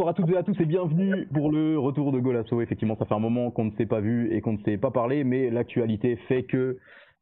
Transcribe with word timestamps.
bonsoir 0.00 0.12
à 0.12 0.14
toutes 0.14 0.30
et 0.30 0.38
à 0.38 0.42
tous 0.42 0.58
et 0.58 0.64
bienvenue 0.64 1.26
pour 1.26 1.52
le 1.52 1.78
retour 1.78 2.10
de 2.10 2.18
Golasso. 2.20 2.62
Effectivement, 2.62 2.96
ça 2.96 3.04
fait 3.04 3.12
un 3.12 3.18
moment 3.18 3.50
qu'on 3.50 3.66
ne 3.66 3.70
s'est 3.72 3.84
pas 3.84 4.00
vu 4.00 4.32
et 4.34 4.40
qu'on 4.40 4.54
ne 4.54 4.62
s'est 4.64 4.78
pas 4.78 4.90
parlé, 4.90 5.24
mais 5.24 5.50
l'actualité 5.50 6.16
fait 6.26 6.44
que 6.44 6.78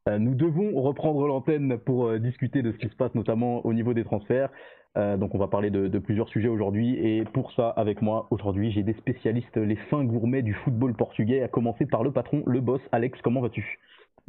euh, 0.07 0.17
nous 0.17 0.33
devons 0.33 0.79
reprendre 0.79 1.27
l'antenne 1.27 1.77
pour 1.77 2.07
euh, 2.07 2.19
discuter 2.19 2.61
de 2.61 2.71
ce 2.71 2.77
qui 2.77 2.87
se 2.87 2.95
passe 2.95 3.13
notamment 3.15 3.65
au 3.65 3.73
niveau 3.73 3.93
des 3.93 4.05
transferts. 4.05 4.49
Euh, 4.97 5.17
donc 5.17 5.35
on 5.35 5.37
va 5.37 5.49
parler 5.49 5.71
de, 5.71 5.99
plusieurs 5.99 6.29
sujets 6.29 6.47
aujourd'hui 6.47 6.95
et 6.95 7.25
pour 7.25 7.51
ça 7.51 7.67
avec 7.67 8.01
moi 8.01 8.27
aujourd'hui 8.31 8.71
j'ai 8.71 8.83
des 8.83 8.93
spécialistes, 8.93 9.57
les 9.57 9.75
fins 9.89 10.05
gourmets 10.05 10.41
du 10.41 10.53
football 10.53 10.93
portugais, 10.93 11.43
à 11.43 11.49
commencer 11.49 11.85
par 11.85 12.01
le 12.01 12.13
patron, 12.13 12.43
le 12.45 12.61
boss. 12.61 12.79
Alex, 12.93 13.19
comment 13.21 13.41
vas-tu? 13.41 13.77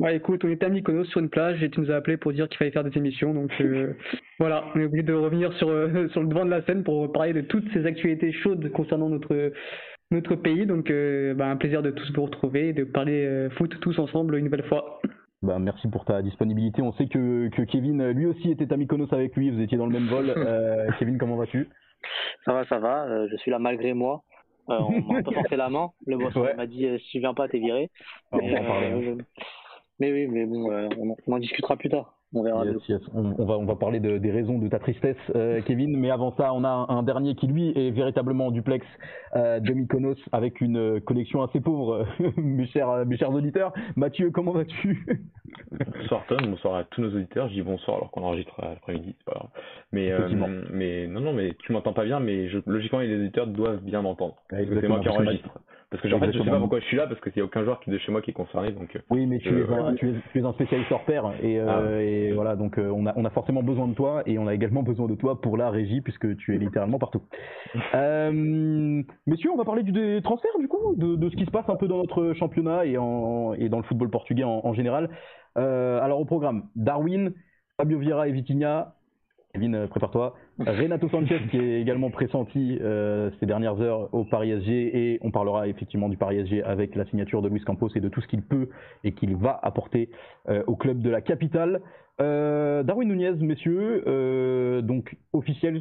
Ouais, 0.01 0.17
écoute, 0.17 0.43
on 0.45 0.49
était 0.49 0.65
à 0.65 0.71
Mykonos 0.71 1.05
sur 1.05 1.21
une 1.21 1.29
plage 1.29 1.63
et 1.63 1.69
tu 1.69 1.79
nous 1.79 1.91
as 1.91 1.97
appelé 1.97 2.17
pour 2.17 2.33
dire 2.33 2.49
qu'il 2.49 2.57
fallait 2.57 2.71
faire 2.71 2.85
des 2.85 2.97
émissions. 2.97 3.35
Donc 3.35 3.53
euh, 3.61 3.93
voilà, 4.39 4.65
on 4.75 4.81
est 4.81 4.87
obligé 4.87 5.03
de 5.03 5.13
revenir 5.13 5.53
sur, 5.55 5.69
euh, 5.69 6.09
sur 6.09 6.23
le 6.23 6.27
devant 6.27 6.47
de 6.47 6.51
la 6.51 6.63
scène 6.63 6.85
pour 6.85 7.13
parler 7.13 7.35
de 7.35 7.43
toutes 7.43 7.71
ces 7.75 7.85
actualités 7.85 8.33
chaudes 8.33 8.73
concernant 8.73 9.11
notre, 9.11 9.53
notre 10.11 10.37
pays. 10.37 10.65
Donc 10.65 10.91
euh, 10.91 11.35
bah, 11.35 11.49
un 11.51 11.57
plaisir 11.57 11.83
de 11.83 11.91
tous 11.91 12.11
vous 12.15 12.25
retrouver 12.25 12.71
et 12.71 12.73
de 12.73 12.85
parler 12.85 13.49
foot 13.59 13.79
tous 13.83 13.99
ensemble 13.99 14.37
une 14.37 14.45
nouvelle 14.45 14.65
fois. 14.65 15.03
Bah, 15.43 15.59
merci 15.59 15.87
pour 15.89 16.07
ta 16.07 16.23
disponibilité. 16.23 16.81
On 16.81 16.93
sait 16.95 17.07
que, 17.07 17.49
que 17.49 17.63
Kevin, 17.63 18.11
lui 18.13 18.25
aussi, 18.25 18.51
était 18.51 18.73
à 18.73 18.79
Mykonos 18.79 19.13
avec 19.13 19.37
lui. 19.37 19.51
Vous 19.51 19.61
étiez 19.61 19.77
dans 19.77 19.87
le 19.87 19.93
même 19.93 20.09
vol. 20.09 20.33
Kevin, 20.99 21.19
comment 21.19 21.37
vas-tu? 21.37 21.69
Ça 22.47 22.55
va, 22.55 22.65
ça 22.65 22.79
va. 22.79 23.27
je 23.27 23.37
suis 23.37 23.51
là 23.51 23.59
malgré 23.59 23.93
moi. 23.93 24.23
on 24.67 25.13
m'a 25.13 25.23
peu 25.23 25.33
forcé 25.33 25.57
la 25.57 25.69
main. 25.69 25.91
Le 26.07 26.17
boss 26.17 26.35
m'a 26.57 26.67
dit 26.67 26.89
si 27.01 27.11
tu 27.11 27.19
viens 27.19 27.35
pas, 27.35 27.49
t'es 27.49 27.59
viré. 27.59 27.91
Ah, 28.33 28.39
mais 28.41 29.19
oui, 30.01 30.27
mais 30.29 30.47
bon, 30.47 30.73
euh, 30.73 30.89
on, 30.99 31.33
en 31.33 31.39
discutera 31.39 31.77
plus 31.77 31.91
tard. 31.91 32.15
On 32.33 32.43
verra. 32.45 32.65
On, 33.13 33.45
va, 33.45 33.59
on 33.59 33.65
va 33.65 33.75
parler 33.75 33.99
des 33.99 34.31
raisons 34.31 34.59
de 34.59 34.69
ta 34.69 34.79
tristesse, 34.79 35.17
euh, 35.35 35.61
Kevin. 35.63 35.97
Mais 35.97 36.11
avant 36.11 36.33
ça, 36.37 36.55
on 36.55 36.63
a 36.63 36.87
un, 36.89 37.03
dernier 37.03 37.35
qui, 37.35 37.49
lui, 37.49 37.73
est 37.77 37.91
véritablement 37.91 38.53
duplex 38.53 38.87
euh, 39.35 39.59
de 39.59 39.73
Mykonos 39.73 40.15
avec 40.31 40.61
une 40.61 41.01
collection 41.01 41.43
assez 41.43 41.61
pauvre, 41.61 42.07
mes, 42.37 42.67
chers, 42.69 43.05
mes 43.05 43.17
chers 43.17 43.33
auditeurs. 43.33 43.73
Mathieu, 43.97 44.31
comment 44.31 44.53
vas-tu 44.53 45.05
Bonsoir 45.99 46.25
Tom, 46.29 46.39
bonsoir 46.47 46.77
à 46.77 46.85
tous 46.85 47.01
nos 47.01 47.13
auditeurs. 47.15 47.49
Je 47.49 47.55
dis 47.55 47.63
bonsoir 47.63 47.97
alors 47.97 48.11
qu'on 48.13 48.23
enregistre 48.23 48.55
l'après-midi, 48.63 49.17
c'est 49.19 49.25
pas 49.25 49.33
grave. 49.33 49.51
Mais, 49.93 50.13
mais 50.73 51.09
non, 51.09 51.21
non, 51.21 51.33
mais 51.33 51.55
tu 51.59 51.73
m'entends 51.73 51.93
pas 51.93 52.05
bien, 52.05 52.21
mais 52.21 52.49
logiquement, 52.65 53.01
les 53.01 53.15
auditeurs 53.17 53.49
doivent 53.49 53.83
bien 53.83 54.03
m'entendre. 54.03 54.37
c'est 54.51 54.89
moi 54.89 55.01
qui 55.01 55.09
enregistre. 55.09 55.59
Parce 55.91 56.05
que 56.05 56.15
en 56.15 56.21
fait, 56.21 56.33
je 56.33 56.39
sais 56.39 56.49
pas 56.49 56.61
pourquoi 56.61 56.79
je 56.79 56.85
suis 56.85 56.97
là, 56.97 57.09
parce 57.09 57.21
qu'il 57.21 57.33
n'y 57.35 57.43
a 57.43 57.45
aucun 57.45 57.65
joueur 57.65 57.81
qui 57.81 57.91
de 57.91 57.99
chez 57.99 58.13
moi 58.13 58.23
qui 58.23 58.31
est 58.31 58.35
concerné. 58.35 58.71
Donc, 58.71 58.95
euh, 58.95 59.01
oui, 59.11 59.27
mais 59.27 59.39
tu, 59.41 59.49
es 59.49 59.63
un, 59.65 59.95
tu, 59.95 60.15
es, 60.37 60.41
un, 60.41 60.53
spécialiste 60.53 60.93
hors 60.93 61.05
pair. 61.05 61.33
Et, 61.43 61.59
euh, 61.59 61.67
ah. 61.69 62.01
et 62.01 62.33
voilà, 62.33 62.55
donc 62.55 62.79
euh, 62.79 62.93
on, 62.95 63.07
a, 63.07 63.13
on 63.17 63.25
a 63.25 63.31
forcément 63.31 63.65
besoin 63.65 63.89
de 63.89 63.95
toi 63.95 64.23
et 64.25 64.39
on 64.39 64.47
a 64.47 64.55
également 64.55 64.85
besoin 64.85 65.09
de 65.09 65.17
toi 65.17 65.41
pour 65.41 65.57
la 65.57 65.69
régie, 65.69 66.01
puisque 66.01 66.37
tu 66.37 66.55
es 66.55 66.59
littéralement 66.59 67.01
partout. 67.01 67.23
messieurs, 67.75 69.51
on 69.53 69.57
va 69.57 69.65
parler 69.65 69.83
du 69.83 69.91
des 69.91 70.23
transferts, 70.23 70.59
du 70.61 70.69
coup, 70.69 70.95
de, 70.97 71.17
de, 71.17 71.29
ce 71.29 71.35
qui 71.35 71.45
se 71.45 71.51
passe 71.51 71.69
un 71.69 71.77
peu 71.77 71.89
dans 71.89 71.99
notre 71.99 72.35
championnat 72.35 72.87
et, 72.87 72.97
en, 72.97 73.55
et 73.55 73.69
dans 73.69 73.79
le 73.79 73.85
football 73.85 74.11
portugais 74.11 74.45
en, 74.45 74.61
en 74.63 74.73
général. 74.73 75.11
alors, 75.57 76.21
au 76.21 76.25
programme, 76.25 76.69
Darwin, 76.77 77.33
Fabio 77.79 77.99
Vieira 77.99 78.29
et 78.29 78.33
Vitinha, 78.33 78.95
Kevin, 79.53 79.75
euh, 79.75 79.87
prépare-toi. 79.87 80.35
Renato 80.59 81.09
Sanchez 81.09 81.41
qui 81.51 81.59
est 81.59 81.81
également 81.81 82.11
pressenti 82.11 82.79
euh, 82.81 83.31
ces 83.41 83.47
dernières 83.47 83.81
heures 83.81 84.13
au 84.15 84.25
Paris 84.25 84.51
SG 84.51 84.71
et 84.71 85.19
on 85.23 85.31
parlera 85.31 85.69
effectivement 85.69 86.09
du 86.09 86.17
Paris 86.17 86.47
SG 86.47 86.63
avec 86.63 86.95
la 86.95 87.05
signature 87.07 87.43
de 87.43 87.49
Luis 87.49 87.63
Campos 87.63 87.89
et 87.95 88.01
de 88.01 88.09
tout 88.09 88.21
ce 88.21 88.29
qu'il 88.29 88.43
peut 88.43 88.69
et 89.03 89.13
qu'il 89.13 89.37
va 89.37 89.59
apporter 89.63 90.11
euh, 90.49 90.63
au 90.67 90.77
club 90.77 91.01
de 91.01 91.11
la 91.11 91.21
capitale. 91.21 91.81
Darwin 92.19 93.09
Nunez, 93.09 93.33
messieurs, 93.41 94.83
donc 94.83 95.17
officiel 95.33 95.81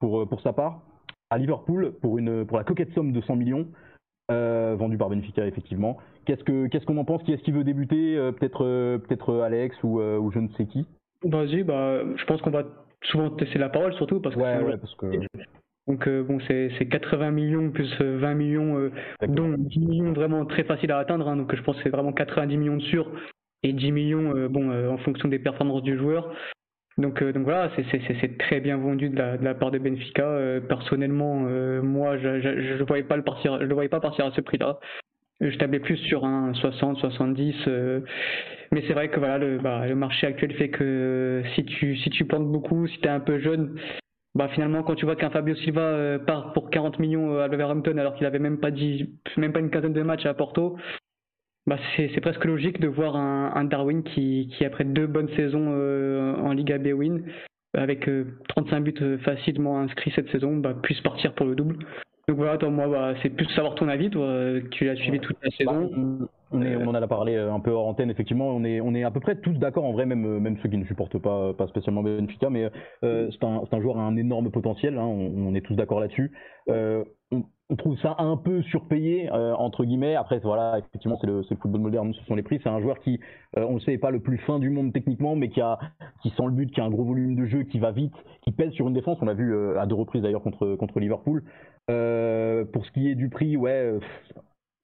pour, 0.00 0.28
pour 0.28 0.42
sa 0.42 0.52
part 0.52 0.82
à 1.30 1.38
Liverpool 1.38 1.94
pour, 2.02 2.18
une, 2.18 2.44
pour 2.44 2.58
la 2.58 2.64
coquette 2.64 2.92
somme 2.92 3.12
de 3.12 3.22
100 3.22 3.36
millions. 3.36 3.66
vendu 4.28 4.98
par 4.98 5.08
Benfica 5.08 5.46
effectivement. 5.46 5.96
Qu'est-ce 6.26 6.44
que 6.44 6.66
qu'est-ce 6.66 6.84
qu'on 6.84 6.98
en 6.98 7.06
pense? 7.06 7.22
Qui 7.22 7.32
est-ce 7.32 7.42
qui 7.42 7.52
veut 7.52 7.64
débuter 7.64 8.16
Peut-être 8.38 8.98
peut-être 8.98 9.40
Alex 9.40 9.74
ou, 9.82 9.98
ou 9.98 10.30
je 10.30 10.40
ne 10.40 10.48
sais 10.58 10.66
qui? 10.66 10.84
Vas-y, 11.24 11.62
bah, 11.62 12.02
je 12.16 12.24
pense 12.26 12.42
qu'on 12.42 12.50
va 12.50 12.64
souvent 13.04 13.30
tester 13.30 13.58
la 13.58 13.68
parole 13.68 13.92
surtout 13.94 14.20
parce 14.20 14.34
que, 14.34 14.40
ouais, 14.40 14.76
parce 14.76 14.94
que... 14.94 15.06
donc 15.86 16.06
euh, 16.06 16.22
bon 16.22 16.38
c'est 16.46 16.88
80 16.88 17.30
millions 17.30 17.70
plus 17.70 17.90
20 18.00 18.04
euh, 18.04 18.34
millions 18.34 18.78
euh, 18.78 18.90
dont 19.26 19.54
10 19.56 19.78
millions 19.80 20.12
vraiment 20.12 20.44
très 20.46 20.64
facile 20.64 20.92
à 20.92 20.98
atteindre 20.98 21.28
hein, 21.28 21.36
donc 21.36 21.54
je 21.54 21.62
pense 21.62 21.76
que 21.76 21.82
c'est 21.82 21.90
vraiment 21.90 22.12
90 22.12 22.56
millions 22.56 22.76
de 22.76 22.82
sûr 22.82 23.10
et 23.62 23.72
10 23.72 23.92
millions 23.92 24.48
bon 24.48 24.70
en 24.88 24.98
fonction 24.98 25.28
des 25.28 25.38
performances 25.38 25.82
du 25.82 25.96
joueur. 25.96 26.34
Donc 26.98 27.22
donc 27.22 27.44
voilà 27.44 27.70
c'est 27.76 28.38
très 28.38 28.60
bien 28.60 28.76
vendu 28.76 29.08
de 29.08 29.16
la, 29.16 29.38
de 29.38 29.44
la 29.44 29.54
part 29.54 29.70
de 29.70 29.78
Benfica 29.78 30.60
personnellement 30.68 31.40
moi 31.80 32.18
je, 32.18 32.40
je, 32.40 32.76
je 32.76 32.84
voyais 32.84 33.04
pas 33.04 33.16
le 33.16 33.22
partir 33.22 33.60
je 33.60 33.64
le 33.64 33.74
voyais 33.74 33.88
pas 33.88 34.00
partir 34.00 34.26
à 34.26 34.32
ce 34.32 34.40
prix 34.40 34.58
là 34.58 34.78
je 35.42 35.58
tablais 35.58 35.80
plus 35.80 35.96
sur 35.96 36.24
un 36.24 36.54
60 36.54 36.98
70 36.98 37.54
mais 38.72 38.82
c'est 38.86 38.94
vrai 38.94 39.10
que 39.10 39.18
voilà, 39.18 39.36
le, 39.38 39.58
bah, 39.58 39.86
marché 39.94 40.26
actuel 40.26 40.54
fait 40.54 40.70
que 40.70 41.42
si 41.54 41.64
tu, 41.64 41.94
si 41.98 42.08
tu 42.08 42.24
plantes 42.24 42.50
beaucoup, 42.50 42.86
si 42.86 42.98
tu 42.98 43.06
es 43.06 43.10
un 43.10 43.20
peu 43.20 43.38
jeune, 43.38 43.78
bah 44.34 44.48
finalement 44.48 44.82
quand 44.82 44.94
tu 44.94 45.04
vois 45.04 45.14
qu'un 45.14 45.28
Fabio 45.28 45.54
Silva 45.56 45.82
euh, 45.82 46.18
part 46.18 46.54
pour 46.54 46.70
40 46.70 46.98
millions 46.98 47.34
euh, 47.34 47.44
à 47.44 47.48
Wolverhampton 47.48 47.98
alors 47.98 48.14
qu'il 48.14 48.26
avait 48.26 48.38
même 48.38 48.58
pas 48.58 48.70
même 49.36 49.52
pas 49.52 49.60
une 49.60 49.68
quinzaine 49.68 49.92
de 49.92 50.02
matchs 50.02 50.24
à 50.24 50.32
Porto, 50.32 50.78
bah 51.66 51.76
c'est 51.96 52.20
presque 52.22 52.46
logique 52.46 52.80
de 52.80 52.88
voir 52.88 53.14
un, 53.14 53.64
Darwin 53.64 54.02
qui, 54.02 54.48
après 54.64 54.84
deux 54.84 55.06
bonnes 55.06 55.28
saisons 55.36 55.74
euh, 55.76 56.34
en 56.36 56.54
Liga 56.54 56.78
B 56.78 56.88
win 56.94 57.24
avec 57.74 58.08
35 58.48 58.80
buts 58.80 59.18
facilement 59.22 59.80
inscrits 59.80 60.12
cette 60.14 60.30
saison, 60.30 60.56
bah, 60.56 60.74
puisse 60.82 61.00
partir 61.00 61.34
pour 61.34 61.46
le 61.46 61.54
double. 61.54 61.78
Donc 62.32 62.38
voilà, 62.38 62.56
toi, 62.56 62.70
moi, 62.70 62.88
bah, 62.88 63.12
c'est 63.22 63.28
plus 63.28 63.44
savoir 63.50 63.74
ton 63.74 63.88
avis, 63.88 64.08
toi, 64.08 64.26
tu 64.70 64.86
l'as 64.86 64.96
suivi 64.96 65.20
toute 65.20 65.36
la 65.42 65.50
saison. 65.50 65.90
Bah, 66.52 66.66
on, 66.80 66.86
en 66.86 66.94
a 66.94 67.06
parlé 67.08 67.34
euh, 67.34 67.52
un 67.52 67.60
peu 67.60 67.70
hors 67.70 67.86
antenne, 67.86 68.10
effectivement. 68.10 68.48
On 68.48 68.64
est, 68.64 68.80
on 68.80 68.94
est 68.94 69.04
à 69.04 69.10
peu 69.10 69.20
près 69.20 69.36
tous 69.36 69.54
d'accord, 69.54 69.84
en 69.84 69.92
vrai, 69.92 70.06
même, 70.06 70.24
euh, 70.24 70.40
même 70.40 70.56
ceux 70.62 70.68
qui 70.68 70.76
ne 70.76 70.84
supportent 70.84 71.18
pas, 71.18 71.52
pas 71.54 71.66
spécialement 71.66 72.02
Benfica, 72.02 72.50
mais 72.50 72.68
euh, 73.04 73.30
c'est 73.30 73.44
un, 73.44 73.62
un, 73.70 73.80
joueur 73.80 73.98
à 73.98 74.02
un 74.02 74.16
énorme 74.16 74.50
potentiel. 74.50 74.98
Hein, 74.98 75.06
on, 75.06 75.54
est 75.54 75.62
tous 75.62 75.74
d'accord 75.74 76.00
là-dessus. 76.00 76.32
on, 76.68 77.76
trouve 77.78 77.98
ça 78.00 78.16
un 78.18 78.36
peu 78.36 78.60
surpayé, 78.62 79.30
entre 79.30 79.86
guillemets. 79.86 80.14
Après, 80.14 80.38
voilà, 80.40 80.78
effectivement, 80.78 81.16
c'est 81.20 81.26
le, 81.26 81.42
le, 81.48 81.56
football 81.56 81.80
moderne, 81.80 82.12
ce 82.12 82.22
sont 82.24 82.34
les 82.34 82.42
prix. 82.42 82.60
C'est 82.62 82.68
un 82.68 82.80
joueur 82.82 82.98
qui, 82.98 83.18
on 83.56 83.74
le 83.74 83.80
sait, 83.80 83.92
n'est 83.92 83.98
pas 83.98 84.10
le 84.10 84.20
plus 84.20 84.36
fin 84.38 84.58
du 84.58 84.68
monde 84.68 84.92
techniquement, 84.92 85.36
mais 85.36 85.48
qui, 85.48 85.62
a, 85.62 85.78
qui 86.22 86.28
sent 86.30 86.44
le 86.44 86.50
but, 86.50 86.70
qui 86.70 86.82
a 86.82 86.84
un 86.84 86.90
gros 86.90 87.04
volume 87.04 87.34
de 87.34 87.46
jeu, 87.46 87.62
qui 87.62 87.78
va 87.78 87.90
vite, 87.90 88.12
qui 88.42 88.52
pèse 88.52 88.72
sur 88.72 88.88
une 88.88 88.94
défense. 88.94 89.16
On 89.22 89.24
l'a 89.24 89.32
vu 89.32 89.56
à 89.78 89.86
deux 89.86 89.94
reprises 89.94 90.20
d'ailleurs 90.20 90.42
contre, 90.42 90.74
contre 90.76 91.00
Liverpool. 91.00 91.44
pour 91.86 92.86
ce 92.86 92.90
qui 92.92 93.08
est 93.08 93.14
du 93.14 93.30
prix, 93.30 93.56
ouais 93.56 93.98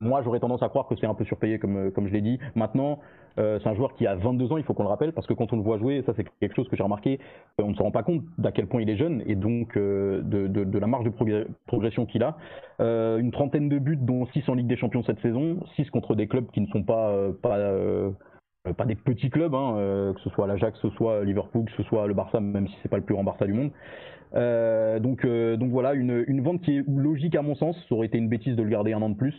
moi, 0.01 0.23
j'aurais 0.23 0.39
tendance 0.39 0.63
à 0.63 0.69
croire 0.69 0.87
que 0.87 0.95
c'est 0.97 1.07
un 1.07 1.15
peu 1.15 1.25
surpayé, 1.25 1.59
comme, 1.59 1.77
euh, 1.77 1.91
comme 1.91 2.07
je 2.07 2.13
l'ai 2.13 2.21
dit. 2.21 2.39
Maintenant, 2.55 3.01
euh, 3.39 3.59
c'est 3.61 3.69
un 3.69 3.75
joueur 3.75 3.95
qui 3.95 4.07
a 4.07 4.15
22 4.15 4.53
ans, 4.53 4.57
il 4.57 4.63
faut 4.63 4.73
qu'on 4.73 4.85
le 4.85 4.89
rappelle, 4.89 5.13
parce 5.13 5.27
que 5.27 5.35
quand 5.35 5.53
on 5.53 5.57
le 5.57 5.63
voit 5.63 5.79
jouer, 5.79 6.03
ça 6.07 6.13
c'est 6.17 6.25
quelque 6.39 6.55
chose 6.55 6.69
que 6.69 6.77
j'ai 6.77 6.85
remarqué, 6.85 7.19
euh, 7.61 7.65
on 7.65 7.71
ne 7.71 7.75
se 7.75 7.83
rend 7.83 7.91
pas 7.91 8.05
compte 8.05 8.23
d'à 8.39 8.53
quel 8.53 8.69
point 8.69 8.81
il 8.81 8.89
est 8.91 8.97
jeune 8.97 9.25
et 9.27 9.35
donc 9.35 9.77
de, 9.77 10.23
de, 10.23 10.79
la 10.79 10.87
marge 10.87 11.05
de 11.05 11.47
progression 11.67 12.07
qu'il 12.07 12.23
a. 12.23 12.37
une 12.79 13.33
trentaine 13.33 13.69
de 13.69 13.79
buts, 13.79 13.99
dont 14.01 14.27
6 14.27 14.49
en 14.49 14.55
Ligue 14.55 14.69
des 14.69 14.77
Champions 14.77 15.03
cette 15.03 15.21
saison, 15.21 15.59
6 15.75 15.91
contre 15.91 16.15
des 16.15 16.29
clubs 16.29 16.49
qui 16.53 16.61
ne 16.61 16.67
sont 16.69 16.85
pas, 16.85 17.13
pas, 17.43 17.59
pas 18.77 18.85
des 18.85 18.95
petits 18.95 19.31
clubs, 19.31 19.55
hein, 19.55 20.13
que 20.15 20.21
ce 20.21 20.31
soit 20.31 20.47
l'Ajax, 20.47 20.79
que 20.81 20.89
ce 20.89 20.97
soit 20.97 21.25
Liverpool, 21.25 21.65
que 21.65 21.73
ce 21.73 21.83
soit 21.85 22.07
le 22.07 22.15
Barça, 22.15 22.39
même 22.41 22.69
si 22.69 22.75
c'est 22.83 22.89
pas 22.89 22.99
le 22.99 23.03
plus 23.03 23.15
grand 23.15 23.25
Barça 23.25 23.47
du 23.47 23.53
monde. 23.53 23.71
donc, 25.03 25.27
donc 25.27 25.71
voilà, 25.71 25.95
une, 25.95 26.25
une 26.29 26.43
vente 26.43 26.61
qui 26.63 26.77
est 26.77 26.85
logique 26.87 27.35
à 27.35 27.43
mon 27.43 27.57
sens, 27.57 27.77
ça 27.89 27.95
aurait 27.95 28.07
été 28.07 28.19
une 28.19 28.29
bêtise 28.29 28.55
de 28.55 28.63
le 28.63 28.71
garder 28.71 28.93
un 28.93 29.03
an 29.03 29.11
de 29.11 29.17
plus. 29.17 29.35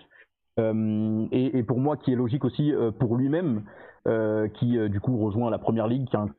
Euh, 0.58 1.28
et, 1.32 1.64
pour 1.64 1.80
moi, 1.80 1.98
qui 1.98 2.12
est 2.12 2.16
logique 2.16 2.46
aussi 2.46 2.74
euh, 2.74 2.92
pour 2.92 3.16
lui-même, 3.16 3.64
euh, 4.08 4.48
qui 4.48 4.78
du 4.90 5.00
coup 5.00 5.18
rejoint 5.18 5.50
la 5.50 5.60
première 5.60 5.88
ligue, 5.88 6.08
qui 6.08 6.16
est 6.16 6.20
un 6.20 6.30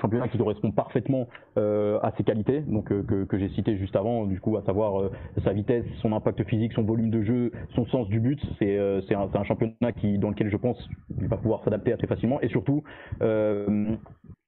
championnat 0.00 0.28
qui 0.28 0.38
correspond 0.38 0.70
parfaitement 0.70 1.28
à 1.56 2.12
ses 2.16 2.24
qualités, 2.24 2.60
donc 2.60 2.88
que, 2.88 3.38
j'ai 3.38 3.48
cité 3.50 3.76
juste 3.76 3.96
avant, 3.96 4.26
du 4.26 4.40
coup, 4.40 4.56
à 4.56 4.62
savoir 4.62 5.10
sa 5.44 5.52
vitesse, 5.52 5.84
son 6.02 6.12
impact 6.12 6.44
physique, 6.44 6.72
son 6.72 6.82
volume 6.82 7.10
de 7.10 7.22
jeu, 7.22 7.52
son 7.74 7.86
sens 7.86 8.08
du 8.08 8.20
but. 8.20 8.40
C'est 8.58 8.78
un, 8.78 9.28
un, 9.32 9.44
championnat 9.44 9.92
qui, 9.92 10.18
dans 10.18 10.30
lequel 10.30 10.50
je 10.50 10.56
pense 10.56 10.78
qu'il 11.18 11.28
va 11.28 11.36
pouvoir 11.36 11.62
s'adapter 11.64 11.92
assez 11.92 12.06
facilement, 12.06 12.40
et 12.40 12.48
surtout 12.48 12.82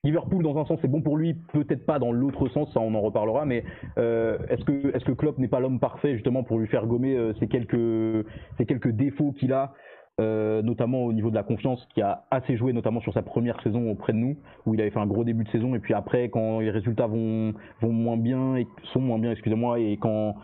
Liverpool, 0.02 0.42
dans 0.42 0.56
un 0.56 0.64
sens, 0.64 0.78
c'est 0.80 0.88
bon 0.88 1.02
pour 1.02 1.18
lui, 1.18 1.34
peut-être 1.52 1.84
pas 1.84 1.98
dans 1.98 2.10
l'autre 2.10 2.48
sens, 2.48 2.72
ça 2.72 2.80
on 2.80 2.94
en 2.94 3.02
reparlera, 3.02 3.44
mais 3.44 3.64
euh, 3.98 4.38
est-ce 4.48 4.64
que, 4.64 4.96
est 4.96 5.04
que 5.04 5.12
Klopp 5.12 5.36
n'est 5.36 5.48
pas 5.48 5.60
l'homme 5.60 5.78
parfait 5.78 6.14
justement 6.14 6.42
pour 6.42 6.58
lui 6.58 6.66
faire 6.68 6.86
gommer 6.86 7.14
euh, 7.14 7.34
quelques, 7.50 8.26
ces 8.56 8.64
quelques 8.64 8.92
défauts 8.92 9.32
qu'il 9.32 9.52
a, 9.52 9.74
euh, 10.20 10.62
notamment 10.62 11.04
au 11.04 11.12
niveau 11.12 11.30
de 11.30 11.34
la 11.34 11.42
confiance, 11.42 11.86
qui 11.94 12.02
a 12.02 12.24
assez 12.30 12.56
joué 12.56 12.72
notamment 12.72 13.00
sur 13.00 13.12
sa 13.14 13.22
première 13.22 13.60
saison 13.62 13.90
auprès 13.90 14.12
de 14.12 14.18
nous, 14.18 14.36
où 14.66 14.74
il 14.74 14.80
avait 14.80 14.90
fait 14.90 14.98
un 14.98 15.06
gros 15.06 15.24
début 15.24 15.44
de 15.44 15.50
saison, 15.50 15.74
et 15.74 15.78
puis 15.78 15.94
après, 15.94 16.28
quand 16.28 16.60
les 16.60 16.70
résultats 16.70 17.06
vont, 17.06 17.54
vont 17.80 17.92
moins 17.92 18.16
bien, 18.16 18.56
et 18.56 18.66
sont 18.92 19.00
moins 19.00 19.18
bien, 19.18 19.32
excusez-moi, 19.32 19.80
et 19.80 19.96
quand 19.96 20.36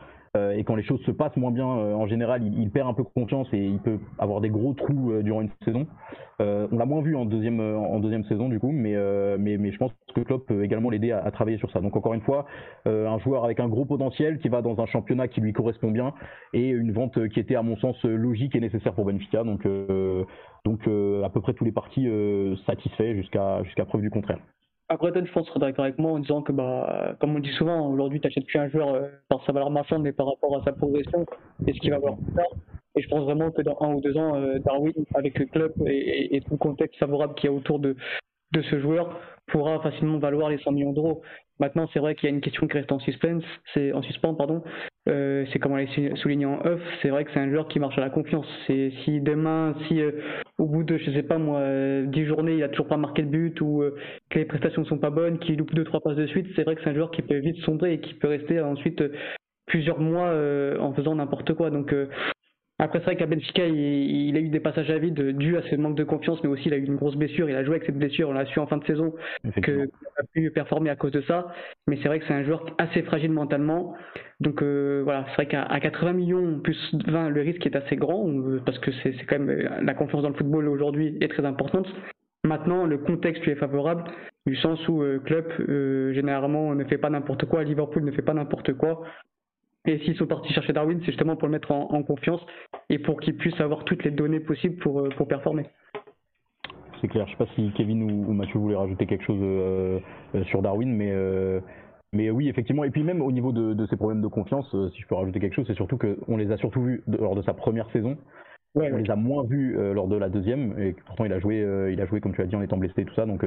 et 0.57 0.65
quand 0.65 0.75
les 0.75 0.83
choses 0.83 1.01
se 1.03 1.11
passent 1.11 1.37
moins 1.37 1.51
bien, 1.51 1.69
euh, 1.69 1.95
en 1.95 2.07
général, 2.07 2.43
il, 2.43 2.71
perd 2.71 2.89
un 2.89 2.95
peu 2.95 3.05
confiance 3.05 3.49
et 3.53 3.65
il 3.65 3.79
peut 3.79 3.99
avoir 4.19 4.41
des 4.41 4.51
gros 4.51 4.75
trous 4.75 5.13
euh, 5.13 5.23
durant 5.23 5.41
une 5.41 5.51
saison. 5.65 5.87
on 6.41 6.77
l'a 6.77 6.85
moins 6.85 7.01
vu 7.01 7.17
en 7.17 7.25
deuxième, 7.25 7.61
en 7.61 7.99
deuxième 8.01 8.25
saison 8.25 8.49
du 8.49 8.59
coup, 8.59 8.71
mais, 8.71 8.95
mais, 9.39 9.57
mais 9.57 9.73
je 9.73 9.79
pense 9.79 9.93
que 10.15 10.21
Klopp 10.21 10.47
peut 10.47 10.65
également 10.65 10.91
l'aider 10.91 11.13
à, 11.13 11.31
travailler 11.31 11.59
sur 11.59 11.71
ça. 11.71 11.81
Donc 11.81 11.97
encore 11.97 12.15
une 12.15 12.21
fois, 12.21 12.47
un 12.85 13.19
joueur 13.19 13.45
avec 13.45 13.61
un 13.61 13.69
gros 13.69 13.87
potentiel 13.87 14.39
qui 14.39 14.49
va 14.49 14.63
dans 14.63 14.79
un 14.81 14.87
championnat 14.87 15.29
qui 15.29 15.41
lui 15.41 15.53
correspond 15.53 15.91
bien 15.91 16.13
et 16.53 16.69
une 16.69 16.93
vente 16.93 17.29
qui 17.29 17.41
était 17.41 17.57
à 17.57 17.63
mon 17.63 17.77
sens 17.77 18.03
logique 18.05 18.55
et 18.55 18.61
nécessaire 18.61 18.95
pour 18.95 19.07
Benfica. 19.07 19.45
Donc, 19.45 19.67
donc 20.65 20.81
à 21.25 21.31
peu 21.31 21.41
près 21.41 21.55
tous 21.55 21.65
les 21.65 21.73
partis 21.73 22.09
satisfaits 22.67 23.15
jusqu'à 23.15 23.63
jusqu'à 23.65 23.87
preuve 23.87 24.03
du 24.03 24.11
contraire. 24.11 24.39
Après, 24.89 25.11
je 25.15 25.33
pense, 25.33 25.47
sera 25.49 25.59
d'accord 25.59 25.85
avec 25.85 25.99
moi 25.99 26.13
en 26.13 26.21
disant 26.21 26.43
que, 26.43 26.53
bah, 26.53 27.17
comme 27.21 27.35
on 27.35 27.41
dit 27.41 27.53
souvent, 27.53 27.91
aujourd'hui, 27.91 28.21
tu 28.21 28.27
n'achètes 28.29 28.47
plus 28.47 28.59
un 28.59 28.69
joueur 28.69 28.95
euh, 28.95 29.09
par 29.29 29.45
sa 29.45 29.53
valeur 29.53 29.71
marchande, 29.71 30.03
mais 30.03 30.13
par 30.13 30.27
rapport 30.27 30.57
à 30.57 30.65
sa 30.65 30.73
progression 30.73 31.27
et 31.67 31.73
ce 31.73 31.81
qu'il 31.81 31.91
va 31.91 31.97
avoir 31.97 32.17
plus 32.17 32.33
tard. 32.35 32.47
Et 32.95 33.03
je 33.03 33.09
pense 33.09 33.25
vraiment 33.25 33.51
que 33.51 33.63
dans 33.63 33.77
un 33.81 33.95
ou 33.95 34.01
deux 34.01 34.17
ans, 34.17 34.37
euh, 34.37 34.59
Darwin, 34.61 34.93
avec 35.15 35.39
le 35.39 35.47
club 35.47 35.73
et, 35.87 36.41
tout 36.47 36.53
le 36.53 36.59
contexte 36.59 36.99
favorable 36.99 37.35
qu'il 37.35 37.51
y 37.51 37.53
a 37.53 37.57
autour 37.57 37.81
de, 37.81 37.97
de 38.53 38.63
ce 38.63 38.81
joueur, 38.81 39.21
pourra 39.49 39.81
facilement 39.81 40.19
valoir 40.19 40.51
les 40.51 40.59
100 40.59 40.73
millions 40.73 40.93
d'euros. 40.93 41.23
Maintenant, 41.59 41.89
c'est 41.93 42.01
vrai 42.01 42.15
qu'il 42.15 42.29
y 42.29 42.33
a 42.33 42.35
une 42.35 42.43
question 42.43 42.67
qui 42.67 42.77
reste 42.77 42.93
en 42.93 42.99
suspense, 42.99 43.43
c'est 43.73 43.93
en 43.93 44.03
suspens, 44.03 44.35
pardon. 44.35 44.63
Euh, 45.09 45.47
c'est 45.53 45.59
comme 45.59 45.73
on 45.73 45.77
l'a 45.77 45.87
souligné 46.17 46.45
en 46.45 46.61
off, 46.67 46.81
c'est 47.01 47.09
vrai 47.09 47.25
que 47.25 47.31
c'est 47.33 47.39
un 47.39 47.51
joueur 47.51 47.69
qui 47.69 47.79
marche 47.79 47.97
à 47.97 48.01
la 48.03 48.11
confiance. 48.11 48.47
C'est 48.67 48.93
si 49.05 49.21
demain, 49.21 49.75
si 49.87 50.01
euh, 50.01 50.11
au 50.59 50.67
bout 50.67 50.85
de, 50.85 50.99
je 50.99 51.11
sais 51.13 51.23
pas 51.23 51.39
moi, 51.39 51.61
10 51.61 51.65
euh, 51.65 52.27
journées, 52.27 52.57
il 52.57 52.63
a 52.63 52.69
toujours 52.69 52.89
pas 52.89 52.99
marqué 52.99 53.23
le 53.23 53.29
but 53.29 53.59
ou 53.61 53.83
que 54.29 54.39
les 54.39 54.45
prestations 54.45 54.85
sont 54.85 54.99
pas 54.99 55.11
bonnes, 55.11 55.39
qu'il 55.39 55.57
loupe 55.57 55.75
deux 55.75 55.85
trois 55.85 56.01
passes 56.01 56.17
de 56.17 56.27
suite, 56.27 56.47
c'est 56.57 56.65
vrai 56.65 56.75
que 56.75 56.83
c'est 56.83 56.91
un 56.91 56.95
joueur 56.95 57.11
qui 57.11 57.23
peut 57.23 57.39
vite 57.39 57.57
sombrer 57.65 57.95
et 57.95 58.01
qui 58.01 58.15
peut 58.15 58.29
rester 58.29 58.61
ensuite 58.61 59.03
plusieurs 59.67 60.01
mois 60.01 60.33
en 60.79 60.93
faisant 60.93 61.15
n'importe 61.15 61.55
quoi. 61.55 61.71
Donc 61.71 61.95
après, 62.79 62.99
c'est 62.99 63.07
vrai 63.07 63.17
qu'à 63.17 63.27
Benfica, 63.27 63.67
il, 63.67 64.37
a 64.37 64.41
eu 64.41 64.49
des 64.49 64.61
passages 64.61 64.91
à 64.91 64.99
vide 64.99 65.37
dû 65.39 65.57
à 65.57 65.63
ce 65.63 65.77
manque 65.77 65.97
de 65.97 66.05
confiance, 66.05 66.43
mais 66.43 66.51
aussi 66.51 66.65
il 66.67 66.75
a 66.75 66.77
eu 66.77 66.85
une 66.85 66.97
grosse 66.97 67.17
blessure. 67.17 67.49
Il 67.49 67.57
a 67.57 67.65
joué 67.65 67.77
avec 67.77 67.87
cette 67.87 67.97
blessure, 67.97 68.29
on 68.29 68.33
l'a 68.33 68.45
su 68.45 68.59
en 68.59 68.67
fin 68.67 68.77
de 68.77 68.85
saison, 68.85 69.15
qu'il 69.43 69.89
pas 70.17 70.23
pu 70.35 70.51
performer 70.51 70.91
à 70.91 70.97
cause 70.97 71.13
de 71.13 71.23
ça. 71.23 71.49
Mais 71.87 71.99
c'est 72.03 72.09
vrai 72.09 72.21
que 72.21 72.27
c'est 72.27 72.35
un 72.35 72.45
joueur 72.45 72.67
assez 72.77 73.03
fragile 73.03 73.33
mentalement. 73.33 73.95
Donc 74.41 74.63
euh, 74.63 75.01
voilà, 75.05 75.25
c'est 75.29 75.37
vrai 75.37 75.47
qu'à 75.47 75.81
80 75.81 76.13
millions 76.13 76.61
plus 76.61 76.95
20, 77.07 77.31
le 77.31 77.41
risque 77.41 77.65
est 77.65 77.77
assez 77.77 77.97
grand, 77.97 78.31
parce 78.67 78.79
que 78.79 78.91
c'est 79.03 79.15
quand 79.27 79.39
même 79.39 79.69
la 79.83 79.95
confiance 79.95 80.23
dans 80.23 80.29
le 80.29 80.35
football 80.35 80.69
aujourd'hui 80.69 81.17
est 81.23 81.29
très 81.29 81.47
importante. 81.47 81.87
Maintenant, 82.45 82.87
le 82.87 82.99
contexte 82.99 83.43
lui 83.45 83.53
est 83.53 83.57
favorable, 83.57 84.05
du 84.47 84.55
sens 84.57 84.87
où 84.89 85.01
le 85.01 85.15
euh, 85.15 85.19
club, 85.19 85.47
euh, 85.69 86.13
généralement, 86.13 86.75
ne 86.75 86.85
fait 86.85 86.99
pas 86.99 87.11
n'importe 87.11 87.47
quoi, 87.47 87.65
Liverpool 87.65 88.05
ne 88.05 88.13
fait 88.13 88.23
pas 88.23 88.35
n'importe 88.35 88.75
quoi. 88.75 89.03
Et 89.87 89.99
s'ils 89.99 90.17
sont 90.17 90.27
partis 90.27 90.53
chercher 90.53 90.73
Darwin, 90.73 90.99
c'est 91.01 91.07
justement 91.07 91.37
pour 91.37 91.47
le 91.47 91.53
mettre 91.53 91.71
en, 91.71 92.03
confiance 92.03 92.45
et 92.91 92.99
pour 92.99 93.21
qu'il 93.21 93.37
puisse 93.37 93.59
avoir 93.61 93.85
toutes 93.85 94.05
les 94.05 94.11
données 94.11 94.41
possibles 94.41 94.77
pour, 94.77 95.01
euh, 95.01 95.09
pour 95.17 95.29
performer. 95.29 95.67
C'est 97.01 97.09
clair. 97.09 97.27
Je 97.27 97.33
ne 97.33 97.39
sais 97.39 97.45
pas 97.45 97.53
si 97.55 97.73
Kevin 97.77 98.11
ou, 98.11 98.33
Mathieu 98.33 98.59
voulaient 98.59 98.77
rajouter 98.77 99.07
quelque 99.07 99.25
chose 99.25 99.39
euh, 99.41 100.01
euh, 100.35 100.45
sur 100.45 100.63
Darwin, 100.63 100.93
mais, 100.93 101.13
mais 102.13 102.31
oui, 102.31 102.49
effectivement. 102.49 102.85
Et 102.85 102.91
puis 102.91 103.05
même 103.05 103.23
au 103.23 103.31
niveau 103.31 103.53
de, 103.53 103.75
de 103.75 103.87
ces 103.87 103.97
problèmes 103.97 104.23
de 104.23 104.29
confiance, 104.29 104.69
si 104.93 105.01
je 105.01 105.07
peux 105.07 105.15
rajouter 105.15 105.39
quelque 105.39 105.55
chose, 105.55 105.67
c'est 105.67 105.75
surtout 105.75 105.99
qu'on 105.99 106.37
les 106.37 106.51
a 106.51 106.57
surtout 106.57 106.83
vus 106.83 107.03
lors 107.07 107.37
de 107.37 107.43
sa 107.43 107.55
première 107.55 107.89
saison. 107.91 108.17
on 108.75 108.81
les 108.81 109.11
a 109.11 109.17
moins 109.17 109.45
vus 109.45 109.77
lors 109.95 110.09
de 110.09 110.17
la 110.17 110.29
deuxième, 110.29 110.79
et 110.79 110.97
pourtant 111.07 111.27
il 111.27 111.33
a 111.33 111.39
joué, 111.39 111.59
il 111.93 112.01
a 112.01 112.07
joué 112.07 112.21
comme 112.21 112.35
tu 112.35 112.41
as 112.41 112.47
dit 112.47 112.57
en 112.57 112.63
étant 112.63 112.79
blessé 112.79 113.03
et 113.03 113.05
tout 113.05 113.15
ça, 113.15 113.27
donc 113.27 113.45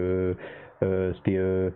c'était 0.82 1.72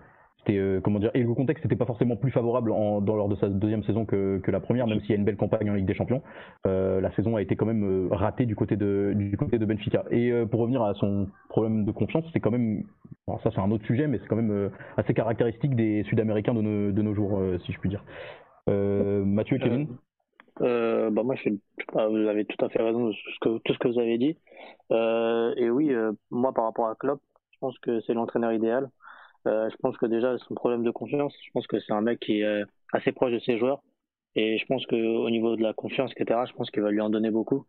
euh, 0.49 0.81
comment 0.81 0.99
dire 0.99 1.11
et 1.13 1.23
le 1.23 1.33
contexte 1.33 1.63
n'était 1.63 1.75
pas 1.75 1.85
forcément 1.85 2.15
plus 2.15 2.31
favorable 2.31 2.71
en, 2.71 3.01
dans 3.01 3.15
lors 3.15 3.29
de 3.29 3.35
sa 3.35 3.47
deuxième 3.47 3.83
saison 3.83 4.05
que, 4.05 4.39
que 4.39 4.51
la 4.51 4.59
première 4.59 4.87
même 4.87 4.99
s'il 5.01 5.11
y 5.11 5.13
a 5.13 5.15
une 5.15 5.23
belle 5.23 5.37
campagne 5.37 5.69
en 5.69 5.73
Ligue 5.73 5.85
des 5.85 5.93
Champions 5.93 6.21
euh, 6.67 7.01
la 7.01 7.11
saison 7.15 7.35
a 7.35 7.41
été 7.41 7.55
quand 7.55 7.65
même 7.65 7.83
euh, 7.83 8.07
ratée 8.13 8.45
du 8.45 8.55
côté 8.55 8.75
de 8.75 9.13
du 9.15 9.37
côté 9.37 9.57
de 9.57 9.65
Benfica. 9.65 10.03
Et 10.11 10.31
euh, 10.31 10.45
pour 10.45 10.59
revenir 10.59 10.83
à 10.83 10.93
son 10.95 11.27
problème 11.49 11.85
de 11.85 11.91
confiance 11.91 12.25
c'est 12.33 12.39
quand 12.39 12.51
même 12.51 12.83
ça 13.43 13.51
c'est 13.51 13.59
un 13.59 13.71
autre 13.71 13.85
sujet 13.85 14.07
mais 14.07 14.19
c'est 14.19 14.27
quand 14.27 14.35
même 14.35 14.69
assez 14.97 15.13
caractéristique 15.13 15.75
des 15.75 16.03
Sud-Américains 16.03 16.53
de 16.53 16.61
nos, 16.61 16.91
de 16.91 17.01
nos 17.01 17.13
jours 17.13 17.41
si 17.65 17.71
je 17.71 17.79
puis 17.79 17.89
dire. 17.89 18.03
Mathieu 18.67 19.57
et 19.57 19.59
Kevin? 19.59 19.87
bah 20.59 21.23
moi 21.23 21.35
je 21.35 21.49
vous 21.49 22.27
avez 22.27 22.45
tout 22.45 22.63
à 22.63 22.69
fait 22.69 22.81
raison 22.81 23.07
de 23.07 23.13
ce 23.13 23.39
que, 23.41 23.57
tout 23.59 23.73
ce 23.73 23.79
que 23.79 23.87
vous 23.87 23.99
avez 23.99 24.17
dit. 24.17 24.37
Et 24.91 25.69
oui 25.69 25.93
moi 26.31 26.53
par 26.53 26.65
rapport 26.65 26.87
à 26.87 26.95
Klopp 26.95 27.21
je 27.53 27.57
pense 27.59 27.79
que 27.79 28.01
c'est 28.01 28.13
l'entraîneur 28.13 28.51
idéal 28.51 28.89
euh, 29.47 29.69
je 29.69 29.75
pense 29.77 29.97
que 29.97 30.05
déjà 30.05 30.37
son 30.37 30.55
problème 30.55 30.83
de 30.83 30.91
confiance, 30.91 31.35
je 31.43 31.51
pense 31.51 31.67
que 31.67 31.79
c'est 31.79 31.93
un 31.93 32.01
mec 32.01 32.19
qui 32.19 32.39
est 32.39 32.43
euh, 32.43 32.65
assez 32.93 33.11
proche 33.11 33.31
de 33.31 33.39
ses 33.39 33.57
joueurs 33.57 33.81
et 34.35 34.57
je 34.57 34.65
pense 34.65 34.85
que 34.85 34.95
au 34.95 35.29
niveau 35.29 35.55
de 35.55 35.61
la 35.61 35.73
confiance, 35.73 36.11
etc., 36.15 36.41
je 36.47 36.53
pense 36.53 36.71
qu'il 36.71 36.81
va 36.81 36.91
lui 36.91 37.01
en 37.01 37.09
donner 37.09 37.31
beaucoup. 37.31 37.65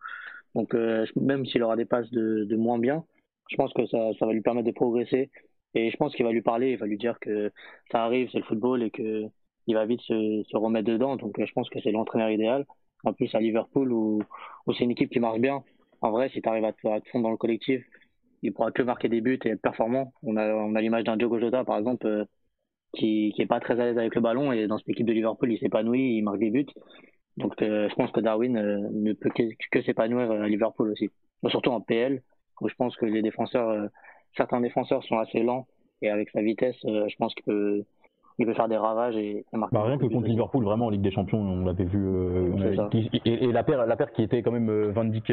Donc 0.55 0.75
euh, 0.75 1.07
même 1.17 1.45
s'il 1.47 1.63
aura 1.63 1.77
des 1.77 1.85
passes 1.85 2.11
de, 2.11 2.45
de, 2.45 2.57
moins 2.57 2.79
bien, 2.79 3.05
je 3.51 3.57
pense 3.57 3.73
que 3.73 3.87
ça, 3.87 3.99
ça 4.19 4.27
va 4.27 4.33
lui 4.33 4.41
permettre 4.41 4.67
de 4.67 4.73
progresser 4.73 5.31
et 5.75 5.91
je 5.91 5.97
pense 5.97 6.15
qu'il 6.15 6.25
va 6.25 6.33
lui 6.33 6.43
parler, 6.43 6.73
il 6.73 6.79
va 6.79 6.87
lui 6.87 6.99
dire 6.99 7.19
que 7.21 7.51
ça 7.91 8.05
arrive, 8.05 8.31
c'est 8.31 8.39
le 8.39 8.45
football 8.45 8.83
et 8.83 8.91
que 8.91 9.25
il 9.67 9.75
va 9.75 9.87
vite 9.87 10.01
se, 10.03 10.43
se 10.49 10.57
remettre 10.57 10.89
dedans. 10.89 11.17
Donc 11.17 11.35
je 11.45 11.53
pense 11.53 11.69
que 11.71 11.81
c'est 11.81 11.91
l'entraîneur 11.91 12.31
idéal. 12.31 12.67
En 13.05 13.13
plus 13.13 13.35
à 13.35 13.41
Liverpool 13.41 13.93
où, 13.93 14.23
où 14.67 14.73
c'est 14.73 14.85
une 14.85 14.93
équipe 14.93 15.11
qui 15.11 15.21
marche 15.21 15.41
bien. 15.41 15.63
En 16.01 16.11
vrai, 16.11 16.29
si 16.31 16.41
tu 16.41 16.49
arrives 16.49 16.65
à 16.65 16.73
te, 16.73 16.87
à 16.89 17.01
te 17.01 17.09
fondre 17.09 17.25
dans 17.25 17.31
le 17.31 17.37
collectif, 17.37 17.85
il 18.45 18.53
pourra 18.53 18.71
que 18.71 18.83
marquer 18.83 19.09
des 19.09 19.23
buts 19.23 19.39
et 19.45 19.49
être 19.49 19.63
performant. 19.63 20.13
On 20.23 20.37
a, 20.37 20.55
on 20.55 20.75
a 20.75 20.81
l'image 20.81 21.05
d'un 21.05 21.17
Diogo 21.17 21.41
Jota, 21.41 21.65
par 21.65 21.79
exemple, 21.79 22.07
euh, 22.07 22.25
qui, 22.93 23.33
qui 23.35 23.43
est 23.43 23.47
pas 23.47 23.59
très 23.59 23.81
à 23.81 23.87
l'aise 23.87 23.99
avec 23.99 24.15
le 24.15 24.21
ballon 24.21 24.53
et 24.53 24.67
dans 24.67 24.77
cette 24.77 24.91
équipe 24.91 25.07
de 25.07 25.13
Liverpool, 25.13 25.51
il 25.51 25.59
s'épanouit, 25.59 26.19
il 26.19 26.23
marque 26.23 26.39
des 26.39 26.51
buts. 26.51 26.67
Donc, 27.39 27.61
euh, 27.63 27.89
je 27.89 27.95
pense 27.95 28.13
que 28.13 28.21
Darwin 28.21 28.57
euh, 28.57 28.89
ne 28.93 29.15
peut 29.15 29.31
que, 29.31 29.43
que 29.73 29.83
s'épanouir 29.83 30.31
à 30.31 30.47
Liverpool 30.47 30.91
aussi. 30.91 31.09
surtout 31.49 31.71
en 31.71 31.81
PL, 31.81 32.23
où 32.61 32.69
je 32.69 32.75
pense 32.75 32.95
que 32.97 33.07
les 33.07 33.23
défenseurs, 33.23 33.89
certains 34.37 34.61
défenseurs 34.61 35.03
sont 35.05 35.19
assez 35.19 35.43
lents 35.43 35.67
et 36.03 36.11
avec 36.11 36.29
sa 36.31 36.43
vitesse, 36.43 36.77
je 36.85 37.17
pense 37.17 37.35
qu'il 37.35 37.45
peut, 37.45 37.83
il 38.39 38.47
peut 38.47 38.55
faire 38.55 38.69
des 38.69 38.77
ravages 38.77 39.17
et, 39.17 39.45
marquer. 39.53 39.75
Bah, 39.75 39.83
rien 39.85 39.99
que 39.99 40.07
contre 40.07 40.29
Liverpool, 40.29 40.65
vraiment 40.65 40.87
en 40.87 40.91
Ligue 40.91 41.03
des 41.03 41.11
Champions, 41.11 41.41
on 41.41 41.65
l'avait 41.65 41.85
vu. 41.85 42.07
et, 43.25 43.51
la 43.51 43.65
paire, 43.65 43.85
la 43.87 43.97
paire 43.97 44.13
qui 44.13 44.23
était 44.23 44.43
quand 44.43 44.53
même 44.53 44.71
Van 44.91 45.05
Dijk, 45.05 45.33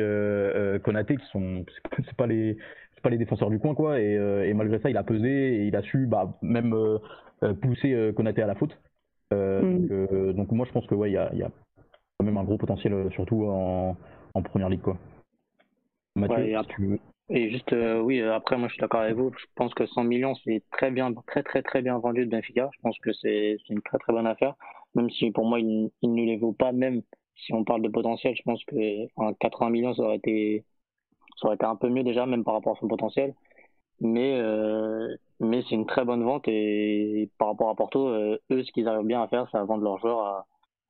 Konaté, 0.82 1.18
qui 1.18 1.26
sont, 1.28 1.64
c'est 1.98 2.16
pas 2.16 2.26
les, 2.26 2.58
pas 3.02 3.10
les 3.10 3.18
défenseurs 3.18 3.50
du 3.50 3.60
coin 3.60 3.76
quoi 3.76 4.00
et, 4.00 4.16
euh, 4.16 4.48
et, 4.48 4.54
malgré 4.54 4.80
ça 4.80 4.90
il 4.90 4.98
a 4.98 5.04
pesé 5.04 5.56
et 5.56 5.66
il 5.68 5.76
a 5.76 5.82
su 5.82 6.08
bah, 6.08 6.38
même 6.42 6.74
euh, 6.74 6.98
euh, 7.44 7.54
pousser 7.54 8.12
Konaté 8.16 8.42
à 8.42 8.48
la 8.48 8.56
faute. 8.56 8.78
Mm. 9.32 10.34
donc, 10.34 10.52
moi 10.52 10.66
je 10.68 10.74
pense 10.74 10.86
que 10.88 10.96
ouais 10.96 11.10
il 11.10 11.14
y 11.14 11.18
a, 11.18 11.34
y 11.34 11.44
a, 11.44 11.50
quand 12.18 12.26
même 12.26 12.38
un 12.38 12.44
gros 12.44 12.58
potentiel 12.58 13.10
surtout 13.14 13.46
en, 13.46 13.96
en 14.34 14.42
première 14.42 14.70
ligue 14.70 14.82
quoi. 14.82 14.98
Mathieu 16.16 16.46
et, 16.46 16.58
et, 17.30 17.50
juste 17.50 17.74
oui 18.04 18.22
après 18.22 18.58
moi 18.58 18.68
je 18.68 18.74
suis 18.74 18.82
d'accord 18.82 19.02
avec 19.02 19.16
vous. 19.16 19.32
Je 19.38 19.46
pense 19.56 19.74
que 19.74 19.86
100 19.86 20.04
millions 20.04 20.36
c'est 20.44 20.62
très 20.72 20.92
bien 20.92 21.14
très 21.28 21.44
très 21.44 21.62
très 21.62 21.82
bien 21.82 21.98
vendu 21.98 22.26
de 22.26 22.30
Benfica. 22.30 22.70
Je 22.74 22.82
pense 22.82 23.00
que 23.00 23.14
c'est 23.14 23.58
une 23.70 23.82
très 23.82 23.98
très 24.00 24.12
bonne 24.12 24.28
affaire. 24.28 24.56
Même 24.96 25.10
si 25.10 25.32
pour 25.32 25.46
moi 25.46 25.62
il, 25.62 25.90
il 26.02 26.14
ne 26.14 26.26
les 26.26 26.38
vaut 26.38 26.52
pas 26.52 26.74
même 26.74 27.02
si 27.38 27.54
on 27.54 27.64
parle 27.64 27.82
de 27.82 27.90
potentiel 27.90 28.36
je 28.36 28.44
pense 28.44 28.64
que 28.66 28.76
80 29.40 29.70
millions 29.70 29.94
ça 29.94 30.04
aurait 30.04 30.18
été 30.18 30.66
ça 31.42 31.48
aurait 31.48 31.56
été 31.56 31.66
un 31.66 31.76
peu 31.76 31.90
mieux 31.90 32.04
déjà, 32.04 32.26
même 32.26 32.44
par 32.44 32.54
rapport 32.54 32.78
à 32.78 32.80
son 32.80 32.88
potentiel. 32.88 33.34
Mais, 34.00 34.40
euh, 34.40 35.16
mais 35.40 35.64
c'est 35.64 35.76
une 35.76 35.86
très 35.86 36.06
bonne 36.06 36.24
vente 36.24 36.48
et, 36.48 37.30
par 37.38 37.50
rapport 37.50 37.70
à 37.70 37.76
Porto, 37.76 38.08
euh, 38.08 38.38
eux, 38.52 38.64
ce 38.64 38.72
qu'ils 38.72 38.88
arrivent 38.88 39.06
bien 39.06 39.22
à 39.22 39.28
faire, 39.28 39.48
c'est 39.52 39.58
à 39.58 39.64
vendre 39.64 39.84
leurs 39.84 40.00
joueurs 40.00 40.20
à, 40.20 40.46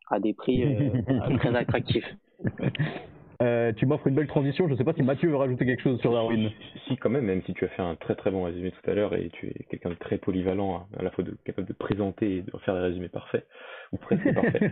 à 0.09 0.19
des 0.19 0.33
prix 0.33 0.63
euh, 0.63 1.37
très 1.39 1.55
attractifs. 1.55 2.15
Euh, 3.41 3.73
tu 3.73 3.87
m'offres 3.87 4.07
une 4.07 4.15
belle 4.15 4.27
transition. 4.27 4.67
Je 4.67 4.73
ne 4.73 4.77
sais 4.77 4.83
pas 4.83 4.93
si 4.93 5.01
Mathieu 5.01 5.29
veut 5.29 5.35
rajouter 5.35 5.65
quelque 5.65 5.81
chose 5.81 5.99
sur 6.01 6.13
Darwin. 6.13 6.51
Si, 6.87 6.97
quand 6.97 7.09
même, 7.09 7.25
même 7.25 7.41
si 7.43 7.53
tu 7.53 7.65
as 7.65 7.69
fait 7.69 7.81
un 7.81 7.95
très 7.95 8.13
très 8.15 8.29
bon 8.29 8.43
résumé 8.43 8.71
tout 8.71 8.89
à 8.89 8.93
l'heure 8.93 9.15
et 9.15 9.29
tu 9.29 9.47
es 9.47 9.63
quelqu'un 9.69 9.89
de 9.89 9.95
très 9.95 10.19
polyvalent, 10.19 10.75
hein, 10.75 10.97
à 10.99 11.03
la 11.03 11.09
fois 11.09 11.23
de, 11.23 11.35
capable 11.43 11.67
de 11.67 11.73
présenter 11.73 12.37
et 12.37 12.41
de 12.41 12.51
faire 12.59 12.75
des 12.75 12.81
résumés 12.81 13.09
parfaits, 13.09 13.45
ou 13.91 13.97
presque 13.97 14.31
parfaits. 14.35 14.71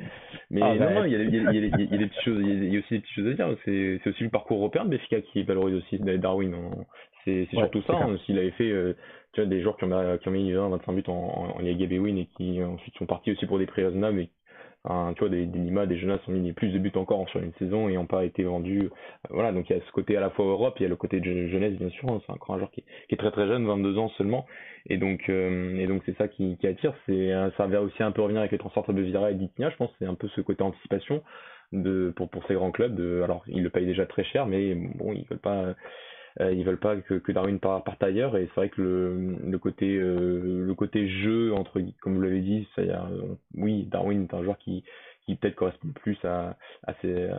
Mais 0.51 0.61
ah, 0.61 0.75
non, 0.75 0.93
non, 0.93 1.05
il 1.05 1.13
y, 1.13 1.15
a, 1.15 1.19
il, 1.19 1.33
y 1.33 1.39
a, 1.39 1.51
il, 1.51 1.91
y 1.91 1.95
a, 1.95 1.97
des 1.97 2.07
petites 2.07 2.23
choses, 2.23 2.41
il 2.41 2.71
y 2.71 2.75
a 2.75 2.79
aussi 2.79 2.93
des 2.93 2.99
petites 2.99 3.15
choses 3.15 3.27
à 3.27 3.33
dire. 3.33 3.57
C'est 3.65 4.07
aussi 4.07 4.23
le 4.23 4.29
parcours 4.29 4.57
européen 4.57 4.85
de 4.85 4.89
Béfica 4.89 5.19
qui 5.21 5.41
valorise 5.43 5.75
aussi 5.75 5.97
Darwin. 5.99 6.55
C'est 7.25 7.47
surtout 7.51 7.81
ça. 7.83 7.93
Hein, 7.93 8.17
S'il 8.25 8.37
avait 8.37 8.51
fait 8.51 8.69
euh, 8.69 8.93
tu 9.33 9.41
vois, 9.41 9.49
des 9.49 9.61
joueurs 9.61 9.77
qui 9.77 9.85
ont, 9.85 10.17
qui 10.17 10.27
ont 10.27 10.31
mis 10.31 10.51
20, 10.51 10.69
25 10.69 10.91
buts 10.93 11.03
en, 11.07 11.13
en, 11.13 11.59
en 11.59 11.63
Win 11.63 12.17
et 12.17 12.27
qui 12.37 12.63
ensuite 12.63 12.95
sont 12.97 13.05
partis 13.05 13.31
aussi 13.31 13.45
pour 13.45 13.57
des 13.57 13.65
prix 13.65 13.83
raisonnables 13.83 14.19
et 14.19 14.29
tu 14.85 15.19
vois, 15.19 15.29
des, 15.29 15.45
des 15.45 15.59
Nima, 15.59 15.85
des 15.85 15.97
Jonas 15.97 16.19
ont 16.27 16.31
mis 16.31 16.53
plus 16.53 16.69
de 16.69 16.79
buts 16.79 16.91
encore 16.95 17.27
sur 17.29 17.41
une 17.41 17.53
saison 17.53 17.89
et 17.89 17.95
n'ont 17.95 18.05
pas 18.05 18.25
été 18.25 18.43
vendus. 18.43 18.89
Voilà, 19.29 19.51
donc 19.51 19.69
il 19.69 19.75
y 19.75 19.79
a 19.79 19.81
ce 19.85 19.91
côté 19.91 20.15
à 20.17 20.21
la 20.21 20.29
fois 20.29 20.45
Europe, 20.45 20.75
il 20.79 20.83
y 20.83 20.85
a 20.85 20.89
le 20.89 20.95
côté 20.95 21.21
jeunesse, 21.21 21.77
bien 21.77 21.89
sûr. 21.89 22.09
Hein, 22.09 22.21
c'est 22.25 22.31
un 22.31 22.57
joueur 22.57 22.71
qui, 22.71 22.83
est 23.09 23.17
très 23.17 23.31
très 23.31 23.47
jeune, 23.47 23.65
22 23.65 23.97
ans 23.97 24.09
seulement. 24.17 24.45
Et 24.87 24.97
donc, 24.97 25.29
euh, 25.29 25.77
et 25.77 25.87
donc 25.87 26.01
c'est 26.05 26.17
ça 26.17 26.27
qui, 26.27 26.57
qui 26.57 26.67
attire. 26.67 26.93
C'est, 27.05 27.31
ça 27.57 27.67
va 27.67 27.81
aussi 27.81 28.01
un 28.03 28.11
peu 28.11 28.21
revenir 28.21 28.39
avec 28.39 28.51
les 28.51 28.57
transferts 28.57 28.93
de 28.93 29.01
Vira 29.01 29.31
et 29.31 29.35
d'Itnia. 29.35 29.69
Je 29.69 29.75
pense 29.75 29.91
c'est 29.99 30.05
un 30.05 30.15
peu 30.15 30.27
ce 30.29 30.41
côté 30.41 30.63
anticipation 30.63 31.23
de, 31.73 32.13
pour, 32.15 32.29
pour 32.29 32.45
ces 32.47 32.53
grands 32.53 32.71
clubs. 32.71 32.95
De, 32.95 33.21
alors, 33.23 33.43
ils 33.47 33.63
le 33.63 33.69
payent 33.69 33.85
déjà 33.85 34.05
très 34.05 34.23
cher, 34.23 34.47
mais 34.47 34.75
bon, 34.75 35.13
ils 35.13 35.25
veulent 35.25 35.39
pas 35.39 35.75
euh, 36.39 36.51
ils 36.51 36.63
veulent 36.63 36.79
pas 36.79 36.95
que, 36.97 37.15
que 37.15 37.31
Darwin 37.31 37.59
parte 37.59 38.01
ailleurs 38.03 38.37
et 38.37 38.45
c'est 38.47 38.55
vrai 38.55 38.69
que 38.69 38.81
le, 38.81 39.37
le 39.49 39.57
côté 39.59 39.95
euh, 39.95 40.65
le 40.65 40.73
côté 40.73 41.07
jeu 41.07 41.53
entre 41.53 41.81
comme 42.01 42.15
vous 42.15 42.21
l'avez 42.21 42.41
dit 42.41 42.67
ça 42.75 42.83
y 42.83 42.91
a, 42.91 43.07
oui 43.55 43.85
Darwin 43.85 44.23
est 44.23 44.33
un 44.33 44.43
joueur 44.43 44.57
qui 44.57 44.83
qui 45.25 45.35
peut-être 45.35 45.55
correspond 45.55 45.89
plus 45.89 46.17
à, 46.23 46.57
à 46.87 46.93
ses, 47.03 47.29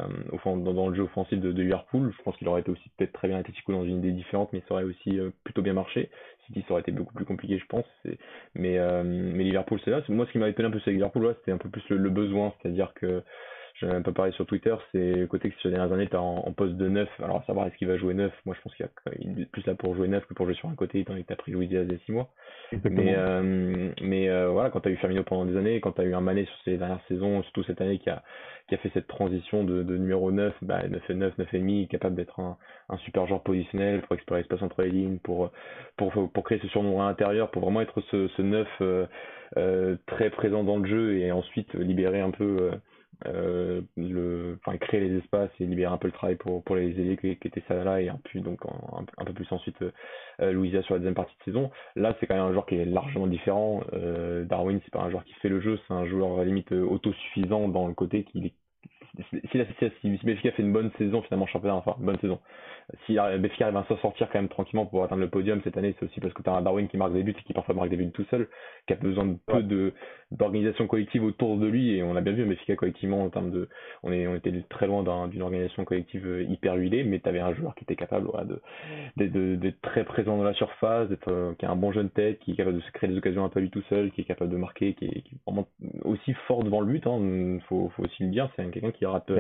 dans, 0.44 0.88
le 0.88 0.94
jeu 0.94 1.02
offensif 1.02 1.40
de, 1.40 1.50
Liverpool. 1.50 2.14
Je 2.16 2.23
pense 2.23 2.37
qu'il 2.37 2.47
aurait 2.47 2.61
été 2.61 2.70
aussi 2.70 2.88
peut-être 2.97 3.12
très 3.12 3.26
bien 3.26 3.38
Atletico 3.38 3.73
dans 3.73 3.82
une 3.82 3.99
idée 3.99 4.12
différente, 4.12 4.49
mais 4.52 4.62
ça 4.68 4.75
aurait 4.75 4.85
aussi 4.85 5.18
plutôt 5.42 5.61
bien 5.61 5.73
marché. 5.73 6.09
City, 6.47 6.64
ça 6.68 6.75
aurait 6.75 6.82
été 6.82 6.92
beaucoup 6.92 7.14
plus 7.14 7.25
compliqué, 7.25 7.59
je 7.59 7.66
pense. 7.66 7.85
Mais, 8.54 8.78
mais 9.02 9.42
Liverpool, 9.42 9.80
c'est 9.85 9.90
là. 9.90 10.02
Moi, 10.09 10.25
ce 10.26 10.30
qui 10.30 10.38
m'a 10.38 10.49
étonné 10.49 10.68
un 10.68 10.70
peu 10.70 10.78
sur 10.78 10.92
Liverpool, 10.92 11.35
c'était 11.40 11.50
un 11.50 11.59
peu 11.59 11.68
plus 11.68 11.82
le 11.88 12.11
besoin, 12.11 12.54
c'est-à-dire 12.62 12.94
que 12.94 13.25
j'en 13.80 13.88
ai 13.88 13.94
un 13.94 14.02
peu 14.02 14.12
parlé 14.12 14.32
sur 14.32 14.46
Twitter, 14.46 14.75
c'est 14.92 15.12
le 15.12 15.26
côté 15.26 15.50
que 15.50 15.56
les 15.64 15.70
dernières 15.70 15.92
années, 15.92 16.08
tu 16.08 16.16
en, 16.16 16.37
en, 16.46 16.52
poste 16.52 16.75
de 16.75 16.88
neuf. 16.88 17.08
Alors, 17.22 17.38
à 17.38 17.42
savoir, 17.44 17.66
est-ce 17.66 17.76
qu'il 17.76 17.88
va 17.88 17.96
jouer 17.96 18.14
neuf? 18.14 18.32
Moi, 18.44 18.54
je 18.56 18.60
pense 18.62 18.75
qu'il 18.75 18.87
est 18.87 19.50
plus 19.50 19.66
là 19.66 19.75
pour 19.75 19.94
jouer 19.94 20.08
neuf 20.08 20.25
que 20.26 20.34
pour 20.34 20.46
jouer 20.46 20.54
sur 20.54 20.68
un 20.68 20.75
côté, 20.75 21.00
étant 21.00 21.12
donné 21.12 21.22
que 21.22 21.28
tu 21.28 21.32
as 21.32 21.37
pris 21.37 21.52
Louis 21.52 21.68
Diaz 21.68 21.87
il 21.88 21.92
y 21.92 21.96
a 21.96 21.99
6 22.06 22.12
mois. 22.12 22.30
Mais, 22.84 23.14
euh, 23.16 23.90
mais 24.02 24.28
euh, 24.28 24.49
voilà, 24.50 24.70
quand 24.70 24.80
tu 24.80 24.88
as 24.88 24.92
eu 24.92 24.96
Firmino 24.96 25.22
pendant 25.25 25.44
des 25.44 25.56
années, 25.56 25.80
quand 25.80 25.92
tu 25.92 26.02
as 26.02 26.04
eu 26.04 26.14
un 26.14 26.20
Mané 26.20 26.44
sur 26.44 26.56
ces 26.64 26.76
dernières 26.76 27.00
saisons, 27.08 27.42
surtout 27.44 27.64
cette 27.64 27.80
année 27.80 27.99
qui 27.99 28.10
a, 28.10 28.22
qui 28.68 28.75
a 28.75 28.78
fait 28.78 28.90
cette 28.94 29.08
transition 29.08 29.64
de, 29.64 29.82
de 29.82 29.96
numéro 29.96 30.30
9, 30.30 30.54
bah, 30.62 30.82
9 30.88 31.10
et 31.10 31.14
9, 31.14 31.38
9 31.38 31.54
et 31.54 31.58
demi, 31.58 31.88
capable 31.88 32.14
d'être 32.14 32.38
un, 32.38 32.56
un, 32.88 32.96
super 32.99 33.26
joueur 33.26 33.42
positionnel 33.42 34.02
pour 34.02 34.14
explorer 34.14 34.42
l'espace 34.42 34.62
entre 34.62 34.82
les 34.82 34.90
lignes, 34.90 35.18
pour, 35.18 35.50
pour, 35.96 36.12
pour 36.32 36.44
créer 36.44 36.60
ce 36.60 36.68
surnombre 36.68 37.02
à 37.02 37.08
l'intérieur, 37.08 37.50
pour 37.50 37.62
vraiment 37.62 37.80
être 37.80 38.00
ce, 38.10 38.28
ce 38.28 38.42
9 38.42 38.68
euh, 38.80 39.06
euh, 39.56 39.96
très 40.06 40.30
présent 40.30 40.62
dans 40.62 40.78
le 40.78 40.88
jeu 40.88 41.18
et 41.18 41.32
ensuite 41.32 41.75
libérer 41.75 42.20
un 42.20 42.30
peu 42.30 42.70
euh, 43.26 43.83
euh, 43.99 44.57
créer 44.81 45.00
les 45.00 45.19
espaces 45.19 45.50
et 45.61 45.67
libérer 45.67 45.93
un 45.93 45.99
peu 45.99 46.09
le 46.09 46.12
travail 46.12 46.37
pour, 46.37 46.62
pour 46.64 46.76
les 46.76 46.88
ailiers 46.88 47.17
qui, 47.17 47.37
qui 47.37 47.49
étaient 47.49 47.62
là 47.85 48.00
et 48.00 48.09
un 48.09 48.19
donc 48.40 48.61
un, 49.19 49.25
peu 49.25 49.33
plus 49.33 49.50
ensuite 49.52 49.76
euh, 49.83 50.52
Louisa 50.52 50.83
sur 50.83 50.95
la 50.95 51.00
deuxième 51.00 51.14
partie 51.14 51.35
de 51.40 51.45
saison. 51.45 51.71
Là, 51.97 52.17
c'est 52.19 52.26
quand 52.26 52.35
même 52.35 52.45
un 52.45 52.52
joueur 52.52 52.67
qui 52.67 52.76
est 52.76 52.85
largement 52.85 53.26
différent. 53.26 53.83
Euh, 53.93 54.45
Darwin, 54.45 54.81
c'est 54.85 54.93
pas 54.93 55.00
un 55.00 55.11
joueur 55.11 55.25
qui 55.25 55.35
fait 55.35 55.49
le 55.49 55.61
jeu, 55.61 55.79
c'est 55.87 55.95
un 55.95 56.07
joueur 56.07 56.45
limite 56.45 56.73
autosuffisant 56.73 57.69
dans 57.69 57.87
le 57.88 57.95
côté 57.95 58.25
est 58.47 58.55
si, 59.50 59.59
la, 59.59 59.64
si, 59.67 60.19
si 60.19 60.37
fait 60.52 60.62
une 60.62 60.73
bonne 60.73 60.90
saison 60.97 61.23
finalement 61.23 61.47
championnat, 61.47 61.75
enfin 61.75 61.97
bonne 61.99 62.19
saison, 62.21 62.38
si 63.06 63.14
Benfica 63.14 63.66
arrive 63.66 63.76
à 63.76 63.85
s'en 63.88 63.97
sortir 63.99 64.28
quand 64.30 64.38
même 64.38 64.49
tranquillement 64.49 64.87
pour 64.87 65.04
atteindre 65.04 65.23
le 65.23 65.28
podium 65.28 65.61
cette 65.62 65.76
année, 65.76 65.94
c'est 65.99 66.06
aussi 66.06 66.20
parce 66.20 66.32
que 66.35 66.42
tu 66.42 66.50
as 66.50 66.52
un 66.52 66.62
Darwin 66.62 66.88
qui 66.88 66.97
marque 66.97 67.12
des 67.12 67.23
buts 67.23 67.35
et 67.38 67.42
qui 67.42 67.52
parfois 67.52 67.75
marque 67.75 67.90
des 67.90 67.97
buts 67.97 68.11
tout 68.11 68.25
seul, 68.30 68.49
qui 68.87 68.92
a 68.92 68.97
besoin 68.97 69.26
de 69.26 69.37
peu 69.47 69.62
de 69.62 69.92
d'organisation 70.30 70.87
collective 70.87 71.25
autour 71.25 71.56
de 71.56 71.66
lui 71.66 71.97
et 71.97 72.04
on 72.04 72.14
a 72.14 72.20
bien 72.20 72.32
vu 72.32 72.44
Benfica 72.44 72.76
collectivement 72.76 73.25
en 73.25 73.30
termes 73.30 73.50
de 73.50 73.68
on 74.04 74.12
est 74.12 74.28
on 74.28 74.37
était 74.37 74.52
très 74.68 74.87
loin 74.87 75.02
d'une 75.26 75.42
organisation 75.42 75.85
collective 75.85 76.25
euh, 76.25 76.44
hyper 76.44 76.75
huilée 76.75 77.02
mais 77.02 77.18
tu 77.18 77.28
avais 77.28 77.40
un 77.40 77.52
joueur 77.52 77.75
qui 77.75 77.82
était 77.82 77.97
capable 77.97 78.26
voilà, 78.26 78.44
de 78.44 79.56
d'être 79.56 79.80
très 79.80 80.04
présent 80.04 80.37
dans 80.37 80.44
la 80.44 80.54
surface, 80.54 81.09
d'être 81.09 81.28
euh, 81.28 81.54
qui 81.59 81.66
a 81.66 81.70
un 81.70 81.76
bon 81.76 81.90
jeune 81.90 82.11
tête, 82.11 82.38
qui 82.40 82.52
est 82.52 82.54
capable 82.54 82.76
de 82.76 82.82
se 82.82 82.90
créer 82.92 83.11
des 83.11 83.16
occasions 83.16 83.44
un 83.44 83.49
peu 83.49 83.59
lui 83.59 83.70
tout 83.70 83.82
seul, 83.88 84.12
qui 84.12 84.20
est 84.20 84.25
capable 84.25 84.50
de 84.50 84.56
marquer, 84.56 84.94
qui 84.94 85.06
est, 85.06 85.25
vraiment 85.47 85.66
aussi 86.04 86.32
fort 86.47 86.62
devant 86.62 86.80
le 86.80 86.87
but, 86.87 87.06
hein, 87.06 87.59
faut 87.68 87.90
faut 87.97 88.04
aussi 88.04 88.23
le 88.23 88.30
dire, 88.30 88.49
c'est 88.54 88.70
quelqu'un 88.70 88.92
qui 88.92 89.06
rate 89.06 89.30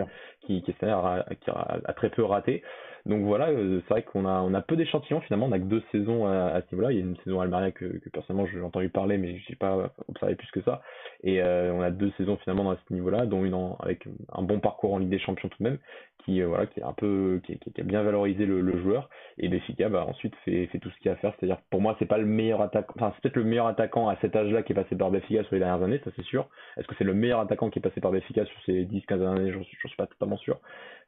qui 0.40 0.62
qui, 0.62 0.70
est, 0.70 0.74
qui 0.74 1.50
a 1.50 1.92
très 1.94 2.10
peu 2.10 2.24
raté. 2.24 2.62
Donc 3.06 3.22
voilà, 3.22 3.48
euh, 3.48 3.80
c'est 3.82 3.94
vrai 3.94 4.02
qu'on 4.02 4.26
a, 4.26 4.40
on 4.40 4.52
a 4.54 4.60
peu 4.60 4.76
d'échantillons 4.76 5.20
finalement, 5.22 5.46
on 5.46 5.52
a 5.52 5.58
que 5.58 5.64
deux 5.64 5.82
saisons 5.92 6.26
à, 6.26 6.60
ce 6.60 6.74
niveau-là. 6.74 6.92
Il 6.92 6.98
y 6.98 7.00
a 7.00 7.04
une 7.04 7.16
saison 7.24 7.40
à 7.40 7.44
Almeria 7.44 7.70
que, 7.70 7.84
que 7.84 8.08
personnellement 8.10 8.48
j'ai 8.52 8.60
entendu 8.60 8.88
parler, 8.88 9.18
mais 9.18 9.38
j'ai 9.48 9.56
pas 9.56 9.90
observé 10.08 10.34
plus 10.34 10.50
que 10.50 10.62
ça. 10.62 10.82
Et 11.22 11.42
euh, 11.42 11.72
on 11.72 11.80
a 11.82 11.90
deux 11.90 12.12
saisons 12.16 12.36
finalement 12.38 12.70
à 12.70 12.76
ce 12.88 12.94
niveau-là, 12.94 13.26
dont 13.26 13.44
une 13.44 13.50
avec 13.80 14.06
un 14.32 14.42
bon 14.42 14.60
parcours 14.60 14.94
en 14.94 14.98
Ligue 14.98 15.10
des 15.10 15.18
Champions 15.18 15.48
tout 15.48 15.62
de 15.62 15.68
même, 15.68 15.78
qui 16.24 16.40
euh, 16.40 16.46
voilà, 16.46 16.66
qui 16.66 16.80
est 16.80 16.82
un 16.82 16.92
peu, 16.92 17.40
qui, 17.44 17.58
qui 17.58 17.80
a 17.80 17.84
bien 17.84 18.02
valorisé 18.02 18.46
le, 18.46 18.60
le 18.60 18.80
joueur. 18.80 19.08
Et 19.38 19.48
Béfica, 19.48 19.88
bah 19.88 20.04
ensuite 20.08 20.34
fait, 20.44 20.66
fait 20.66 20.78
tout 20.78 20.90
ce 20.90 20.96
qu'il 20.98 21.06
y 21.06 21.08
a 21.08 21.12
à 21.12 21.16
faire. 21.16 21.32
C'est-à-dire 21.38 21.58
pour 21.70 21.80
moi, 21.80 21.96
c'est 21.98 22.06
pas 22.06 22.18
le 22.18 22.26
meilleur 22.26 22.60
attaquant, 22.62 22.94
enfin 22.96 23.12
c'est 23.14 23.22
peut-être 23.22 23.36
le 23.36 23.44
meilleur 23.44 23.66
attaquant 23.66 24.08
à 24.08 24.16
cet 24.20 24.36
âge-là 24.36 24.62
qui 24.62 24.72
est 24.72 24.74
passé 24.74 24.96
par 24.96 25.10
Béfica 25.10 25.42
sur 25.44 25.54
les 25.54 25.60
dernières 25.60 25.82
années, 25.82 26.00
ça 26.04 26.10
c'est 26.16 26.24
sûr. 26.24 26.48
Est-ce 26.76 26.86
que 26.86 26.94
c'est 26.98 27.04
le 27.04 27.14
meilleur 27.14 27.40
attaquant 27.40 27.70
qui 27.70 27.78
est 27.78 27.82
passé 27.82 28.00
par 28.00 28.12
Béfica 28.12 28.44
sur 28.44 28.62
ces 28.64 28.84
10-15 28.84 29.26
années? 29.26 29.52
J'en 29.52 29.62
suis 29.64 29.96
pas 29.96 30.06
totalement 30.06 30.38
sûr. 30.38 30.58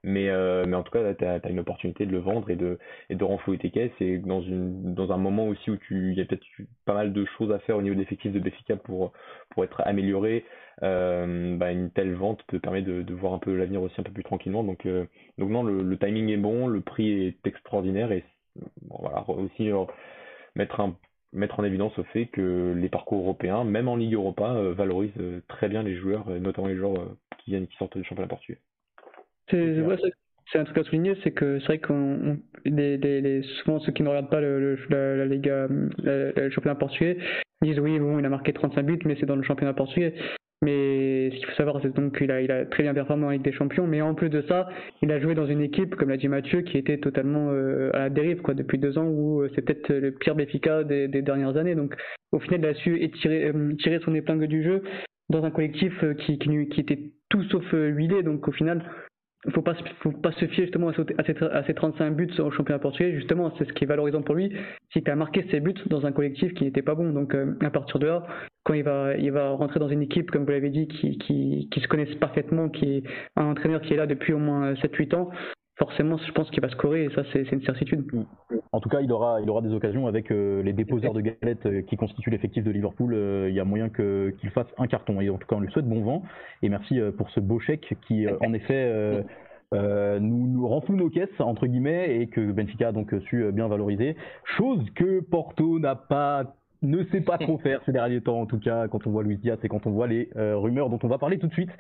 Mais, 0.04 0.30
euh, 0.30 0.64
mais 0.66 0.76
en 0.76 0.82
tout 0.82 0.90
cas, 0.90 1.14
tu 1.14 1.25
as, 1.25 1.49
une 1.49 1.61
opportunité 1.61 2.06
de 2.06 2.12
le 2.12 2.18
vendre 2.18 2.50
et 2.50 2.56
de, 2.56 2.78
et 3.09 3.14
de 3.14 3.25
renflouer 3.25 3.59
tes 3.59 3.71
caisses. 3.71 3.92
Et 4.00 4.18
dans, 4.18 4.40
une, 4.42 4.94
dans 4.94 5.12
un 5.12 5.16
moment 5.16 5.47
aussi 5.47 5.71
où 5.71 5.78
il 5.90 6.14
y 6.14 6.21
a 6.21 6.25
peut-être 6.25 6.44
pas 6.85 6.94
mal 6.94 7.12
de 7.12 7.25
choses 7.38 7.52
à 7.52 7.61
faire 7.61 7.76
au 7.76 7.82
niveau 7.82 7.94
de 7.94 8.00
l'effectif 8.00 8.32
de 8.32 8.40
Béfica 8.40 8.76
pour, 8.76 9.12
pour 9.50 9.64
être 9.64 9.80
amélioré, 9.85 10.44
euh, 10.82 11.56
bah, 11.56 11.71
une 11.71 11.90
telle 11.90 12.14
vente 12.14 12.42
peut 12.49 12.59
permettre 12.59 12.88
de, 12.88 13.02
de 13.02 13.14
voir 13.14 13.35
un 13.35 13.38
peu 13.38 13.54
l'avenir 13.56 13.82
aussi 13.82 13.94
un 14.00 14.04
peu 14.04 14.12
plus 14.12 14.25
tranquillement. 14.25 14.64
Donc, 14.64 14.87
euh, 14.87 15.06
donc 15.38 15.50
non, 15.50 15.62
le, 15.62 15.82
le, 15.82 15.99
timing 15.99 16.30
est 16.30 16.37
bon, 16.37 16.66
le 16.66 16.80
prix 16.80 17.26
est 17.26 17.47
extraordinaire. 17.47 18.11
Et 18.12 18.25
voilà, 18.88 19.28
aussi 19.30 19.71
euh, 19.71 19.85
mettre 20.56 20.80
un 20.80 20.97
mettre 21.35 21.61
en 21.61 21.64
évidence 21.64 21.97
le 21.97 22.02
fait 22.04 22.26
que 22.26 22.75
les 22.76 22.90
parcours 22.90 23.21
européens, 23.21 23.64
même 23.64 23.88
en 23.88 23.97
Ligue 23.97 24.14
Europa, 24.14 24.52
euh, 24.54 24.75
valorisent 24.75 25.12
très 25.49 25.68
bien 25.68 25.82
les 25.82 25.97
joueurs, 25.97 26.28
notamment 26.28 26.68
les 26.68 26.76
joueurs 26.76 27.16
qui 27.38 27.52
viennent 27.52 27.66
qui 27.66 27.76
sortent 27.78 27.97
du 27.97 28.04
championnat 28.04 28.28
portugais. 28.28 28.59
C'est 29.50 30.58
un 30.58 30.64
truc 30.64 30.78
à 30.78 30.84
souligner, 30.84 31.14
c'est 31.22 31.30
que 31.30 31.58
c'est 31.61 31.66
vrai 31.66 31.78
qu'on 31.78 32.38
les, 32.64 32.96
les, 32.99 33.42
souvent 33.42 33.80
ceux 33.80 33.92
qui 33.92 34.02
ne 34.02 34.08
regardent 34.08 34.30
pas 34.30 34.40
le, 34.40 34.76
la, 34.90 35.16
la 35.16 35.25
Liga, 35.25 35.66
le 35.99 36.50
championnat 36.50 36.75
portugais 36.75 37.16
disent 37.62 37.78
oui 37.78 37.99
bon 37.99 38.18
il 38.18 38.25
a 38.26 38.28
marqué 38.28 38.52
35 38.52 38.82
buts 38.82 38.99
mais 39.04 39.16
c'est 39.18 39.26
dans 39.26 39.37
le 39.37 39.42
championnat 39.42 39.72
portugais. 39.72 40.14
Mais 40.62 41.30
ce 41.32 41.37
qu'il 41.37 41.46
faut 41.46 41.56
savoir, 41.56 41.80
c'est 41.82 41.92
donc 41.92 42.16
qu'il 42.16 42.30
a, 42.30 42.40
il 42.40 42.50
a 42.52 42.64
très 42.64 42.84
bien 42.84 42.94
performé 42.94 43.26
en 43.26 43.30
Ligue 43.30 43.42
des 43.42 43.52
Champions, 43.52 43.88
mais 43.88 44.00
en 44.00 44.14
plus 44.14 44.28
de 44.28 44.42
ça, 44.42 44.68
il 45.02 45.11
a 45.11 45.18
joué 45.18 45.34
dans 45.34 45.46
une 45.46 45.61
équipe, 45.61 45.96
comme 45.96 46.08
l'a 46.08 46.16
dit 46.16 46.28
Mathieu, 46.28 46.61
qui 46.61 46.78
était 46.78 46.99
totalement 46.99 47.50
euh, 47.50 47.90
à 47.94 47.99
la 47.99 48.11
dérive 48.11 48.42
quoi, 48.42 48.54
depuis 48.54 48.78
deux 48.78 48.96
ans, 48.96 49.06
où 49.08 49.42
euh, 49.42 49.50
c'est 49.54 49.62
peut-être 49.62 49.92
le 49.92 50.12
pire 50.12 50.37
Béfica 50.37 50.84
des, 50.84 51.08
des, 51.08 51.20
dernières 51.20 51.56
années. 51.56 51.75
Donc 51.75 51.96
au 52.30 52.38
final, 52.38 52.61
il 52.61 52.66
a 52.66 52.75
su 52.75 53.11
tirer, 53.20 53.49
euh, 53.49 53.75
tirer 53.82 53.99
son 54.04 54.14
épingle 54.14 54.46
du 54.46 54.62
jeu 54.62 54.84
dans 55.30 55.42
un 55.44 55.50
collectif 55.50 55.92
qui, 56.20 56.38
qui, 56.38 56.68
qui 56.68 56.80
était 56.80 57.11
tout 57.28 57.42
sauf 57.44 57.64
huilé. 57.72 58.22
Donc 58.22 58.46
au 58.46 58.52
final, 58.52 58.84
faut 59.50 59.62
pas 59.62 59.75
faut 60.00 60.12
pas 60.12 60.32
se 60.32 60.46
fier 60.46 60.64
justement 60.64 60.88
à, 60.88 61.25
ces, 61.25 61.42
à 61.42 61.64
ces 61.64 61.75
35 61.75 62.11
buts 62.14 62.30
au 62.38 62.50
championnat 62.50 62.78
portugais. 62.78 63.12
Justement 63.14 63.52
c'est 63.58 63.64
ce 63.64 63.72
qui 63.72 63.84
est 63.84 63.87
valorisant 63.87 64.22
pour 64.22 64.34
lui. 64.34 64.52
Si 64.92 65.02
tu 65.02 65.11
as 65.11 65.16
marqué 65.16 65.44
ses 65.50 65.61
buts 65.61 65.75
dans 65.87 66.06
un 66.06 66.12
collectif 66.12 66.54
qui 66.54 66.64
n'était 66.64 66.82
pas 66.82 66.94
bon. 66.94 67.12
Donc 67.12 67.34
euh, 67.34 67.54
à 67.61 67.70
partir 67.70 67.99
de 67.99 68.06
là 68.06 68.26
quand 68.64 68.75
il 68.75 68.84
va 68.84 69.16
il 69.16 69.32
va 69.32 69.50
rentrer 69.50 69.80
dans 69.80 69.88
une 69.88 70.02
équipe 70.02 70.30
comme 70.30 70.44
vous 70.44 70.50
l'avez 70.50 70.70
dit 70.70 70.87
qui, 70.87 71.18
qui, 71.18 71.68
qui 71.70 71.80
se 71.80 71.88
connaissent 71.88 72.14
parfaitement 72.16 72.68
qui 72.68 72.99
est 72.99 73.02
un 73.37 73.46
entraîneur 73.46 73.80
qui 73.80 73.94
est 73.94 73.96
là 73.96 74.06
depuis 74.06 74.32
au 74.32 74.38
moins 74.38 74.76
7 74.76 74.94
8 74.94 75.14
ans 75.14 75.30
forcément, 75.76 76.17
je 76.19 76.33
pense 76.33 76.50
qu'il 76.50 76.61
va 76.61 76.69
scorer 76.69 77.05
et 77.05 77.11
ça, 77.11 77.23
c'est 77.33 77.50
une 77.50 77.62
certitude. 77.62 78.05
En 78.73 78.81
tout 78.81 78.88
cas, 78.88 79.00
il 79.00 79.11
aura, 79.12 79.41
il 79.41 79.49
aura 79.49 79.62
des 79.62 79.73
occasions 79.73 80.07
avec 80.07 80.31
euh, 80.31 80.62
les 80.62 80.73
déposeurs 80.73 81.14
de 81.14 81.21
galettes 81.21 81.67
euh, 81.67 81.83
qui 81.83 81.97
constituent 81.97 82.31
l'effectif 82.31 82.64
de 82.64 82.71
Liverpool. 82.71 83.14
Euh, 83.14 83.49
il 83.49 83.55
y 83.55 83.61
a 83.61 83.64
moyen 83.64 83.88
qu'il 83.88 84.50
fasse 84.50 84.67
un 84.79 84.87
carton. 84.87 85.21
Et 85.21 85.31
en 85.31 85.38
tout 85.38 85.47
cas, 85.47 85.57
on 85.57 85.61
lui 85.61 85.71
souhaite 85.73 85.88
bon 85.88 86.02
vent. 86.02 86.23
Et 86.62 86.69
merci 86.69 87.00
pour 87.17 87.31
ce 87.31 87.41
beau 87.41 87.59
chèque 87.59 87.97
qui, 88.07 88.26
en 88.29 88.52
effet, 88.52 89.25
nous, 89.73 90.47
nous 90.47 90.69
renfloue 90.69 90.97
nos 90.97 91.11
caisses, 91.11 91.41
entre 91.41 91.67
guillemets, 91.67 92.21
et 92.21 92.26
que 92.29 92.52
Benfica 92.52 92.88
a 92.88 92.93
donc 92.93 93.14
su 93.29 93.50
bien 93.52 93.69
valoriser. 93.69 94.17
Chose 94.57 94.85
que 94.95 95.21
Porto 95.21 95.79
n'a 95.79 95.97
pas 95.97 96.55
ne 96.83 97.05
sait 97.12 97.21
pas 97.21 97.38
trop 97.38 97.59
faire 97.59 97.81
ces 97.87 97.93
derniers 97.93 98.21
temps, 98.21 98.41
en 98.41 98.47
tout 98.47 98.59
cas, 98.59 98.88
quand 98.88 99.07
on 99.07 99.11
voit 99.11 99.23
Luis 99.23 99.37
Diaz 99.37 99.59
et 99.62 99.69
quand 99.69 99.87
on 99.87 99.91
voit 99.91 100.07
les 100.07 100.29
rumeurs 100.35 100.91
dont 100.91 100.99
on 101.02 101.09
va 101.09 101.19
parler 101.19 101.38
tout 101.38 101.47
de 101.47 101.52
suite, 101.52 101.71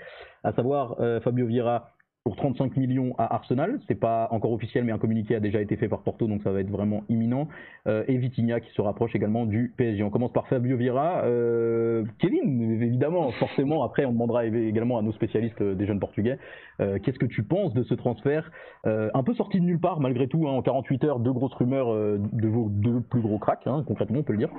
à 0.44 0.52
savoir 0.52 0.96
Fabio 1.22 1.46
Vieira 1.46 1.92
pour 2.24 2.36
35 2.36 2.76
millions 2.76 3.14
à 3.18 3.34
Arsenal. 3.34 3.80
C'est 3.88 3.98
pas 3.98 4.28
encore 4.30 4.52
officiel, 4.52 4.84
mais 4.84 4.92
un 4.92 4.98
communiqué 4.98 5.34
a 5.34 5.40
déjà 5.40 5.60
été 5.60 5.76
fait 5.76 5.88
par 5.88 6.02
Porto, 6.02 6.26
donc 6.28 6.42
ça 6.42 6.52
va 6.52 6.60
être 6.60 6.70
vraiment 6.70 7.02
imminent. 7.08 7.48
Euh, 7.88 8.04
et 8.06 8.16
Vitinha 8.16 8.60
qui 8.60 8.70
se 8.72 8.80
rapproche 8.80 9.14
également 9.16 9.44
du 9.44 9.72
PSG. 9.76 10.02
On 10.04 10.10
commence 10.10 10.32
par 10.32 10.46
Fabio 10.46 10.76
Vieira. 10.76 11.24
Euh, 11.24 12.04
Kevin, 12.18 12.80
évidemment, 12.80 13.32
forcément. 13.32 13.82
Après, 13.82 14.04
on 14.04 14.12
demandera 14.12 14.46
également 14.46 14.98
à 14.98 15.02
nos 15.02 15.12
spécialistes 15.12 15.60
euh, 15.60 15.74
des 15.74 15.86
jeunes 15.86 15.98
Portugais. 15.98 16.38
Euh, 16.80 16.98
qu'est-ce 17.02 17.18
que 17.18 17.26
tu 17.26 17.42
penses 17.42 17.74
de 17.74 17.82
ce 17.82 17.94
transfert 17.94 18.50
Un 18.84 19.22
peu 19.24 19.34
sorti 19.34 19.58
de 19.58 19.64
nulle 19.64 19.80
part, 19.80 20.00
malgré 20.00 20.28
tout. 20.28 20.46
Hein, 20.46 20.52
en 20.52 20.62
48 20.62 21.04
heures, 21.04 21.18
deux 21.18 21.32
grosses 21.32 21.54
rumeurs 21.54 21.92
de 22.18 22.48
vos 22.48 22.68
deux 22.68 23.00
plus 23.00 23.20
gros 23.20 23.38
cracks, 23.38 23.66
hein, 23.66 23.84
concrètement, 23.86 24.20
on 24.20 24.22
peut 24.22 24.32
le 24.32 24.38
dire. 24.38 24.50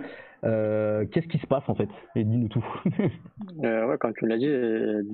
Qu'est-ce 1.11 1.27
qui 1.27 1.37
se 1.37 1.47
passe 1.47 1.63
en 1.67 1.75
fait? 1.75 1.89
Et 2.15 2.23
dis-nous 2.23 2.49
tout. 2.49 2.65
ouais, 3.57 3.97
comme 3.99 4.13
tu 4.13 4.27
l'as 4.27 4.37
dit, 4.37 4.51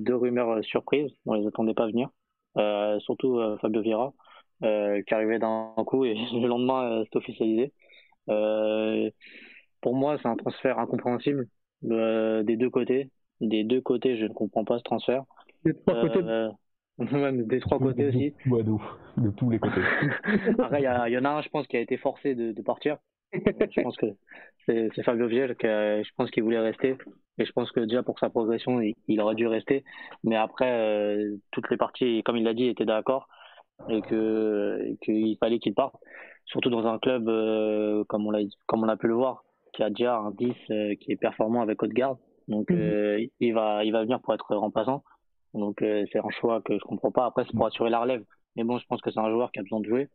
deux 0.02 0.16
rumeurs 0.16 0.62
surprises. 0.64 1.10
On 1.26 1.34
les 1.34 1.46
attendait 1.46 1.74
pas 1.74 1.86
venir. 1.86 2.10
Euh, 2.56 2.98
surtout 3.00 3.38
euh, 3.38 3.56
Fabio 3.58 3.80
Vieira, 3.80 4.12
euh, 4.64 5.02
qui 5.02 5.14
arrivait 5.14 5.38
d'un 5.38 5.72
coup 5.86 6.04
et 6.04 6.14
le 6.32 6.48
lendemain 6.48 7.04
c'est 7.04 7.16
officialisé. 7.16 7.72
pour 8.26 9.94
moi, 9.94 10.18
c'est 10.22 10.28
un 10.28 10.36
transfert 10.36 10.78
incompréhensible 10.78 11.46
des 11.82 12.56
deux 12.56 12.70
côtés. 12.70 13.10
Des 13.40 13.64
deux 13.64 13.80
côtés, 13.80 14.18
je 14.18 14.26
ne 14.26 14.34
comprends 14.34 14.64
pas 14.64 14.78
ce 14.78 14.82
transfert. 14.82 15.24
Des 15.64 15.74
trois 15.74 16.00
côtés. 16.02 16.22
des 17.46 17.60
trois 17.60 17.78
côtés 17.78 18.08
aussi. 18.08 18.34
De, 18.44 19.22
de 19.22 19.30
tous 19.30 19.48
les 19.48 19.58
côtés. 19.58 19.80
Après, 20.58 20.82
il 20.82 21.12
y, 21.12 21.18
en 21.18 21.24
a 21.24 21.30
un, 21.30 21.40
je 21.40 21.48
pense, 21.48 21.66
qui 21.66 21.76
a 21.76 21.80
été 21.80 21.96
forcé 21.96 22.34
de, 22.34 22.52
de 22.52 22.62
partir. 22.62 22.98
Je 23.32 23.82
pense 23.82 23.96
que 23.96 24.06
c'est 24.66 25.02
Fabio 25.02 25.26
Vieira 25.26 25.54
qui 25.54 25.66
je 25.66 26.10
pense 26.16 26.30
qu'il 26.30 26.42
voulait 26.42 26.58
rester. 26.58 26.96
Et 27.38 27.44
je 27.46 27.52
pense 27.52 27.70
que 27.72 27.80
déjà 27.80 28.02
pour 28.02 28.18
sa 28.18 28.28
progression, 28.28 28.80
il, 29.08 29.20
aurait 29.20 29.34
dû 29.34 29.46
rester. 29.46 29.82
Mais 30.24 30.36
après, 30.36 30.70
euh, 30.70 31.36
toutes 31.52 31.70
les 31.70 31.78
parties, 31.78 32.22
comme 32.22 32.36
il 32.36 32.44
l'a 32.44 32.52
dit, 32.52 32.66
étaient 32.66 32.84
d'accord 32.84 33.28
et 33.88 34.02
que 34.02 34.94
qu'il 35.02 35.38
fallait 35.38 35.58
qu'il 35.58 35.74
parte. 35.74 35.94
Surtout 36.44 36.68
dans 36.68 36.86
un 36.86 36.98
club 36.98 37.28
euh, 37.28 38.04
comme 38.08 38.26
on 38.26 38.30
l'a 38.30 38.40
comme 38.66 38.84
on 38.84 38.88
a 38.88 38.96
pu 38.96 39.08
le 39.08 39.14
voir, 39.14 39.44
qui 39.72 39.82
a 39.82 39.88
déjà 39.88 40.18
un 40.18 40.32
10 40.32 40.52
euh, 40.70 40.94
qui 40.96 41.12
est 41.12 41.16
performant 41.16 41.62
avec 41.62 41.82
Haute-Garde. 41.82 42.18
Donc 42.48 42.68
mhm. 42.70 43.28
il 43.40 43.54
va 43.54 43.84
il 43.84 43.92
va 43.92 44.02
venir 44.02 44.20
pour 44.20 44.34
être 44.34 44.54
remplaçant. 44.54 45.02
Donc 45.54 45.78
c'est 45.80 46.18
un 46.18 46.30
choix 46.30 46.60
que 46.60 46.74
je 46.74 46.84
comprends 46.84 47.10
pas. 47.10 47.24
Après, 47.24 47.44
c'est 47.46 47.56
pour 47.56 47.66
assurer 47.66 47.90
la 47.90 48.00
relève. 48.00 48.24
Mais 48.56 48.64
bon, 48.64 48.78
je 48.78 48.86
pense 48.86 49.00
que 49.00 49.10
c'est 49.10 49.20
un 49.20 49.30
joueur 49.30 49.50
qui 49.50 49.60
a 49.60 49.62
besoin 49.62 49.80
de 49.80 49.86
jouer. 49.86 50.08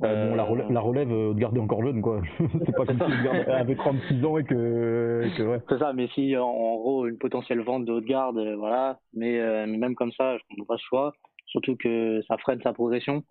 Bon, 0.00 0.34
la 0.34 0.44
relève, 0.44 0.70
la 0.70 0.80
relève 0.80 1.08
de 1.08 1.32
garder 1.34 1.60
encore 1.60 1.82
jeune, 1.82 2.02
quoi. 2.02 2.20
c'est 2.66 2.76
pas 2.76 2.86
comme 2.86 2.98
si 2.98 3.28
avait 3.50 3.76
36 3.76 4.24
ans 4.24 4.38
et 4.38 4.44
que. 4.44 5.22
ouais. 5.38 5.60
C'est 5.68 5.78
ça, 5.78 5.92
mais 5.92 6.08
si 6.08 6.36
en, 6.36 6.76
gros 6.76 7.06
une 7.06 7.18
potentielle 7.18 7.60
vente 7.60 7.84
de 7.84 7.92
haute 7.92 8.04
garde, 8.04 8.38
voilà. 8.58 8.98
Mais, 9.14 9.66
même 9.66 9.94
comme 9.94 10.12
ça, 10.12 10.36
je 10.36 10.42
comprends 10.50 10.74
pas 10.74 10.78
ce 10.78 10.84
choix. 10.84 11.12
Surtout 11.46 11.76
que 11.76 12.20
ça 12.28 12.36
freine 12.38 12.60
sa 12.62 12.72
progression. 12.72 13.22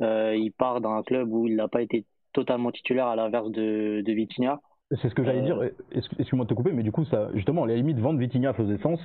il 0.00 0.52
part 0.56 0.80
d'un 0.80 1.02
club 1.02 1.32
où 1.32 1.46
il 1.46 1.56
n'a 1.56 1.68
pas 1.68 1.82
été 1.82 2.04
totalement 2.32 2.70
titulaire 2.70 3.06
à 3.06 3.16
l'inverse 3.16 3.50
de, 3.50 4.02
de 4.04 4.12
Vitinha. 4.12 4.60
C'est 5.00 5.08
ce 5.08 5.14
que 5.14 5.22
j'allais 5.22 5.42
dire, 5.42 5.56
euh, 5.62 5.70
excuse-moi 5.92 6.44
de 6.44 6.50
te 6.50 6.54
couper, 6.54 6.72
mais 6.72 6.82
du 6.82 6.90
coup, 6.90 7.04
ça, 7.04 7.30
justement, 7.34 7.62
à 7.62 7.68
la 7.68 7.76
limite, 7.76 7.98
vendre 8.00 8.18
Vitinha 8.18 8.52
faisait 8.54 8.78
sens. 8.78 8.98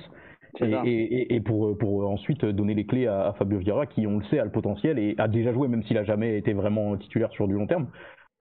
Et, 0.62 1.34
et, 1.34 1.40
pour, 1.40 1.76
pour 1.78 2.08
ensuite 2.08 2.44
donner 2.44 2.74
les 2.74 2.86
clés 2.86 3.06
à, 3.06 3.34
Fabio 3.38 3.58
Vieira, 3.58 3.86
qui, 3.86 4.06
on 4.06 4.18
le 4.18 4.24
sait, 4.26 4.38
a 4.38 4.44
le 4.44 4.50
potentiel 4.50 4.98
et 4.98 5.14
a 5.18 5.28
déjà 5.28 5.52
joué, 5.52 5.68
même 5.68 5.82
s'il 5.84 5.98
a 5.98 6.04
jamais 6.04 6.38
été 6.38 6.52
vraiment 6.52 6.96
titulaire 6.96 7.30
sur 7.32 7.46
du 7.46 7.54
long 7.54 7.66
terme. 7.66 7.88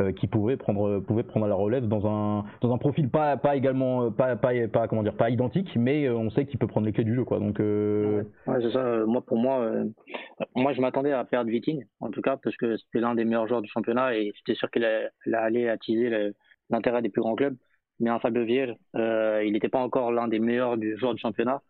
Euh, 0.02 0.12
qui 0.12 0.28
pouvait 0.28 0.58
prendre 0.58 1.00
pouvait 1.00 1.24
prendre 1.24 1.48
la 1.48 1.56
relève 1.56 1.88
dans 1.88 2.06
un 2.06 2.44
dans 2.60 2.74
un 2.74 2.78
profil 2.78 3.10
pas 3.10 3.38
pas 3.38 3.56
également 3.56 4.12
pas 4.12 4.36
pas, 4.36 4.52
pas 4.68 4.90
comment 4.90 5.04
dire 5.04 5.16
pas 5.16 5.30
identique 5.30 5.74
mais 5.78 6.06
euh, 6.06 6.18
on 6.18 6.30
sait 6.32 6.46
qu'il 6.46 6.60
peut 6.60 6.68
prendre 6.68 6.86
les 6.86 6.92
clés 6.92 7.06
du 7.06 7.16
jeu 7.16 7.24
quoi. 7.24 7.40
Donc 7.40 7.62
euh... 7.62 8.24
ouais, 8.46 8.58
c'est 8.62 8.72
ça. 8.72 9.06
Moi 9.06 9.22
pour 9.22 9.38
moi 9.38 9.62
euh, 9.62 9.86
moi 10.54 10.74
je 10.74 10.82
m'attendais 10.82 11.14
à 11.14 11.24
perdre 11.24 11.50
Viting 11.50 11.86
en 12.02 12.10
tout 12.10 12.20
cas 12.20 12.36
parce 12.36 12.58
que 12.58 12.76
c'était 12.76 13.00
l'un 13.00 13.16
des 13.16 13.24
meilleurs 13.24 13.48
joueurs 13.48 13.62
du 13.62 13.70
championnat 13.70 14.18
et 14.18 14.34
c'était 14.38 14.56
sûr 14.56 14.70
qu'il 14.70 14.86
allait 15.34 15.70
attiser 15.70 16.34
l'intérêt 16.70 17.02
des 17.02 17.08
plus 17.08 17.22
grands 17.22 17.36
clubs. 17.36 17.56
Mais 18.02 18.10
un 18.10 18.20
Fabio 18.20 18.44
Vieira 18.44 18.74
il 18.96 19.54
n'était 19.54 19.70
pas 19.70 19.80
encore 19.80 20.12
l'un 20.12 20.28
des 20.28 20.40
meilleurs 20.40 20.76
du 20.76 20.98
joueurs 20.98 21.14
du 21.14 21.22
championnat 21.22 21.62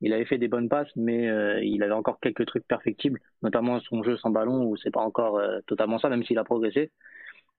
il 0.00 0.12
avait 0.12 0.24
fait 0.24 0.38
des 0.38 0.48
bonnes 0.48 0.68
passes, 0.68 0.94
mais 0.96 1.24
il 1.66 1.82
avait 1.82 1.92
encore 1.92 2.20
quelques 2.20 2.46
trucs 2.46 2.66
perfectibles, 2.66 3.20
notamment 3.42 3.80
son 3.80 4.02
jeu 4.02 4.16
sans 4.16 4.30
ballon 4.30 4.64
où 4.64 4.76
c'est 4.76 4.92
pas 4.92 5.00
encore 5.00 5.40
totalement 5.66 5.98
ça, 5.98 6.08
même 6.08 6.22
s'il 6.22 6.38
a 6.38 6.44
progressé. 6.44 6.92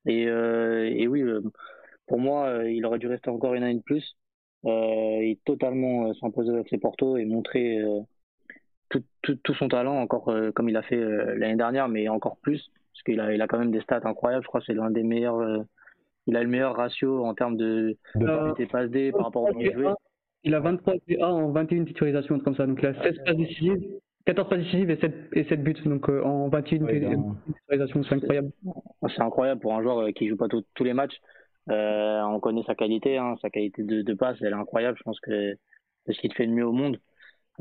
Et, 0.05 0.27
euh, 0.27 0.89
et 0.91 1.07
oui, 1.07 1.21
euh, 1.21 1.41
pour 2.07 2.19
moi, 2.19 2.47
euh, 2.47 2.71
il 2.71 2.85
aurait 2.85 2.99
dû 2.99 3.07
rester 3.07 3.29
encore 3.29 3.53
une 3.53 3.63
année 3.63 3.75
de 3.75 3.83
plus 3.83 4.15
et 4.65 5.39
totalement 5.45 6.13
s'imposer 6.15 6.51
avec 6.51 6.67
ses 6.67 6.77
Porto 6.77 7.15
et 7.15 7.23
montrer 7.23 7.81
tout, 8.89 9.01
tout, 9.21 9.35
tout, 9.41 9.53
son 9.53 9.69
talent 9.69 9.95
encore 9.95 10.33
comme 10.53 10.67
il 10.67 10.75
a 10.75 10.81
fait 10.81 10.99
l'année 11.37 11.55
dernière, 11.55 11.87
mais 11.87 12.09
encore 12.09 12.35
plus 12.41 12.69
parce 12.91 13.03
qu'il 13.05 13.21
a, 13.21 13.33
il 13.33 13.41
a 13.41 13.47
quand 13.47 13.57
même 13.57 13.71
des 13.71 13.79
stats 13.79 14.01
incroyables. 14.03 14.43
Je 14.43 14.49
crois 14.49 14.59
que 14.59 14.65
c'est 14.65 14.73
l'un 14.73 14.91
des 14.91 15.03
meilleurs. 15.03 15.63
il 16.27 16.35
a 16.35 16.43
le 16.43 16.49
meilleur 16.49 16.75
ratio 16.75 17.23
en 17.23 17.33
termes 17.35 17.55
de, 17.55 17.95
de 18.15 18.65
passe 18.65 18.89
D 18.89 19.13
par 19.13 19.27
rapport 19.27 19.43
au 19.43 19.61
jeu. 19.61 19.87
Il 20.43 20.55
a 20.55 20.59
23 20.59 20.93
PA 21.07 21.27
en 21.27 21.51
21 21.51 21.85
titularisations 21.85 22.39
comme 22.39 22.55
ça, 22.55 22.65
donc 22.65 22.79
il 22.81 22.87
a 22.87 22.93
16 23.03 23.17
passes 23.25 23.35
décisives 23.35 23.99
14 24.25 24.49
passes 24.49 24.59
décisives 24.59 24.89
et 24.89 24.97
7, 24.97 25.13
et 25.33 25.43
7 25.45 25.63
buts 25.63 25.75
donc 25.85 26.09
euh, 26.09 26.23
en 26.23 26.49
21 26.49 26.79
ben, 26.79 27.37
c'est 27.69 28.13
incroyable. 28.13 28.51
C'est 29.15 29.21
incroyable 29.21 29.61
pour 29.61 29.73
un 29.73 29.81
joueur 29.81 29.99
euh, 29.99 30.11
qui 30.11 30.27
joue 30.27 30.37
pas 30.37 30.47
tous 30.47 30.83
les 30.83 30.93
matchs. 30.93 31.19
Euh, 31.69 32.21
on 32.23 32.39
connaît 32.39 32.63
sa 32.63 32.75
qualité, 32.75 33.17
hein, 33.17 33.35
sa 33.41 33.49
qualité 33.49 33.83
de, 33.83 34.01
de, 34.01 34.13
passe, 34.13 34.37
elle 34.41 34.53
est 34.53 34.53
incroyable. 34.53 34.97
Je 34.97 35.03
pense 35.03 35.19
que 35.19 35.55
c'est 36.05 36.13
ce 36.13 36.19
qui 36.19 36.29
te 36.29 36.35
fait 36.35 36.45
le 36.45 36.53
mieux 36.53 36.65
au 36.65 36.71
monde. 36.71 36.99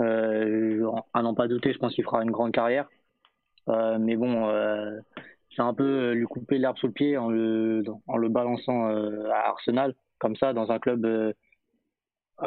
Euh, 0.00 0.90
à 1.12 1.22
n'en 1.22 1.34
pas 1.34 1.48
douter, 1.48 1.72
je 1.72 1.78
pense 1.78 1.94
qu'il 1.94 2.04
fera 2.04 2.22
une 2.22 2.30
grande 2.30 2.52
carrière. 2.52 2.88
Euh, 3.68 3.98
mais 3.98 4.16
bon, 4.16 4.48
c'est 5.54 5.62
un 5.62 5.74
peu 5.74 6.12
lui 6.12 6.24
couper 6.24 6.58
l'herbe 6.58 6.78
sous 6.78 6.86
le 6.86 6.92
pied 6.92 7.16
en 7.18 7.28
le, 7.28 7.82
en 8.06 8.16
le 8.16 8.28
balançant 8.28 8.86
à 8.86 9.48
Arsenal, 9.48 9.94
comme 10.18 10.36
ça, 10.36 10.52
dans 10.52 10.70
un 10.70 10.78
club 10.78 11.34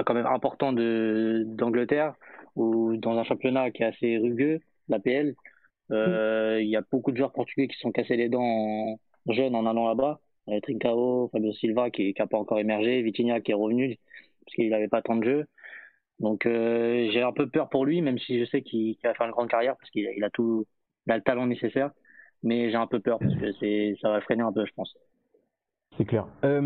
quand 0.05 0.13
même 0.13 0.25
important 0.25 0.73
d'Angleterre 0.73 2.15
ou 2.55 2.97
dans 2.97 3.17
un 3.17 3.23
championnat 3.23 3.71
qui 3.71 3.83
est 3.83 3.87
assez 3.87 4.17
rugueux, 4.17 4.59
l'APL, 4.87 5.35
euh, 5.91 6.59
il 6.61 6.69
y 6.69 6.75
a 6.75 6.81
beaucoup 6.89 7.11
de 7.11 7.17
joueurs 7.17 7.33
portugais 7.33 7.67
qui 7.67 7.77
sont 7.79 7.91
cassés 7.91 8.15
les 8.15 8.29
dents 8.29 8.41
en, 8.41 8.99
jeunes 9.29 9.55
en 9.55 9.65
allant 9.65 9.87
là-bas. 9.87 10.19
Euh, 10.49 10.59
Trincao, 10.61 11.29
Fabio 11.31 11.53
Silva 11.53 11.89
qui 11.91 12.15
n'a 12.17 12.27
pas 12.27 12.37
encore 12.37 12.59
émergé, 12.59 13.01
Vitinha 13.01 13.41
qui 13.41 13.51
est 13.51 13.55
revenu 13.55 13.97
parce 14.45 14.55
qu'il 14.55 14.69
n'avait 14.69 14.87
pas 14.87 15.01
tant 15.01 15.15
de 15.15 15.23
jeux. 15.23 15.45
Donc 16.19 16.45
euh, 16.45 17.09
j'ai 17.11 17.21
un 17.21 17.33
peu 17.33 17.49
peur 17.49 17.69
pour 17.69 17.85
lui, 17.85 18.01
même 18.01 18.19
si 18.19 18.39
je 18.39 18.45
sais 18.45 18.61
qu'il 18.61 18.97
va 19.03 19.13
faire 19.13 19.27
une 19.27 19.33
grande 19.33 19.49
carrière 19.49 19.75
parce 19.77 19.89
qu'il 19.91 20.07
a, 20.07 20.11
il 20.13 20.23
a 20.23 20.29
tout, 20.29 20.65
il 21.07 21.13
a 21.13 21.17
le 21.17 21.23
talent 21.23 21.47
nécessaire. 21.47 21.91
Mais 22.43 22.71
j'ai 22.71 22.77
un 22.77 22.87
peu 22.87 22.99
peur 22.99 23.19
parce 23.19 23.35
que 23.35 23.51
c'est, 23.59 23.95
ça 24.01 24.09
va 24.09 24.21
freiner 24.21 24.41
un 24.41 24.51
peu, 24.51 24.65
je 24.65 24.73
pense. 24.73 24.95
C'est 25.97 26.05
clair. 26.05 26.25
Euh, 26.43 26.61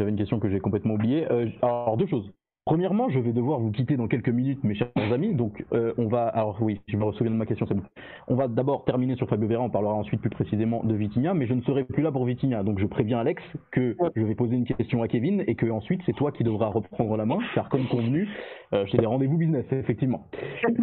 j'avais 0.00 0.10
une 0.10 0.16
question 0.16 0.40
que 0.40 0.48
j'ai 0.48 0.60
complètement 0.60 0.94
oubliée. 0.94 1.26
alors 1.62 1.98
deux 1.98 2.06
choses. 2.06 2.32
Premièrement, 2.66 3.08
je 3.08 3.18
vais 3.18 3.32
devoir 3.32 3.58
vous 3.58 3.72
quitter 3.72 3.96
dans 3.96 4.06
quelques 4.06 4.28
minutes, 4.28 4.62
mes 4.64 4.74
chers 4.74 4.90
amis. 4.96 5.34
Donc, 5.34 5.64
euh, 5.72 5.94
on 5.96 6.08
va. 6.08 6.28
Alors, 6.28 6.58
oui, 6.60 6.80
je 6.86 6.96
me 6.96 7.10
souviens 7.12 7.32
de 7.32 7.36
ma 7.36 7.46
question, 7.46 7.66
c'est 7.66 7.74
bon. 7.74 7.82
On 8.28 8.36
va 8.36 8.48
d'abord 8.48 8.84
terminer 8.84 9.16
sur 9.16 9.28
Fabio 9.28 9.48
Vera, 9.48 9.62
on 9.62 9.70
parlera 9.70 9.94
ensuite 9.94 10.20
plus 10.20 10.30
précisément 10.30 10.84
de 10.84 10.94
Vitinha, 10.94 11.32
mais 11.32 11.46
je 11.46 11.54
ne 11.54 11.62
serai 11.62 11.84
plus 11.84 12.02
là 12.02 12.12
pour 12.12 12.26
Vitinha. 12.26 12.62
Donc, 12.62 12.78
je 12.78 12.86
préviens 12.86 13.18
Alex 13.18 13.42
que 13.72 13.96
je 14.14 14.22
vais 14.22 14.34
poser 14.34 14.56
une 14.56 14.66
question 14.66 15.02
à 15.02 15.08
Kevin 15.08 15.42
et 15.46 15.54
que 15.54 15.66
ensuite, 15.70 16.02
c'est 16.04 16.12
toi 16.12 16.32
qui 16.32 16.44
devras 16.44 16.68
reprendre 16.68 17.16
la 17.16 17.24
main, 17.24 17.38
car 17.54 17.70
comme 17.70 17.88
convenu, 17.88 18.28
euh, 18.74 18.84
j'ai 18.86 18.98
des 18.98 19.06
rendez-vous 19.06 19.38
business, 19.38 19.64
effectivement. 19.72 20.26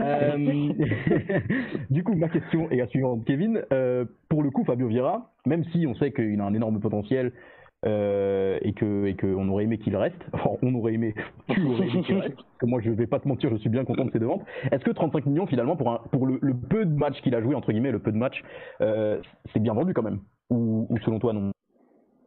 Euh, 0.01 0.37
du 1.91 2.03
coup, 2.03 2.15
ma 2.15 2.27
question 2.27 2.69
est 2.71 2.77
la 2.77 2.87
suivante, 2.87 3.23
Kevin. 3.23 3.61
pour 4.29 4.41
le 4.41 4.49
coup, 4.49 4.65
Fabio 4.65 4.87
Vieira, 4.87 5.31
même 5.45 5.63
si 5.65 5.85
on 5.87 5.93
sait 5.95 6.11
qu'il 6.11 6.41
a 6.41 6.43
un 6.43 6.53
énorme 6.53 6.79
potentiel, 6.79 7.31
euh, 7.85 8.57
et 8.61 8.73
que 8.73 9.05
et 9.05 9.15
que 9.15 9.27
on 9.27 9.47
aurait 9.49 9.65
aimé 9.65 9.77
qu'il 9.77 9.95
reste. 9.95 10.17
Enfin, 10.33 10.51
on 10.61 10.73
aurait 10.75 10.93
aimé, 10.93 11.13
qu'il 11.47 12.17
reste. 12.19 12.37
que 12.59 12.65
moi, 12.65 12.81
je 12.81 12.89
vais 12.89 13.07
pas 13.07 13.19
te 13.19 13.27
mentir, 13.27 13.49
je 13.51 13.57
suis 13.57 13.69
bien 13.69 13.85
content 13.85 14.05
de 14.05 14.11
ses 14.11 14.19
ventes. 14.19 14.43
Est-ce 14.71 14.83
que 14.83 14.91
35 14.91 15.25
millions 15.27 15.47
finalement 15.47 15.75
pour 15.75 16.01
pour 16.11 16.25
le, 16.25 16.39
peu 16.69 16.85
de 16.85 16.93
matchs 16.93 17.21
qu'il 17.21 17.35
a 17.35 17.41
joué 17.41 17.55
entre 17.55 17.71
guillemets, 17.71 17.91
le 17.91 17.99
peu 17.99 18.11
de 18.11 18.17
matchs, 18.17 18.43
euh, 18.81 19.21
c'est 19.53 19.59
bien 19.59 19.73
vendu 19.73 19.93
quand 19.93 20.03
même? 20.03 20.21
Ou, 20.49 20.87
selon 21.03 21.19
toi 21.19 21.33
non? 21.33 21.51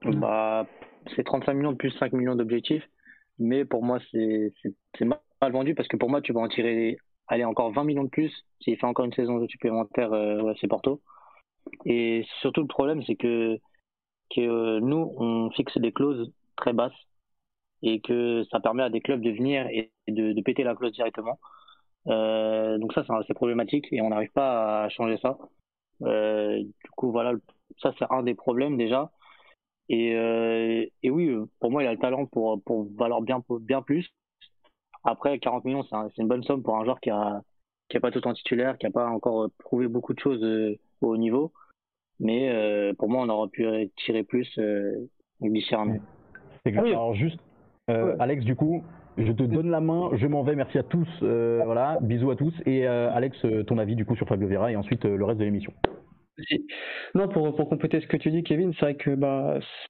Bah, 0.05 0.67
c'est 1.17 1.25
35 1.25 1.55
millions 1.55 1.73
de 1.73 1.77
plus 1.77 1.91
5 1.99 2.13
millions 2.13 2.37
d'objectifs, 2.37 2.87
mais 3.39 3.65
pour 3.65 3.83
moi 3.83 3.99
c'est 4.13 4.53
mal 5.05 5.53
vendu 5.53 5.75
parce 5.75 5.89
que 5.89 5.97
pour 5.97 6.11
moi 6.11 6.21
tu 6.21 6.33
vas 6.33 6.41
en 6.41 6.49
tirer 6.49 6.99
aller 7.29 7.45
encore 7.45 7.73
20 7.73 7.85
millions 7.85 8.05
de 8.05 8.09
plus 8.09 8.33
s'il 8.61 8.77
fait 8.77 8.87
encore 8.87 9.05
une 9.05 9.13
saison 9.13 9.47
supplémentaire, 9.49 10.13
euh, 10.13 10.53
c'est 10.61 10.69
Porto. 10.69 11.01
Et 11.87 12.25
surtout 12.41 12.61
le 12.61 12.67
problème 12.67 13.03
c'est 13.07 13.17
que 13.17 13.59
que 14.35 14.41
euh, 14.41 14.81
nous, 14.81 15.15
on 15.19 15.51
fixe 15.51 15.77
des 15.79 15.93
clauses 15.93 16.33
très 16.57 16.73
basses 16.73 16.93
et 17.83 18.01
que 18.01 18.45
ça 18.51 18.61
permet 18.61 18.83
à 18.83 18.91
des 18.91 19.01
clubs 19.01 19.21
de 19.21 19.31
venir 19.31 19.67
et 19.69 19.93
de, 20.09 20.41
péter 20.43 20.65
la 20.65 20.75
clause 20.75 20.93
directement. 20.93 21.39
Euh, 22.09 22.79
donc 22.79 22.93
ça, 22.93 23.05
c'est 23.27 23.35
problématique 23.35 23.87
et 23.93 24.01
on 24.03 24.11
n'arrive 24.11 24.33
pas 24.33 24.85
à 24.85 24.89
changer 24.91 25.19
ça. 25.19 25.39
Euh, 26.03 26.59
du 26.59 26.91
coup, 26.97 27.11
voilà, 27.13 27.33
ça 27.83 27.93
c'est 27.99 28.07
un 28.11 28.23
des 28.23 28.35
problèmes 28.35 28.77
déjà. 28.77 29.11
Et, 29.89 30.13
et 31.03 31.11
oui, 31.11 31.35
pour 31.59 31.71
moi, 31.73 31.83
il 31.83 31.89
a 31.89 31.93
le 31.93 31.99
talent 31.99 32.27
pour, 32.27 32.63
pour 32.63 32.87
valoir 32.97 33.23
bien, 33.23 33.41
plus. 33.81 34.09
Après, 35.03 35.39
40 35.41 35.65
millions, 35.65 35.83
c'est 35.83 36.23
une 36.23 36.29
bonne 36.29 36.45
somme 36.45 36.63
pour 36.63 36.77
un 36.77 36.85
joueur 36.85 37.01
qui 37.01 37.11
a, 37.11 37.43
qui 37.89 37.97
a 37.97 38.01
pas 38.01 38.13
tout 38.13 38.21
temps 38.21 38.35
titulaire, 38.35 38.79
qui 38.79 38.87
a 38.87 38.91
pas 38.91 39.09
encore 39.09 39.51
prouvé 39.59 39.89
beaucoup 39.89 40.15
de 40.15 40.21
choses 40.21 40.45
au 41.01 41.09
haut 41.09 41.17
niveau. 41.17 41.53
Mais 42.21 42.51
euh, 42.51 42.93
pour 42.99 43.09
moi, 43.09 43.23
on 43.23 43.29
aurait 43.31 43.49
pu 43.49 43.67
tirer 44.05 44.23
plus 44.23 44.47
euh, 44.59 45.09
d'ici 45.41 45.75
un 45.75 45.97
Alors 46.67 47.15
juste, 47.15 47.41
euh, 47.89 48.15
Alex, 48.19 48.45
du 48.45 48.55
coup, 48.55 48.85
je 49.17 49.33
te 49.33 49.43
donne 49.43 49.71
la 49.71 49.81
main, 49.81 50.11
je 50.13 50.27
m'en 50.27 50.43
vais, 50.43 50.55
merci 50.55 50.79
à 50.79 50.83
tous, 50.83 51.09
euh, 51.23 51.63
voilà, 51.65 51.99
bisous 52.03 52.31
à 52.31 52.37
tous. 52.37 52.55
Et 52.67 52.87
Alex, 52.87 53.45
ton 53.67 53.79
avis 53.79 53.97
du 53.97 54.05
coup 54.05 54.17
sur 54.17 54.29
Fabio 54.29 54.49
Vera 54.49 54.71
et 54.71 54.77
ensuite 54.77 55.05
le 55.05 55.25
reste 55.25 55.41
de 55.41 55.45
l'émission. 55.45 55.73
Non, 57.15 57.29
pour, 57.29 57.55
pour 57.55 57.69
compléter 57.69 58.01
ce 58.01 58.07
que 58.07 58.17
tu 58.17 58.31
dis, 58.31 58.43
Kevin, 58.43 58.73
c'est 58.75 58.81
vrai 58.81 58.95
que 58.95 59.15
bah, 59.15 59.59
ce 59.61 59.87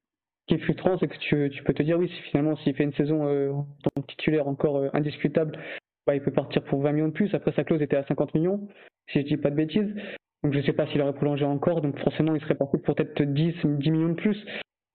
qui 0.49 0.55
est 0.55 0.65
frustrant, 0.65 0.99
c'est 0.99 1.07
que 1.07 1.19
tu, 1.19 1.51
tu, 1.51 1.63
peux 1.63 1.75
te 1.75 1.83
dire, 1.83 1.99
oui, 1.99 2.09
si 2.09 2.23
finalement, 2.31 2.57
s'il 2.57 2.75
fait 2.75 2.85
une 2.85 2.95
saison 2.95 3.65
en 3.97 4.03
titulaire 4.03 4.49
encore 4.49 4.85
indiscutable, 4.95 5.59
bah, 6.07 6.15
il 6.15 6.23
peut 6.23 6.33
partir 6.33 6.63
pour 6.65 6.81
20 6.81 6.93
millions 6.93 7.09
de 7.09 7.13
plus. 7.13 7.33
Après, 7.35 7.53
sa 7.53 7.65
clause 7.65 7.83
était 7.83 7.97
à 7.97 8.05
50 8.05 8.35
millions, 8.35 8.69
si 9.13 9.21
je 9.21 9.27
dis 9.27 9.37
pas 9.37 9.51
de 9.51 9.57
bêtises. 9.57 9.95
Donc 10.43 10.55
je 10.55 10.61
sais 10.63 10.73
pas 10.73 10.87
s'il 10.87 11.03
aurait 11.03 11.13
prolongé 11.13 11.45
encore, 11.45 11.81
donc 11.83 11.99
forcément 11.99 12.35
il 12.35 12.41
serait 12.41 12.55
parti 12.55 12.79
pour 12.79 12.95
peut-être 12.95 13.23
10, 13.23 13.55
10 13.65 13.91
millions 13.91 14.09
de 14.09 14.15
plus. 14.15 14.39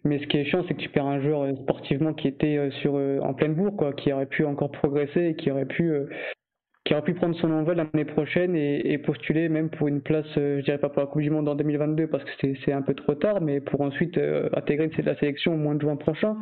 Mais 0.06 0.20
ce 0.20 0.28
qui 0.28 0.38
est 0.38 0.46
chiant, 0.46 0.64
c'est 0.68 0.76
que 0.76 0.82
tu 0.82 0.90
perds 0.90 1.08
un 1.08 1.20
joueur 1.20 1.42
euh, 1.42 1.56
sportivement 1.64 2.14
qui 2.14 2.28
était 2.28 2.58
euh, 2.58 2.70
sur 2.82 2.96
euh, 2.96 3.20
en 3.22 3.34
pleine 3.34 3.56
bourre, 3.56 3.76
quoi, 3.76 3.92
qui 3.92 4.14
aurait 4.14 4.28
pu 4.28 4.46
encore 4.46 4.72
progresser 4.72 5.30
et 5.30 5.36
qui 5.36 5.52
aurait 5.52 5.66
pu 5.66 5.92
qui 6.86 6.94
aurait 6.94 7.02
pu 7.02 7.16
prendre 7.16 7.36
son 7.38 7.52
envol 7.52 7.78
l'année 7.78 8.06
prochaine 8.06 8.56
et, 8.56 9.00
postuler 9.00 9.50
même 9.50 9.72
pour 9.72 9.88
une 9.88 10.02
place, 10.02 10.28
je 10.36 10.62
dirais 10.62 10.78
pas 10.78 10.90
pour 10.90 11.02
la 11.02 11.08
Coupe 11.08 11.24
du 11.24 11.32
Monde 11.32 11.50
en 11.50 11.56
2022 11.56 12.06
parce 12.06 12.24
que 12.24 12.54
c'est 12.64 12.72
un 12.72 12.84
peu 12.84 12.94
trop 12.94 13.16
tard, 13.16 13.42
mais 13.42 13.60
pour 13.60 13.82
ensuite 13.82 14.20
intégrer 14.54 14.92
la 15.04 15.16
sélection 15.18 15.56
au 15.56 15.58
mois 15.58 15.74
de 15.74 15.82
juin 15.82 15.96
prochain. 15.96 16.38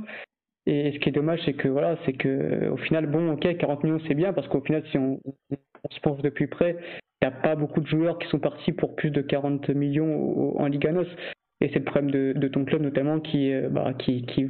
Et 0.66 0.92
ce 0.92 1.00
qui 1.00 1.08
est 1.08 1.14
dommage, 1.14 1.40
c'est 1.46 1.54
que 1.54 1.70
voilà, 1.70 1.98
c'est 2.06 2.12
que 2.12 2.68
au 2.68 2.76
final, 2.76 3.06
bon, 3.06 3.32
ok, 3.32 3.56
40 3.56 3.86
millions 3.86 4.02
c'est 4.06 4.16
bien 4.16 4.34
parce 4.34 4.50
qu'au 4.50 4.60
final, 4.60 4.84
si 4.92 4.98
on, 4.98 5.22
on 5.50 5.90
se 5.90 6.00
pense 6.02 6.22
depuis 6.22 6.48
près, 6.48 6.76
il 7.24 7.30
n'y 7.30 7.34
a 7.34 7.42
pas 7.42 7.56
beaucoup 7.56 7.80
de 7.80 7.88
joueurs 7.88 8.20
qui 8.20 8.28
sont 8.28 8.40
partis 8.40 8.74
pour 8.74 8.96
plus 8.96 9.10
de 9.10 9.22
40 9.22 9.70
millions 9.70 10.60
en 10.60 10.68
Liga 10.68 10.92
NOS. 10.92 11.08
Et 11.62 11.70
c'est 11.70 11.80
le 11.80 11.86
problème 11.86 12.12
de, 12.12 12.48
ton 12.50 12.66
club 12.66 12.82
notamment 12.82 13.22
qui, 13.22 13.54
euh, 13.54 13.70
bah, 13.70 13.94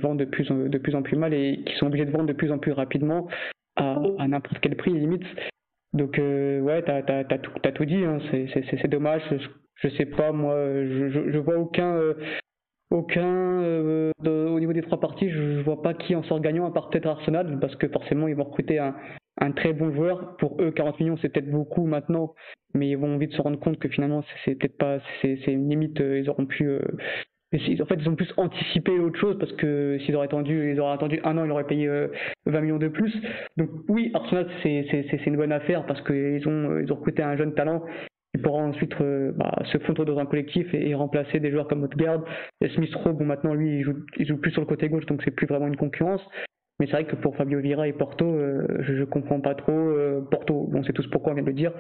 vend 0.02 0.16
de 0.16 0.26
plus, 0.26 0.50
en, 0.50 1.04
plus 1.04 1.16
mal 1.16 1.36
et 1.36 1.62
qui 1.68 1.76
sont 1.76 1.86
obligés 1.86 2.06
de 2.06 2.12
vendre 2.12 2.26
de 2.26 2.34
plus 2.34 2.52
en 2.52 2.58
plus 2.58 2.72
rapidement 2.72 3.28
à, 3.76 4.00
n'importe 4.28 4.58
quel 4.62 4.76
prix 4.76 4.92
limite. 4.92 5.24
Donc 5.94 6.18
ouais, 6.18 6.82
t'as 6.82 7.04
as, 7.06 7.38
tout, 7.38 7.86
dit. 7.86 8.04
Hein. 8.04 8.18
C'est 8.32 8.88
dommage. 8.88 9.22
Je, 9.76 9.88
sais 9.90 10.08
pas 10.08 10.32
moi. 10.32 10.56
Je, 10.56 11.10
je, 11.32 11.38
vois 11.38 11.58
aucun 11.58 12.00
aucun 12.90 14.12
au 14.26 14.60
niveau 14.60 14.74
des 14.74 14.82
trois 14.82 15.00
parties. 15.00 15.30
Je, 15.30 15.62
vois 15.62 15.84
pas 15.84 15.94
qui 15.94 16.16
en 16.16 16.24
sort 16.24 16.40
gagnant 16.40 16.66
à 16.66 16.72
part 16.72 16.90
peut-être 16.90 17.06
Arsenal 17.06 17.60
parce 17.60 17.76
que 17.76 17.88
forcément 17.90 18.28
ils 18.28 18.36
vont 18.36 18.46
recruter 18.46 18.80
un 18.80 18.96
un 19.44 19.52
très 19.52 19.74
bon 19.74 19.94
joueur. 19.94 20.38
Pour 20.38 20.62
eux, 20.62 20.72
40 20.72 21.00
millions, 21.00 21.18
c'est 21.22 21.30
peut-être 21.30 21.52
beaucoup 21.52 21.86
maintenant, 21.86 22.34
mais 22.74 22.90
ils 22.90 22.98
vont 22.98 23.18
vite 23.18 23.34
se 23.34 23.42
rendre 23.42 23.60
compte 23.60 23.78
que 23.78 23.90
finalement, 23.90 24.24
c'est 24.46 24.56
peut-être 24.56 24.78
pas, 24.78 25.00
c'est 25.22 25.38
une 25.48 25.70
limite. 25.70 26.00
Euh, 26.02 26.20
ils 26.20 26.30
auront 26.30 26.46
pu, 26.46 26.66
euh, 26.66 26.80
en 27.54 27.86
fait, 27.86 27.96
ils 28.00 28.10
ont 28.10 28.16
plus 28.16 28.34
anticipé 28.38 28.92
autre 28.92 29.20
chose 29.20 29.38
parce 29.38 29.52
que 29.54 29.98
s'ils 30.02 30.16
auraient 30.16 30.26
attendu, 30.26 30.72
ils 30.72 30.80
auraient 30.80 30.94
attendu 30.94 31.20
un 31.24 31.38
an, 31.38 31.46
ils 31.46 31.52
auraient 31.52 31.68
payé 31.68 31.88
20 31.88 31.94
euh, 32.56 32.62
millions 32.62 32.80
de 32.80 32.88
plus. 32.88 33.14
Donc 33.58 33.70
oui, 33.90 34.12
Arsenal, 34.14 34.48
c'est 34.64 35.26
une 35.26 35.38
bonne 35.38 35.52
affaire 35.52 35.86
parce 35.86 36.02
qu'ils 36.02 36.48
ont, 36.48 36.80
ils 36.80 36.92
ont 36.92 36.96
recruté 36.96 37.22
un 37.22 37.36
jeune 37.36 37.54
talent 37.54 37.84
qui 38.34 38.42
pourra 38.42 38.64
ensuite 38.64 38.96
bah, 39.36 39.54
se 39.72 39.78
fondre 39.80 40.06
dans 40.06 40.18
un 40.18 40.26
collectif 40.26 40.74
et, 40.74 40.96
remplacer 40.96 41.40
des 41.40 41.52
joueurs 41.52 41.68
comme 41.68 41.84
Odegaard. 41.84 42.24
Smith 42.74 42.96
Rowe, 42.96 43.14
bon 43.14 43.26
maintenant 43.26 43.54
lui, 43.54 43.78
il 43.78 43.84
joue, 43.84 43.94
il 44.18 44.26
joue 44.26 44.38
plus 44.38 44.50
sur 44.50 44.62
le 44.62 44.66
côté 44.66 44.90
gauche, 44.90 45.06
donc 45.06 45.22
c'est 45.24 45.30
plus 45.30 45.46
vraiment 45.46 45.68
une 45.68 45.76
concurrence. 45.76 46.28
Mais 46.80 46.88
c'est 46.88 46.94
vrai 46.94 47.06
que 47.06 47.16
pour 47.16 47.36
Fabio 47.36 47.60
Vira 47.60 47.88
et 47.88 47.94
Porto, 47.94 48.26
euh, 48.26 48.66
je, 48.80 48.94
ne 48.94 49.06
comprends 49.06 49.40
pas 49.40 49.56
trop. 49.56 49.72
Euh, 49.72 50.22
Porto, 50.22 50.70
on 50.74 50.84
sait 50.84 50.94
tous 50.94 51.08
pourquoi 51.08 51.32
on 51.32 51.36
vient 51.36 51.44
de 51.44 51.50
le 51.50 51.56
dire. 51.56 51.72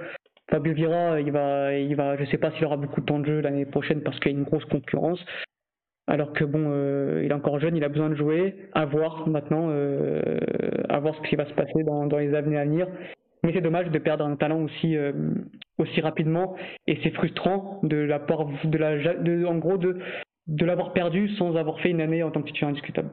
Fabio 0.52 0.74
Vira, 0.74 1.20
il 1.20 1.32
va, 1.32 1.74
il 1.74 1.96
va, 1.96 2.16
je 2.18 2.26
sais 2.26 2.38
pas 2.38 2.52
s'il 2.52 2.66
aura 2.66 2.78
beaucoup 2.78 3.02
de 3.02 3.06
temps 3.06 3.20
de 3.20 3.26
jeu 3.26 3.40
l'année 3.42 3.66
prochaine 3.66 4.02
parce 4.02 4.20
qu'il 4.20 4.32
y 4.32 4.36
a 4.36 4.38
une 4.38 4.44
grosse 4.44 4.66
concurrence. 4.66 5.24
Alors 6.06 6.34
que 6.34 6.44
bon, 6.44 6.66
euh, 6.68 7.22
il 7.24 7.32
est 7.32 7.34
encore 7.34 7.60
jeune, 7.60 7.76
il 7.78 7.84
a 7.84 7.90
besoin 7.90 8.10
de 8.10 8.16
jouer. 8.16 8.56
À 8.74 8.86
voir 8.86 9.28
maintenant, 9.28 9.70
à 9.70 11.00
voir 11.00 11.16
ce 11.16 11.30
qui 11.30 11.36
va 11.36 11.46
se 11.46 11.54
passer 11.54 11.84
dans, 11.84 12.06
les 12.18 12.36
années 12.36 12.58
à 12.58 12.66
venir. 12.66 12.88
Mais 13.44 13.52
c'est 13.54 13.62
dommage 13.62 13.90
de 13.90 14.00
perdre 14.00 14.26
un 14.26 14.36
talent 14.36 14.62
aussi 14.62 14.96
aussi 15.80 16.02
rapidement 16.02 16.56
et 16.88 17.00
c'est 17.04 17.10
frustrant 17.12 17.80
de 17.84 17.98
la 17.98 18.20
de 18.20 18.78
la 18.78 19.50
en 19.50 19.58
gros 19.58 19.78
de 19.78 19.98
de 20.48 20.66
l'avoir 20.66 20.94
perdu 20.94 21.30
sans 21.36 21.56
avoir 21.56 21.80
fait 21.80 21.90
une 21.90 22.02
année 22.02 22.24
en 22.24 22.32
tant 22.32 22.42
que 22.42 22.48
titulaire 22.48 22.70
indiscutable. 22.70 23.10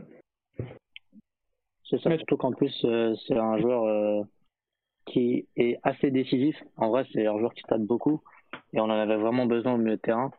C'est 1.91 2.01
ça, 2.03 2.17
surtout 2.17 2.37
qu'en 2.37 2.53
plus, 2.53 2.73
euh, 2.85 3.15
c'est 3.27 3.37
un 3.37 3.59
joueur 3.59 3.85
euh, 3.85 4.23
qui 5.07 5.49
est 5.57 5.77
assez 5.83 6.13
décisif. 6.13 6.57
En 6.77 6.91
vrai, 6.91 7.05
c'est 7.13 7.27
un 7.27 7.37
joueur 7.37 7.53
qui 7.53 7.63
stade 7.63 7.85
beaucoup 7.85 8.23
et 8.73 8.81
on 8.81 8.85
en 8.85 8.91
avait 8.91 9.17
vraiment 9.17 9.47
besoin 9.47 9.75
au 9.75 9.77
milieu 9.77 9.97
de 9.97 10.01
terrain. 10.01 10.31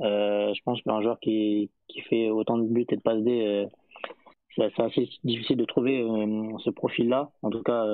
Euh, 0.00 0.52
je 0.52 0.60
pense 0.64 0.82
qu'un 0.82 1.00
joueur 1.02 1.20
qui, 1.20 1.70
qui 1.86 2.00
fait 2.02 2.28
autant 2.30 2.58
de 2.58 2.64
buts 2.64 2.86
et 2.90 2.96
de 2.96 3.00
passes 3.00 3.22
D, 3.22 3.66
c'est 4.56 4.80
assez 4.80 5.08
difficile 5.22 5.56
de 5.56 5.64
trouver 5.64 6.02
ce 6.64 6.70
profil-là. 6.70 7.30
En 7.42 7.50
tout 7.50 7.62
cas, 7.62 7.84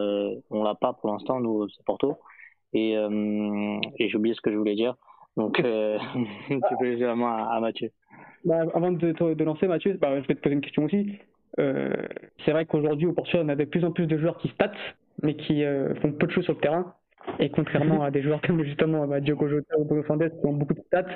on 0.51 0.63
l'a 0.63 0.75
pas 0.75 0.95
pour 0.95 1.13
l'instant, 1.13 1.41
nous, 1.41 1.69
c'est 1.69 1.85
Porto. 1.85 2.17
Et, 2.73 2.93
et 2.93 4.09
j'ai 4.09 4.17
oublié 4.17 4.35
ce 4.35 4.41
que 4.41 4.51
je 4.51 4.57
voulais 4.57 4.77
dire. 4.77 4.95
Donc, 5.37 5.57
tu 5.57 6.77
peux 6.79 6.85
laisser 6.85 7.05
la 7.05 7.17
main 7.17 7.47
à, 7.51 7.61
Mathieu. 7.61 7.91
Bah, 8.45 8.63
avant 8.75 8.93
de, 8.93 9.35
de, 9.35 9.45
lancer, 9.45 9.67
Mathieu, 9.67 9.95
bah, 9.95 10.21
je 10.21 10.27
vais 10.27 10.35
te 10.35 10.41
poser 10.41 10.55
une 10.55 10.61
question 10.61 10.85
aussi. 10.85 11.19
Euh, 11.59 11.93
c'est 12.45 12.53
vrai 12.53 12.67
qu'aujourd'hui 12.67 13.07
au 13.07 13.13
Portugal, 13.13 13.45
on 13.47 13.49
a 13.49 13.57
de 13.57 13.65
plus 13.65 13.85
en 13.85 13.93
plus 13.93 14.07
de 14.07 14.17
joueurs 14.19 14.39
qui 14.39 14.49
statent, 14.49 14.73
mais 15.23 15.35
qui 15.35 15.65
euh, 15.65 15.95
font 15.97 16.13
peu 16.13 16.27
de 16.27 16.33
choses 16.33 16.45
sur 16.45 16.55
le 16.55 16.61
terrain. 16.61 16.95
Et 17.39 17.51
contrairement 17.51 18.03
à 18.03 18.11
des 18.11 18.23
joueurs 18.23 18.41
comme 18.43 18.65
justement 18.65 19.07
bah, 19.07 19.21
Diogo 19.21 19.49
Jota 19.49 19.79
ou 19.79 19.85
Bruno 19.85 20.03
Fernandes 20.03 20.33
qui 20.41 20.47
ont 20.47 20.53
beaucoup 20.53 20.75
de 20.75 20.81
stats, 20.81 21.07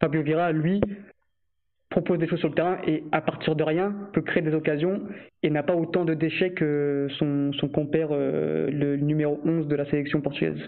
Fabio 0.00 0.22
Vira, 0.22 0.52
lui, 0.52 0.80
propose 1.90 2.18
des 2.18 2.26
choses 2.26 2.38
sur 2.38 2.48
le 2.48 2.54
terrain 2.54 2.78
et 2.86 3.04
à 3.12 3.20
partir 3.20 3.56
de 3.56 3.62
rien 3.62 3.94
peut 4.14 4.22
créer 4.22 4.42
des 4.42 4.54
occasions 4.54 5.02
et 5.42 5.50
n'a 5.50 5.62
pas 5.62 5.74
autant 5.74 6.06
de 6.06 6.14
déchets 6.14 6.52
que 6.52 7.08
son, 7.18 7.52
son 7.54 7.68
compère, 7.68 8.08
euh, 8.12 8.70
le 8.70 8.96
numéro 8.96 9.38
11 9.44 9.66
de 9.66 9.76
la 9.76 9.84
sélection 9.90 10.22
portugaise. 10.22 10.58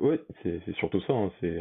Oui, 0.00 0.18
c'est 0.42 0.60
surtout 0.76 1.00
ça. 1.02 1.12
Hein. 1.12 1.30
C'est 1.40 1.58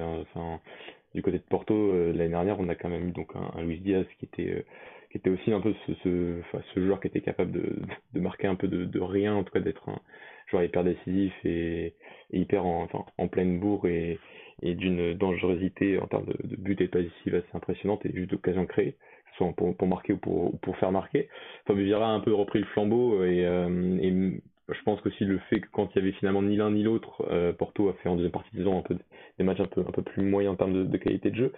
du 1.14 1.22
côté 1.22 1.38
de 1.38 1.44
Porto, 1.44 1.94
l'année 2.14 2.30
dernière, 2.30 2.60
on 2.60 2.70
a 2.70 2.76
quand 2.76 2.90
même 2.90 3.10
eu 3.10 3.12
donc 3.12 3.36
un, 3.36 3.60
un 3.60 3.64
Luis 3.64 3.80
Diaz 3.80 4.06
qui 4.18 4.26
était 4.26 4.66
qui 5.14 5.20
était 5.20 5.30
aussi 5.30 5.54
un 5.54 5.62
peu 5.62 5.76
ce, 5.86 5.94
ce, 6.04 6.42
ce 6.74 6.80
joueur 6.80 7.00
qui 7.00 7.06
était 7.06 7.22
capable 7.22 7.52
de, 7.52 7.76
de 8.16 8.20
marquer 8.20 8.48
un 8.48 8.56
peu 8.56 8.68
de, 8.68 8.84
de, 8.84 9.00
rien, 9.00 9.36
en 9.36 9.44
tout 9.44 9.54
cas 9.54 9.60
d'être 9.60 9.88
un 9.88 10.00
joueur 10.48 10.64
hyper 10.64 10.84
décisif 10.84 11.32
et, 11.46 11.94
hyper 12.32 12.66
en, 12.66 12.82
enfin, 12.82 13.06
en 13.20 13.28
pleine 13.28 13.60
bourre 13.60 13.86
et, 13.86 14.18
et 14.64 14.74
d'une 14.74 15.14
dangerosité 15.14 16.00
en 16.00 16.08
termes 16.08 16.26
de, 16.26 16.48
de 16.48 16.56
but 16.56 16.82
et 16.82 16.86
de 16.86 16.90
passe 16.90 17.06
assez 17.28 17.44
impressionnante 17.54 18.04
et 18.08 18.12
juste 18.12 18.32
d'occasion 18.32 18.66
créée, 18.66 18.96
soit 19.38 19.54
pour, 19.56 19.78
pour 19.78 19.88
marquer 19.88 20.14
ou 20.14 20.18
pour, 20.18 20.60
pour 20.62 20.76
faire 20.78 20.92
marquer. 20.92 21.30
Fabio 21.68 21.84
Vieira 21.84 22.08
a 22.08 22.12
un 22.12 22.20
peu 22.20 22.34
repris 22.34 22.58
le 22.58 22.66
flambeau 22.66 23.24
et, 23.24 23.46
euh, 23.46 24.00
et 24.02 24.42
je 24.70 24.82
pense 24.84 25.02
qu'aussi 25.02 25.26
le 25.26 25.40
fait 25.50 25.60
que 25.60 25.68
quand 25.72 25.90
il 25.94 26.00
y 26.00 26.02
avait 26.02 26.14
finalement 26.14 26.42
ni 26.42 26.56
l'un 26.56 26.72
ni 26.72 26.84
l'autre, 26.84 27.26
euh, 27.30 27.52
Porto 27.52 27.90
a 27.90 27.94
fait 27.96 28.10
en 28.10 28.16
deuxième 28.16 28.32
partie 28.32 28.50
de 28.54 28.58
saison 28.58 28.80
un 28.80 28.82
peu 28.82 28.98
des 29.38 29.44
matchs 29.44 29.60
un 29.60 29.66
peu 29.66 29.82
un 29.82 29.92
peu 29.92 30.02
plus 30.02 30.24
moyens 30.24 30.54
en 30.54 30.58
termes 30.58 30.88
de, 30.88 30.98
qualité 30.98 31.32
de 31.32 31.36
jeu. 31.36 31.54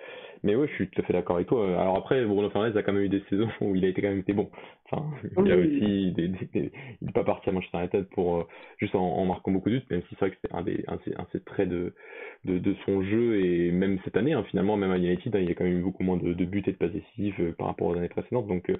Mais 0.45 0.55
ouais, 0.55 0.67
je 0.67 0.73
suis 0.73 0.88
tout 0.88 1.01
à 1.01 1.03
fait 1.03 1.13
d'accord 1.13 1.38
avec 1.38 1.47
toi. 1.47 1.65
Alors 1.81 1.97
après, 1.97 2.23
Bruno 2.23 2.51
Fernandes 2.51 2.77
a 2.77 2.84
quand 2.84 2.93
même 2.93 3.01
eu 3.01 3.10
des 3.10 3.23
saisons 3.31 3.49
où 3.62 3.75
il 3.75 3.84
a 3.84 3.88
été 3.88 4.03
quand 4.03 4.10
même 4.10 4.19
été 4.19 4.31
bon. 4.31 4.47
Enfin, 4.86 5.03
il 5.43 5.51
a 5.51 5.58
aussi 5.58 6.12
des, 6.12 6.31
il 6.53 6.71
n'est 7.01 7.12
pas 7.12 7.23
parti 7.23 7.49
à 7.49 7.51
Manchester 7.51 7.79
United 7.79 8.05
pour 8.10 8.38
euh, 8.38 8.43
juste 8.77 8.93
en, 8.93 9.25
marquant 9.25 9.51
beaucoup 9.51 9.71
de 9.71 9.79
buts, 9.79 9.86
même 9.89 10.03
si 10.03 10.10
c'est 10.12 10.19
vrai 10.19 10.29
que 10.29 10.38
c'est 10.43 10.53
un 10.53 10.62
des 10.62 10.86
un, 10.88 10.97
un 11.17 11.25
ses 11.31 11.39
traits 11.39 11.67
de, 11.67 11.95
de, 12.45 12.60
de 12.60 12.75
son 12.86 13.01
jeu 13.01 13.43
et 13.43 13.71
même 13.71 13.97
cette 14.05 14.17
année 14.17 14.34
hein, 14.34 14.43
finalement 14.51 14.77
même 14.77 14.91
à 14.91 14.97
United 14.97 15.36
hein, 15.36 15.39
il 15.39 15.49
y 15.49 15.51
a 15.51 15.55
quand 15.55 15.63
même 15.63 15.79
eu 15.79 15.81
beaucoup 15.81 16.03
moins 16.03 16.17
de, 16.17 16.34
de 16.34 16.45
buts 16.45 16.63
et 16.67 16.73
de 16.73 16.77
passes 16.77 16.91
décisives 16.91 17.36
euh, 17.39 17.51
par 17.53 17.65
rapport 17.65 17.88
aux 17.88 17.97
années 17.97 18.08
précédentes. 18.08 18.45
Donc 18.45 18.71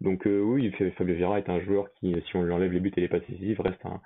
donc 0.00 0.24
euh, 0.28 0.40
oui, 0.40 0.72
Fabio 0.96 1.16
Vieira 1.16 1.38
est 1.38 1.50
un 1.50 1.58
joueur 1.62 1.90
qui, 1.94 2.14
si 2.28 2.36
on 2.36 2.44
lui 2.44 2.52
enlève 2.52 2.70
les 2.70 2.78
buts 2.78 2.92
et 2.96 3.00
les 3.00 3.08
passes 3.08 3.26
décisives, 3.28 3.60
reste 3.60 3.84
un, 3.84 4.00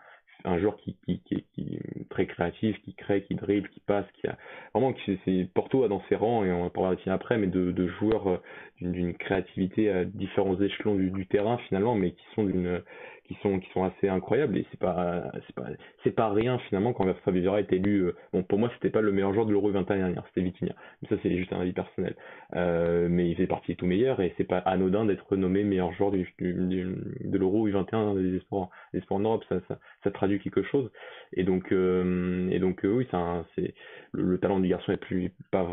un 0.44 0.58
joueur 0.58 0.76
qui, 0.76 0.96
qui, 1.04 1.20
qui, 1.20 1.44
qui, 1.54 1.74
est 1.76 2.08
très 2.08 2.26
créatif, 2.26 2.76
qui 2.84 2.94
crée, 2.94 3.22
qui 3.24 3.34
dribble, 3.34 3.68
qui 3.68 3.80
passe, 3.80 4.06
qui 4.20 4.26
a 4.26 4.36
vraiment 4.74 4.94
c'est 5.24 5.48
Porto 5.54 5.84
a 5.84 5.88
dans 5.88 6.02
ses 6.08 6.16
rangs 6.16 6.44
et 6.44 6.52
on 6.52 6.64
va 6.64 6.70
parler 6.70 6.96
de 7.04 7.10
après, 7.10 7.38
mais 7.38 7.46
de, 7.46 7.72
de 7.72 7.88
joueurs 7.88 8.28
euh, 8.28 8.36
d'une 8.80 9.14
créativité 9.14 9.90
à 9.90 10.04
différents 10.04 10.60
échelons 10.60 10.94
du, 10.94 11.10
du, 11.10 11.26
terrain 11.26 11.58
finalement, 11.68 11.94
mais 11.94 12.12
qui 12.12 12.24
sont 12.34 12.44
d'une 12.44 12.82
qui 13.34 13.70
sont 13.72 13.84
assez 13.84 14.08
incroyables 14.08 14.56
et 14.56 14.66
c'est 14.70 14.80
pas 14.80 15.30
c'est 15.46 15.54
pas 15.54 15.66
c'est 16.02 16.10
pas 16.10 16.30
rien 16.32 16.58
finalement 16.68 16.92
quand 16.92 17.06
Vieira 17.26 17.60
est 17.60 17.72
élu 17.72 18.04
euh, 18.04 18.16
bon 18.32 18.42
pour 18.42 18.58
moi 18.58 18.70
c'était 18.74 18.90
pas 18.90 19.00
le 19.00 19.12
meilleur 19.12 19.32
joueur 19.32 19.46
de 19.46 19.52
l'Euro 19.52 19.70
21 19.70 19.96
dernière 19.96 20.24
c'était 20.28 20.42
Vitinha. 20.42 20.74
Mais 21.02 21.08
ça 21.08 21.16
c'est 21.22 21.36
juste 21.36 21.52
un 21.52 21.60
avis 21.60 21.72
personnel. 21.72 22.14
Euh, 22.54 23.08
mais 23.10 23.30
il 23.30 23.36
fait 23.36 23.46
partie 23.46 23.72
des 23.72 23.76
tout 23.76 23.86
meilleurs 23.86 24.20
et 24.20 24.34
c'est 24.36 24.44
pas 24.44 24.58
anodin 24.58 25.04
d'être 25.04 25.36
nommé 25.36 25.64
meilleur 25.64 25.92
joueur 25.92 26.10
du, 26.10 26.26
de 26.38 27.38
l'Euro 27.38 27.68
21 27.68 28.14
des 28.14 28.40
sports 28.40 28.70
des 28.92 29.00
sports 29.00 29.18
en 29.18 29.20
Europe. 29.20 29.44
Ça, 29.48 29.60
ça, 29.68 29.78
ça 30.04 30.10
traduit 30.10 30.40
quelque 30.40 30.62
chose. 30.62 30.90
Et 31.32 31.44
donc 31.44 31.72
euh, 31.72 32.48
et 32.50 32.58
donc 32.58 32.80
oui 32.84 33.06
c'est 33.56 33.74
le, 34.12 34.38
talent 34.38 34.60
du 34.60 34.68
garçon 34.68 34.92
est 34.92 34.96
plus 34.96 35.32
pas 35.50 35.66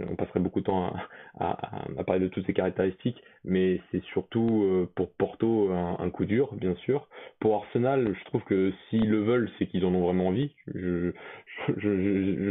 on 0.00 0.16
passerait 0.16 0.40
beaucoup 0.40 0.60
de 0.60 0.66
temps 0.66 0.94
à, 1.38 1.56
parler 2.06 2.20
de 2.20 2.28
toutes 2.28 2.46
ces 2.46 2.52
caractéristiques 2.52 3.22
mais 3.44 3.80
c'est 3.90 4.02
surtout 4.04 4.88
pour 4.94 5.10
Porto 5.12 5.70
un 5.72 6.10
coup 6.10 6.24
dur 6.24 6.52
bien 6.54 6.74
sûr. 6.76 6.81
Pour 7.40 7.56
Arsenal, 7.56 8.14
je 8.18 8.24
trouve 8.26 8.42
que 8.44 8.72
s'ils 8.88 9.08
le 9.08 9.22
veulent, 9.22 9.50
c'est 9.58 9.66
qu'ils 9.66 9.84
en 9.84 9.94
ont 9.94 10.02
vraiment 10.02 10.28
envie. 10.28 10.50
Je, 10.74 11.12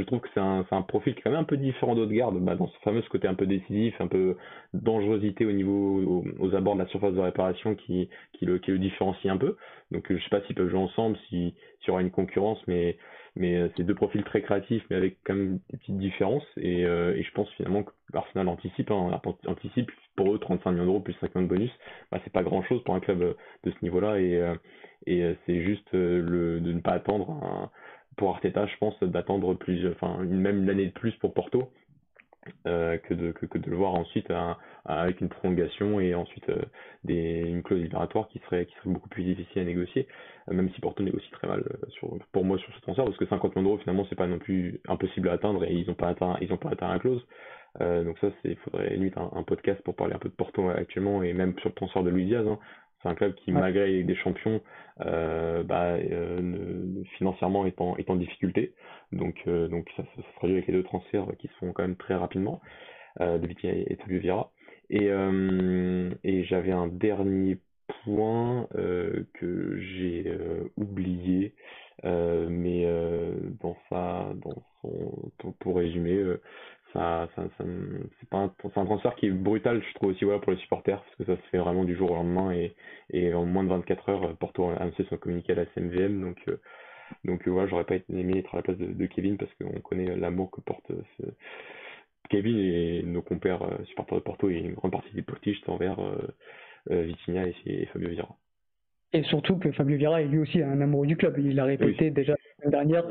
trouve 0.04 0.20
que 0.20 0.30
c'est 0.34 0.40
un, 0.40 0.66
un, 0.70 0.82
profil 0.82 1.16
quand 1.16 1.32
même 1.32 1.40
un 1.40 1.46
peu 1.46 1.58
différent 1.58 1.96
d'Odegaard, 1.96 2.32
bah, 2.34 2.56
dans 2.56 2.68
ce 2.68 2.78
fameux 2.80 3.02
côté 3.10 3.28
un 3.28 3.34
peu 3.34 3.46
décisif, 3.46 4.00
un 4.00 4.08
peu 4.08 4.38
dangerosité 4.74 5.46
au 5.46 5.52
niveau 5.52 6.24
aux, 6.40 6.56
abords 6.56 6.76
de 6.76 6.82
la 6.82 6.88
surface 6.88 7.14
de 7.14 7.20
réparation 7.20 7.76
qui, 7.76 8.10
le, 8.42 8.60
différencie 8.78 9.32
un 9.32 9.38
peu. 9.38 9.58
Donc 9.92 10.06
je 10.10 10.22
sais 10.22 10.30
pas 10.30 10.42
s'ils 10.42 10.56
peuvent 10.56 10.70
jouer 10.70 10.80
ensemble, 10.80 11.18
s'il 11.30 11.54
y 11.88 11.90
aura 11.90 12.02
une 12.02 12.12
concurrence, 12.12 12.60
mais 12.68 12.98
mais 13.36 13.56
euh, 13.56 13.70
c'est 13.76 13.84
deux 13.84 13.96
profils 13.96 14.24
très 14.24 14.42
créatifs, 14.42 14.84
mais 14.90 14.96
avec 14.96 15.18
quand 15.24 15.34
même 15.34 15.60
des 15.70 15.78
petites 15.78 15.98
différences. 15.98 16.46
Et, 16.58 16.86
euh, 16.86 17.16
et 17.16 17.24
je 17.24 17.32
pense 17.32 17.50
finalement 17.52 17.84
que 17.84 17.92
l'Arsenal 18.14 18.48
anticipe, 18.50 18.92
hein, 18.92 19.20
anticipe 19.48 19.90
pour 20.16 20.34
eux 20.34 20.40
35 20.40 20.72
millions 20.72 20.86
d'euros 20.86 21.00
plus 21.00 21.14
5 21.22 21.34
millions 21.36 21.48
de 21.48 21.54
bonus, 21.54 21.72
bah, 22.12 22.20
c'est 22.24 22.34
pas 22.34 22.44
grand 22.44 22.64
chose 22.64 22.84
pour 22.84 22.96
un 22.96 23.00
club 23.00 23.22
euh, 23.22 23.34
de 23.64 23.72
ce 23.72 23.78
niveau-là. 23.84 24.20
Et, 24.20 24.42
et 25.08 25.36
c'est 25.46 25.64
juste 25.64 25.88
le, 25.94 26.60
de 26.60 26.72
ne 26.72 26.80
pas 26.80 26.92
attendre 26.92 27.70
pour 28.18 28.30
Arteta, 28.30 28.66
je 28.68 28.78
pense, 28.78 29.00
d'attendre 29.02 29.54
plus, 29.56 29.88
enfin 29.88 30.18
même 30.24 30.64
une 30.64 30.70
année 30.70 30.88
de 30.88 30.92
plus 30.92 31.14
pour 31.14 31.34
Porto. 31.34 31.72
Euh, 32.66 32.98
que, 32.98 33.14
de, 33.14 33.36
le 33.70 33.76
voir 33.76 33.94
ensuite 33.94 34.28
avec 34.86 35.22
une 35.22 35.30
prolongation 35.30 36.00
et 36.00 36.16
ensuite 36.16 36.50
euh, 36.50 36.64
une 37.08 37.62
clause 37.62 37.82
libératoire 37.82 38.28
qui 38.30 38.40
serait, 38.40 38.68
beaucoup 38.84 39.10
plus 39.10 39.24
difficile 39.24 39.62
à 39.62 39.66
négocier, 39.66 40.08
euh, 40.50 40.54
même 40.56 40.72
si 40.72 40.82
Porto 40.82 41.04
négocie 41.04 41.30
très 41.30 41.48
mal 41.48 41.64
pour 42.32 42.44
moi 42.44 42.58
sur 42.58 42.74
ce 42.74 42.82
transfert, 42.82 43.06
parce 43.06 43.18
que 43.18 43.28
50 43.28 43.56
millions 43.56 43.70
d'euros 43.70 43.78
finalement 43.78 44.08
c'est 44.10 44.16
pas 44.16 44.26
non 44.26 44.40
plus 44.40 44.82
impossible 44.88 45.30
à 45.30 45.34
atteindre 45.34 45.64
et 45.66 45.74
ils 45.74 45.88
n'ont 45.88 45.94
pas 45.94 46.10
atteint 46.10 46.36
pas 46.60 46.70
atteint 46.72 46.92
la 46.92 47.00
clause. 47.00 47.24
donc 47.80 48.18
ça 48.18 48.30
c'est 48.42 48.56
faudrait 48.56 48.90
limite 48.96 49.18
un, 49.18 49.30
un, 49.36 49.44
podcast 49.44 49.80
pour 49.84 49.96
parler 49.96 50.16
un 50.16 50.20
peu 50.20 50.30
de 50.30 50.34
Porto 50.34 50.68
actuellement 50.70 51.22
et 51.22 51.34
même 51.34 51.54
sur 51.60 51.70
le 51.70 51.76
transfert 51.76 52.02
de 52.02 52.10
Luis 52.10 52.26
Diaz. 52.26 52.48
Hein. 52.48 52.58
C'est 53.02 53.10
un 53.10 53.16
club 53.16 53.34
qui, 53.36 53.52
malgré 53.52 54.04
des 54.04 54.16
champions, 54.16 54.62
euh, 55.06 55.64
bah, 55.64 55.96
euh, 55.96 57.04
financièrement 57.18 57.66
est 57.66 57.80
en, 57.82 57.96
est 57.98 58.10
en 58.10 58.16
difficulté. 58.16 58.74
Donc, 59.12 59.42
euh, 59.48 59.68
donc 59.68 59.90
ça, 59.98 60.04
ça, 60.16 60.22
se 60.22 60.36
traduit 60.36 60.58
avec 60.58 60.68
les 60.68 60.74
deux 60.74 60.84
transferts 60.84 61.28
qui 61.40 61.48
se 61.48 61.54
font 61.54 61.74
quand 61.74 61.84
même 61.84 61.96
très 61.96 62.16
rapidement, 62.16 62.62
euh, 63.20 63.38
de 63.40 63.48
Vitinha 63.48 63.74
et 63.74 63.98
Fabio 64.02 64.20
Vieira. 64.20 64.52
Et, 64.90 65.10
et 66.26 66.44
j'avais 66.44 66.74
un 66.74 66.88
dernier 66.88 67.58
point 68.04 68.68
que 68.74 69.80
j'ai 69.80 70.30
oublié. 70.76 71.54
mais 72.04 72.86
dans 73.62 73.78
ça, 73.90 74.34
dans 74.36 74.62
son, 74.82 75.32
pour, 75.60 75.78
résumer, 75.78 76.22
ça, 76.94 77.30
ça, 77.36 77.44
ça 77.58 77.64
c'est 78.20 78.30
pas 78.30 78.38
un, 78.38 78.54
un, 78.64 78.86
transfert 78.86 79.16
qui 79.16 79.28
est 79.28 79.32
brutal, 79.32 79.82
je 79.88 79.94
trouve 79.96 80.10
aussi 80.10 80.26
voilà, 80.26 80.40
pour 80.40 80.52
les 80.52 80.58
supporters, 80.60 81.02
parce 81.02 81.16
que 81.16 81.26
ça 81.26 81.36
se 81.36 81.50
fait 81.50 81.58
vraiment 81.58 81.84
du 81.84 81.96
jour 81.96 82.12
au 82.12 82.16
lendemain 82.16 82.52
et, 82.52 82.76
et 83.12 83.34
en 83.34 83.46
moins 83.46 83.64
de 83.64 83.70
24 83.70 84.10
heures, 84.10 84.36
Porto 84.38 84.70
a 84.70 84.76
annoncé 84.76 85.06
son 85.10 85.18
communiqué 85.18 85.54
à 85.54 85.56
la 85.56 85.66
CMVM, 85.74 86.22
donc 86.22 86.38
donc 87.26 87.48
voilà, 87.48 87.68
j'aurais 87.68 87.84
pas 87.84 87.96
aimé 88.10 88.40
être 88.40 88.54
à 88.54 88.58
la 88.58 88.64
place 88.64 88.78
de, 88.78 89.06
Kevin 89.06 89.38
parce 89.38 89.52
qu'on 89.56 89.80
connaît 89.82 90.16
l'amour 90.16 90.52
que 90.52 90.62
porte 90.62 90.92
ce... 91.18 91.24
Kevin 92.30 92.58
et 92.58 93.04
nos 93.04 93.22
compères 93.22 93.68
supporters 93.88 94.20
de 94.20 94.24
Porto 94.24 94.50
et 94.50 94.58
une 94.58 94.74
grande 94.74 94.92
partie 94.92 95.14
des 95.14 95.22
portistes 95.22 95.68
envers 95.68 96.00
euh, 96.00 97.02
Vitinha 97.04 97.48
et, 97.66 97.86
Fabio 97.88 98.10
Vieira. 98.10 98.36
Et 99.12 99.24
surtout 99.24 99.58
que 99.58 99.72
Fabio 99.72 99.98
Vieira 99.98 100.22
est 100.22 100.28
lui 100.28 100.40
aussi 100.40 100.62
un 100.62 100.80
amoureux 100.80 101.08
du 101.08 101.18
club. 101.18 101.36
Il 101.40 101.56
l'a 101.56 101.66
répété 101.66 102.10
déjà 102.10 102.34
la 102.34 102.56
semaine 102.58 102.72
dernière 102.72 103.06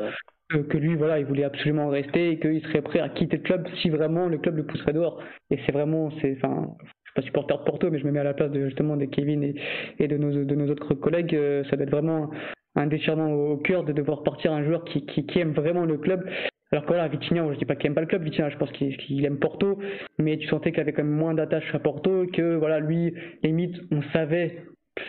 que, 0.51 0.77
lui, 0.77 0.95
voilà, 0.95 1.19
il 1.19 1.27
voulait 1.27 1.45
absolument 1.45 1.89
rester 1.89 2.33
et 2.33 2.39
qu'il 2.39 2.63
serait 2.63 2.83
prêt 2.83 3.01
à 3.01 3.09
quitter 3.09 3.37
le 3.37 3.43
club 3.43 3.67
si 3.81 3.91
vraiment 3.91 4.27
le 4.27 4.39
club 4.39 4.57
le 4.57 4.65
pousserait 4.65 4.93
dehors. 4.93 5.23
Et 5.51 5.59
c'est 5.65 5.73
vraiment, 5.73 6.11
c'est, 6.21 6.37
enfin, 6.37 6.75
je 6.83 6.89
suis 6.89 7.15
pas 7.15 7.23
supporter 7.23 7.59
de 7.59 7.65
Porto, 7.65 7.91
mais 7.91 7.99
je 7.99 8.07
me 8.07 8.13
mets 8.13 8.21
à 8.21 8.25
la 8.25 8.35
place 8.35 8.51
de, 8.51 8.67
justement 8.67 8.97
de 8.97 9.05
Kevin 9.05 9.55
et, 9.99 10.09
de, 10.09 10.17
nos, 10.17 10.45
de 10.45 10.55
nos 10.55 10.71
autres 10.71 10.95
collègues. 10.95 11.35
Euh, 11.35 11.65
ça 11.65 11.77
doit 11.77 11.85
être 11.85 11.91
vraiment 11.91 12.31
un 12.77 12.87
déchirement 12.87 13.33
au 13.33 13.57
cœur 13.57 13.85
de 13.85 13.93
devoir 13.93 14.23
partir 14.23 14.53
un 14.53 14.65
joueur 14.65 14.85
qui, 14.85 15.05
qui, 15.07 15.27
qui 15.27 15.39
aime 15.39 15.53
vraiment 15.53 15.85
le 15.85 15.99
club 15.99 16.25
alors 16.73 16.85
que 16.85 16.91
voilà, 16.91 17.09
Vitinha, 17.09 17.45
je 17.53 17.59
dis 17.59 17.65
pas 17.65 17.75
qu'il 17.75 17.89
aime 17.89 17.95
pas 17.95 18.01
le 18.01 18.07
club, 18.07 18.23
Vitinha, 18.23 18.49
je 18.49 18.57
pense 18.57 18.71
qu'il 18.71 19.25
aime 19.25 19.39
Porto, 19.41 19.81
mais 20.19 20.39
tu 20.39 20.47
sentais 20.47 20.71
qu'il 20.71 20.81
avait 20.81 20.93
quand 20.93 21.03
même 21.03 21.13
moins 21.13 21.35
d'attache 21.35 21.75
à 21.75 21.81
Porto, 21.81 22.27
que 22.33 22.55
voilà, 22.55 22.79
lui, 22.79 23.13
limite, 23.43 23.75
on 23.91 24.03
savait 24.13 24.63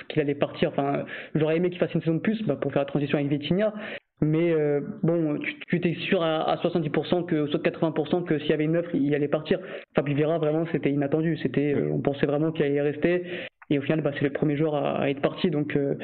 qu'il 0.09 0.21
allait 0.21 0.33
partir. 0.33 0.69
Enfin, 0.69 1.05
j'aurais 1.35 1.57
aimé 1.57 1.69
qu'il 1.69 1.77
fasse 1.77 1.93
une 1.93 2.01
saison 2.01 2.15
de 2.15 2.19
plus 2.19 2.41
bah, 2.47 2.55
pour 2.55 2.71
faire 2.73 2.81
la 2.81 2.87
transition 2.87 3.19
avec 3.19 3.29
Vitinha, 3.29 3.73
mais 4.21 4.51
euh, 4.51 4.81
bon, 5.03 5.39
tu, 5.67 5.75
étais 5.75 5.95
sûr 6.07 6.21
à, 6.21 6.55
70% 6.57 7.25
que, 7.25 7.47
soit 7.47 7.63
80% 7.63 8.23
que 8.23 8.39
s'il 8.39 8.49
y 8.49 8.53
avait 8.53 8.65
une 8.65 8.77
offre, 8.77 8.93
il 8.93 9.13
allait 9.15 9.27
partir. 9.27 9.59
Fabio 9.95 10.15
Vieira, 10.15 10.37
vraiment, 10.37 10.65
c'était 10.71 10.91
inattendu. 10.91 11.37
C'était, 11.37 11.73
euh, 11.73 11.89
on 11.91 12.01
pensait 12.01 12.27
vraiment 12.27 12.51
qu'il 12.51 12.65
allait 12.65 12.81
rester, 12.81 13.23
et 13.69 13.79
au 13.79 13.81
final, 13.81 14.01
bah, 14.01 14.11
c'est 14.13 14.25
le 14.25 14.31
premier 14.31 14.57
joueur 14.57 14.75
à, 14.75 15.09
être 15.09 15.21
parti, 15.21 15.49
donc 15.49 15.75
euh, 15.75 15.95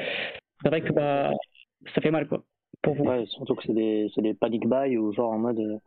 c'est 0.62 0.68
vrai 0.68 0.80
que 0.80 0.92
bah, 0.92 1.30
ça 1.94 2.00
fait 2.00 2.10
mal, 2.10 2.26
quoi. 2.26 2.42
Ouais, 2.86 3.26
surtout 3.26 3.54
que 3.54 3.64
c'est 3.66 3.74
des, 3.74 4.08
des 4.16 4.34
panic 4.34 4.66
buy 4.66 4.96
ou 4.96 5.12
genre 5.12 5.32
en 5.32 5.38
mode 5.38 5.58
euh, 5.58 5.78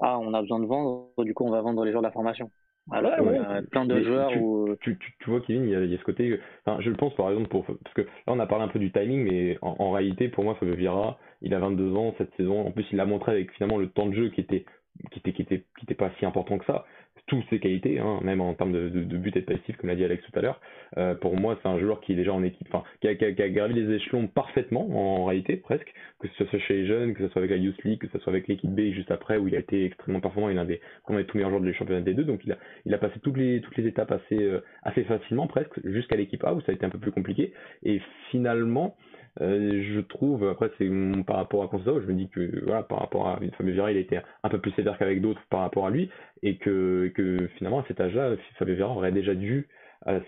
ah 0.00 0.18
on 0.18 0.34
a 0.34 0.42
besoin 0.42 0.60
de 0.60 0.66
vendre, 0.66 1.08
du 1.18 1.32
coup 1.32 1.44
on 1.44 1.50
va 1.50 1.62
vendre 1.62 1.84
les 1.84 1.92
joueurs 1.92 2.02
de 2.02 2.08
la 2.08 2.12
formation. 2.12 2.50
Alors 2.90 3.18
ouais, 3.20 3.38
a 3.38 3.62
plein 3.62 3.84
de 3.84 4.02
joueurs 4.02 4.30
tu, 4.30 4.38
où... 4.38 4.76
tu, 4.80 4.98
tu, 4.98 5.30
vois 5.30 5.40
Kevin, 5.40 5.64
il 5.64 5.70
y, 5.70 5.76
a, 5.76 5.84
il 5.84 5.90
y, 5.90 5.94
a, 5.94 5.98
ce 5.98 6.04
côté, 6.04 6.40
enfin, 6.66 6.80
je 6.80 6.90
le 6.90 6.96
pense 6.96 7.14
par 7.14 7.30
exemple 7.30 7.48
pour 7.48 7.64
parce 7.64 7.94
que 7.94 8.02
là 8.02 8.08
on 8.28 8.40
a 8.40 8.46
parlé 8.46 8.64
un 8.64 8.68
peu 8.68 8.78
du 8.78 8.90
timing, 8.90 9.22
mais 9.22 9.58
en, 9.62 9.92
réalité 9.92 10.28
pour 10.28 10.44
moi 10.44 10.54
Fabio 10.56 10.74
Vieira, 10.74 11.18
il 11.42 11.54
a 11.54 11.58
22 11.58 11.94
ans 11.94 12.14
cette 12.18 12.34
saison, 12.36 12.66
en 12.66 12.70
plus 12.70 12.86
il 12.92 12.96
l'a 12.96 13.06
montré 13.06 13.32
avec 13.32 13.52
finalement 13.52 13.78
le 13.78 13.88
temps 13.88 14.06
de 14.06 14.14
jeu 14.14 14.30
qui 14.30 14.40
était 14.40 14.64
qui 15.12 15.18
était 15.18 15.32
qui 15.32 15.42
était 15.42 15.64
qui 15.78 15.84
était 15.84 15.94
pas 15.94 16.10
si 16.18 16.26
important 16.26 16.58
que 16.58 16.64
ça. 16.66 16.84
Tous 17.26 17.44
ses 17.48 17.60
qualités, 17.60 18.00
hein, 18.00 18.18
même 18.24 18.40
en 18.40 18.54
termes 18.54 18.72
de, 18.72 18.88
de, 18.88 19.16
but 19.16 19.36
et 19.36 19.42
de 19.42 19.44
passif, 19.44 19.76
comme 19.76 19.88
l'a 19.88 19.94
dit 19.94 20.04
Alex 20.04 20.24
tout 20.24 20.36
à 20.36 20.42
l'heure. 20.42 20.60
Euh, 20.98 21.14
pour 21.14 21.36
moi, 21.36 21.56
c'est 21.62 21.68
un 21.68 21.78
joueur 21.78 22.00
qui 22.00 22.12
est 22.12 22.16
déjà 22.16 22.32
en 22.32 22.42
équipe, 22.42 22.66
enfin, 22.72 22.82
qui 23.00 23.06
a, 23.06 23.14
qui, 23.14 23.24
a, 23.24 23.48
gravi 23.48 23.74
les 23.74 23.94
échelons 23.94 24.26
parfaitement, 24.26 24.88
en, 24.90 25.26
réalité, 25.26 25.54
presque, 25.54 25.92
que 26.18 26.26
ce 26.36 26.44
soit 26.46 26.58
chez 26.58 26.74
les 26.74 26.86
jeunes, 26.88 27.14
que 27.14 27.24
ce 27.24 27.28
soit 27.28 27.38
avec 27.38 27.52
la 27.52 27.58
Youth 27.58 27.80
League, 27.84 28.00
que 28.00 28.08
ce 28.08 28.18
soit 28.18 28.32
avec 28.32 28.48
l'équipe 28.48 28.70
B 28.70 28.92
juste 28.92 29.12
après, 29.12 29.36
où 29.36 29.46
il 29.46 29.54
a 29.54 29.60
été 29.60 29.84
extrêmement 29.84 30.20
performant, 30.20 30.48
il 30.48 30.56
est 30.56 30.60
un 30.60 30.64
des, 30.64 30.80
des 31.08 31.24
tout 31.24 31.36
meilleurs 31.36 31.50
joueurs 31.50 31.62
du 31.62 31.72
championnat 31.72 32.00
des 32.00 32.14
deux, 32.14 32.24
donc 32.24 32.40
il 32.44 32.52
a, 32.52 32.58
il 32.84 32.92
a 32.94 32.98
passé 32.98 33.20
toutes 33.22 33.36
les, 33.36 33.60
toutes 33.60 33.76
les 33.76 33.86
étapes 33.86 34.10
assez, 34.10 34.42
euh, 34.42 34.64
assez 34.82 35.04
facilement, 35.04 35.46
presque, 35.46 35.78
jusqu'à 35.84 36.16
l'équipe 36.16 36.42
A, 36.42 36.52
où 36.52 36.60
ça 36.62 36.72
a 36.72 36.74
été 36.74 36.84
un 36.84 36.90
peu 36.90 36.98
plus 36.98 37.12
compliqué, 37.12 37.52
et 37.84 38.00
finalement, 38.32 38.96
euh, 39.40 39.82
je 39.94 40.00
trouve, 40.00 40.48
après 40.48 40.70
c'est 40.76 40.88
par 41.26 41.36
rapport 41.36 41.62
à 41.62 41.68
Constantino, 41.68 42.00
je 42.02 42.06
me 42.06 42.14
dis 42.14 42.28
que 42.28 42.64
voilà, 42.64 42.82
par 42.82 42.98
rapport 42.98 43.28
à 43.28 43.38
Fabio 43.56 43.72
Vieira, 43.72 43.92
il 43.92 43.96
été 43.96 44.18
un 44.42 44.48
peu 44.48 44.58
plus 44.58 44.72
sévère 44.72 44.98
qu'avec 44.98 45.20
d'autres 45.20 45.40
par 45.50 45.60
rapport 45.60 45.86
à 45.86 45.90
lui, 45.90 46.10
et 46.42 46.56
que, 46.56 47.12
finalement 47.56 47.80
à 47.80 47.84
cet 47.86 48.00
âge-là, 48.00 48.36
Fabio 48.58 48.74
Vieira 48.74 48.90
aurait 48.90 49.12
déjà 49.12 49.34
dû 49.34 49.68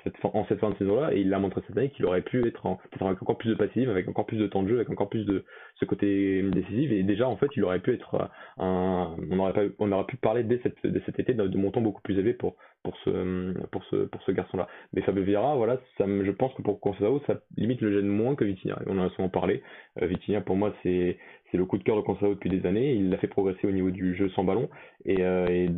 cette, 0.04 0.14
en 0.22 0.44
cette 0.46 0.60
fin 0.60 0.70
de 0.70 0.76
saison-là, 0.76 1.14
et 1.14 1.20
il 1.20 1.30
l'a 1.30 1.38
montré 1.38 1.62
cette 1.66 1.76
année 1.76 1.88
qu'il 1.90 2.04
aurait 2.04 2.22
pu 2.22 2.46
être 2.46 2.66
en, 2.66 2.78
avec 3.00 3.22
encore 3.22 3.38
plus 3.38 3.50
de 3.50 3.54
passif, 3.54 3.88
avec 3.88 4.06
encore 4.06 4.26
plus 4.26 4.36
de 4.36 4.46
temps 4.46 4.62
de 4.62 4.68
jeu, 4.68 4.76
avec 4.76 4.90
encore 4.90 5.08
plus 5.08 5.24
de 5.24 5.44
ce 5.76 5.84
côté 5.84 6.42
décisif, 6.42 6.92
et 6.92 7.02
déjà 7.02 7.28
en 7.28 7.36
fait 7.36 7.48
il 7.56 7.64
aurait 7.64 7.80
pu 7.80 7.92
être 7.92 8.30
un, 8.58 9.16
on 9.30 9.38
aurait 9.38 9.52
pas, 9.52 9.62
on 9.78 9.90
aurait 9.90 10.06
pu 10.06 10.16
parler 10.16 10.44
dès, 10.44 10.60
cet 10.62 11.18
été 11.18 11.34
de, 11.34 11.46
de 11.46 11.58
montant 11.58 11.80
beaucoup 11.80 12.02
plus 12.02 12.18
élevé 12.18 12.34
pour 12.34 12.56
pour 12.82 12.96
ce 13.04 13.52
pour 13.70 13.84
ce 13.84 14.04
pour 14.06 14.22
ce 14.22 14.32
garçon-là. 14.32 14.68
Mais 14.92 15.02
Fabio 15.02 15.22
Vieira, 15.22 15.54
voilà, 15.56 15.80
ça, 15.98 16.04
je 16.06 16.30
pense 16.30 16.52
que 16.54 16.62
pour 16.62 16.80
Conceição, 16.80 17.20
ça 17.26 17.40
limite 17.56 17.80
le 17.80 17.92
gêne 17.92 18.08
moins 18.08 18.34
que 18.34 18.44
Vitinha. 18.44 18.78
On 18.86 18.98
en 18.98 19.06
a 19.06 19.10
souvent 19.10 19.28
parlé. 19.28 19.62
Euh, 20.00 20.40
pour 20.44 20.56
moi, 20.56 20.74
c'est 20.82 21.18
c'est 21.50 21.58
le 21.58 21.64
coup 21.66 21.78
de 21.78 21.84
cœur 21.84 21.96
de 21.96 22.00
Conceição 22.00 22.30
depuis 22.30 22.50
des 22.50 22.66
années. 22.66 22.94
Il 22.94 23.10
l'a 23.10 23.18
fait 23.18 23.28
progresser 23.28 23.66
au 23.66 23.70
niveau 23.70 23.90
du 23.90 24.14
jeu 24.14 24.30
sans 24.30 24.44
ballon. 24.44 24.68
Et, 25.04 25.18
euh, 25.20 25.46
et, 25.48 25.68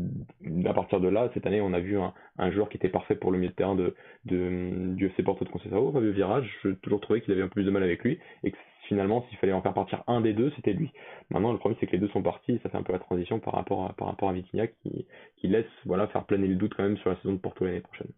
à 0.67 0.73
partir 0.73 1.01
de 1.01 1.09
là, 1.09 1.31
cette 1.35 1.47
année, 1.47 1.61
on 1.61 1.73
a 1.73 1.81
vu 1.81 1.99
un, 1.99 2.14
un 2.38 2.51
joueur 2.53 2.69
qui 2.69 2.77
était 2.77 2.88
parfait 2.88 3.17
pour 3.17 3.33
le 3.33 3.38
milieu 3.38 3.51
de 3.51 3.57
terrain 3.57 3.75
de, 3.75 3.95
de 4.27 4.95
du 4.95 5.07
FC 5.07 5.23
Porto 5.23 5.45
de 5.45 5.51
Conceição. 5.51 5.93
Fabio 5.93 6.12
Vieira, 6.12 6.43
j'ai 6.62 6.77
toujours 6.77 7.01
trouvé 7.01 7.21
qu'il 7.21 7.33
avait 7.33 7.43
un 7.43 7.49
peu 7.49 7.55
plus 7.55 7.64
de 7.64 7.71
mal 7.71 7.83
avec 7.83 8.03
lui 8.05 8.19
et 8.45 8.51
que 8.51 8.57
finalement, 8.88 9.25
s'il 9.29 9.38
fallait 9.38 9.53
en 9.53 9.62
faire 9.62 9.75
partir 9.75 10.03
un 10.07 10.20
des 10.20 10.33
deux, 10.33 10.53
c'était 10.57 10.73
lui. 10.73 10.92
Maintenant, 11.31 11.53
le 11.53 11.59
problème, 11.59 11.77
c'est 11.81 11.87
que 11.87 11.92
les 11.92 11.99
deux 11.99 12.09
sont 12.09 12.23
partis, 12.23 12.61
ça 12.62 12.68
fait 12.68 12.77
un 12.77 12.83
peu 12.83 12.92
la 12.92 12.99
transition 12.99 13.40
par 13.40 13.55
rapport 13.55 13.85
à, 13.85 13.92
par 13.94 14.09
rapport 14.09 14.29
à 14.29 14.33
Vitinha 14.33 14.66
qui, 14.66 15.07
qui 15.37 15.49
laisse 15.49 15.66
voilà, 15.85 16.07
faire 16.09 16.25
planer 16.25 16.47
le 16.47 16.57
doute 16.57 16.75
quand 16.75 16.83
même 16.83 16.97
sur 16.99 17.11
la 17.11 17.16
saison 17.16 17.33
de 17.33 17.38
Porto 17.38 17.64
l'année 17.64 17.81
prochaine. 17.81 18.11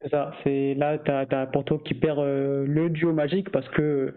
C'est 0.00 0.10
ça, 0.10 0.34
c'est 0.42 0.74
là, 0.74 0.98
tu 0.98 1.10
as, 1.10 1.46
Porto 1.46 1.78
qui 1.78 1.94
perd 1.94 2.18
euh, 2.18 2.66
le 2.66 2.90
duo 2.90 3.12
magique 3.12 3.50
parce 3.50 3.68
que, 3.70 4.14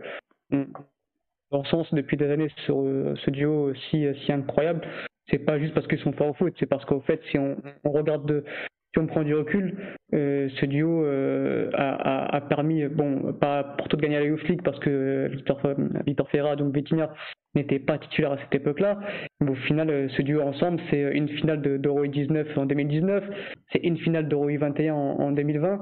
dans 0.52 1.60
le 1.62 1.66
sens, 1.66 1.94
depuis 1.94 2.18
des 2.18 2.30
années, 2.30 2.48
euh, 2.70 3.16
ce 3.16 3.30
duo 3.30 3.74
si, 3.90 4.06
si 4.26 4.32
incroyable, 4.32 4.82
c'est 5.30 5.40
pas 5.40 5.60
juste 5.60 5.74
parce 5.74 5.88
qu'ils 5.88 6.00
sont 6.00 6.14
forts 6.14 6.30
au 6.30 6.34
foot, 6.34 6.56
c'est 6.60 6.66
parce 6.66 6.86
qu'au 6.86 7.02
fait, 7.02 7.22
si 7.30 7.38
on, 7.38 7.58
on 7.84 7.92
regarde 7.92 8.26
de, 8.26 8.44
si 8.96 9.00
on 9.00 9.08
prend 9.08 9.24
du 9.24 9.36
recul, 9.36 9.76
euh, 10.14 10.48
ce 10.62 10.66
duo 10.66 11.04
euh, 11.04 11.70
a, 11.74 12.40
permis, 12.48 12.86
bon, 12.86 13.34
pas 13.34 13.76
pour 13.78 13.90
tout 13.90 13.98
de 13.98 14.02
gagner 14.02 14.20
la 14.20 14.26
Youth 14.26 14.48
League 14.48 14.62
parce 14.64 14.80
que 14.80 15.28
Victor, 15.30 15.60
Victor 16.06 16.30
Ferra, 16.30 16.56
donc 16.56 16.74
Vitinha, 16.74 17.12
n'était 17.56 17.80
pas 17.80 17.98
titulaire 17.98 18.32
à 18.32 18.38
cette 18.38 18.56
époque-là. 18.56 19.00
Mais 19.42 19.52
au 19.52 19.56
final, 19.56 19.90
euh, 19.90 20.08
ce 20.16 20.22
duo 20.22 20.42
ensemble, 20.42 20.80
c'est 20.90 21.02
une 21.14 21.28
finale 21.28 21.62
d'Euro 21.62 22.06
19 22.06 22.58
en 22.58 22.66
2019, 22.66 23.24
c'est 23.74 23.80
une 23.80 23.98
finale 23.98 24.30
d'Euro 24.30 24.48
21 24.48 24.94
en, 24.94 25.20
en 25.20 25.32
2020. 25.34 25.80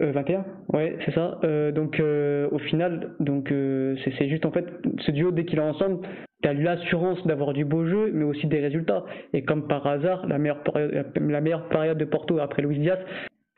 21 0.00 0.44
ouais 0.72 0.96
c'est 1.04 1.14
ça 1.14 1.40
donc 1.72 2.00
au 2.00 2.58
final 2.58 3.14
donc 3.20 3.52
c'est 4.04 4.28
juste 4.28 4.46
en 4.46 4.52
fait 4.52 4.66
ce 5.00 5.10
duo 5.10 5.30
dès 5.30 5.44
qu'il 5.44 5.58
est 5.58 5.62
ensemble 5.62 6.06
tu 6.42 6.48
as 6.48 6.52
l'assurance 6.52 7.24
d'avoir 7.26 7.52
du 7.52 7.64
beau 7.64 7.84
jeu, 7.86 8.10
mais 8.12 8.24
aussi 8.24 8.46
des 8.46 8.60
résultats. 8.60 9.04
Et 9.32 9.42
comme 9.42 9.66
par 9.66 9.86
hasard, 9.86 10.26
la 10.26 10.38
meilleure 10.38 10.62
période, 11.68 11.98
de 11.98 12.04
Porto 12.04 12.38
après 12.38 12.62
Luis 12.62 12.78
Diaz, 12.78 12.98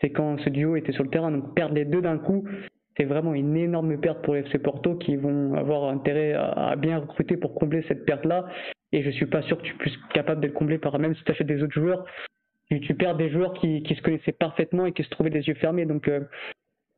c'est 0.01 0.11
quand 0.11 0.39
ce 0.39 0.49
duo 0.49 0.77
était 0.77 0.93
sur 0.93 1.05
le 1.05 1.11
terrain. 1.11 1.31
Donc 1.31 1.55
perdre 1.55 1.75
les 1.75 1.85
deux 1.85 2.01
d'un 2.01 2.17
coup, 2.17 2.45
c'est 2.97 3.05
vraiment 3.05 3.35
une 3.35 3.57
énorme 3.57 3.99
perte 3.99 4.23
pour 4.23 4.35
les 4.35 4.41
FC 4.41 4.59
Porto 4.59 4.95
qui 4.95 5.17
vont 5.17 5.55
avoir 5.55 5.91
intérêt 5.91 6.33
à, 6.33 6.75
bien 6.77 6.99
recruter 6.99 7.37
pour 7.37 7.55
combler 7.55 7.85
cette 7.87 8.07
perte-là. 8.07 8.47
Et 8.93 9.03
je 9.03 9.11
suis 9.11 9.27
pas 9.27 9.43
sûr 9.43 9.59
que 9.59 9.63
tu 9.63 9.75
puisses 9.75 9.97
capable 10.15 10.41
d'être 10.41 10.55
comblé 10.55 10.79
par 10.79 10.99
même 10.99 11.15
si 11.15 11.23
tu 11.25 11.45
des 11.45 11.63
autres 11.63 11.75
joueurs. 11.75 12.05
Tu, 12.71 12.95
perds 12.95 13.17
des 13.17 13.31
joueurs 13.31 13.53
qui, 13.55 13.83
qui, 13.83 13.95
se 13.95 14.03
connaissaient 14.03 14.33
parfaitement 14.33 14.87
et 14.87 14.93
qui 14.93 15.03
se 15.03 15.11
trouvaient 15.11 15.31
des 15.31 15.47
yeux 15.49 15.55
fermés. 15.55 15.87
Donc 15.87 16.07
euh, 16.07 16.21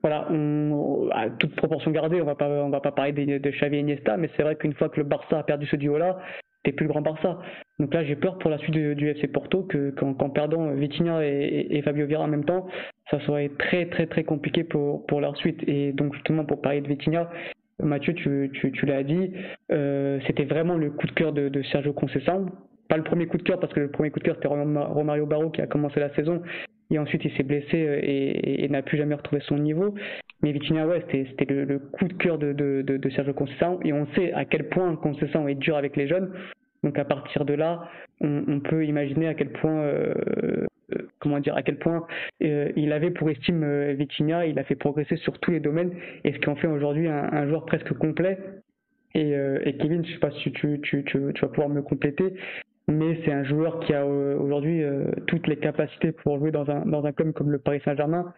voilà, 0.03 0.27
on, 0.31 1.09
à 1.13 1.31
toute 1.31 1.57
proportion 1.57 1.91
gardée, 1.91 2.21
on 2.21 2.27
va 2.27 2.35
pas, 2.35 2.69
va 2.69 2.81
pas 2.81 2.93
parler 2.93 3.13
de, 3.13 3.39
de 3.39 3.51
Xavi 3.51 3.77
et 3.77 3.81
Iniesta, 3.81 4.17
mais 4.17 4.29
c'est 4.37 4.43
vrai 4.43 4.57
qu'une 4.57 4.75
fois 4.75 4.89
que 4.89 5.01
le 5.01 5.07
Barça 5.07 5.39
a 5.39 5.43
perdu 5.43 5.67
ce 5.67 5.77
duo-là, 5.77 6.19
t'es 6.65 6.73
plus 6.73 6.85
le 6.85 6.93
grand 6.93 7.03
Barça. 7.03 7.39
Donc 7.79 7.95
là, 7.95 8.05
j'ai 8.05 8.17
peur 8.17 8.39
pour 8.39 8.51
la 8.51 8.59
suite 8.59 8.75
du, 8.75 9.09
FC 9.09 9.29
Porto 9.29 9.63
que 9.63 9.91
qu'en, 9.91 10.31
perdant 10.31 10.73
Vitinha 10.73 11.25
et, 11.25 11.81
Fabio 11.85 12.07
Vieira 12.07 12.25
en 12.25 12.29
même 12.29 12.45
temps, 12.45 12.67
ça 13.11 13.21
serait 13.21 13.51
très 13.59 13.87
très 13.87 14.07
très 14.07 14.25
compliqué 14.25 14.65
pour 14.65 15.07
pour 15.07 15.21
leur 15.21 15.37
suite. 15.37 15.63
Et 15.67 15.93
donc 15.93 16.15
justement 16.15 16.45
pour 16.45 16.61
parler 16.61 16.81
de 16.81 16.89
Vitinha, 16.89 17.31
Mathieu, 17.83 18.15
tu, 18.15 18.51
tu, 18.55 18.71
tu 18.73 18.87
l'as 18.87 19.03
dit, 19.03 19.33
euh, 19.73 20.21
c'était 20.27 20.45
vraiment 20.45 20.77
le 20.77 20.91
coup 20.91 21.07
de 21.07 21.13
cœur 21.13 21.33
de, 21.33 21.49
de 21.49 21.63
Sergio 21.63 21.93
Conceição. 21.93 22.47
Pas 22.93 22.99
le 22.99 23.05
premier 23.05 23.25
coup 23.25 23.39
de 23.39 23.43
cœur 23.43 23.59
parce 23.59 23.73
que 23.73 23.81
le 23.81 23.91
premier 23.91 24.11
coup 24.11 24.19
de 24.19 24.25
cœur 24.25 24.35
c'était 24.35 24.49
Romario 24.49 25.25
Barro 25.25 25.49
qui 25.49 25.63
a 25.63 25.67
commencé 25.67 25.99
la 25.99 26.15
saison 26.15 26.43
et 26.91 26.99
ensuite 26.99 27.25
il 27.25 27.35
s'est 27.39 27.43
blessé 27.43 27.87
euh, 27.87 27.99
et, 28.03 28.69
n'a 28.69 28.83
plus 28.83 28.99
jamais 28.99 29.15
retrouvé 29.15 29.41
son 29.47 29.57
niveau. 29.57 29.95
Mais 30.43 30.53
Vitinha, 30.53 30.87
ouais, 30.87 31.03
c'était 31.11 31.47
le, 31.47 31.79
coup 31.79 32.05
de 32.07 32.13
cœur 32.13 32.37
de, 32.37 32.53
de, 32.53 32.83
de, 32.83 33.09
Sergio 33.09 33.33
et 33.83 33.95
on 33.95 34.07
sait 34.09 34.35
à 34.35 34.45
quel 34.45 34.69
point 34.69 34.95
Conceição 34.97 35.49
est 35.49 35.55
dur 35.55 35.79
avec 35.79 35.97
les 35.97 36.07
jeunes. 36.07 36.35
Donc 36.83 36.99
à 36.99 37.07
partir 37.07 37.47
de 37.47 37.55
là, 37.55 37.89
on, 38.21 38.61
peut 38.61 38.85
imaginer 38.85 39.27
à 39.27 39.33
quel 39.33 39.53
point, 39.53 39.85
euh, 39.85 40.13
euh, 40.93 41.09
comment 41.19 41.41
dire, 41.41 41.57
à 41.57 41.63
quel 41.63 41.79
point 41.79 42.07
il 42.41 42.93
avait 42.93 43.11
pour 43.11 43.31
estime 43.31 43.93
Vitinha, 43.93 44.45
il 44.45 44.59
a 44.59 44.65
fait 44.65 44.75
progresser 44.75 45.17
sur 45.17 45.39
tous 45.39 45.51
les 45.51 45.61
domaines 45.61 45.95
et 46.25 46.33
ce 46.35 46.39
qui 46.41 46.51
en 46.51 46.57
fait 46.57 46.67
aujourd'hui 46.67 47.09
un, 47.09 47.49
joueur 47.49 47.65
presque 47.65 47.95
complet. 47.95 48.37
Et, 49.15 49.33
Kevin, 49.81 50.05
je 50.05 50.13
sais 50.13 50.19
pas 50.19 50.31
si 50.43 50.53
tu 50.53 50.79
vas 51.41 51.49
pouvoir 51.49 51.71
me 51.71 51.81
compléter, 51.81 52.35
mais 52.89 53.21
c'est 53.25 53.33
un 53.33 53.45
joueur 53.45 53.81
qui 53.81 53.93
a 53.93 54.05
euh, 54.05 54.37
aujourd'hui 54.39 54.83
euh, 54.83 55.05
toutes 55.27 55.47
les 55.47 55.57
capacités 55.57 56.13
pour 56.13 56.39
jouer 56.39 56.51
dans 56.51 56.69
un, 56.71 56.85
dans 56.87 57.05
un 57.05 57.13
club 57.13 57.33
comme 57.33 57.51
le 57.51 57.59
Paris 57.59 57.81
Saint-Germain, 57.85 58.33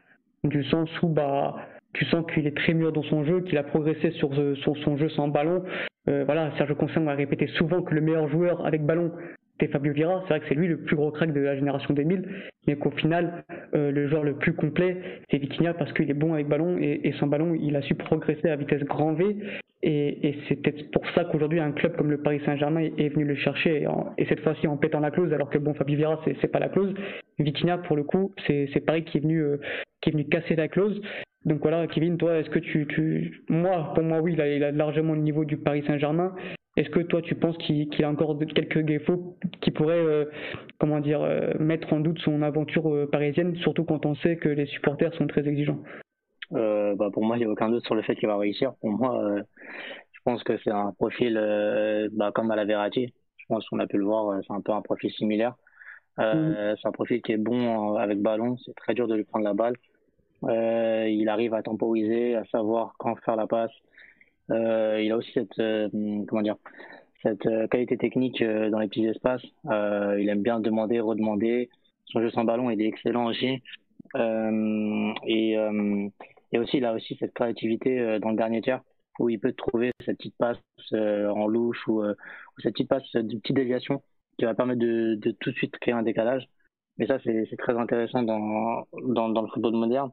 du 0.44 0.62
sens 0.64 0.90
où 1.02 1.08
bah, 1.08 1.56
tu 1.94 2.04
sens 2.06 2.24
qu'il 2.32 2.46
est 2.46 2.56
très 2.56 2.74
mûr 2.74 2.92
dans 2.92 3.02
son 3.04 3.24
jeu, 3.24 3.40
qu'il 3.40 3.56
a 3.56 3.62
progressé 3.62 4.10
sur, 4.12 4.30
euh, 4.38 4.54
son 4.84 4.96
jeu 4.96 5.08
sans 5.10 5.28
ballon, 5.28 5.64
voilà, 6.06 6.52
Sergio 6.58 6.74
Conceição 6.74 7.08
a 7.08 7.14
répété 7.14 7.46
souvent 7.56 7.80
que 7.80 7.94
le 7.94 8.02
meilleur 8.02 8.28
joueur 8.28 8.66
avec 8.66 8.84
ballon 8.84 9.10
c'était 9.54 9.72
Fabio 9.72 9.92
Vieira. 9.92 10.20
C'est 10.22 10.34
vrai 10.34 10.40
que 10.40 10.46
c'est 10.48 10.54
lui 10.54 10.68
le 10.68 10.78
plus 10.78 10.96
gros 10.96 11.10
crack 11.10 11.32
de 11.32 11.40
la 11.40 11.56
génération 11.56 11.94
2000, 11.94 12.28
mais 12.66 12.76
qu'au 12.76 12.90
final, 12.90 13.44
euh, 13.74 13.90
le 13.90 14.08
joueur 14.08 14.24
le 14.24 14.34
plus 14.34 14.54
complet, 14.54 14.96
c'est 15.30 15.38
Vitinha 15.38 15.74
parce 15.74 15.92
qu'il 15.92 16.10
est 16.10 16.14
bon 16.14 16.34
avec 16.34 16.48
ballon 16.48 16.76
et, 16.78 17.12
sans 17.18 17.26
ballon, 17.26 17.54
il 17.54 17.76
a 17.76 17.82
su 17.82 17.94
progresser 17.94 18.48
à 18.48 18.56
vitesse 18.56 18.82
grand 18.84 19.12
V. 19.14 19.36
Et, 19.86 20.36
c'est 20.48 20.56
peut-être 20.56 20.90
pour 20.92 21.08
ça 21.10 21.24
qu'aujourd'hui, 21.24 21.60
un 21.60 21.72
club 21.72 21.94
comme 21.96 22.10
le 22.10 22.18
Paris 22.18 22.40
Saint-Germain 22.46 22.88
est 22.96 23.08
venu 23.10 23.24
le 23.24 23.36
chercher 23.36 23.86
et, 24.18 24.24
cette 24.26 24.40
fois-ci 24.40 24.66
en 24.66 24.76
pétant 24.76 25.00
la 25.00 25.10
clause, 25.10 25.32
alors 25.32 25.50
que 25.50 25.58
bon, 25.58 25.74
Fabio 25.74 25.96
Vieira, 25.96 26.20
c'est 26.24 26.48
pas 26.48 26.58
la 26.58 26.68
clause. 26.68 26.94
Vitinha, 27.38 27.78
pour 27.78 27.96
le 27.96 28.04
coup, 28.04 28.32
c'est 28.46 28.84
Paris 28.86 29.04
qui 29.04 29.18
est 29.18 29.20
venu 29.20 29.40
euh, 29.40 29.58
qui 30.00 30.10
est 30.10 30.12
venu 30.12 30.24
casser 30.26 30.56
la 30.56 30.68
clause. 30.68 31.00
Donc 31.44 31.60
voilà, 31.60 31.86
Kevin, 31.86 32.16
toi, 32.16 32.38
est-ce 32.38 32.48
que 32.48 32.58
tu, 32.58 32.86
tu, 32.86 33.44
moi, 33.48 33.92
pour 33.94 34.02
moi, 34.02 34.20
oui, 34.20 34.32
il 34.32 34.40
a, 34.40 34.48
il 34.48 34.64
a 34.64 34.70
largement 34.70 35.14
le 35.14 35.20
niveau 35.20 35.44
du 35.44 35.56
Paris 35.58 35.84
Saint-Germain. 35.86 36.34
Est-ce 36.76 36.90
que 36.90 37.00
toi, 37.00 37.22
tu 37.22 37.36
penses 37.36 37.56
qu'il 37.58 38.04
a 38.04 38.10
encore 38.10 38.36
quelques 38.38 38.80
défauts 38.80 39.36
qui 39.60 39.70
pourraient, 39.70 39.94
euh, 39.94 40.24
comment 40.78 40.98
dire, 40.98 41.22
euh, 41.22 41.52
mettre 41.60 41.92
en 41.92 42.00
doute 42.00 42.18
son 42.20 42.42
aventure 42.42 42.92
euh, 42.92 43.08
parisienne, 43.08 43.54
surtout 43.56 43.84
quand 43.84 44.06
on 44.06 44.16
sait 44.16 44.36
que 44.36 44.48
les 44.48 44.66
supporters 44.66 45.14
sont 45.14 45.26
très 45.26 45.46
exigeants? 45.46 45.78
Bah 46.50 47.10
Pour 47.12 47.24
moi, 47.24 47.36
il 47.36 47.40
n'y 47.40 47.46
a 47.46 47.50
aucun 47.50 47.68
doute 47.68 47.84
sur 47.84 47.94
le 47.94 48.02
fait 48.02 48.16
qu'il 48.16 48.28
va 48.28 48.36
réussir. 48.36 48.74
Pour 48.80 48.90
moi, 48.90 49.36
je 50.12 50.20
pense 50.24 50.42
que 50.44 50.56
c'est 50.58 50.70
un 50.70 50.92
profil 50.92 51.34
bah, 52.12 52.32
comme 52.32 52.50
à 52.50 52.56
la 52.56 52.64
Verratti. 52.64 53.12
Je 53.38 53.44
pense 53.48 53.68
qu'on 53.68 53.80
a 53.80 53.86
pu 53.86 53.98
le 53.98 54.04
voir, 54.04 54.40
c'est 54.46 54.52
un 54.52 54.60
peu 54.60 54.72
un 54.72 54.82
profil 54.82 55.10
similaire. 55.10 55.54
Mm. 56.18 56.54
C'est 56.80 56.86
un 56.86 56.92
profil 56.92 57.22
qui 57.22 57.32
est 57.32 57.38
bon 57.38 57.96
avec 57.96 58.20
ballon, 58.20 58.56
c'est 58.64 58.74
très 58.74 58.94
dur 58.94 59.08
de 59.08 59.14
lui 59.14 59.24
prendre 59.24 59.44
la 59.44 59.54
balle. 59.54 59.74
Il 60.50 61.28
arrive 61.28 61.54
à 61.54 61.62
temporiser, 61.62 62.34
à 62.34 62.44
savoir 62.46 62.94
quand 62.98 63.16
faire 63.24 63.36
la 63.36 63.46
passe. 63.46 63.72
Euh, 64.50 65.00
il 65.02 65.10
a 65.10 65.16
aussi 65.16 65.32
cette 65.32 65.58
euh, 65.58 65.88
comment 66.28 66.42
dire 66.42 66.56
cette 67.22 67.46
euh, 67.46 67.66
qualité 67.68 67.96
technique 67.96 68.42
dans 68.42 68.78
les 68.78 68.88
petits 68.88 69.06
espaces. 69.06 69.44
il 69.64 70.28
aime 70.28 70.42
bien 70.42 70.60
demander, 70.60 71.00
redemander. 71.00 71.70
Son 72.06 72.20
jeu 72.20 72.30
sans 72.30 72.44
ballon 72.44 72.70
est 72.70 72.78
excellent 72.80 73.26
aussi. 73.26 73.62
et, 74.14 75.56
et 76.52 76.58
aussi 76.58 76.76
il 76.76 76.84
a 76.84 76.92
aussi 76.92 77.16
cette 77.18 77.32
créativité 77.32 78.18
dans 78.20 78.30
le 78.30 78.36
dernier 78.36 78.60
tiers 78.60 78.82
où 79.18 79.28
il 79.28 79.40
peut 79.40 79.52
trouver 79.52 79.92
cette 80.04 80.18
petite 80.18 80.36
passe 80.36 80.58
en 80.92 81.46
louche 81.46 81.88
ou, 81.88 82.02
cette 82.62 82.74
petite 82.74 82.88
passe 82.88 83.10
de 83.12 83.36
petite 83.38 83.56
déviation 83.56 84.02
qui 84.38 84.44
va 84.44 84.54
permettre 84.54 84.80
de, 84.80 85.30
tout 85.40 85.50
de 85.50 85.56
suite 85.56 85.76
créer 85.78 85.94
un 85.94 86.02
décalage. 86.02 86.46
Mais 86.98 87.06
ça, 87.06 87.18
c'est 87.24 87.56
très 87.56 87.76
intéressant 87.76 88.22
dans, 88.22 88.86
le 88.92 89.48
football 89.48 89.72
moderne. 89.72 90.10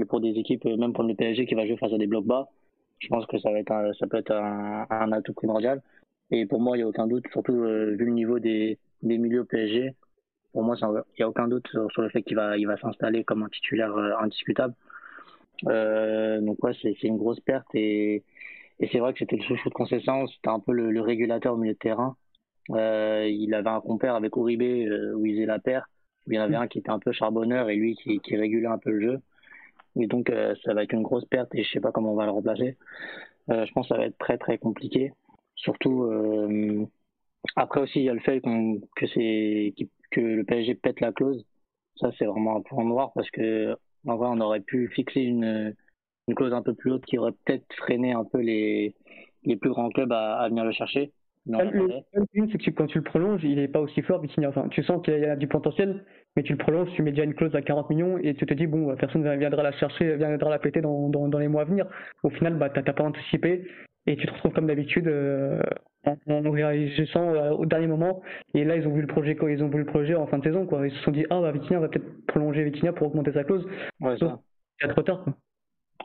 Mais 0.00 0.06
pour 0.06 0.20
des 0.20 0.30
équipes, 0.30 0.64
même 0.64 0.94
pour 0.94 1.04
le 1.04 1.14
PSG 1.14 1.44
qui 1.44 1.54
va 1.54 1.66
jouer 1.66 1.76
face 1.76 1.92
à 1.92 1.98
des 1.98 2.06
blocs 2.06 2.24
bas, 2.24 2.48
je 3.00 3.08
pense 3.08 3.26
que 3.26 3.38
ça 3.38 3.50
va 3.50 3.58
être 3.58 3.92
ça 3.98 4.06
peut 4.06 4.16
être 4.16 4.32
un, 4.32 5.12
atout 5.12 5.34
primordial. 5.34 5.82
Et 6.30 6.46
pour 6.46 6.58
moi, 6.58 6.76
il 6.76 6.80
n'y 6.80 6.84
a 6.84 6.88
aucun 6.88 7.06
doute, 7.06 7.24
surtout 7.32 7.52
euh, 7.52 7.94
vu 7.98 8.06
le 8.06 8.12
niveau 8.12 8.38
des, 8.38 8.78
des 9.02 9.18
milieux 9.18 9.44
PSG, 9.44 9.94
pour 10.54 10.62
moi, 10.62 10.74
il 10.80 11.02
n'y 11.18 11.24
a 11.24 11.28
aucun 11.28 11.48
doute 11.48 11.68
sur, 11.68 12.00
le 12.00 12.08
fait 12.08 12.22
qu'il 12.22 12.36
va, 12.36 12.56
il 12.56 12.66
va 12.66 12.78
s'installer 12.78 13.24
comme 13.24 13.42
un 13.42 13.48
titulaire 13.50 13.94
euh, 13.94 14.12
indiscutable. 14.20 14.74
Euh, 15.66 16.40
donc 16.40 16.64
ouais, 16.64 16.72
c'est 16.80 17.02
une 17.02 17.18
grosse 17.18 17.40
perte 17.40 17.66
et, 17.74 18.24
et 18.78 18.88
c'est 18.90 19.00
vrai 19.00 19.12
que 19.12 19.18
c'était 19.18 19.36
le 19.36 19.42
chouchou 19.42 19.68
de 19.68 19.74
Concession, 19.74 20.26
c'était 20.28 20.48
un 20.48 20.60
peu 20.60 20.72
le, 20.72 20.98
régulateur 21.02 21.52
au 21.52 21.58
milieu 21.58 21.74
de 21.74 21.78
terrain. 21.78 22.16
il 22.70 23.52
avait 23.54 23.68
un 23.68 23.82
compère 23.82 24.14
avec 24.14 24.34
Uribe 24.34 24.62
où 25.16 25.26
il 25.26 25.34
faisait 25.34 25.46
la 25.46 25.58
paire. 25.58 25.90
Il 26.26 26.34
y 26.34 26.38
en 26.38 26.42
avait 26.42 26.56
un 26.56 26.68
qui 26.68 26.78
était 26.78 26.90
un 26.90 26.98
peu 26.98 27.12
charbonneur 27.12 27.68
et 27.68 27.76
lui 27.76 27.96
qui, 27.96 28.20
qui 28.20 28.36
régulait 28.36 28.66
un 28.66 28.78
peu 28.78 28.90
le 28.90 29.00
jeu. 29.00 29.20
Et 29.98 30.06
donc, 30.06 30.30
euh, 30.30 30.54
ça 30.64 30.74
va 30.74 30.82
être 30.82 30.92
une 30.92 31.02
grosse 31.02 31.24
perte 31.24 31.54
et 31.54 31.64
je 31.64 31.70
sais 31.70 31.80
pas 31.80 31.92
comment 31.92 32.12
on 32.12 32.16
va 32.16 32.24
le 32.24 32.30
remplacer. 32.30 32.76
Euh, 33.50 33.66
je 33.66 33.72
pense 33.72 33.88
que 33.88 33.94
ça 33.94 33.98
va 33.98 34.06
être 34.06 34.18
très 34.18 34.38
très 34.38 34.58
compliqué. 34.58 35.12
Surtout, 35.56 36.04
euh, 36.04 36.86
après 37.56 37.80
aussi, 37.80 38.00
il 38.00 38.04
y 38.04 38.08
a 38.08 38.14
le 38.14 38.20
fait 38.20 38.40
que, 38.40 39.06
c'est, 39.08 39.74
que 40.10 40.20
le 40.20 40.44
PSG 40.44 40.74
pète 40.74 41.00
la 41.00 41.12
clause. 41.12 41.44
Ça, 41.96 42.10
c'est 42.18 42.24
vraiment 42.24 42.56
un 42.56 42.60
point 42.60 42.84
noir 42.84 43.12
parce 43.14 43.30
que, 43.30 43.76
en 44.06 44.16
vrai, 44.16 44.28
on 44.30 44.40
aurait 44.40 44.60
pu 44.60 44.88
fixer 44.88 45.20
une, 45.20 45.74
une 46.28 46.34
clause 46.34 46.52
un 46.52 46.62
peu 46.62 46.74
plus 46.74 46.92
haute 46.92 47.04
qui 47.04 47.18
aurait 47.18 47.34
peut-être 47.44 47.66
freiné 47.74 48.12
un 48.12 48.24
peu 48.24 48.38
les, 48.38 48.94
les 49.44 49.56
plus 49.56 49.70
grands 49.70 49.90
clubs 49.90 50.12
à, 50.12 50.38
à 50.38 50.48
venir 50.48 50.64
le 50.64 50.72
chercher. 50.72 51.12
le 51.46 52.02
problème, 52.10 52.48
c'est 52.52 52.58
que 52.58 52.70
quand 52.70 52.86
tu 52.86 52.98
le 52.98 53.04
prolonges, 53.04 53.42
il 53.44 53.56
n'est 53.56 53.68
pas 53.68 53.80
aussi 53.80 54.02
fort, 54.02 54.22
Enfin, 54.46 54.68
tu 54.68 54.82
sens 54.84 55.02
qu'il 55.02 55.18
y 55.18 55.24
a 55.24 55.36
du 55.36 55.48
potentiel, 55.48 56.04
mais 56.36 56.42
tu 56.42 56.52
le 56.52 56.58
prolonges, 56.58 56.88
tu 56.94 57.02
mets 57.02 57.10
déjà 57.10 57.24
une 57.24 57.34
clause 57.34 57.54
à 57.54 57.62
40 57.62 57.90
millions 57.90 58.18
et 58.18 58.34
tu 58.34 58.46
te 58.46 58.54
dis, 58.54 58.66
bon, 58.66 58.94
personne 58.96 59.22
ne 59.22 59.36
viendra 59.36 59.62
la 59.62 59.72
chercher, 59.72 60.16
viendra 60.16 60.50
la 60.50 60.58
péter 60.58 60.80
dans, 60.80 61.08
dans, 61.08 61.28
dans 61.28 61.38
les 61.38 61.48
mois 61.48 61.62
à 61.62 61.64
venir. 61.64 61.86
Au 62.22 62.30
final, 62.30 62.54
bah, 62.54 62.70
tu 62.70 62.80
n'as 62.80 62.92
pas 62.92 63.04
anticipé 63.04 63.66
et 64.06 64.16
tu 64.16 64.26
te 64.26 64.32
retrouves 64.32 64.52
comme 64.52 64.66
d'habitude 64.66 65.08
euh, 65.08 65.60
en, 66.06 66.50
réagissant 66.50 67.34
euh, 67.34 67.50
au 67.50 67.66
dernier 67.66 67.88
moment. 67.88 68.22
Et 68.54 68.64
là, 68.64 68.76
ils 68.76 68.86
ont 68.86 68.94
vu 68.94 69.00
le 69.00 69.06
projet, 69.06 69.36
ils 69.48 69.62
ont 69.62 69.68
vu 69.68 69.78
le 69.78 69.86
projet 69.86 70.14
en 70.14 70.26
fin 70.26 70.38
de 70.38 70.44
saison. 70.44 70.66
Quoi. 70.66 70.86
Ils 70.86 70.94
se 70.94 71.02
sont 71.02 71.10
dit, 71.10 71.26
ah, 71.30 71.40
bah, 71.40 71.52
Vitinha 71.52 71.80
va 71.80 71.88
peut-être 71.88 72.26
prolonger 72.26 72.64
Vitinha 72.64 72.92
pour 72.92 73.08
augmenter 73.08 73.32
sa 73.32 73.44
clause. 73.44 73.66
Ouais, 74.00 74.16
ça. 74.18 74.40
Il 74.80 74.86
y 74.86 74.90
a 74.90 74.92
trop 74.92 75.02
tard. 75.02 75.24
Quoi. 75.24 75.34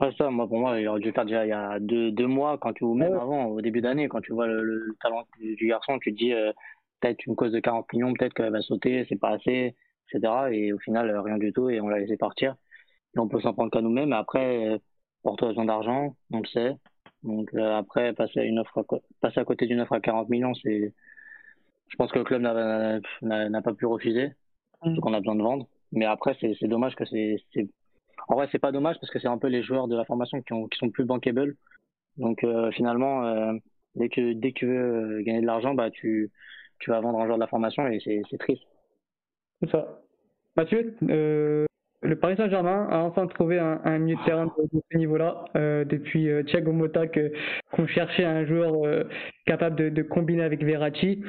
Ouais, 0.01 0.11
ça, 0.17 0.29
moi, 0.29 0.47
pour 0.47 0.57
moi, 0.57 0.79
il 0.79 0.87
aurait 0.87 0.99
dû 0.99 1.11
faire 1.13 1.23
déjà 1.23 1.45
il 1.45 1.49
y 1.49 1.53
a 1.53 1.79
deux, 1.79 2.11
deux 2.11 2.27
mois, 2.27 2.57
quand 2.57 2.73
tu, 2.73 2.83
ou 2.83 2.95
même 2.95 3.13
avant, 3.13 3.45
au 3.45 3.61
début 3.61 3.79
d'année, 3.79 4.09
quand 4.09 4.19
tu 4.19 4.33
vois 4.33 4.47
le, 4.47 4.93
talent 5.01 5.23
du, 5.39 5.67
garçon, 5.67 5.99
tu 5.99 6.11
te 6.11 6.17
dis, 6.17 6.33
euh, 6.33 6.51
peut-être 6.99 7.25
une 7.25 7.35
cause 7.35 7.53
de 7.53 7.59
40 7.59 7.93
millions, 7.93 8.13
peut-être 8.13 8.33
qu'elle 8.33 8.51
va 8.51 8.61
sauter, 8.61 9.05
c'est 9.07 9.19
pas 9.19 9.29
assez 9.29 9.73
etc. 10.09 10.33
Et 10.51 10.73
au 10.73 10.79
final, 10.79 11.09
euh, 11.09 11.21
rien 11.21 11.37
du 11.37 11.53
tout, 11.53 11.69
et 11.69 11.81
on 11.81 11.87
l'a 11.87 11.99
laissé 11.99 12.17
partir. 12.17 12.55
Et 13.15 13.19
on 13.19 13.27
peut 13.27 13.39
s'en 13.41 13.53
prendre 13.53 13.71
qu'à 13.71 13.81
nous-mêmes. 13.81 14.13
Après, 14.13 14.67
euh, 14.67 14.77
pour 15.23 15.35
besoin 15.37 15.65
d'argent, 15.65 16.15
on 16.31 16.39
le 16.39 16.47
sait. 16.47 16.75
Donc 17.23 17.53
euh, 17.55 17.75
après, 17.75 18.13
passer 18.13 18.39
à, 18.39 18.43
une 18.43 18.59
offre 18.59 18.79
à, 18.79 18.83
passer 19.21 19.39
à 19.39 19.45
côté 19.45 19.65
d'une 19.67 19.81
offre 19.81 19.93
à 19.93 19.99
40 19.99 20.29
millions, 20.29 20.53
c'est, 20.55 20.93
je 21.87 21.95
pense 21.97 22.11
que 22.11 22.19
le 22.19 22.25
club 22.25 22.41
n'a 22.41 23.61
pas 23.61 23.73
pu 23.73 23.85
refuser, 23.85 24.31
parce 24.81 24.97
mm. 24.97 24.99
qu'on 24.99 25.13
a 25.13 25.19
besoin 25.19 25.35
de 25.35 25.43
vendre. 25.43 25.67
Mais 25.91 26.05
après, 26.05 26.37
c'est 26.39 26.67
dommage 26.67 26.95
que 26.95 27.05
c'est, 27.05 27.37
en 28.27 28.35
vrai, 28.35 28.47
c'est 28.51 28.59
pas 28.59 28.71
dommage 28.71 28.97
parce 28.99 29.11
que 29.11 29.19
c'est 29.19 29.27
un 29.27 29.37
peu 29.37 29.47
les 29.47 29.63
joueurs 29.63 29.87
de 29.87 29.95
la 29.95 30.05
formation 30.05 30.41
qui, 30.41 30.53
ont, 30.53 30.67
qui 30.67 30.77
sont 30.77 30.89
plus 30.89 31.05
bankable. 31.05 31.55
Donc 32.17 32.45
finalement, 32.73 33.53
dès 33.95 34.09
que 34.09 34.33
dès 34.33 34.51
que 34.51 34.59
tu 34.59 34.67
veux 34.67 35.21
gagner 35.21 35.41
de 35.41 35.45
l'argent, 35.45 35.73
bah 35.73 35.91
tu 35.91 36.31
tu 36.79 36.91
vas 36.91 36.99
vendre 37.01 37.19
un 37.19 37.25
joueur 37.25 37.37
de 37.37 37.41
la 37.41 37.47
formation 37.47 37.87
et 37.87 37.99
c'est 37.99 38.37
triste. 38.37 38.63
C'est 39.61 39.71
ça. 39.71 39.99
Mathieu, 40.55 40.95
euh, 41.09 41.65
le 42.01 42.15
Paris 42.15 42.35
Saint-Germain 42.37 42.87
a 42.89 42.99
enfin 42.99 43.27
trouvé 43.27 43.59
un, 43.59 43.81
un 43.83 43.97
milieu 43.97 44.15
de 44.15 44.23
terrain 44.25 44.45
de, 44.45 44.81
ce 44.91 44.97
niveau-là. 44.97 45.45
Euh, 45.55 45.85
depuis 45.85 46.29
euh, 46.29 46.43
Thiago 46.43 46.71
Motta 46.71 47.07
qu'on 47.07 47.87
cherchait 47.87 48.25
un 48.25 48.45
joueur 48.45 48.85
euh, 48.85 49.03
capable 49.45 49.75
de, 49.75 49.89
de, 49.89 50.01
combiner 50.01 50.43
avec 50.43 50.63
Verratti. 50.63 51.23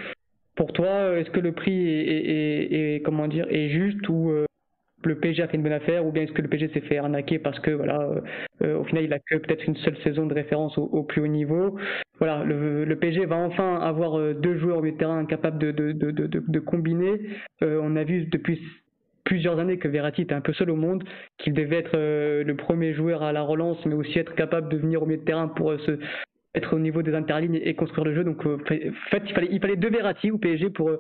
Pour 0.55 0.73
toi, 0.73 1.19
est-ce 1.19 1.31
que 1.31 1.41
le 1.41 1.53
prix 1.53 1.89
est, 1.89 2.07
est, 2.07 2.95
est, 2.97 3.01
comment 3.03 3.29
dire 3.29 3.47
est 3.51 3.69
juste 3.69 4.09
ou 4.09 4.33
le 5.05 5.15
PSG 5.17 5.43
a 5.43 5.49
fait 5.49 5.57
une 5.57 5.63
bonne 5.63 5.73
affaire 5.73 6.05
ou 6.07 6.13
bien 6.13 6.23
est-ce 6.23 6.33
que 6.33 6.43
le 6.43 6.49
PSG 6.49 6.71
s'est 6.73 6.81
fait 6.81 6.99
arnaquer 6.99 7.39
parce 7.39 7.59
que 7.61 7.71
voilà 7.71 8.01
euh, 8.01 8.21
euh, 8.63 8.79
au 8.79 8.85
final 8.85 9.05
il 9.05 9.13
a 9.13 9.19
que 9.19 9.37
peut-être 9.37 9.65
une 9.67 9.77
seule 9.77 9.97
saison 9.99 10.27
de 10.27 10.35
référence 10.35 10.77
au, 10.79 11.03
plus 11.03 11.21
haut 11.21 11.27
niveau 11.27 11.77
voilà 12.19 12.45
le, 12.45 12.85
le, 12.85 12.97
PSG 12.97 13.27
va 13.27 13.37
enfin 13.37 13.77
avoir 13.81 14.19
euh, 14.19 14.35
deux 14.35 14.57
joueurs 14.59 14.79
au 14.79 14.83
milieu 14.83 14.95
de 14.95 14.99
terrain 14.99 15.25
capables 15.27 15.59
de, 15.59 15.71
de, 15.71 15.93
de, 15.93 16.11
de, 16.11 16.43
de 16.47 16.61
combiner 16.61 17.21
on 17.61 17.97
a 17.97 18.05
vu 18.05 18.25
depuis 18.27 18.61
plusieurs 19.25 19.59
années 19.59 19.79
que 19.79 19.89
Verratti 19.89 20.23
était 20.23 20.35
un 20.35 20.41
peu 20.41 20.53
seul 20.53 20.71
au 20.71 20.77
monde 20.77 21.05
qu'il 21.39 21.53
devait 21.53 21.79
être 21.79 21.97
le 21.97 22.55
premier 22.55 22.95
joueur 22.95 23.23
à 23.23 23.33
la 23.33 23.43
relance 23.43 23.85
mais 23.87 23.95
aussi 23.95 24.19
être 24.19 24.35
capable 24.35 24.69
de 24.69 24.77
venir 24.77 25.03
au 25.03 25.07
milieu 25.07 25.21
de 25.21 25.25
terrain 25.25 25.49
pour 25.49 25.73
se 25.81 25.99
être 26.55 26.75
au 26.75 26.79
niveau 26.79 27.03
des 27.03 27.15
interlignes 27.15 27.61
et 27.63 27.75
construire 27.75 28.07
le 28.07 28.15
jeu. 28.15 28.25
Donc, 28.25 28.47
en 28.47 28.57
fait, 28.65 28.93
il 29.27 29.35
fallait, 29.35 29.49
il 29.51 29.61
fallait 29.61 29.77
deux 29.77 29.91
Verratti 29.91 30.31
au 30.31 30.39
PSG 30.39 30.71
pour, 30.71 30.91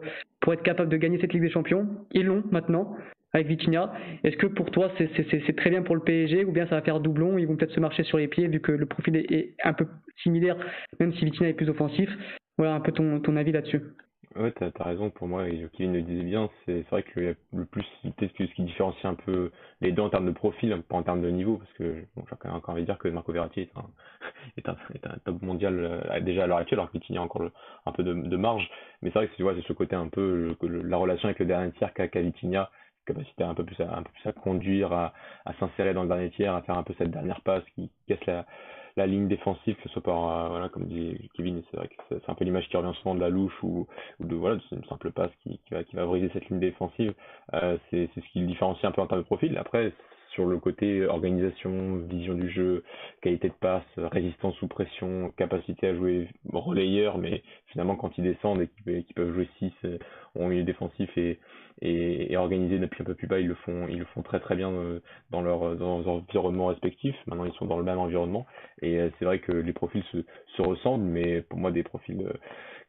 pour 0.41 0.53
être 0.53 0.63
capable 0.63 0.91
de 0.91 0.99
gagner 0.99 1.19
cette 1.19 1.33
Ligue 1.33 1.45
des 1.45 1.51
Champions. 1.51 1.89
Ils 2.13 2.27
l'ont 2.27 2.45
maintenant 2.51 2.95
avec 3.37 3.49
Vitinha. 3.49 3.93
Est-ce 4.25 4.37
que 4.37 4.47
pour 4.47 4.71
toi 4.71 4.91
c'est 4.99 5.57
très 5.57 5.71
bien 5.71 5.83
pour 5.83 5.95
le 5.95 6.03
PSG 6.03 6.45
ou 6.45 6.53
bien 6.53 6.67
ça 6.67 6.77
va 6.77 6.83
faire 6.83 7.01
doublon 7.01 7.39
Ils 7.39 7.47
vont 7.47 7.57
peut-être 7.57 7.75
se 7.75 7.81
marcher 7.81 8.03
sur 8.05 8.19
les 8.19 8.29
pieds 8.29 8.49
vu 8.49 8.61
que 8.61 8.73
le 8.73 8.87
profil 8.87 9.17
est, 9.17 9.55
un 9.65 9.73
peu 9.73 9.87
similaire, 10.23 10.57
même 11.01 11.13
si 11.15 11.25
Vitinha 11.25 11.51
est 11.51 11.55
plus 11.55 11.69
offensif? 11.69 12.11
Voilà 12.59 12.75
un 12.75 12.81
peu 12.81 12.93
ton, 12.93 13.37
avis 13.37 13.53
là-dessus. 13.53 13.83
Ouais, 14.35 14.53
t'as 14.53 14.71
as 14.79 14.85
raison 14.85 15.09
pour 15.09 15.29
moi, 15.29 15.49
et 15.49 15.67
Kevin 15.73 15.95
le 15.95 16.03
disait 16.03 16.23
bien, 16.23 16.51
c'est 16.67 16.83
vrai 16.91 17.03
que 17.03 17.35
le 17.55 17.65
plus, 17.65 17.85
peut-être 18.03 18.33
ce 18.37 18.55
qui 18.55 18.65
différencie 18.65 19.05
un 19.07 19.15
peu 19.15 19.51
les 19.81 19.93
deux 19.93 20.03
en 20.03 20.11
termes 20.11 20.27
de 20.27 20.33
profil, 20.33 20.77
pas 20.89 20.97
en 20.97 21.03
termes 21.03 21.23
de 21.23 21.31
niveau, 21.31 21.57
parce 21.57 21.73
que 21.75 22.05
bon, 22.15 22.25
j'ai 22.29 22.51
encore 22.51 22.75
envie 22.75 22.83
de 22.83 22.87
dire 22.87 22.99
que 22.99 23.09
Marco 23.09 23.33
Verratti 23.33 23.61
est 24.59 24.69
un, 24.69 24.77
top 25.25 25.41
mondial 25.41 25.79
euh, 25.79 26.21
déjà 26.21 26.45
à 26.45 26.47
l'heure 26.47 26.59
actuelle, 26.59 26.81
alors 26.81 26.91
qu'il 26.91 27.01
tient 27.01 27.23
encore 27.23 27.51
un 27.87 27.93
peu 27.93 28.03
de, 28.03 28.37
marge, 28.37 28.69
mais 29.01 29.11
c'est 29.11 29.21
vrai 29.21 29.29
que 29.29 29.33
c'est 29.37 29.69
ce 29.69 29.73
côté 29.73 29.97
un 29.97 30.09
peu, 30.09 30.55
la 30.63 30.97
relation 30.99 31.29
avec 31.29 31.39
le 31.39 31.47
dernier 31.47 31.73
tiers 31.73 31.95
qu'a 31.95 32.09
qu 32.09 32.19
capacité 33.07 33.45
un 33.45 33.55
peu 33.55 33.65
plus 33.65 33.81
à, 33.81 33.97
un 33.97 34.03
peu 34.03 34.11
plus 34.13 34.29
à 34.29 34.33
conduire, 34.33 34.93
à, 34.93 35.13
à 35.45 35.55
s'insérer 35.55 35.95
dans 35.95 36.03
le 36.03 36.09
dernier 36.09 36.31
tiers, 36.31 36.55
à 36.55 36.63
faire 36.63 36.77
un 36.77 36.83
peu 36.83 36.95
cette 36.99 37.11
dernière 37.11 37.41
passe 37.41 37.65
qui 37.75 37.91
casse 38.07 38.25
la, 38.27 38.45
la 38.97 39.07
ligne 39.07 39.29
défensive, 39.29 39.77
que 39.77 39.83
ce 39.83 39.89
soit 39.91 40.03
par, 40.03 40.29
euh, 40.29 40.49
voilà, 40.49 40.69
comme 40.69 40.87
dit 40.87 41.31
Kevin, 41.35 41.63
c'est 41.71 41.77
vrai 41.77 41.89
que 41.89 41.95
c'est 42.09 42.31
un 42.31 42.35
peu 42.35 42.45
l'image 42.45 42.69
qui 42.69 42.77
revient 42.77 42.97
souvent 42.99 43.15
de 43.15 43.21
la 43.21 43.29
louche 43.29 43.63
ou, 43.63 43.87
ou 44.21 44.25
de, 44.27 44.35
voilà, 44.35 44.59
c'est 44.69 44.77
une 44.77 44.85
simple 44.85 45.13
passe 45.13 45.31
qui, 45.43 45.59
qui, 45.67 45.75
va, 45.75 45.85
qui 45.85 45.97
va 45.97 46.07
briser 46.07 46.31
cette 46.33 46.49
ligne 46.49 46.61
défensive. 46.61 47.13
Euh, 47.55 47.77
c'est 47.91 48.09
ce 48.15 48.33
qui 48.33 48.41
le 48.41 48.47
différencie 48.47 48.85
un 48.85 48.93
peu 48.93 49.03
en 49.03 49.07
termes 49.07 49.21
de 49.21 49.27
profil. 49.27 49.57
Après, 49.59 49.93
sur 50.37 50.47
le 50.47 50.59
côté 50.59 51.07
organisation, 51.07 51.97
vision 52.09 52.35
du 52.35 52.51
jeu, 52.51 52.85
qualité 53.23 53.49
de 53.49 53.55
passe, 53.55 53.83
résistance 53.97 54.55
sous 54.57 54.69
pression, 54.69 55.33
capacité 55.37 55.89
à 55.89 55.95
jouer 55.95 56.29
relayeur, 56.53 57.17
mais 57.17 57.43
finalement 57.73 57.97
quand 57.97 58.17
ils 58.19 58.25
descendent 58.25 58.61
et 58.61 58.69
qu'ils 59.03 59.15
peuvent 59.15 59.33
jouer 59.33 59.49
6 59.59 59.73
en 60.39 60.49
milieu 60.49 60.63
défensif 60.63 61.11
et, 61.17 61.39
et, 61.83 62.33
et 62.33 62.37
organisé 62.37 62.79
depuis 62.79 63.03
un 63.03 63.07
peu 63.07 63.15
plus 63.15 63.27
bas, 63.27 63.41
ils 63.41 63.49
le 63.49 63.55
font, 63.55 63.87
ils 63.89 63.99
le 63.99 64.05
font 64.07 64.23
très 64.23 64.41
très 64.41 64.57
bien 64.57 64.71
euh, 64.71 65.01
dans 65.31 65.43
leur, 65.43 65.77
dans 65.77 65.99
leur 65.99 66.09
environnement 66.09 66.67
respectif. 66.67 67.15
Maintenant, 67.27 67.45
ils 67.45 67.53
sont 67.55 67.67
dans 67.67 67.79
le 67.79 67.85
même 67.85 67.99
environnement 67.99 68.47
et 68.83 68.99
euh, 68.99 69.11
c'est 69.19 69.25
vrai 69.25 69.41
que 69.41 69.53
les 69.53 69.73
profils 69.73 70.05
se, 70.13 70.19
se 70.57 70.63
ressemblent, 70.63 71.05
mais 71.05 71.43
pour 71.43 71.59
moi, 71.59 71.71
des 71.71 71.83
profils 71.83 72.21
euh, 72.21 72.33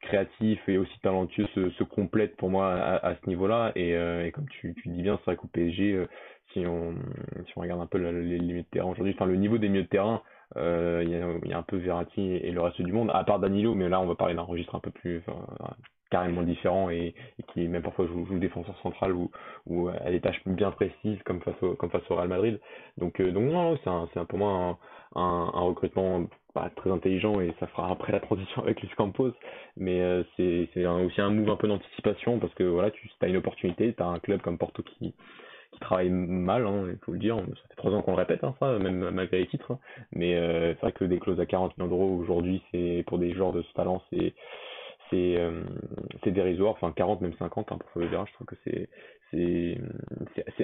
créatifs 0.01 0.61
et 0.67 0.77
aussi 0.77 0.99
talentueux 0.99 1.47
se, 1.55 1.83
complètent 1.83 2.35
pour 2.37 2.49
moi 2.49 2.73
à, 2.75 3.15
ce 3.15 3.27
niveau-là. 3.29 3.71
Et, 3.75 3.91
et, 3.91 4.31
comme 4.31 4.47
tu, 4.49 4.75
tu 4.75 4.89
dis 4.89 5.01
bien, 5.01 5.17
c'est 5.17 5.31
vrai 5.31 5.35
qu'au 5.37 5.47
PSG, 5.47 6.05
si 6.57 6.65
on, 7.55 7.61
regarde 7.61 7.81
un 7.81 7.87
peu 7.87 7.97
les, 7.97 8.39
milieux 8.39 8.61
de 8.61 8.67
terrain 8.71 8.89
aujourd'hui, 8.89 9.13
enfin 9.15 9.25
le 9.25 9.35
niveau 9.35 9.57
des 9.57 9.69
milieux 9.69 9.83
de 9.83 9.89
terrain, 9.89 10.21
il 10.55 10.61
euh, 10.61 11.03
y, 11.03 11.15
a, 11.15 11.49
y, 11.49 11.53
a, 11.53 11.57
un 11.57 11.63
peu 11.63 11.77
Verratti 11.77 12.21
et 12.21 12.51
le 12.51 12.61
reste 12.61 12.81
du 12.81 12.91
monde, 12.91 13.11
à 13.13 13.23
part 13.23 13.39
Danilo, 13.39 13.75
mais 13.75 13.89
là 13.89 13.99
on 13.99 14.07
va 14.07 14.15
parler 14.15 14.35
d'un 14.35 14.43
registre 14.43 14.75
un 14.75 14.79
peu 14.79 14.91
plus 14.91 15.21
carrément 16.09 16.43
différent 16.43 16.89
et, 16.89 17.13
et, 17.39 17.43
qui 17.53 17.67
même 17.67 17.81
parfois 17.81 18.07
joue, 18.07 18.25
défenseur 18.39 18.77
central 18.81 19.13
ou, 19.13 19.31
ou 19.65 19.89
à 19.89 20.09
des 20.09 20.21
tâches 20.21 20.41
bien 20.45 20.71
précises 20.71 21.21
comme 21.25 21.41
face 21.41 21.61
au, 21.61 22.15
Real 22.15 22.27
Madrid. 22.27 22.59
Donc, 22.97 23.19
euh, 23.19 23.31
non, 23.31 23.77
c'est 24.13 24.23
pour 24.27 24.39
moi 24.39 24.77
un, 25.15 25.51
un, 25.53 25.61
recrutement 25.61 26.25
pas 26.53 26.69
très 26.75 26.91
intelligent 26.91 27.39
et 27.39 27.53
ça 27.59 27.67
fera 27.67 27.91
après 27.91 28.11
la 28.11 28.19
transition 28.19 28.63
avec 28.63 28.81
Luis 28.81 28.89
Campos. 28.97 29.33
Mais 29.75 30.01
euh, 30.01 30.23
c'est 30.35 30.85
aussi 30.85 31.21
un 31.21 31.29
move 31.29 31.49
un 31.49 31.55
peu 31.55 31.67
d'anticipation 31.67 32.39
parce 32.39 32.53
que 32.55 32.63
voilà, 32.63 32.91
tu 32.91 33.09
as 33.21 33.27
une 33.27 33.37
opportunité, 33.37 33.93
tu 33.93 34.03
as 34.03 34.07
un 34.07 34.19
club 34.19 34.41
comme 34.41 34.57
Porto 34.57 34.83
qui 34.83 35.13
qui 35.71 35.79
travaille 35.79 36.09
mal, 36.09 36.65
hein, 36.65 36.85
il 36.89 36.97
faut 37.03 37.11
le 37.11 37.19
dire. 37.19 37.37
Ça 37.37 37.67
fait 37.69 37.75
trois 37.75 37.91
ans 37.91 38.01
qu'on 38.01 38.11
le 38.11 38.17
répète, 38.17 38.43
hein, 38.43 38.55
ça, 38.59 38.77
même 38.79 39.09
malgré 39.11 39.39
les 39.39 39.47
titres. 39.47 39.71
Hein. 39.71 39.79
Mais 40.11 40.35
euh, 40.35 40.73
c'est 40.75 40.81
vrai 40.81 40.91
que 40.91 41.05
des 41.05 41.19
clauses 41.19 41.39
à 41.39 41.45
40 41.45 41.77
millions 41.77 41.89
d'euros 41.89 42.17
aujourd'hui, 42.17 42.61
c'est 42.71 43.03
pour 43.07 43.19
des 43.19 43.33
joueurs 43.33 43.53
de 43.53 43.61
ce 43.61 43.73
talent, 43.73 44.01
c'est 44.11 44.33
c'est 45.09 45.37
euh, 45.37 45.63
dérisoire. 46.25 46.73
Enfin, 46.73 46.91
40 46.91 47.21
même 47.21 47.33
50 47.39 47.71
hein, 47.71 47.77
pour 47.77 47.89
Fabio 47.91 48.25
je 48.25 48.33
trouve 48.33 48.47
que 48.47 48.55
c'est 48.65 48.89
c'est 49.31 49.77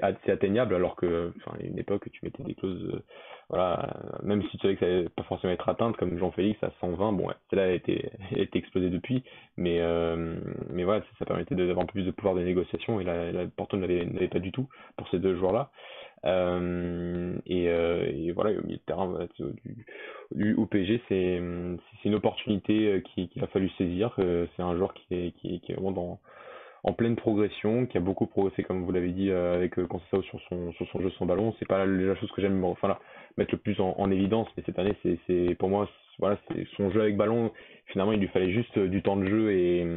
atteignable 0.01 0.75
alors 0.75 0.95
que 0.95 1.33
enfin 1.37 1.57
une 1.61 1.77
époque 1.77 2.09
tu 2.11 2.23
mettais 2.23 2.43
des 2.43 2.55
clauses 2.55 2.89
euh, 2.93 3.03
voilà 3.49 3.93
même 4.23 4.41
si 4.43 4.57
tu 4.57 4.59
savais 4.59 4.75
que 4.75 4.79
ça 4.79 4.85
allait 4.85 5.09
pas 5.09 5.23
forcément 5.23 5.51
être 5.51 5.67
atteinte 5.67 5.97
comme 5.97 6.17
Jean-Félix 6.17 6.63
à 6.63 6.71
120 6.79 7.11
bon 7.13 7.27
ouais, 7.27 7.33
celle-là 7.49 7.65
a 7.65 7.71
été 7.71 8.09
a 8.35 8.39
été 8.39 8.59
explosée 8.59 8.89
depuis 8.89 9.23
mais 9.57 9.79
euh, 9.81 10.37
mais 10.69 10.85
voilà 10.85 11.03
ça, 11.19 11.25
permettait 11.25 11.55
d'avoir 11.55 11.83
un 11.83 11.85
peu 11.85 11.93
plus 11.93 12.05
de 12.05 12.11
pouvoir 12.11 12.35
de 12.35 12.41
négociation 12.41 13.01
et 13.01 13.03
la, 13.03 13.31
la 13.31 13.45
n'avait 13.73 14.27
pas 14.29 14.39
du 14.39 14.51
tout 14.51 14.69
pour 14.97 15.09
ces 15.09 15.19
deux 15.19 15.35
joueurs 15.35 15.53
là 15.53 15.71
euh, 16.25 17.35
et, 17.45 18.31
voilà 18.31 18.57
au 18.57 18.63
milieu 18.63 18.77
de 18.77 18.81
terrain 18.85 19.27
du, 19.37 19.85
du 20.31 20.55
OPG 20.55 21.01
c'est 21.09 21.41
c'est 22.01 22.09
une 22.09 22.15
opportunité 22.15 23.03
qu'il 23.13 23.27
qui 23.27 23.41
a 23.41 23.47
fallu 23.47 23.69
saisir 23.77 24.13
c'est 24.17 24.63
un 24.63 24.75
joueur 24.77 24.93
qui 24.93 25.13
est 25.13 25.31
qui 25.33 25.55
est, 25.55 25.59
qui 25.59 25.73
est 25.73 25.75
vraiment 25.75 25.91
dans 25.91 26.19
en 26.83 26.93
pleine 26.93 27.15
progression, 27.15 27.85
qui 27.85 27.97
a 27.97 28.01
beaucoup 28.01 28.27
progressé, 28.27 28.63
comme 28.63 28.83
vous 28.83 28.91
l'avez 28.91 29.11
dit, 29.11 29.29
euh, 29.29 29.55
avec 29.55 29.79
euh, 29.79 29.87
Conceição 29.87 30.21
sur 30.23 30.39
son, 30.49 30.73
sur 30.73 30.87
son 30.89 31.01
jeu 31.01 31.09
son 31.11 31.25
ballon. 31.25 31.53
C'est 31.59 31.67
pas 31.67 31.85
la, 31.85 32.15
chose 32.15 32.31
que 32.31 32.41
j'aime 32.41 32.63
enfin, 32.65 32.97
mettre 33.37 33.53
le 33.53 33.57
plus 33.59 33.79
en, 33.79 33.95
en 33.97 34.11
évidence, 34.11 34.47
mais 34.57 34.63
cette 34.65 34.77
année, 34.79 34.95
c'est, 35.01 35.17
c'est 35.27 35.55
pour 35.55 35.69
moi, 35.69 35.89
voilà, 36.19 36.37
c'est 36.49 36.67
son 36.75 36.91
jeu 36.91 37.01
avec 37.01 37.15
ballon. 37.15 37.51
Finalement, 37.87 38.11
il 38.11 38.19
lui 38.19 38.27
fallait 38.27 38.51
juste 38.51 38.77
du 38.77 39.01
temps 39.01 39.15
de 39.15 39.25
jeu 39.25 39.51
et, 39.51 39.87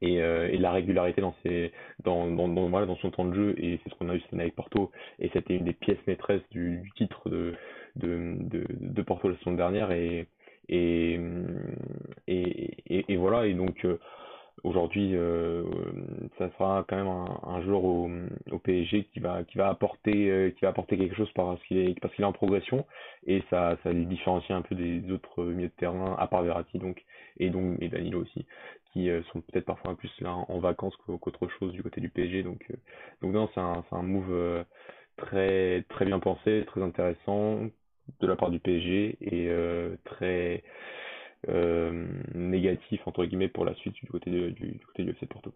et, 0.00 0.22
euh, 0.22 0.48
et 0.50 0.56
la 0.56 0.72
régularité 0.72 1.20
dans, 1.20 1.34
ses, 1.42 1.72
dans, 2.04 2.26
dans, 2.30 2.48
dans, 2.48 2.68
voilà, 2.68 2.86
dans 2.86 2.96
son 2.96 3.10
temps 3.10 3.24
de 3.26 3.34
jeu. 3.34 3.54
Et 3.58 3.78
c'est 3.82 3.90
ce 3.90 3.94
qu'on 3.96 4.08
a 4.08 4.14
eu 4.14 4.20
cette 4.20 4.32
année 4.32 4.44
avec 4.44 4.54
Porto. 4.54 4.90
Et 5.18 5.30
c'était 5.32 5.56
une 5.56 5.64
des 5.64 5.72
pièces 5.72 5.98
maîtresses 6.06 6.42
du, 6.50 6.78
du 6.78 6.90
titre 6.92 7.28
de, 7.28 7.54
de, 7.96 8.34
de, 8.40 8.64
de, 8.70 9.02
Porto 9.02 9.28
la 9.28 9.36
saison 9.38 9.52
dernière. 9.52 9.90
Et, 9.92 10.26
et, 10.68 11.20
et, 12.26 13.04
et, 13.08 13.16
voilà. 13.16 13.46
Et 13.46 13.54
donc, 13.54 13.84
euh, 13.84 13.98
Aujourd'hui, 14.64 15.12
euh, 15.14 15.62
ça 16.36 16.50
sera 16.52 16.84
quand 16.88 16.96
même 16.96 17.06
un, 17.06 17.40
un 17.44 17.62
joueur 17.62 17.84
au, 17.84 18.10
au, 18.50 18.58
PSG 18.58 19.04
qui 19.04 19.20
va 19.20 19.44
qui 19.44 19.56
va 19.56 19.68
apporter 19.68 20.30
euh, 20.30 20.50
qui 20.50 20.62
va 20.62 20.68
apporter 20.68 20.98
quelque 20.98 21.14
chose 21.14 21.30
parce 21.34 21.62
qu'il 21.64 21.78
est 21.78 21.98
parce 22.00 22.12
qu'il 22.14 22.24
est 22.24 22.26
en 22.26 22.32
progression 22.32 22.84
et 23.26 23.42
ça 23.50 23.76
ça 23.82 23.92
le 23.92 24.04
différencie 24.04 24.50
un 24.50 24.62
peu 24.62 24.74
des 24.74 25.10
autres 25.12 25.44
milieux 25.44 25.68
de 25.68 25.72
terrain 25.74 26.16
à 26.18 26.26
part 26.26 26.42
Verratti 26.42 26.78
donc 26.78 27.04
et 27.38 27.50
donc 27.50 27.80
et 27.80 27.88
Danilo 27.88 28.22
aussi 28.22 28.46
qui 28.92 29.10
euh, 29.10 29.22
sont 29.32 29.40
peut-être 29.40 29.64
parfois 29.64 29.92
un 29.92 29.94
plus 29.94 30.10
là 30.20 30.32
en 30.32 30.58
vacances 30.58 30.96
qu'autre 30.96 31.48
chose 31.58 31.72
du 31.72 31.82
côté 31.82 32.00
du 32.00 32.08
PSG 32.08 32.42
donc 32.42 32.64
euh, 32.70 32.74
donc 33.22 33.32
non 33.32 33.48
c'est 33.54 33.60
un 33.60 33.84
c'est 33.88 33.96
un 33.96 34.02
move 34.02 34.30
euh, 34.30 34.64
très 35.16 35.84
très 35.88 36.04
bien 36.04 36.18
pensé 36.18 36.64
très 36.66 36.82
intéressant 36.82 37.60
de 38.20 38.26
la 38.26 38.36
part 38.36 38.50
du 38.50 38.58
PSG 38.58 39.18
et 39.20 39.48
très 40.04 40.56
euh, 40.56 40.58
négatif 42.34 43.00
entre 43.06 43.24
guillemets 43.24 43.48
pour 43.48 43.64
la 43.64 43.74
suite 43.74 43.94
du 43.94 44.06
côté 44.06 44.30
du, 44.30 44.80
côté 44.86 45.04
du 45.04 45.10
FC 45.10 45.26
Porto. 45.26 45.52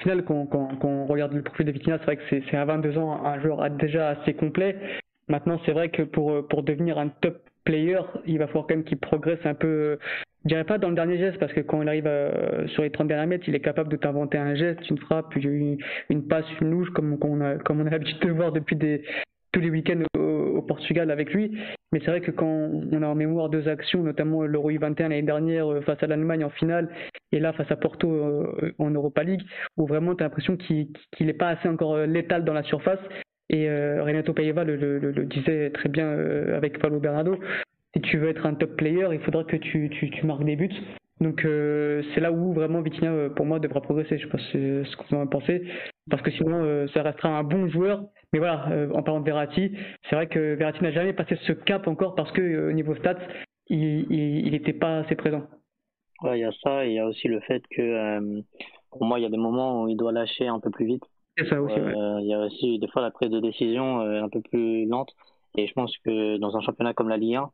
Final, 0.00 0.24
quand, 0.24 0.46
quand, 0.46 0.78
on 0.84 1.06
regarde 1.06 1.32
le 1.32 1.42
profil 1.42 1.66
de 1.66 1.72
Vitinha, 1.72 1.98
c'est 1.98 2.04
vrai 2.04 2.16
que 2.16 2.22
c'est 2.28 2.56
à 2.56 2.64
22 2.64 2.98
ans 2.98 3.24
un 3.24 3.40
joueur 3.40 3.68
déjà 3.70 4.10
assez 4.10 4.34
complet. 4.34 4.76
Maintenant, 5.28 5.58
c'est 5.64 5.72
vrai 5.72 5.88
que 5.88 6.02
pour, 6.02 6.46
pour 6.48 6.62
devenir 6.62 6.98
un 6.98 7.08
top 7.08 7.38
player, 7.64 7.98
il 8.26 8.38
va 8.38 8.46
falloir 8.46 8.66
quand 8.66 8.76
même 8.76 8.84
qu'il 8.84 8.98
progresse 8.98 9.44
un 9.44 9.54
peu. 9.54 9.98
Je 10.44 10.48
dirais 10.48 10.64
pas 10.64 10.78
dans 10.78 10.88
le 10.88 10.94
dernier 10.94 11.18
geste, 11.18 11.38
parce 11.38 11.52
que 11.52 11.60
quand 11.60 11.82
il 11.82 11.88
arrive 11.88 12.06
euh, 12.06 12.66
sur 12.68 12.82
les 12.84 12.90
30 12.90 13.08
derniers 13.08 13.26
mètres, 13.26 13.48
il 13.48 13.54
est 13.54 13.60
capable 13.60 13.90
de 13.90 13.96
t'inventer 13.96 14.38
un 14.38 14.54
geste, 14.54 14.88
une 14.88 14.98
frappe, 14.98 15.34
une, 15.34 15.76
une 16.08 16.28
passe, 16.28 16.46
une 16.60 16.70
louche, 16.70 16.90
comme, 16.90 17.18
comme 17.18 17.30
on 17.32 17.40
a, 17.40 17.56
comme 17.56 17.80
on 17.80 17.86
a 17.86 17.90
l'habitude 17.90 18.20
de 18.20 18.30
voir 18.30 18.52
depuis 18.52 18.76
des, 18.76 19.02
tous 19.56 19.62
les 19.62 19.70
week-ends 19.70 20.02
au, 20.18 20.60
Portugal 20.60 21.10
avec 21.10 21.32
lui. 21.32 21.56
Mais 21.92 22.00
c'est 22.00 22.10
vrai 22.10 22.20
que 22.20 22.30
quand 22.30 22.46
on 22.46 23.02
a 23.02 23.06
en 23.06 23.14
mémoire 23.14 23.48
deux 23.48 23.68
actions, 23.68 24.02
notamment 24.02 24.42
l'Euro 24.42 24.70
21 24.70 25.08
l'année 25.08 25.22
dernière 25.22 25.72
euh, 25.72 25.80
face 25.80 26.02
à 26.02 26.06
l'Allemagne 26.06 26.44
en 26.44 26.50
finale, 26.50 26.90
et 27.32 27.38
là 27.38 27.52
face 27.52 27.70
à 27.70 27.76
Porto 27.76 28.10
euh, 28.10 28.74
en 28.78 28.90
Europa 28.90 29.22
League, 29.22 29.42
où 29.76 29.86
vraiment 29.86 30.14
tu 30.14 30.22
as 30.22 30.26
l'impression 30.26 30.56
qu'il 30.56 30.88
n'est 31.20 31.32
pas 31.32 31.48
assez 31.50 31.68
encore 31.68 31.94
euh, 31.94 32.06
létal 32.06 32.44
dans 32.44 32.52
la 32.52 32.64
surface. 32.64 32.98
Et 33.48 33.70
Renato 33.70 34.32
Paiva 34.32 34.64
le, 34.64 34.74
le, 34.74 35.24
disait 35.24 35.70
très 35.70 35.88
bien 35.88 36.10
avec 36.10 36.80
Paulo 36.80 36.98
Bernardo, 36.98 37.38
si 37.94 38.02
tu 38.02 38.18
veux 38.18 38.28
être 38.28 38.44
un 38.44 38.54
top 38.54 38.74
player, 38.76 39.06
il 39.12 39.20
faudra 39.20 39.44
que 39.44 39.54
tu, 39.56 39.88
marques 40.24 40.42
des 40.42 40.56
buts. 40.56 40.74
Donc 41.20 41.40
c'est 41.42 42.20
là 42.20 42.30
où 42.30 42.52
vraiment 42.52 42.82
Vitinha, 42.82 43.30
pour 43.30 43.46
moi, 43.46 43.58
devra 43.58 43.80
progresser. 43.80 44.18
Je 44.18 44.24
sais 44.24 44.30
pas 44.30 44.38
ce 44.38 44.96
que 44.96 45.02
vous 45.08 45.16
en 45.16 45.26
pensez. 45.26 45.62
Parce 46.10 46.22
que 46.22 46.30
sinon, 46.30 46.86
ça 46.88 47.02
restera 47.02 47.30
un 47.30 47.42
bon 47.42 47.68
joueur, 47.68 48.02
mais 48.32 48.38
voilà, 48.38 48.68
euh, 48.70 48.90
en 48.92 49.02
parlant 49.02 49.20
de 49.20 49.24
Verratti, 49.24 49.72
c'est 50.08 50.16
vrai 50.16 50.26
que 50.26 50.54
Verratti 50.54 50.82
n'a 50.82 50.92
jamais 50.92 51.12
passé 51.12 51.36
ce 51.46 51.52
cap 51.52 51.86
encore 51.86 52.14
parce 52.14 52.30
que 52.32 52.40
euh, 52.40 52.68
au 52.70 52.72
niveau 52.72 52.94
stats, 52.96 53.18
il 53.68 54.50
n'était 54.50 54.72
pas 54.72 54.98
assez 54.98 55.14
présent. 55.14 55.44
Ouais, 56.22 56.38
il 56.38 56.42
y 56.42 56.44
a 56.44 56.52
ça, 56.62 56.84
et 56.84 56.90
il 56.90 56.94
y 56.94 56.98
a 56.98 57.06
aussi 57.06 57.28
le 57.28 57.40
fait 57.40 57.62
que 57.70 57.80
euh, 57.82 58.40
pour 58.90 59.04
moi, 59.04 59.18
il 59.18 59.22
y 59.22 59.26
a 59.26 59.30
des 59.30 59.36
moments 59.36 59.82
où 59.82 59.88
il 59.88 59.96
doit 59.96 60.12
lâcher 60.12 60.48
un 60.48 60.60
peu 60.60 60.70
plus 60.70 60.86
vite. 60.86 61.04
C'est 61.36 61.46
ça 61.48 61.60
aussi. 61.60 61.76
Il 61.76 62.26
y 62.26 62.34
a 62.34 62.40
aussi 62.40 62.78
des 62.78 62.88
fois 62.88 63.02
la 63.02 63.10
prise 63.10 63.30
de 63.30 63.40
décision 63.40 64.00
un 64.00 64.28
peu 64.28 64.40
plus 64.40 64.86
lente, 64.86 65.12
et 65.56 65.66
je 65.66 65.72
pense 65.74 65.96
que 66.04 66.38
dans 66.38 66.56
un 66.56 66.60
championnat 66.60 66.94
comme 66.94 67.08
la 67.08 67.18
Ligue 67.18 67.36
1, 67.36 67.50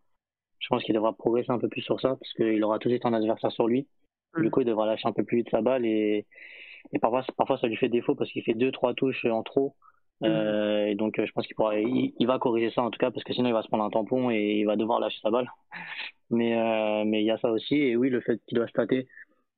je 0.63 0.69
pense 0.69 0.83
qu'il 0.83 0.95
devra 0.95 1.13
progresser 1.13 1.51
un 1.51 1.59
peu 1.59 1.69
plus 1.69 1.83
sur 1.83 2.01
ça 2.01 2.17
parce 2.17 2.33
qu'il 2.33 2.63
aura 2.65 2.79
tout 2.79 2.89
de 2.89 2.95
suite 2.95 3.07
un 3.07 3.13
adversaire 3.13 3.53
sur 3.53 3.67
lui. 3.67 3.87
Du 4.37 4.47
mm. 4.47 4.51
coup, 4.51 4.61
il 4.63 4.67
devra 4.67 4.87
lâcher 4.87 5.07
un 5.07 5.13
peu 5.13 5.25
plus 5.25 5.39
vite 5.39 5.51
sa 5.51 5.61
balle 5.61 5.85
et, 5.85 6.27
et 6.93 6.99
parfois, 6.99 7.25
parfois 7.37 7.59
ça 7.59 7.67
lui 7.67 7.77
fait 7.77 7.89
défaut 7.89 8.15
parce 8.15 8.31
qu'il 8.31 8.43
fait 8.43 8.55
deux 8.55 8.73
trois 8.73 8.95
touches 8.95 9.27
en 9.27 9.43
trop 9.43 9.77
Mm. 10.23 10.27
Euh, 10.27 10.87
et 10.87 10.95
donc, 10.95 11.19
euh, 11.19 11.27
je 11.27 11.33
pense 11.33 11.47
qu'il 11.47 11.57
pourra, 11.57 11.79
il, 11.79 12.27
va 12.27 12.39
corriger 12.39 12.71
ça 12.71 12.83
en 12.83 12.91
tout 12.91 12.99
cas, 12.99 13.11
parce 13.11 13.25
que 13.25 13.33
sinon 13.35 13.49
il 13.49 13.53
va 13.53 13.63
se 13.63 13.69
prendre 13.69 13.85
un 13.85 13.91
tampon 13.91 14.31
et 14.31 14.59
il 14.61 14.65
va 14.65 14.77
devoir 14.77 15.01
lâcher 15.01 15.19
sa 15.23 15.31
balle. 15.31 15.51
Mais 16.31 16.57
euh, 16.59 17.05
mais 17.05 17.21
il 17.23 17.27
y 17.27 17.31
a 17.31 17.37
ça 17.39 17.51
aussi, 17.51 17.75
et 17.77 17.95
oui, 17.95 18.09
le 18.09 18.23
fait 18.23 18.41
qu'il 18.47 18.57
doit 18.57 18.67
se 18.67 18.73
tâter, 18.73 19.07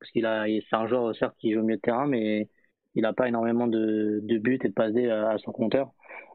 parce 0.01 0.11
qu'il 0.11 0.27
a, 0.27 0.47
c'est 0.47 0.75
un 0.75 0.89
joueur 0.89 1.15
certes 1.15 1.37
qui 1.39 1.53
joue 1.53 1.61
au 1.61 1.63
milieu 1.63 1.77
de 1.77 1.81
terrain, 1.81 2.09
mais 2.09 2.49
il 2.97 3.03
n'a 3.03 3.13
pas 3.13 3.29
énormément 3.29 3.69
de, 3.69 4.19
de 4.25 4.39
buts 4.39 4.59
et 4.61 4.69
de 4.69 4.73
passes 4.75 4.97
à, 4.97 5.31
à 5.31 5.39
son 5.39 5.53
compteur. 5.53 5.93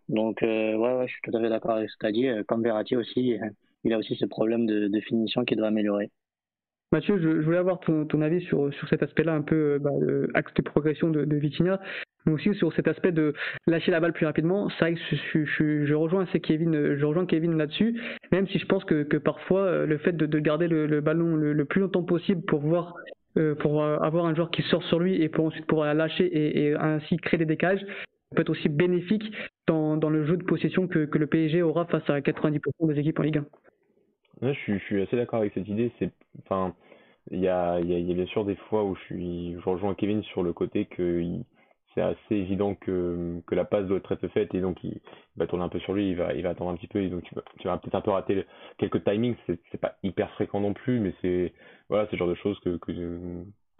Donc, 0.08 0.40
ouais, 0.42 0.76
ouais, 0.76 1.08
je 1.08 1.12
suis 1.12 1.22
tout 1.24 1.36
à 1.36 1.42
fait 1.42 1.50
d'accord 1.50 1.72
avec 1.72 1.90
ce 1.90 1.98
que 1.98 2.00
tu 2.00 2.06
as 2.08 2.12
dit. 2.14 2.46
Comme 2.48 2.64
Verratti 2.64 2.96
aussi, 2.96 3.36
il 3.84 3.94
a 3.94 3.98
aussi 3.98 4.16
ce 4.16 4.26
problème 4.26 4.66
de, 4.66 5.00
finition 5.02 5.46
qu'il 5.46 5.58
doit 5.58 5.68
améliorer. 5.68 6.10
Mathieu, 6.92 7.20
je, 7.20 7.28
voulais 7.42 7.58
avoir 7.58 7.80
ton, 7.80 8.22
avis 8.22 8.42
sur, 8.46 8.74
sur 8.74 8.90
cet 8.90 9.04
aspect-là, 9.04 9.34
un 9.34 9.42
peu 9.42 9.80
bah, 9.80 9.92
axe 10.34 10.54
de 10.56 10.62
progression 10.64 11.10
de, 11.10 11.24
de 11.24 11.36
Vitinha 11.36 11.80
mais 12.26 12.34
aussi 12.34 12.54
sur 12.56 12.74
cet 12.74 12.88
aspect 12.88 13.12
de 13.12 13.34
lâcher 13.68 13.92
la 13.92 14.00
balle 14.00 14.14
plus 14.14 14.26
rapidement. 14.26 14.68
Que 14.68 14.96
je, 14.96 15.46
je, 15.46 15.86
je, 15.86 15.94
rejoins 15.94 16.26
Kevin, 16.26 16.96
je 16.96 17.06
rejoins 17.06 17.26
Kevin 17.26 17.58
là-dessus, 17.58 18.00
même 18.32 18.48
si 18.48 18.60
je 18.60 18.66
pense 18.66 18.84
que, 18.86 19.04
que 19.04 19.18
parfois 19.18 19.62
euh, 19.62 19.86
le 19.86 19.98
fait 19.98 20.14
de, 20.14 20.26
de 20.26 20.40
garder 20.40 20.68
le, 20.68 21.02
ballon 21.02 21.36
le, 21.36 21.66
plus 21.66 21.82
longtemps 21.82 22.04
possible 22.04 22.42
pour 22.44 22.60
voir 22.60 22.96
euh, 23.38 23.56
pour 23.56 23.84
avoir 23.84 24.26
un 24.26 24.36
joueur 24.36 24.52
qui 24.52 24.64
sort 24.64 24.84
sur 24.84 25.00
lui 25.00 25.22
et 25.22 25.30
pour 25.30 25.46
ensuite 25.46 25.66
pouvoir 25.66 25.94
lâcher 25.94 26.26
et, 26.26 26.66
et, 26.66 26.76
ainsi 26.76 27.18
créer 27.18 27.38
des 27.38 27.46
décalages 27.46 27.86
peut 28.36 28.42
être 28.42 28.50
aussi 28.50 28.70
bénéfique 28.70 29.32
dans, 29.70 30.10
le 30.10 30.26
jeu 30.26 30.38
de 30.38 30.44
possession 30.44 30.88
que, 30.88 31.06
que 31.06 31.18
le 31.18 31.28
PSG 31.28 31.62
aura 31.62 31.86
face 31.86 32.08
à 32.10 32.20
90% 32.20 32.60
des 32.88 33.00
équipes 33.00 33.20
en 33.20 33.24
Ligue 33.24 33.38
1. 33.38 33.46
Ouais, 34.48 34.54
je, 34.54 34.78
suis, 34.78 35.02
assez 35.02 35.16
d'accord 35.16 35.40
avec 35.40 35.54
cette 35.54 35.68
idée. 35.68 35.92
Enfin, 36.40 36.74
il 37.32 37.40
y 37.40 37.48
a, 37.48 37.80
bien 37.82 38.26
sûr 38.26 38.46
des 38.46 38.56
fois 38.56 38.84
où 38.84 38.96
je 39.10 39.60
rejoins 39.64 39.94
Kevin 39.96 40.24
sur 40.24 40.44
le 40.44 40.54
côté 40.54 40.86
qu'il 40.86 41.44
c'est 41.96 42.02
assez 42.02 42.36
évident 42.36 42.76
que, 42.76 43.42
que 43.48 43.56
la 43.56 43.66
passe 43.66 43.88
doit 43.88 43.98
être 43.98 44.16
faite 44.28 44.54
et 44.54 44.62
donc 44.62 44.84
il, 44.84 45.00
va 45.38 45.48
tourner 45.48 45.66
un 45.66 45.70
peu 45.70 45.80
sur 45.80 45.94
lui, 45.94 46.10
il 46.10 46.16
va, 46.16 46.34
il 46.34 46.46
attendre 46.46 46.70
un 46.72 46.76
petit 46.76 46.88
peu 46.88 47.02
et 47.02 47.10
donc 47.10 47.24
tu 47.24 47.34
vas, 47.36 47.44
tu 47.60 47.68
vas 47.68 47.78
peut-être 47.78 47.96
un 47.96 48.02
peu 48.02 48.12
rater 48.12 48.46
quelques 48.78 49.04
timings, 49.04 49.36
c'est, 49.48 49.60
c'est 49.72 49.82
pas 49.82 49.96
hyper 50.04 50.30
fréquent 50.34 50.60
non 50.60 50.74
plus, 50.74 51.00
mais 51.00 51.14
c'est 51.22 51.54
voilà, 51.90 52.06
c'est 52.06 52.14
le 52.14 52.20
genre 52.20 52.30
de 52.30 52.36
choses 52.36 52.60
que, 52.60 52.78
que 52.78 52.92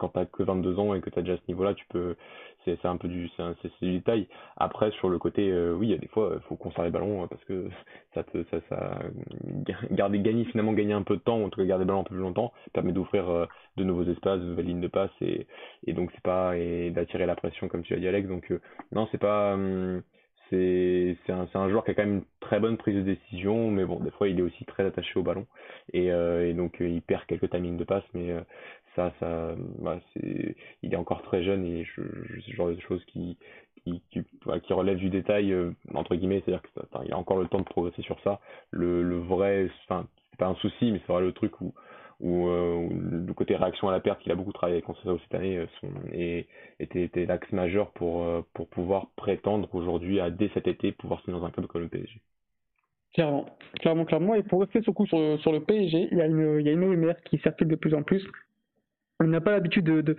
quand 0.00 0.08
t'as 0.08 0.24
que 0.24 0.42
22 0.42 0.78
ans 0.78 0.94
et 0.94 1.00
que 1.00 1.10
t'as 1.10 1.20
déjà 1.20 1.36
ce 1.36 1.42
niveau-là, 1.48 1.74
tu 1.74 1.84
peux, 1.90 2.16
c'est, 2.64 2.84
un 2.86 2.96
peu 2.96 3.06
du, 3.06 3.30
c'est, 3.36 3.70
du 3.82 3.92
détail. 3.92 4.26
Après, 4.56 4.90
sur 4.92 5.10
le 5.10 5.18
côté, 5.18 5.50
euh, 5.50 5.74
oui, 5.74 5.88
il 5.88 5.90
y 5.90 5.94
a 5.94 5.98
des 5.98 6.08
fois, 6.08 6.32
il 6.34 6.40
faut 6.48 6.56
conserver 6.56 6.88
le 6.88 6.92
ballon 6.92 7.22
hein, 7.22 7.26
parce 7.28 7.44
que 7.44 7.68
ça 8.14 8.24
te, 8.24 8.44
ça, 8.44 8.98
garder, 9.90 10.18
gagner, 10.20 10.44
finalement, 10.46 10.72
gagner 10.72 10.94
un 10.94 11.02
peu 11.02 11.16
de 11.16 11.22
temps, 11.22 11.42
en 11.42 11.50
tout 11.50 11.60
cas 11.60 11.66
garder 11.66 11.84
le 11.84 11.88
ballon 11.88 12.00
un 12.00 12.04
peu 12.04 12.14
plus 12.14 12.22
longtemps, 12.22 12.52
permet 12.72 12.92
d'offrir 12.92 13.28
euh, 13.28 13.46
de 13.76 13.84
nouveaux 13.84 14.04
espaces, 14.04 14.40
de 14.40 14.46
nouvelles 14.46 14.66
lignes 14.66 14.80
de 14.80 14.88
passe 14.88 15.10
et, 15.20 15.46
et 15.86 15.92
donc 15.92 16.10
c'est 16.14 16.22
pas, 16.22 16.56
et 16.56 16.90
d'attirer 16.90 17.26
la 17.26 17.36
pression 17.36 17.68
comme 17.68 17.82
tu 17.82 17.94
as 17.94 17.98
dit 17.98 18.08
Alex. 18.08 18.26
Donc, 18.26 18.50
euh, 18.50 18.60
non, 18.92 19.06
c'est 19.12 19.18
pas, 19.18 19.52
hum, 19.52 20.02
c'est 20.50 21.16
un, 21.28 21.68
joueur 21.68 21.84
qui 21.84 21.92
a 21.92 21.94
quand 21.94 22.04
même 22.04 22.16
une 22.16 22.24
très 22.40 22.58
bonne 22.58 22.76
prise 22.76 22.96
de 22.96 23.02
décision, 23.02 23.70
mais 23.70 23.84
bon, 23.84 24.00
des 24.00 24.10
fois 24.10 24.28
il 24.28 24.38
est 24.40 24.42
aussi 24.42 24.64
très 24.64 24.84
attaché 24.84 25.16
au 25.16 25.22
ballon 25.22 25.46
et, 25.92 26.06
et 26.06 26.54
donc 26.54 26.78
il 26.80 27.00
perd 27.02 27.24
quelques 27.26 27.48
timings 27.50 27.76
de 27.76 27.84
passe, 27.84 28.02
mais 28.14 28.34
ça, 28.96 29.12
ça, 29.20 29.54
bah, 29.78 30.00
c'est, 30.12 30.56
il 30.82 30.92
est 30.92 30.96
encore 30.96 31.22
très 31.22 31.42
jeune 31.42 31.64
et 31.64 31.84
je, 31.84 32.02
je, 32.28 32.40
ce 32.40 32.52
genre 32.52 32.68
de 32.68 32.80
choses 32.80 33.04
qui, 33.06 33.36
qui, 33.84 34.02
qui, 34.10 34.72
relève 34.72 34.98
du 34.98 35.10
détail 35.10 35.52
euh, 35.52 35.72
entre 35.94 36.14
guillemets, 36.14 36.42
c'est-à-dire 36.44 36.62
qu'il 37.02 37.12
a 37.12 37.16
encore 37.16 37.38
le 37.38 37.46
temps 37.48 37.60
de 37.60 37.64
progresser 37.64 38.02
sur 38.02 38.20
ça. 38.22 38.40
Le, 38.70 39.02
le 39.02 39.18
vrai, 39.18 39.68
enfin, 39.84 40.06
c'est 40.30 40.38
pas 40.38 40.46
un 40.46 40.54
souci, 40.56 40.92
mais 40.92 41.00
c'est 41.06 41.12
vrai 41.12 41.22
le 41.22 41.32
truc 41.32 41.60
où, 41.60 41.72
où, 42.20 42.48
euh, 42.48 42.88
le 42.90 43.32
côté 43.32 43.56
réaction 43.56 43.88
à 43.88 43.92
la 43.92 44.00
perte, 44.00 44.20
qu'il 44.20 44.32
a 44.32 44.34
beaucoup 44.34 44.52
travaillé 44.52 44.76
avec 44.76 44.84
Constanzo 44.84 45.18
cette 45.22 45.34
année, 45.34 45.58
euh, 45.58 45.66
et, 46.12 46.46
était, 46.78 47.02
était 47.02 47.26
l'axe 47.26 47.50
majeur 47.52 47.90
pour, 47.92 48.26
pour 48.54 48.68
pouvoir 48.68 49.08
prétendre 49.16 49.68
aujourd'hui 49.72 50.20
à 50.20 50.30
dès 50.30 50.50
cet 50.54 50.66
été 50.66 50.92
pouvoir 50.92 51.22
signer 51.22 51.38
dans 51.38 51.46
un 51.46 51.50
club 51.50 51.66
comme 51.66 51.82
le 51.82 51.88
PSG. 51.88 52.20
Clairement, 53.14 53.46
clairement, 53.80 54.04
clairement. 54.04 54.34
Et 54.36 54.42
pour 54.44 54.60
rester 54.60 54.82
sur, 54.82 54.94
coup 54.94 55.06
sur, 55.06 55.18
le 55.18 55.58
PSG, 55.58 56.08
il 56.12 56.18
y, 56.18 56.20
a 56.20 56.26
une, 56.26 56.60
il 56.60 56.66
y 56.66 56.68
a 56.68 56.72
une 56.72 57.14
qui 57.24 57.38
circule 57.38 57.66
de 57.66 57.74
plus 57.74 57.92
en 57.94 58.02
plus 58.02 58.24
on 59.20 59.26
n'a 59.26 59.40
pas 59.40 59.52
l'habitude 59.52 59.84
de, 59.84 60.16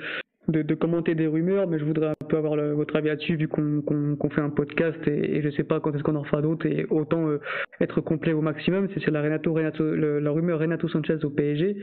de, 0.48 0.62
de, 0.62 0.76
commenter 0.76 1.16
des 1.16 1.28
rumeurs, 1.28 1.68
mais 1.68 1.80
je 1.80 1.86
voudrais 1.86 2.10
un 2.10 2.26
peu 2.28 2.38
avoir 2.38 2.56
votre 2.76 2.96
avis 2.96 3.08
là-dessus, 3.08 3.36
vu 3.36 3.48
qu'on 3.48 4.30
fait 4.30 4.42
un 4.42 4.50
podcast 4.50 5.00
et, 5.08 5.42
je 5.42 5.48
ne 5.48 5.52
sais 5.52 5.64
pas 5.64 5.80
quand 5.80 5.94
est-ce 5.94 6.04
qu'on 6.04 6.16
en 6.16 6.24
fera 6.24 6.42
d'autres, 6.42 6.66
et 6.66 6.86
autant 6.90 7.28
euh, 7.28 7.40
être 7.80 8.02
complet 8.02 8.34
au 8.34 8.42
maximum. 8.42 8.88
C'est 8.94 9.00
sur 9.00 9.12
la, 9.12 9.22
Renato, 9.22 9.54
Renato, 9.54 9.84
la 9.96 10.32
rumeur 10.32 10.60
Renato 10.60 10.88
Sanchez 10.88 11.24
au 11.24 11.30
PSG. 11.30 11.78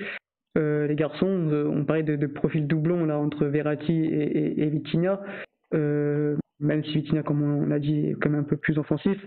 Euh, 0.56 0.86
les 0.86 0.94
garçons, 0.94 1.48
euh, 1.52 1.68
on 1.68 1.84
parlait 1.84 2.02
de, 2.02 2.16
de 2.16 2.26
profil 2.26 2.66
doublon 2.66 3.04
là, 3.04 3.18
entre 3.18 3.46
Verratti 3.46 3.92
et, 3.92 4.62
et, 4.62 4.66
Vitinha, 4.68 5.20
même 5.72 6.84
si 6.84 6.94
Vitinha, 6.94 7.22
comme 7.22 7.42
on 7.42 7.70
a 7.70 7.78
dit, 7.78 8.10
est 8.10 8.16
quand 8.20 8.30
même 8.30 8.40
un 8.40 8.44
peu 8.44 8.56
plus 8.56 8.78
offensif. 8.78 9.18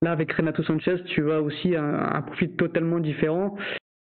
Là, 0.00 0.12
avec 0.12 0.32
Renato 0.32 0.62
Sanchez, 0.62 1.02
tu 1.06 1.30
as 1.32 1.42
aussi 1.42 1.74
un, 1.74 2.12
un 2.14 2.22
profil 2.22 2.52
totalement 2.52 3.00
différent. 3.00 3.56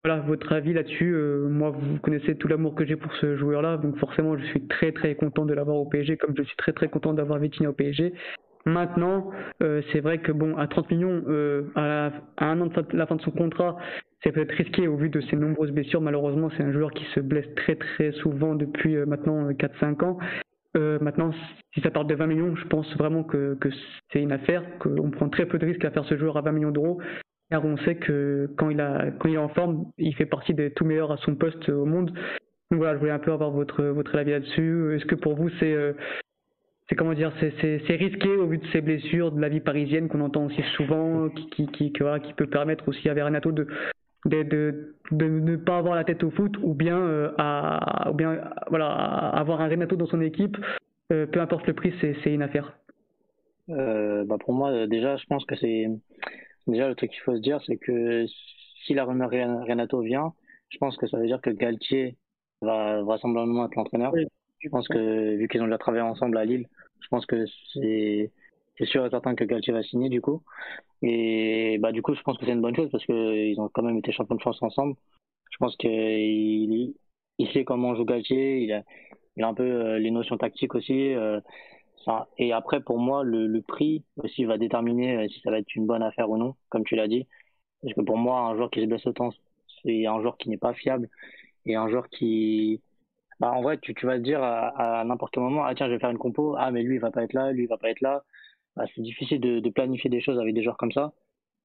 Voilà, 0.06 0.20
votre 0.20 0.52
avis 0.52 0.72
là-dessus. 0.72 1.12
Euh, 1.16 1.48
moi, 1.48 1.70
vous 1.70 1.98
connaissez 1.98 2.36
tout 2.36 2.46
l'amour 2.46 2.76
que 2.76 2.84
j'ai 2.84 2.94
pour 2.94 3.12
ce 3.14 3.36
joueur-là, 3.36 3.76
donc 3.76 3.96
forcément, 3.98 4.38
je 4.38 4.44
suis 4.44 4.64
très 4.68 4.92
très 4.92 5.16
content 5.16 5.44
de 5.44 5.52
l'avoir 5.52 5.78
au 5.78 5.84
PSG, 5.84 6.16
comme 6.16 6.32
je 6.38 6.44
suis 6.44 6.56
très 6.56 6.72
très 6.72 6.86
content 6.86 7.12
d'avoir 7.12 7.40
Vitinha 7.40 7.70
au 7.70 7.72
PSG. 7.72 8.12
Maintenant, 8.66 9.32
euh, 9.64 9.82
c'est 9.90 9.98
vrai 9.98 10.18
que 10.18 10.30
bon, 10.30 10.56
à 10.58 10.68
30 10.68 10.92
millions, 10.92 11.24
euh, 11.26 11.62
à, 11.74 12.12
un 12.38 12.60
an 12.60 12.66
de 12.66 12.96
la 12.96 13.06
fin 13.06 13.16
de 13.16 13.20
son 13.22 13.32
contrat, 13.32 13.78
c'est 14.22 14.30
peut-être 14.30 14.52
risqué 14.52 14.86
au 14.86 14.94
vu 14.94 15.08
de 15.08 15.20
ses 15.22 15.34
nombreuses 15.34 15.72
blessures. 15.72 16.00
Malheureusement, 16.00 16.50
c'est 16.56 16.62
un 16.62 16.70
joueur 16.70 16.92
qui 16.92 17.04
se 17.06 17.18
blesse 17.18 17.52
très 17.56 17.74
très 17.74 18.12
souvent 18.12 18.54
depuis 18.54 18.94
maintenant 19.06 19.50
4-5 19.50 20.04
ans. 20.04 20.18
maintenant, 20.76 21.32
si 21.74 21.80
ça 21.80 21.90
parle 21.90 22.06
de 22.06 22.14
20 22.14 22.26
millions, 22.28 22.54
je 22.54 22.66
pense 22.68 22.96
vraiment 22.96 23.24
que, 23.24 23.56
que 23.60 23.70
c'est 24.12 24.22
une 24.22 24.30
affaire, 24.30 24.62
qu'on 24.78 25.10
prend 25.10 25.28
très 25.28 25.46
peu 25.46 25.58
de 25.58 25.66
risques 25.66 25.84
à 25.84 25.90
faire 25.90 26.04
ce 26.04 26.16
joueur 26.16 26.36
à 26.36 26.42
20 26.42 26.52
millions 26.52 26.70
d'euros 26.70 27.00
car 27.50 27.64
on 27.64 27.76
sait 27.78 27.96
que 27.96 28.50
quand 28.56 28.70
il, 28.70 28.80
est 28.80 29.36
en 29.36 29.48
forme, 29.48 29.86
il 29.98 30.14
fait 30.14 30.26
partie 30.26 30.54
des 30.54 30.72
tout 30.72 30.84
meilleurs 30.84 31.12
à 31.12 31.16
son 31.18 31.34
poste 31.34 31.68
au 31.68 31.84
monde. 31.84 32.12
Donc 32.70 32.80
voilà, 32.80 32.94
je 32.94 32.98
voulais 32.98 33.12
un 33.12 33.20
peu 33.20 33.32
avoir 33.32 33.50
votre, 33.50 33.82
avis 34.14 34.32
là-dessus. 34.32 34.96
Est-ce 34.96 35.06
que 35.06 35.14
pour 35.14 35.36
vous, 35.36 35.48
c'est 35.60 35.72
euh, 35.72 35.92
comment 36.96 37.14
dire, 37.14 37.32
c'est 37.40 37.96
risqué 37.96 38.28
au 38.28 38.46
vu 38.46 38.58
de 38.58 38.66
ces 38.72 38.80
blessures 38.80 39.30
de 39.30 39.40
la 39.40 39.48
vie 39.48 39.60
parisienne 39.60 40.08
qu'on 40.08 40.20
entend 40.20 40.46
aussi 40.46 40.62
souvent, 40.76 41.28
qui, 41.28 41.92
peut 42.36 42.46
permettre 42.46 42.88
aussi 42.88 43.08
à 43.08 43.14
Renato 43.14 43.52
de, 43.52 43.68
ne 45.12 45.56
pas 45.56 45.78
avoir 45.78 45.94
la 45.94 46.02
tête 46.02 46.24
au 46.24 46.30
foot 46.30 46.56
ou 46.62 46.74
bien, 46.74 46.98
euh, 46.98 47.30
avoir 47.36 49.60
un 49.60 49.68
Renato 49.68 49.94
dans 49.94 50.06
son 50.06 50.20
équipe, 50.20 50.56
euh, 51.12 51.26
peu 51.26 51.40
importe 51.40 51.68
le 51.68 51.74
prix, 51.74 51.94
c'est 52.00 52.32
une 52.32 52.42
affaire? 52.42 52.76
bah 53.68 54.36
pour 54.38 54.54
moi, 54.54 54.86
déjà, 54.86 55.16
je 55.16 55.26
pense 55.26 55.44
que 55.44 55.56
c'est 55.56 55.88
Déjà, 56.66 56.88
le 56.88 56.94
truc 56.94 57.10
qu'il 57.10 57.20
faut 57.20 57.36
se 57.36 57.40
dire, 57.40 57.60
c'est 57.66 57.76
que 57.76 58.26
si 58.84 58.94
la 58.94 59.04
rumeur 59.04 59.30
Renato 59.30 60.00
vient, 60.00 60.32
je 60.68 60.78
pense 60.78 60.96
que 60.96 61.06
ça 61.06 61.18
veut 61.18 61.26
dire 61.26 61.40
que 61.40 61.50
Galtier 61.50 62.16
va 62.60 63.02
vraisemblablement 63.02 63.66
être 63.66 63.76
l'entraîneur. 63.76 64.12
Je 64.58 64.68
pense 64.68 64.88
que 64.88 65.36
vu 65.36 65.48
qu'ils 65.48 65.60
ont 65.62 65.66
déjà 65.66 65.78
travaillé 65.78 66.02
ensemble 66.02 66.38
à 66.38 66.44
Lille, 66.44 66.66
je 67.00 67.08
pense 67.08 67.26
que 67.26 67.44
c'est 67.74 68.30
sûr 68.84 69.06
et 69.06 69.10
certain 69.10 69.34
que 69.34 69.44
Galtier 69.44 69.72
va 69.72 69.82
signer 69.82 70.08
du 70.08 70.20
coup. 70.20 70.42
Et 71.02 71.78
bah 71.78 71.92
du 71.92 72.02
coup, 72.02 72.14
je 72.14 72.22
pense 72.22 72.38
que 72.38 72.46
c'est 72.46 72.52
une 72.52 72.62
bonne 72.62 72.74
chose 72.74 72.90
parce 72.90 73.04
qu'ils 73.04 73.60
ont 73.60 73.68
quand 73.68 73.82
même 73.82 73.98
été 73.98 74.12
champions 74.12 74.36
de 74.36 74.40
France 74.40 74.62
ensemble. 74.62 74.96
Je 75.50 75.56
pense 75.58 75.76
qu'il 75.76 76.94
il 77.38 77.52
sait 77.52 77.64
comment 77.64 77.94
joue 77.94 78.04
Galtier, 78.04 78.60
il 78.60 78.72
a, 78.72 78.82
il 79.36 79.44
a 79.44 79.48
un 79.48 79.54
peu 79.54 79.62
euh, 79.62 79.98
les 79.98 80.10
notions 80.10 80.38
tactiques 80.38 80.74
aussi. 80.74 81.14
Euh, 81.14 81.40
et 82.38 82.52
après, 82.52 82.80
pour 82.80 82.98
moi, 82.98 83.24
le, 83.24 83.46
le, 83.46 83.62
prix 83.62 84.04
aussi 84.16 84.44
va 84.44 84.58
déterminer 84.58 85.16
euh, 85.16 85.28
si 85.28 85.40
ça 85.40 85.50
va 85.50 85.58
être 85.58 85.74
une 85.74 85.86
bonne 85.86 86.02
affaire 86.02 86.30
ou 86.30 86.36
non, 86.36 86.54
comme 86.68 86.84
tu 86.84 86.94
l'as 86.96 87.08
dit. 87.08 87.26
Parce 87.82 87.94
que 87.94 88.00
pour 88.02 88.16
moi, 88.16 88.40
un 88.40 88.56
joueur 88.56 88.70
qui 88.70 88.80
se 88.80 88.86
blesse 88.86 89.06
autant, 89.06 89.30
c'est 89.82 90.06
un 90.06 90.20
joueur 90.20 90.36
qui 90.38 90.48
n'est 90.48 90.56
pas 90.56 90.74
fiable 90.74 91.08
et 91.66 91.76
un 91.76 91.88
joueur 91.88 92.08
qui, 92.08 92.82
bah, 93.40 93.52
en 93.52 93.62
vrai, 93.62 93.78
tu, 93.78 93.94
tu 93.94 94.06
vas 94.06 94.18
te 94.18 94.22
dire 94.22 94.42
à, 94.42 95.04
n'importe 95.04 95.34
quel 95.34 95.42
moment, 95.42 95.64
ah 95.64 95.74
tiens, 95.74 95.86
je 95.86 95.92
vais 95.92 95.98
faire 95.98 96.10
une 96.10 96.18
compo, 96.18 96.56
ah 96.58 96.70
mais 96.70 96.82
lui 96.82 96.96
il 96.96 97.00
va 97.00 97.10
pas 97.10 97.22
être 97.24 97.32
là, 97.34 97.52
lui 97.52 97.64
il 97.64 97.68
va 97.68 97.78
pas 97.78 97.90
être 97.90 98.00
là. 98.00 98.24
Bah, 98.76 98.84
c'est 98.94 99.02
difficile 99.02 99.40
de, 99.40 99.70
planifier 99.70 100.10
des 100.10 100.20
choses 100.20 100.38
avec 100.38 100.54
des 100.54 100.62
joueurs 100.62 100.76
comme 100.76 100.92
ça, 100.92 101.12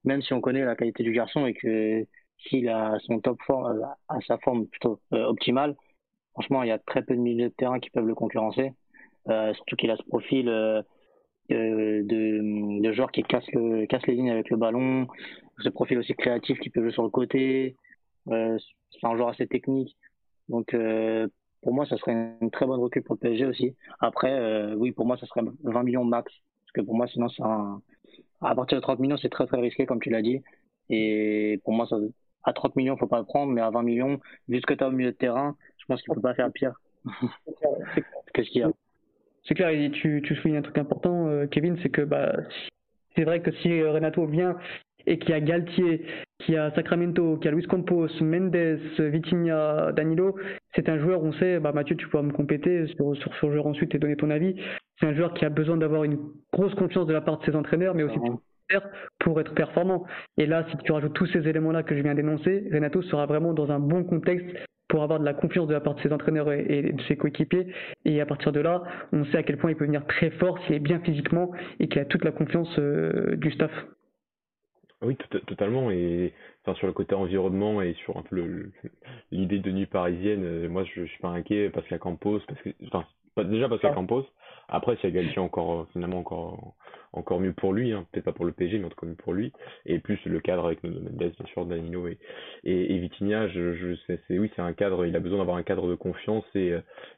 même 0.05 0.21
si 0.21 0.33
on 0.33 0.41
connaît 0.41 0.65
la 0.65 0.75
qualité 0.75 1.03
du 1.03 1.13
garçon 1.13 1.45
et 1.45 1.53
que 1.53 2.05
s'il 2.39 2.69
a 2.69 2.97
son 3.01 3.19
top 3.19 3.39
forme, 3.43 3.81
à 4.09 4.21
sa 4.21 4.37
forme 4.39 4.67
plutôt 4.67 4.99
euh, 5.13 5.25
optimale, 5.25 5.75
franchement, 6.33 6.63
il 6.63 6.69
y 6.69 6.71
a 6.71 6.79
très 6.79 7.03
peu 7.03 7.15
de 7.15 7.21
milieux 7.21 7.49
de 7.49 7.53
terrain 7.55 7.79
qui 7.79 7.89
peuvent 7.91 8.07
le 8.07 8.15
concurrencer. 8.15 8.73
Euh, 9.29 9.53
surtout 9.53 9.75
qu'il 9.75 9.91
a 9.91 9.97
ce 9.97 10.03
profil 10.03 10.49
euh, 10.49 10.81
de, 11.49 12.81
de 12.81 12.91
joueur 12.93 13.11
qui 13.11 13.23
casse, 13.23 13.45
le, 13.53 13.85
casse 13.85 14.05
les 14.07 14.15
lignes 14.15 14.31
avec 14.31 14.49
le 14.49 14.57
ballon, 14.57 15.07
ce 15.59 15.69
profil 15.69 15.99
aussi 15.99 16.15
créatif 16.15 16.59
qui 16.59 16.69
peut 16.69 16.81
jouer 16.81 16.91
sur 16.91 17.03
le 17.03 17.09
côté. 17.09 17.75
Euh, 18.29 18.57
c'est 18.91 19.05
un 19.05 19.15
joueur 19.15 19.29
assez 19.29 19.47
technique. 19.47 19.95
Donc 20.49 20.75
pour 21.61 21.73
moi, 21.73 21.85
ça 21.85 21.97
serait 21.97 22.35
une 22.41 22.51
très 22.51 22.65
bonne 22.65 22.79
recul 22.79 23.03
pour 23.03 23.15
le 23.15 23.19
PSG 23.19 23.45
aussi. 23.45 23.75
Après, 23.99 24.73
oui, 24.75 24.91
pour 24.91 25.05
moi, 25.05 25.17
ça 25.17 25.25
serait 25.27 25.41
20 25.63 25.83
millions 25.83 26.03
max. 26.03 26.33
Parce 26.61 26.71
que 26.73 26.81
pour 26.81 26.95
moi, 26.95 27.07
sinon, 27.07 27.27
un... 27.39 27.81
à 28.41 28.55
partir 28.55 28.77
de 28.77 28.81
30 28.81 28.99
millions, 28.99 29.17
c'est 29.17 29.29
très 29.29 29.45
très 29.45 29.59
risqué, 29.61 29.85
comme 29.85 30.01
tu 30.01 30.09
l'as 30.09 30.21
dit. 30.21 30.41
Et 30.89 31.61
pour 31.63 31.73
moi, 31.73 31.85
ça... 31.87 31.97
à 32.43 32.53
30 32.53 32.75
millions, 32.75 32.97
faut 32.97 33.07
pas 33.07 33.19
le 33.19 33.25
prendre, 33.25 33.53
mais 33.53 33.61
à 33.61 33.69
20 33.69 33.83
millions, 33.83 34.19
vu 34.49 34.59
ce 34.59 34.65
que 34.65 34.73
tu 34.73 34.83
as 34.83 34.89
au 34.89 34.91
milieu 34.91 35.11
de 35.11 35.17
terrain, 35.17 35.55
je 35.77 35.85
pense 35.85 36.01
qu'il 36.01 36.11
ne 36.11 36.15
peut 36.15 36.21
pas 36.21 36.33
faire 36.33 36.51
pire. 36.51 36.73
Qu'est-ce 38.33 38.49
qu'il 38.49 38.61
y 38.61 38.63
a? 38.63 38.71
C'est 39.43 39.55
clair, 39.55 39.69
et 39.69 39.89
tu, 39.91 40.21
tu 40.23 40.35
soulignes 40.35 40.57
un 40.57 40.61
truc 40.61 40.77
important, 40.77 41.27
euh, 41.27 41.47
Kevin, 41.47 41.77
c'est 41.81 41.89
que 41.89 42.01
bah, 42.01 42.33
c'est 43.15 43.23
vrai 43.23 43.41
que 43.41 43.51
si 43.51 43.81
euh, 43.81 43.91
Renato 43.91 44.25
vient 44.25 44.57
et 45.07 45.17
qu'il 45.17 45.31
y 45.31 45.33
a 45.33 45.39
Galtier, 45.39 46.05
qu'il 46.39 46.53
y 46.53 46.57
a 46.57 46.71
Sacramento, 46.75 47.37
qu'il 47.37 47.45
y 47.45 47.47
a 47.47 47.51
Luis 47.51 47.65
Campos, 47.65 48.07
Mendes, 48.21 48.79
Vitinha, 48.99 49.91
Danilo, 49.93 50.35
c'est 50.75 50.89
un 50.89 50.99
joueur, 50.99 51.23
on 51.23 51.33
sait, 51.33 51.59
bah, 51.59 51.71
Mathieu, 51.71 51.95
tu 51.95 52.07
pourras 52.07 52.23
me 52.23 52.31
compléter 52.31 52.85
sur, 52.87 53.15
sur 53.17 53.33
ce 53.35 53.51
joueur 53.51 53.65
ensuite 53.65 53.95
et 53.95 53.99
donner 53.99 54.15
ton 54.15 54.29
avis. 54.29 54.55
C'est 54.99 55.07
un 55.07 55.13
joueur 55.13 55.33
qui 55.33 55.43
a 55.43 55.49
besoin 55.49 55.77
d'avoir 55.77 56.03
une 56.03 56.19
grosse 56.53 56.75
confiance 56.75 57.07
de 57.07 57.13
la 57.13 57.21
part 57.21 57.39
de 57.39 57.45
ses 57.45 57.55
entraîneurs, 57.55 57.95
mais 57.95 58.03
aussi 58.03 58.19
pour 59.19 59.39
être 59.41 59.53
performant. 59.53 60.05
Et 60.37 60.45
là, 60.45 60.65
si 60.69 60.77
tu 60.77 60.91
rajoutes 60.91 61.13
tous 61.13 61.25
ces 61.27 61.47
éléments-là 61.47 61.83
que 61.83 61.95
je 61.95 62.01
viens 62.01 62.15
d'énoncer, 62.15 62.69
Renato 62.71 63.01
sera 63.01 63.25
vraiment 63.25 63.53
dans 63.53 63.71
un 63.71 63.79
bon 63.79 64.03
contexte 64.03 64.47
pour 64.91 65.03
avoir 65.03 65.19
de 65.21 65.25
la 65.25 65.33
confiance 65.33 65.67
de 65.67 65.73
la 65.73 65.79
part 65.79 65.95
de 65.95 66.01
ses 66.01 66.11
entraîneurs 66.11 66.51
et, 66.51 66.91
de 66.91 67.01
ses 67.03 67.15
coéquipiers. 67.15 67.67
Et 68.03 68.19
à 68.19 68.25
partir 68.25 68.51
de 68.51 68.59
là, 68.59 68.83
on 69.13 69.23
sait 69.25 69.37
à 69.37 69.43
quel 69.43 69.57
point 69.57 69.71
il 69.71 69.77
peut 69.77 69.85
venir 69.85 70.05
très 70.05 70.31
fort 70.31 70.59
s'il 70.65 70.75
est 70.75 70.79
bien 70.79 70.99
physiquement 70.99 71.51
et 71.79 71.87
qu'il 71.87 72.01
a 72.01 72.05
toute 72.05 72.25
la 72.25 72.31
confiance 72.31 72.69
euh, 72.77 73.37
du 73.37 73.51
staff. 73.51 73.71
Oui, 75.01 75.15
totalement. 75.47 75.91
Et 75.91 76.33
enfin, 76.63 76.77
sur 76.77 76.87
le 76.87 76.93
côté 76.93 77.15
environnement 77.15 77.81
et 77.81 77.93
sur 78.03 78.17
un 78.17 78.21
peu 78.21 78.69
l'idée 79.31 79.59
de 79.59 79.71
nuit 79.71 79.85
parisienne, 79.85 80.43
euh, 80.43 80.67
moi 80.67 80.83
je, 80.83 81.05
je 81.05 81.09
suis 81.09 81.21
pas 81.21 81.29
inquiet 81.29 81.69
parce 81.69 81.87
qu'il 81.87 81.95
y 81.95 81.95
a 81.95 81.99
Campos, 81.99 82.41
parce 82.45 82.61
que 82.61 82.69
enfin, 82.85 83.05
déjà 83.45 83.69
parce 83.69 83.79
qu'il 83.79 83.89
y 83.89 83.93
a 83.93 83.95
Campos. 83.95 84.25
Après, 84.67 84.97
s'il 84.97 85.09
y 85.09 85.17
a 85.17 85.21
Galtier 85.21 85.39
encore, 85.39 85.87
finalement, 85.93 86.19
encore 86.19 86.75
encore 87.13 87.39
mieux 87.39 87.53
pour 87.53 87.73
lui, 87.73 87.91
hein. 87.91 88.05
peut-être 88.11 88.25
pas 88.25 88.31
pour 88.31 88.45
le 88.45 88.51
PSG, 88.51 88.79
mais 88.79 88.85
en 88.85 88.89
tout 88.89 88.99
cas 88.99 89.07
mieux 89.07 89.15
pour 89.15 89.33
lui. 89.33 89.51
Et 89.85 89.99
plus 89.99 90.19
le 90.25 90.39
cadre 90.39 90.65
avec 90.65 90.83
Nuno 90.83 91.01
Mendes, 91.01 91.17
bien 91.17 91.45
sûr, 91.47 91.65
Danilo 91.65 92.07
et, 92.07 92.17
et, 92.63 92.95
et 92.95 92.97
Vitinha, 92.99 93.47
je, 93.49 93.75
je 93.75 93.95
c'est, 94.07 94.39
oui, 94.39 94.51
c'est 94.55 94.61
un 94.61 94.73
cadre, 94.73 95.05
il 95.05 95.15
a 95.15 95.19
besoin 95.19 95.39
d'avoir 95.39 95.57
un 95.57 95.63
cadre 95.63 95.89
de 95.89 95.95
confiance 95.95 96.45
et, 96.55 96.73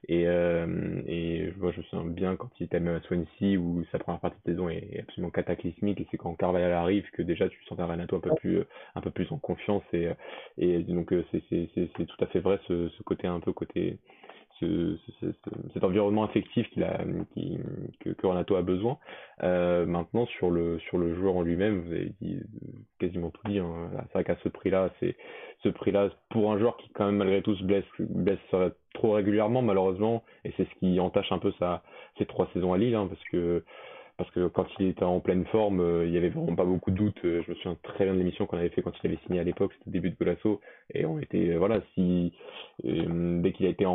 et, 0.08 0.28
euh, 0.28 1.02
et 1.08 1.52
moi 1.58 1.72
je 1.72 1.80
me 1.80 1.84
souviens 1.84 2.06
bien 2.06 2.36
quand 2.36 2.50
il 2.60 2.66
était 2.66 2.80
même 2.80 2.96
à 2.96 3.02
Swansea 3.02 3.58
où 3.58 3.84
sa 3.91 4.00
première 4.00 4.20
partie 4.20 4.39
de 4.46 4.52
saison 4.52 4.70
est 4.70 5.00
absolument 5.02 5.32
cataclysmique 5.32 6.02
et 6.02 6.08
c'est 6.12 6.18
quand 6.18 6.34
Carvalhal 6.36 6.72
arrive 6.72 7.10
que 7.12 7.22
déjà 7.22 7.48
tu 7.50 7.64
sens 7.66 7.80
un 7.80 7.86
Renato 7.86 8.16
un 8.16 8.20
peu 8.20 8.34
plus, 8.36 8.62
un 8.96 9.02
peu 9.02 9.12
plus 9.12 9.32
en 9.32 9.38
confiance 9.38 9.84
et, 9.94 10.10
et 10.58 10.80
donc 10.84 11.14
c'est, 11.32 11.44
c'est, 11.50 11.70
c'est, 11.76 11.89
c'est 11.98 12.06
tout 12.06 12.24
à 12.24 12.28
fait 12.28 12.39
vrai 12.39 12.60
ce, 12.68 12.89
ce 12.89 13.04
côté 13.04 13.28
un 13.28 13.39
peu 13.39 13.54
côté 13.54 13.98
cet 14.60 15.84
environnement 15.84 16.24
affectif 16.24 16.70
qu'il 16.72 16.84
a, 16.84 17.01
qui, 17.34 17.58
que, 17.99 18.10
que, 18.10 18.28
Renato 18.28 18.56
a 18.56 18.62
besoin. 18.62 18.97
Euh, 19.43 19.86
maintenant, 19.86 20.26
sur 20.26 20.49
le, 20.49 20.80
sur 20.80 20.97
le 20.97 21.16
joueur 21.16 21.36
en 21.36 21.41
lui-même, 21.41 21.82
vous 21.82 21.91
avez 21.91 22.14
dit 22.22 22.39
quasiment 22.99 23.30
tout 23.30 23.41
dit. 23.47 23.60
Hein. 23.60 23.89
C'est 24.08 24.14
vrai 24.14 24.24
qu'à 24.24 24.38
ce 24.43 24.49
prix-là, 24.49 24.89
c'est 24.99 25.16
ce 25.64 25.70
prix-là 25.70 26.10
pour 26.30 26.51
un 26.51 26.60
joueur 26.60 26.78
qui 26.78 26.89
quand 26.89 27.06
même 27.06 27.18
malgré 27.18 27.41
tout 27.41 27.56
se 27.56 27.64
blesse, 27.64 27.86
blesse 27.99 28.39
trop 28.93 29.14
régulièrement 29.14 29.62
malheureusement, 29.62 30.24
et 30.45 30.54
c'est 30.58 30.68
ce 30.68 30.80
qui 30.80 30.99
entache 30.99 31.32
un 31.32 31.39
peu 31.39 31.51
sa, 31.60 31.84
ses 32.18 32.26
trois 32.26 32.49
saisons 32.54 32.74
à 32.74 32.78
Lille, 32.78 32.95
hein, 32.95 33.08
parce 33.08 33.24
que 33.32 33.64
parce 34.18 34.30
que 34.32 34.47
quand 34.47 34.68
il 34.80 34.88
était 34.88 35.03
en 35.03 35.20
pleine 35.20 35.45
forme, 35.45 35.80
euh, 35.80 36.05
il 36.05 36.14
y 36.14 36.18
avait 36.18 36.30
vraiment 36.30 36.55
pas 36.55 36.66
beaucoup 36.66 36.91
de 36.91 36.95
doutes. 36.95 37.26
Euh, 37.26 37.41
je 37.45 37.51
me 37.51 37.55
souviens 37.55 37.78
très 37.82 38.05
bien 38.05 38.14
de 38.14 38.20
l'émission 38.20 38.45
qu'on 38.45 38.57
avait 38.57 38.70
fait 38.70 38.84
quand 38.84 38.93
il 39.03 39.07
avait 39.07 39.20
signé 39.26 39.39
à 39.39 39.43
l'époque, 39.43 39.72
c'était 39.74 39.89
au 39.89 39.91
début 39.91 40.11
de 40.11 40.16
Golasso, 40.16 40.61
et 40.93 41.05
on 41.05 41.18
était 41.20 41.49
euh, 41.49 41.57
voilà, 41.57 41.82
si 41.93 42.32
dès 42.84 43.51
qu'il 43.53 43.66
a 43.66 43.70
été 43.70 43.86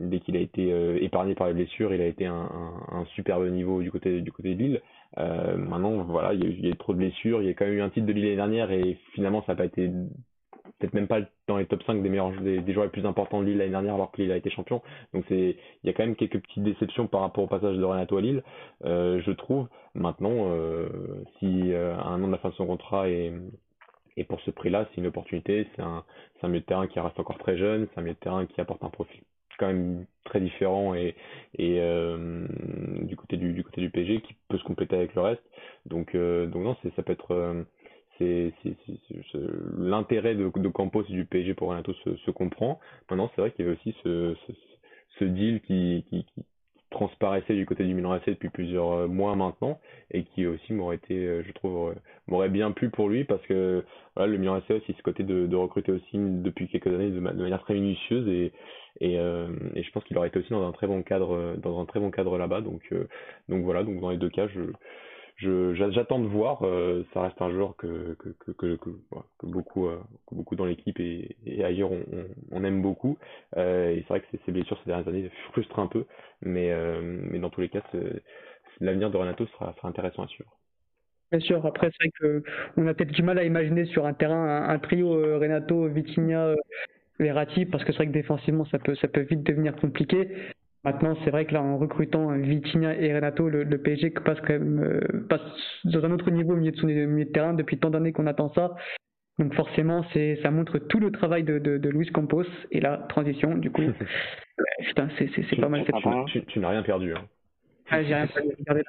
dès 0.00 0.20
qu'il 0.20 0.36
a 0.36 0.40
été 0.40 1.04
épargné 1.04 1.34
par 1.34 1.48
les 1.48 1.54
blessures, 1.54 1.92
il 1.94 2.00
a 2.00 2.06
été 2.06 2.26
un, 2.26 2.48
un, 2.92 3.04
superbe 3.14 3.48
niveau 3.50 3.82
du 3.82 3.90
côté 3.90 4.20
du 4.20 4.32
côté 4.32 4.54
de 4.54 4.62
Lille. 4.62 4.82
maintenant, 5.16 6.04
voilà, 6.04 6.34
il 6.34 6.40
y, 6.40 6.46
a 6.46 6.48
eu, 6.48 6.52
il 6.58 6.64
y 6.64 6.68
a 6.68 6.70
eu 6.70 6.76
trop 6.76 6.92
de 6.92 6.98
blessures, 6.98 7.42
il 7.42 7.46
y 7.46 7.50
a 7.50 7.54
quand 7.54 7.66
même 7.66 7.74
eu 7.74 7.82
un 7.82 7.90
titre 7.90 8.06
de 8.06 8.12
Lille 8.12 8.24
l'année 8.24 8.36
dernière, 8.36 8.70
et 8.70 8.98
finalement 9.14 9.42
ça 9.46 9.52
n'a 9.52 9.56
pas 9.56 9.64
été 9.66 9.90
peut-être 10.78 10.94
même 10.94 11.06
pas 11.06 11.20
dans 11.46 11.56
les 11.56 11.66
top 11.66 11.82
5 11.84 12.02
des 12.02 12.08
meilleurs 12.08 12.32
des, 12.40 12.60
des, 12.60 12.72
joueurs 12.72 12.86
les 12.86 12.90
plus 12.90 13.06
importants 13.06 13.40
de 13.40 13.46
Lille 13.46 13.58
l'année 13.58 13.70
dernière 13.70 13.94
alors 13.94 14.10
que 14.12 14.20
Lille 14.20 14.32
a 14.32 14.36
été 14.36 14.50
champion. 14.50 14.82
Donc 15.14 15.24
c'est 15.28 15.56
il 15.82 15.86
y 15.86 15.88
a 15.90 15.92
quand 15.92 16.04
même 16.04 16.16
quelques 16.16 16.40
petites 16.40 16.62
déceptions 16.62 17.06
par 17.06 17.22
rapport 17.22 17.44
au 17.44 17.46
passage 17.46 17.76
de 17.76 17.84
Renato 17.84 18.16
à 18.16 18.20
Lille, 18.20 18.42
euh, 18.84 19.20
je 19.24 19.30
trouve. 19.32 19.68
Maintenant, 19.94 20.50
euh, 20.50 20.88
si 21.38 21.72
euh, 21.72 21.96
un 21.96 22.22
an 22.22 22.26
de 22.26 22.32
la 22.32 22.38
fin 22.38 22.50
de 22.50 22.54
son 22.54 22.66
contrat 22.66 23.08
et 23.08 23.32
et 24.18 24.24
pour 24.24 24.40
ce 24.40 24.50
prix-là, 24.50 24.88
c'est 24.90 25.00
une 25.02 25.08
opportunité. 25.08 25.66
C'est 25.76 25.82
un, 25.82 26.02
un 26.42 26.48
milieu 26.48 26.60
de 26.60 26.64
terrain 26.64 26.86
qui 26.86 26.98
reste 26.98 27.20
encore 27.20 27.36
très 27.36 27.58
jeune. 27.58 27.86
C'est 27.92 28.00
un 28.00 28.02
milieu 28.02 28.14
de 28.14 28.18
terrain 28.18 28.46
qui 28.46 28.58
apporte 28.62 28.82
un 28.82 28.88
profil 28.88 29.20
quand 29.58 29.68
même 29.68 30.04
très 30.24 30.38
différent 30.40 30.94
et, 30.94 31.14
et 31.56 31.80
euh, 31.80 32.46
du 33.02 33.16
côté 33.16 33.38
du, 33.38 33.54
du 33.54 33.64
côté 33.64 33.80
du 33.80 33.88
PSG 33.88 34.20
qui 34.20 34.34
peut 34.48 34.58
se 34.58 34.64
compléter 34.64 34.96
avec 34.96 35.14
le 35.14 35.22
reste. 35.22 35.42
Donc 35.86 36.14
donc 36.14 36.62
non, 36.62 36.76
ça 36.94 37.02
peut 37.02 37.12
être 37.12 37.64
c'est 38.18 38.52
l'intérêt 39.78 40.34
de, 40.34 40.50
de, 40.54 40.68
Campos 40.68 41.04
et 41.08 41.12
du 41.12 41.24
PSG 41.24 41.54
pour 41.54 41.68
Renato 41.68 41.92
se, 41.94 42.30
comprend. 42.30 42.80
Maintenant, 43.10 43.30
c'est 43.34 43.40
vrai 43.40 43.50
qu'il 43.50 43.64
y 43.64 43.68
avait 43.68 43.76
aussi 43.76 43.94
ce, 44.02 44.34
ce, 45.18 45.24
deal 45.24 45.60
qui, 45.62 46.04
qui, 46.10 46.24
transparaissait 46.90 47.54
du 47.54 47.66
côté 47.66 47.84
du 47.84 47.94
Milan 47.94 48.12
AC 48.12 48.26
depuis 48.26 48.48
plusieurs 48.48 48.92
euh, 48.92 49.08
mois 49.08 49.34
maintenant 49.34 49.80
et 50.12 50.22
qui 50.22 50.46
aussi 50.46 50.72
m'aurait 50.72 50.96
été, 50.96 51.14
euh, 51.14 51.42
je 51.44 51.52
trouve, 51.52 51.94
m'aurait 52.28 52.48
bien 52.48 52.70
plu 52.70 52.90
pour 52.90 53.08
lui 53.08 53.24
parce 53.24 53.42
que 53.46 53.84
le 54.16 54.38
Milan 54.38 54.54
AC 54.54 54.70
aussi 54.70 54.94
ce 54.96 55.02
côté 55.02 55.24
de, 55.24 55.46
de 55.46 55.56
recruter 55.56 55.92
aussi 55.92 56.12
depuis 56.14 56.68
quelques 56.68 56.86
années 56.86 57.10
de, 57.10 57.20
manière 57.20 57.60
très 57.62 57.74
minutieuse 57.74 58.28
et, 58.28 58.52
et, 59.00 59.18
euh, 59.18 59.48
et 59.74 59.82
je 59.82 59.90
pense 59.90 60.04
qu'il 60.04 60.16
aurait 60.16 60.28
été 60.28 60.38
aussi 60.38 60.50
dans 60.50 60.66
un 60.66 60.72
très 60.72 60.86
bon 60.86 61.02
cadre, 61.02 61.56
dans 61.58 61.80
un 61.80 61.84
très 61.84 62.00
bon 62.00 62.10
cadre 62.10 62.38
là-bas. 62.38 62.60
Donc, 62.60 62.82
euh, 62.92 63.08
donc 63.48 63.64
voilà, 63.64 63.82
donc 63.82 64.00
dans 64.00 64.10
les 64.10 64.16
deux 64.16 64.30
cas, 64.30 64.48
je 64.48 64.60
j'attends 65.38 66.18
de 66.18 66.26
voir. 66.26 66.62
Euh, 66.62 67.04
ça 67.12 67.22
reste 67.22 67.40
un 67.40 67.50
joueur 67.50 67.76
que, 67.76 68.14
que, 68.18 68.28
que, 68.30 68.52
que, 68.52 68.76
que, 68.76 69.46
beaucoup, 69.46 69.88
euh, 69.88 70.00
beaucoup 70.32 70.56
dans 70.56 70.64
l'équipe 70.64 70.98
et, 71.00 71.36
et, 71.44 71.64
ailleurs 71.64 71.92
on, 71.92 72.02
on, 72.50 72.64
aime 72.64 72.82
beaucoup. 72.82 73.18
Euh, 73.56 73.90
et 73.90 73.98
c'est 74.02 74.08
vrai 74.08 74.20
que 74.20 74.26
ces 74.44 74.52
blessures 74.52 74.78
ces 74.84 74.90
dernières 74.90 75.08
années 75.08 75.30
frustrent 75.52 75.78
un 75.78 75.86
peu, 75.86 76.04
mais, 76.42 76.72
mais 77.02 77.38
dans 77.38 77.50
tous 77.50 77.60
les 77.60 77.68
cas, 77.68 77.82
l'avenir 78.80 79.10
de 79.10 79.16
Renato 79.16 79.46
sera, 79.46 79.74
sera 79.74 79.88
intéressant 79.88 80.22
à 80.22 80.28
suivre. 80.28 80.50
Bien 81.32 81.40
sûr, 81.40 81.66
après 81.66 81.90
c'est 81.90 82.08
vrai 82.08 82.42
qu'on 82.74 82.86
a 82.86 82.94
peut-être 82.94 83.12
du 83.12 83.22
mal 83.22 83.38
à 83.38 83.44
imaginer 83.44 83.84
sur 83.86 84.06
un 84.06 84.14
terrain 84.14 84.68
un, 84.68 84.78
trio 84.78 85.10
Renato, 85.38 85.88
Vitinha, 85.88 86.54
Verratti, 87.18 87.66
parce 87.66 87.84
que 87.84 87.92
c'est 87.92 87.98
vrai 87.98 88.06
que 88.06 88.12
défensivement 88.12 88.64
ça 88.66 88.78
peut, 88.78 88.94
ça 88.94 89.08
peut 89.08 89.22
vite 89.22 89.42
devenir 89.42 89.74
compliqué. 89.76 90.28
Maintenant, 90.86 91.16
c'est 91.24 91.30
vrai 91.30 91.46
que 91.46 91.52
là, 91.52 91.60
en 91.60 91.78
recrutant 91.78 92.30
Vitinha 92.38 92.94
et 92.94 93.12
Renato, 93.12 93.48
le, 93.48 93.66
PSG 93.76 94.10
passe 94.10 94.38
quand 94.42 94.52
même 94.52 94.78
euh, 94.78 95.26
passe 95.28 95.40
dans 95.82 96.04
un 96.04 96.12
autre 96.12 96.30
niveau 96.30 96.52
au 96.52 96.56
milieu 96.56 96.70
de 96.70 96.76
son 96.76 96.86
milieu 96.86 97.24
de 97.24 97.32
terrain 97.32 97.54
depuis 97.54 97.76
tant 97.76 97.90
d'années 97.90 98.12
qu'on 98.12 98.28
attend 98.28 98.52
ça. 98.54 98.76
Donc 99.40 99.52
forcément, 99.54 100.04
c'est 100.12 100.38
ça 100.44 100.52
montre 100.52 100.78
tout 100.78 101.00
le 101.00 101.10
travail 101.10 101.42
de, 101.42 101.58
de, 101.58 101.76
de 101.76 101.88
Luis 101.88 102.06
Campos 102.12 102.44
et 102.70 102.78
la 102.78 102.98
transition. 102.98 103.56
Du 103.56 103.72
coup, 103.72 103.82
putain, 104.86 105.08
c'est 105.18 105.60
pas 105.60 105.68
mal 105.68 105.82
cette 105.84 105.98
chose. 105.98 106.24
Tu, 106.26 106.44
tu 106.44 106.60
n'as 106.60 106.68
rien 106.68 106.84
perdu. 106.84 107.14
Hein. 107.14 107.24
Ah, 107.90 108.04
j'ai 108.04 108.14
rien 108.14 108.28
perdu. 108.64 108.82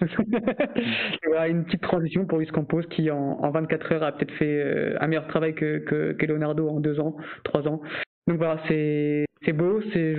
voilà, 1.26 1.48
une 1.48 1.64
petite 1.64 1.82
transition 1.82 2.24
pour 2.24 2.38
Luis 2.38 2.46
Campos 2.46 2.82
qui 2.82 3.10
en, 3.10 3.16
en 3.18 3.50
24 3.50 3.92
heures 3.92 4.02
a 4.04 4.12
peut-être 4.12 4.34
fait 4.34 4.62
euh, 4.62 4.96
un 5.00 5.08
meilleur 5.08 5.26
travail 5.26 5.56
que, 5.56 5.78
que, 5.78 6.12
que 6.12 6.24
Leonardo 6.26 6.68
en 6.68 6.78
deux 6.78 7.00
ans, 7.00 7.16
trois 7.42 7.66
ans. 7.66 7.82
Donc 8.28 8.38
voilà, 8.38 8.62
c'est 8.68 9.26
beau, 9.52 9.80
c'est 9.92 10.14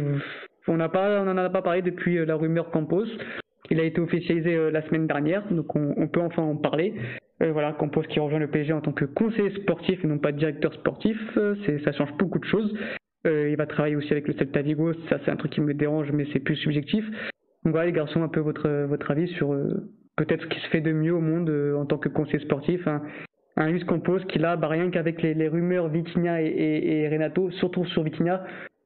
on 0.67 0.77
n'a 0.77 0.89
pas, 0.89 1.21
on 1.21 1.25
n'en 1.25 1.37
a 1.37 1.49
pas 1.49 1.61
parlé 1.61 1.81
depuis 1.81 2.17
euh, 2.17 2.25
la 2.25 2.35
rumeur 2.35 2.71
Campos. 2.71 3.05
Il 3.69 3.79
a 3.79 3.83
été 3.83 3.99
officialisé 3.99 4.55
euh, 4.55 4.71
la 4.71 4.81
semaine 4.87 5.07
dernière, 5.07 5.43
donc 5.51 5.75
on, 5.75 6.07
peut 6.07 6.21
enfin 6.21 6.43
en 6.43 6.55
parler. 6.55 6.93
Euh, 7.41 7.51
voilà, 7.51 7.73
Campos 7.73 8.03
qui 8.03 8.19
rejoint 8.19 8.39
le 8.39 8.47
PSG 8.47 8.73
en 8.73 8.81
tant 8.81 8.91
que 8.91 9.05
conseiller 9.05 9.51
sportif 9.61 10.03
et 10.03 10.07
non 10.07 10.19
pas 10.19 10.31
directeur 10.31 10.73
sportif, 10.73 11.17
ça 11.83 11.91
change 11.93 12.13
beaucoup 12.17 12.39
de 12.39 12.45
choses. 12.45 12.73
il 13.25 13.55
va 13.55 13.65
travailler 13.65 13.95
aussi 13.95 14.11
avec 14.11 14.27
le 14.27 14.33
Celta 14.33 14.61
Vigo, 14.61 14.93
ça 15.09 15.19
c'est 15.23 15.31
un 15.31 15.35
truc 15.35 15.51
qui 15.51 15.61
me 15.61 15.73
dérange, 15.73 16.11
mais 16.11 16.25
c'est 16.31 16.39
plus 16.39 16.55
subjectif. 16.57 17.05
Donc 17.63 17.73
voilà 17.73 17.85
les 17.85 17.93
garçons, 17.93 18.21
un 18.21 18.27
peu 18.27 18.41
votre, 18.41 18.69
votre 18.85 19.09
avis 19.11 19.27
sur 19.35 19.55
peut-être 20.17 20.43
ce 20.43 20.47
qui 20.47 20.59
se 20.59 20.67
fait 20.67 20.81
de 20.81 20.91
mieux 20.91 21.13
au 21.13 21.21
monde 21.21 21.49
en 21.75 21.85
tant 21.85 21.97
que 21.97 22.09
conseiller 22.09 22.43
sportif. 22.43 22.85
Hein. 22.87 23.01
Un 23.55 23.69
Luis 23.69 23.85
Campos 23.85 24.19
qui 24.29 24.39
là, 24.39 24.55
bah, 24.55 24.67
rien 24.67 24.89
qu'avec 24.89 25.21
les, 25.21 25.47
rumeurs 25.47 25.87
Vitinha 25.87 26.41
et, 26.41 26.47
et, 26.47 27.09
Renato, 27.09 27.51
surtout 27.51 27.85
sur 27.85 28.03
Vitinha, 28.03 28.43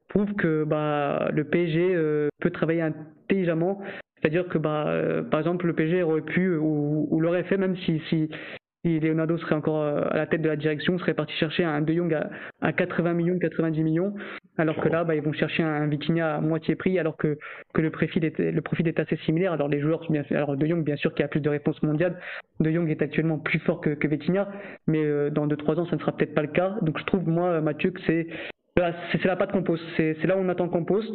prouve 0.08 0.34
que 0.34 0.64
bah, 0.64 1.28
le 1.32 1.44
PSG 1.44 1.94
euh, 1.94 2.28
peut 2.40 2.50
travailler 2.50 2.82
intelligemment. 2.82 3.80
C'est-à-dire 4.20 4.48
que, 4.48 4.58
bah, 4.58 4.86
euh, 4.88 5.22
par 5.22 5.40
exemple, 5.40 5.66
le 5.66 5.74
PSG 5.74 6.02
aurait 6.02 6.22
pu 6.22 6.56
ou, 6.56 7.20
l'aurait 7.20 7.44
fait 7.44 7.56
même 7.56 7.76
si, 7.76 8.00
si, 8.08 8.28
si, 8.84 8.98
Leonardo 8.98 9.38
serait 9.38 9.54
encore 9.54 9.82
euh, 9.82 10.02
à 10.10 10.16
la 10.16 10.26
tête 10.26 10.42
de 10.42 10.48
la 10.48 10.56
direction, 10.56 10.98
serait 10.98 11.14
parti 11.14 11.32
chercher 11.34 11.62
un 11.62 11.80
De 11.82 11.92
Jong 11.92 12.18
à, 12.60 12.72
80 12.72 13.12
millions, 13.12 13.38
90 13.38 13.82
millions, 13.84 14.14
alors 14.56 14.80
que 14.80 14.88
là, 14.88 15.04
bah, 15.04 15.14
ils 15.14 15.22
vont 15.22 15.32
chercher 15.32 15.62
un, 15.62 15.86
Vitinha 15.86 16.36
à 16.36 16.40
moitié 16.40 16.74
prix, 16.74 16.98
alors 16.98 17.16
que, 17.16 17.38
que 17.74 17.80
le, 17.80 17.90
profil 17.90 18.24
est, 18.24 18.38
le 18.38 18.60
profil 18.60 18.88
est 18.88 18.98
assez 18.98 19.16
similaire. 19.18 19.52
Alors 19.52 19.68
les 19.68 19.80
joueurs, 19.80 20.04
bien, 20.10 20.24
alors 20.30 20.56
De 20.56 20.66
Jong, 20.66 20.82
bien 20.82 20.96
sûr, 20.96 21.14
qui 21.14 21.22
a 21.22 21.28
plus 21.28 21.40
de 21.40 21.48
réponses 21.48 21.80
mondiales, 21.84 22.18
De 22.58 22.72
Jong 22.72 22.90
est 22.90 23.02
actuellement 23.02 23.38
plus 23.38 23.60
fort 23.60 23.80
que, 23.80 23.90
que 23.90 24.08
Vitinha, 24.08 24.48
mais 24.88 25.30
dans 25.30 25.46
2-3 25.46 25.78
ans, 25.78 25.86
ça 25.86 25.94
ne 25.94 26.00
sera 26.00 26.16
peut-être 26.16 26.34
pas 26.34 26.42
le 26.42 26.48
cas. 26.48 26.76
Donc 26.82 26.98
je 26.98 27.04
trouve, 27.04 27.28
moi, 27.28 27.60
Mathieu, 27.60 27.92
que 27.92 28.00
c'est 28.04 28.26
c'est 29.12 29.24
la 29.24 29.36
patte 29.36 29.52
qu'on 29.52 29.62
pose. 29.62 29.80
C'est 29.96 30.26
là 30.26 30.36
où 30.36 30.40
on 30.40 30.48
attend 30.48 30.68
qu'on 30.68 30.84
pose. 30.84 31.12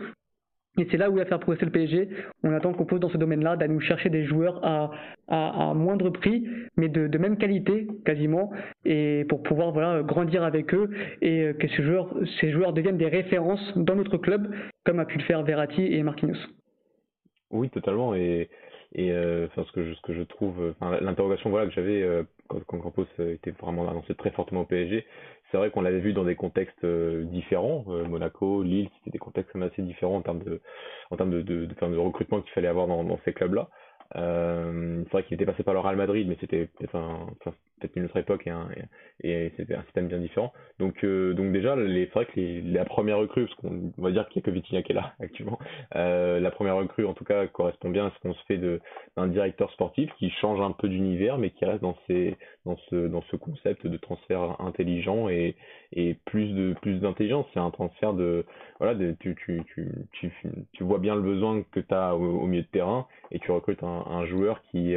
Et 0.80 0.88
c'est 0.90 0.98
là 0.98 1.10
où 1.10 1.14
il 1.14 1.20
va 1.20 1.26
faire 1.26 1.40
progresser 1.40 1.66
le 1.66 1.72
PSG. 1.72 2.10
On 2.44 2.52
attend 2.52 2.74
qu'on 2.74 2.86
pose 2.86 3.00
dans 3.00 3.10
ce 3.10 3.18
domaine-là, 3.18 3.58
d'aller 3.58 3.74
nous 3.74 3.80
chercher 3.80 4.10
des 4.10 4.26
joueurs 4.26 4.60
à, 4.64 5.74
moindre 5.76 6.10
prix, 6.10 6.48
mais 6.78 6.90
de, 6.90 7.18
même 7.18 7.38
qualité 7.38 7.88
quasiment, 8.06 8.52
et 8.84 9.26
pour 9.30 9.44
pouvoir 9.44 9.72
voilà, 9.72 10.02
grandir 10.02 10.44
avec 10.44 10.74
eux 10.74 10.90
et 11.22 11.54
que 11.60 11.68
ces 11.68 11.84
joueurs, 12.52 12.74
deviennent 12.74 12.98
des 12.98 13.08
références 13.08 13.78
dans 13.78 13.96
notre 13.96 14.18
club, 14.18 14.52
comme 14.84 15.00
a 15.00 15.06
pu 15.06 15.20
le 15.20 15.24
faire 15.24 15.44
Verratti 15.44 15.94
et 15.94 16.02
Marquinhos. 16.02 16.38
Oui, 17.52 17.70
totalement. 17.70 18.16
Et, 18.16 18.50
euh, 18.98 19.48
ce, 19.56 19.72
que 19.74 19.84
je, 19.84 19.94
ce 19.94 20.02
que 20.02 20.14
je 20.14 20.24
trouve, 20.24 20.74
l'interrogation 20.82 21.52
voilà, 21.52 21.68
que 21.68 21.74
j'avais 21.74 22.02
euh, 22.02 22.24
quand, 22.48 22.64
quand 22.66 22.80
Campos 22.80 23.06
était 23.20 23.52
vraiment 23.52 23.88
annoncé 23.90 24.16
très 24.16 24.32
fortement 24.32 24.62
au 24.62 24.66
PSG, 24.66 25.06
c'est 25.54 25.60
vrai 25.60 25.70
qu'on 25.70 25.82
l'avait 25.82 26.00
vu 26.00 26.14
dans 26.14 26.24
des 26.24 26.36
contextes 26.36 26.84
euh, 26.84 27.26
différents. 27.26 27.86
Euh, 27.90 28.06
Monaco, 28.06 28.64
Lille, 28.64 28.90
c'était 28.98 29.12
des 29.12 29.20
contextes 29.20 29.56
assez 29.56 29.84
différents 29.84 30.18
en 30.18 30.22
termes 30.24 30.42
de, 30.42 30.60
recrutement 32.00 32.42
qu'il 32.42 32.52
fallait 32.54 32.68
avoir 32.68 32.88
dans, 32.88 33.20
ces 33.24 33.34
clubs-là. 33.34 33.70
Euh, 34.16 35.04
c'est 35.04 35.12
vrai 35.12 35.24
qu'il 35.24 35.36
était 35.36 35.46
passé 35.46 35.62
par 35.62 35.76
le 35.76 35.80
Real 35.80 35.96
Madrid, 35.96 36.28
mais 36.28 36.38
c'était 36.42 36.66
peut-être 36.66 36.96
un, 36.96 37.28
peut-être 37.80 37.96
une 37.96 38.06
autre 38.06 38.18
époque 38.18 38.50
et, 39.22 39.52
c'était 39.56 39.76
un 39.76 39.84
système 39.84 40.08
bien 40.08 40.18
différent. 40.18 40.52
Donc, 40.80 41.04
euh, 41.04 41.34
déjà, 41.52 41.76
c'est 41.76 42.14
vrai 42.14 42.26
que 42.26 42.74
la 42.74 42.86
première 42.86 43.20
recrue, 43.20 43.46
parce 43.46 43.56
qu'on 43.60 43.92
va 44.00 44.10
dire 44.10 44.28
qu'il 44.30 44.42
y 44.42 44.44
a 44.44 44.46
que 44.46 44.52
Vitinha 44.52 44.82
qui 44.82 44.92
est 44.92 44.96
là 44.96 45.14
actuellement, 45.20 45.60
la 45.94 46.52
première 46.52 46.78
recrue 46.78 47.06
en 47.06 47.14
tout 47.14 47.26
cas 47.26 47.46
correspond 47.46 47.92
bien 47.92 48.08
à 48.08 48.12
ce 48.12 48.20
qu'on 48.22 48.34
se 48.34 48.44
fait 48.48 48.60
d'un 49.16 49.28
directeur 49.28 49.72
sportif 49.74 50.10
qui 50.18 50.32
change 50.42 50.60
un 50.62 50.72
peu 50.72 50.90
d'univers, 50.90 51.38
mais 51.38 51.52
qui 51.52 51.64
reste 51.64 51.84
dans 51.84 51.98
ses, 52.08 52.36
dans 52.66 52.78
ce 52.90 53.08
dans 53.08 53.22
ce 53.24 53.36
concept 53.36 53.88
de 53.88 53.98
transfert 53.98 54.60
intelligent 54.62 55.30
et 55.30 55.56
et 55.92 56.16
plus 56.26 56.54
de 56.54 56.74
plus 56.82 57.00
d'intelligence. 57.00 57.46
C'est 57.54 57.60
un 57.60 57.72
transfert 57.72 58.14
de 58.14 58.46
voilà, 58.80 58.96
de, 58.96 59.16
tu, 59.20 59.36
tu, 59.36 59.62
tu, 59.74 59.90
tu, 60.14 60.32
tu 60.72 60.84
vois 60.84 61.00
bien 61.00 61.16
le 61.16 61.22
besoin 61.22 61.64
que 61.72 61.80
tu 61.80 61.94
as 61.94 62.16
au, 62.16 62.46
milieu 62.48 62.64
de 62.64 62.68
terrain 62.68 63.08
et 63.32 63.40
tu 63.40 63.52
recrutes 63.52 63.84
un, 63.84 64.06
un 64.08 64.26
joueur 64.26 64.62
qui 64.72 64.96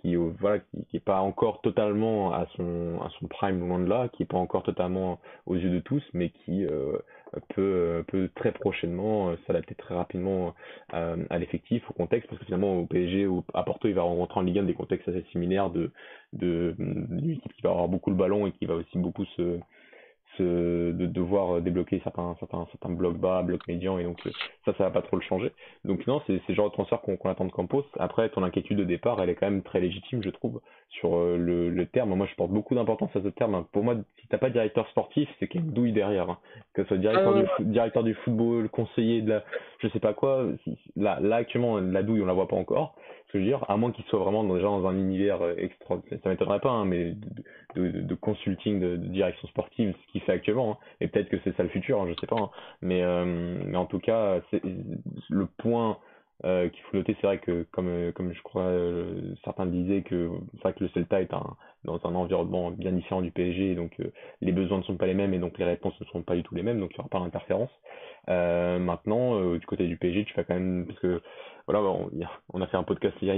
qui 0.00 0.16
voilà 0.16 0.60
qui, 0.60 0.84
qui 0.86 0.96
est 0.96 1.00
pas 1.00 1.20
encore 1.20 1.60
totalement 1.60 2.32
à 2.32 2.46
son 2.56 3.00
à 3.02 3.10
son 3.18 3.26
prime 3.26 3.60
loin 3.60 3.78
de 3.78 3.88
là 3.88 4.08
qui 4.08 4.22
est 4.22 4.26
pas 4.26 4.38
encore 4.38 4.62
totalement 4.62 5.18
aux 5.46 5.56
yeux 5.56 5.70
de 5.70 5.80
tous 5.80 6.02
mais 6.12 6.30
qui 6.30 6.64
euh, 6.64 6.98
peut 7.54 8.04
peut 8.08 8.30
très 8.34 8.52
prochainement 8.52 9.30
euh, 9.30 9.36
s'adapter 9.46 9.74
très 9.74 9.94
rapidement 9.94 10.54
à, 10.92 11.14
à 11.30 11.38
l'effectif 11.38 11.88
au 11.90 11.92
contexte 11.92 12.28
parce 12.28 12.38
que 12.40 12.46
finalement 12.46 12.78
au 12.78 12.86
PSG 12.86 13.26
ou 13.26 13.44
à 13.54 13.62
Porto 13.64 13.88
il 13.88 13.94
va 13.94 14.02
rentrer 14.02 14.40
en 14.40 14.42
Ligue 14.42 14.58
1 14.58 14.62
des 14.64 14.74
contextes 14.74 15.08
assez 15.08 15.24
similaires 15.32 15.70
de 15.70 15.90
de 16.32 16.74
d'une 16.78 17.30
équipe 17.30 17.52
qui 17.52 17.62
va 17.62 17.70
avoir 17.70 17.88
beaucoup 17.88 18.10
le 18.10 18.16
ballon 18.16 18.46
et 18.46 18.52
qui 18.52 18.66
va 18.66 18.74
aussi 18.74 18.98
beaucoup 18.98 19.24
se 19.36 19.58
de 20.42 21.06
devoir 21.06 21.60
débloquer 21.60 22.00
certains, 22.04 22.36
certains, 22.38 22.66
certains 22.70 22.90
blocs 22.90 23.18
bas, 23.18 23.42
blocs 23.42 23.66
médians, 23.68 23.98
et 23.98 24.04
donc 24.04 24.18
euh, 24.26 24.30
ça, 24.64 24.72
ça 24.78 24.84
va 24.84 24.90
pas 24.90 25.02
trop 25.02 25.16
le 25.16 25.22
changer. 25.22 25.52
Donc 25.84 26.06
non, 26.06 26.22
c'est 26.26 26.40
le 26.48 26.54
genre 26.54 26.68
de 26.68 26.72
transfert 26.72 27.00
qu'on 27.00 27.30
attend 27.30 27.44
de 27.44 27.52
Campos. 27.52 27.84
Après, 27.98 28.28
ton 28.28 28.42
inquiétude 28.42 28.78
de 28.78 28.84
départ, 28.84 29.20
elle 29.22 29.30
est 29.30 29.34
quand 29.34 29.50
même 29.50 29.62
très 29.62 29.80
légitime, 29.80 30.22
je 30.22 30.30
trouve, 30.30 30.60
sur 30.88 31.16
euh, 31.16 31.36
le, 31.36 31.70
le 31.70 31.86
terme. 31.86 32.14
Moi, 32.14 32.26
je 32.30 32.34
porte 32.34 32.50
beaucoup 32.50 32.74
d'importance 32.74 33.14
à 33.14 33.22
ce 33.22 33.28
terme. 33.28 33.64
Pour 33.72 33.84
moi, 33.84 33.96
si 34.20 34.28
t'as 34.28 34.38
pas 34.38 34.48
de 34.48 34.54
directeur 34.54 34.88
sportif, 34.88 35.28
c'est 35.38 35.48
qu'il 35.48 35.60
y 35.60 35.64
a 35.64 35.66
une 35.66 35.72
douille 35.72 35.92
derrière. 35.92 36.30
Hein. 36.30 36.38
Que 36.74 36.82
ce 36.82 36.88
soit 36.88 36.98
directeur, 36.98 37.34
du, 37.34 37.64
directeur 37.66 38.02
du 38.02 38.14
football, 38.14 38.68
conseiller 38.68 39.22
de 39.22 39.30
la, 39.30 39.44
je 39.78 39.88
sais 39.88 40.00
pas 40.00 40.14
quoi. 40.14 40.46
Là, 40.96 41.18
là, 41.20 41.36
actuellement, 41.36 41.78
la 41.78 42.02
douille, 42.02 42.22
on 42.22 42.26
la 42.26 42.32
voit 42.32 42.48
pas 42.48 42.56
encore 42.56 42.94
je 43.32 43.38
veux 43.38 43.44
dire, 43.44 43.64
à 43.68 43.76
moins 43.76 43.92
qu'il 43.92 44.04
soit 44.06 44.18
vraiment 44.18 44.42
déjà 44.44 44.66
dans 44.66 44.86
un 44.86 44.96
univers 44.96 45.42
euh, 45.42 45.54
extra, 45.58 46.00
ça 46.22 46.28
m'étonnerait 46.28 46.60
pas, 46.60 46.70
hein, 46.70 46.84
mais 46.84 47.14
de, 47.76 48.14
consulting, 48.14 48.80
de, 48.80 48.96
direction 48.96 49.46
sportive, 49.48 49.94
ce 49.94 50.12
qu'il 50.12 50.22
fait 50.22 50.32
actuellement, 50.32 50.72
hein. 50.72 50.84
et 51.00 51.08
peut-être 51.08 51.28
que 51.28 51.36
c'est 51.44 51.54
ça 51.56 51.62
le 51.62 51.68
futur, 51.68 52.00
hein, 52.00 52.06
je 52.08 52.14
sais 52.20 52.26
pas, 52.26 52.40
hein. 52.40 52.50
mais, 52.80 53.02
euh, 53.02 53.58
mais 53.66 53.76
en 53.76 53.86
tout 53.86 53.98
cas, 53.98 54.40
le 55.28 55.46
point 55.58 55.98
euh, 56.44 56.68
qu'il 56.68 56.82
faut 56.84 56.96
noter, 56.96 57.16
c'est 57.20 57.26
vrai 57.26 57.38
que 57.38 57.66
comme 57.72 58.12
comme 58.12 58.32
je 58.32 58.42
crois 58.42 58.72
certains 59.44 59.66
disaient 59.66 60.02
que 60.02 60.30
c'est 60.62 60.74
que 60.74 60.84
le 60.84 60.90
Celta 60.90 61.20
est 61.20 61.34
un, 61.34 61.56
dans 61.84 62.00
un 62.04 62.14
environnement 62.14 62.70
bien 62.70 62.92
différent 62.92 63.22
du 63.22 63.30
PSG, 63.30 63.74
donc 63.74 63.96
les 64.40 64.52
besoins 64.52 64.78
ne 64.78 64.82
sont 64.82 64.96
pas 64.96 65.06
les 65.06 65.14
mêmes 65.14 65.34
et 65.34 65.38
donc 65.38 65.58
les 65.58 65.64
réponses 65.64 65.98
ne 66.00 66.06
sont 66.06 66.22
pas 66.22 66.34
du 66.34 66.42
tout 66.42 66.54
les 66.54 66.62
mêmes, 66.62 66.80
donc 66.80 66.90
il 66.92 66.96
n'y 66.96 67.00
aura 67.00 67.08
pas 67.08 67.20
d'interférence. 67.20 67.70
maintenant, 68.26 69.54
du 69.54 69.66
côté 69.66 69.86
du 69.86 69.96
PSG, 69.96 70.24
tu 70.24 70.34
fais 70.34 70.44
quand 70.44 70.54
même 70.54 70.86
parce 70.86 70.98
que 71.00 71.22
voilà, 71.66 71.82
on, 71.82 72.10
on 72.52 72.62
a 72.62 72.66
fait 72.66 72.76
un 72.76 72.82
podcast 72.82 73.14
hier 73.22 73.36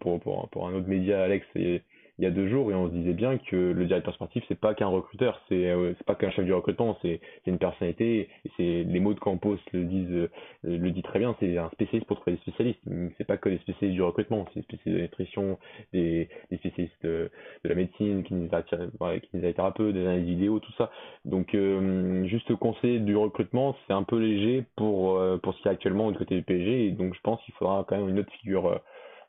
pour, 0.00 0.20
pour, 0.20 0.48
pour 0.48 0.68
un 0.68 0.74
autre 0.74 0.88
média, 0.88 1.22
Alex 1.22 1.46
et 1.54 1.82
il 2.18 2.24
y 2.24 2.26
a 2.26 2.30
deux 2.30 2.48
jours 2.48 2.70
et 2.70 2.74
on 2.74 2.88
se 2.88 2.94
disait 2.94 3.12
bien 3.12 3.38
que 3.38 3.56
le 3.56 3.84
directeur 3.86 4.14
sportif 4.14 4.44
c'est 4.48 4.58
pas 4.58 4.74
qu'un 4.74 4.86
recruteur, 4.86 5.40
c'est 5.48 5.66
euh, 5.70 5.92
pas 6.06 6.14
qu'un 6.14 6.30
chef 6.30 6.44
du 6.44 6.52
recrutement, 6.52 6.96
c'est 7.02 7.20
une 7.46 7.58
personnalité 7.58 8.28
c'est 8.56 8.84
les 8.84 9.00
mots 9.00 9.14
de 9.14 9.20
Campos 9.20 9.56
le 9.72 9.84
disent 9.84 10.10
euh, 10.10 10.28
le 10.64 10.90
dit 10.90 11.02
très 11.02 11.18
bien, 11.18 11.36
c'est 11.40 11.58
un 11.58 11.70
spécialiste 11.70 12.06
pour 12.06 12.20
trouver 12.20 12.36
des 12.36 12.42
spécialistes. 12.42 12.80
C'est 13.16 13.26
pas 13.26 13.36
que 13.36 13.48
les 13.48 13.58
spécialistes 13.58 13.96
du 13.96 14.02
recrutement, 14.02 14.46
c'est 14.48 14.60
des 14.60 14.64
spécialistes 14.64 14.96
de 14.96 15.02
nutrition, 15.02 15.58
des, 15.92 16.28
des 16.50 16.56
spécialistes 16.58 17.04
de, 17.04 17.30
la 17.64 17.74
médecine, 17.74 18.22
kinésithérapeutes, 18.24 19.94
des 19.94 20.06
analyses 20.06 20.26
vidéo, 20.26 20.58
tout 20.60 20.72
ça. 20.78 20.90
Donc 21.24 21.54
euh, 21.54 22.24
juste 22.26 22.54
conseiller 22.56 22.98
du 23.00 23.16
recrutement, 23.16 23.76
c'est 23.86 23.92
un 23.92 24.02
peu 24.02 24.18
léger 24.18 24.64
pour 24.76 25.20
pour 25.42 25.54
ce 25.54 25.62
qui 25.62 25.68
est 25.68 25.70
actuellement 25.70 26.10
du 26.10 26.18
côté 26.18 26.36
du 26.36 26.42
PSG 26.42 26.86
et 26.86 26.90
donc 26.90 27.14
je 27.14 27.20
pense 27.20 27.40
qu'il 27.42 27.54
faudra 27.54 27.84
quand 27.86 27.96
même 27.96 28.08
une 28.08 28.18
autre 28.18 28.32
figure 28.40 28.80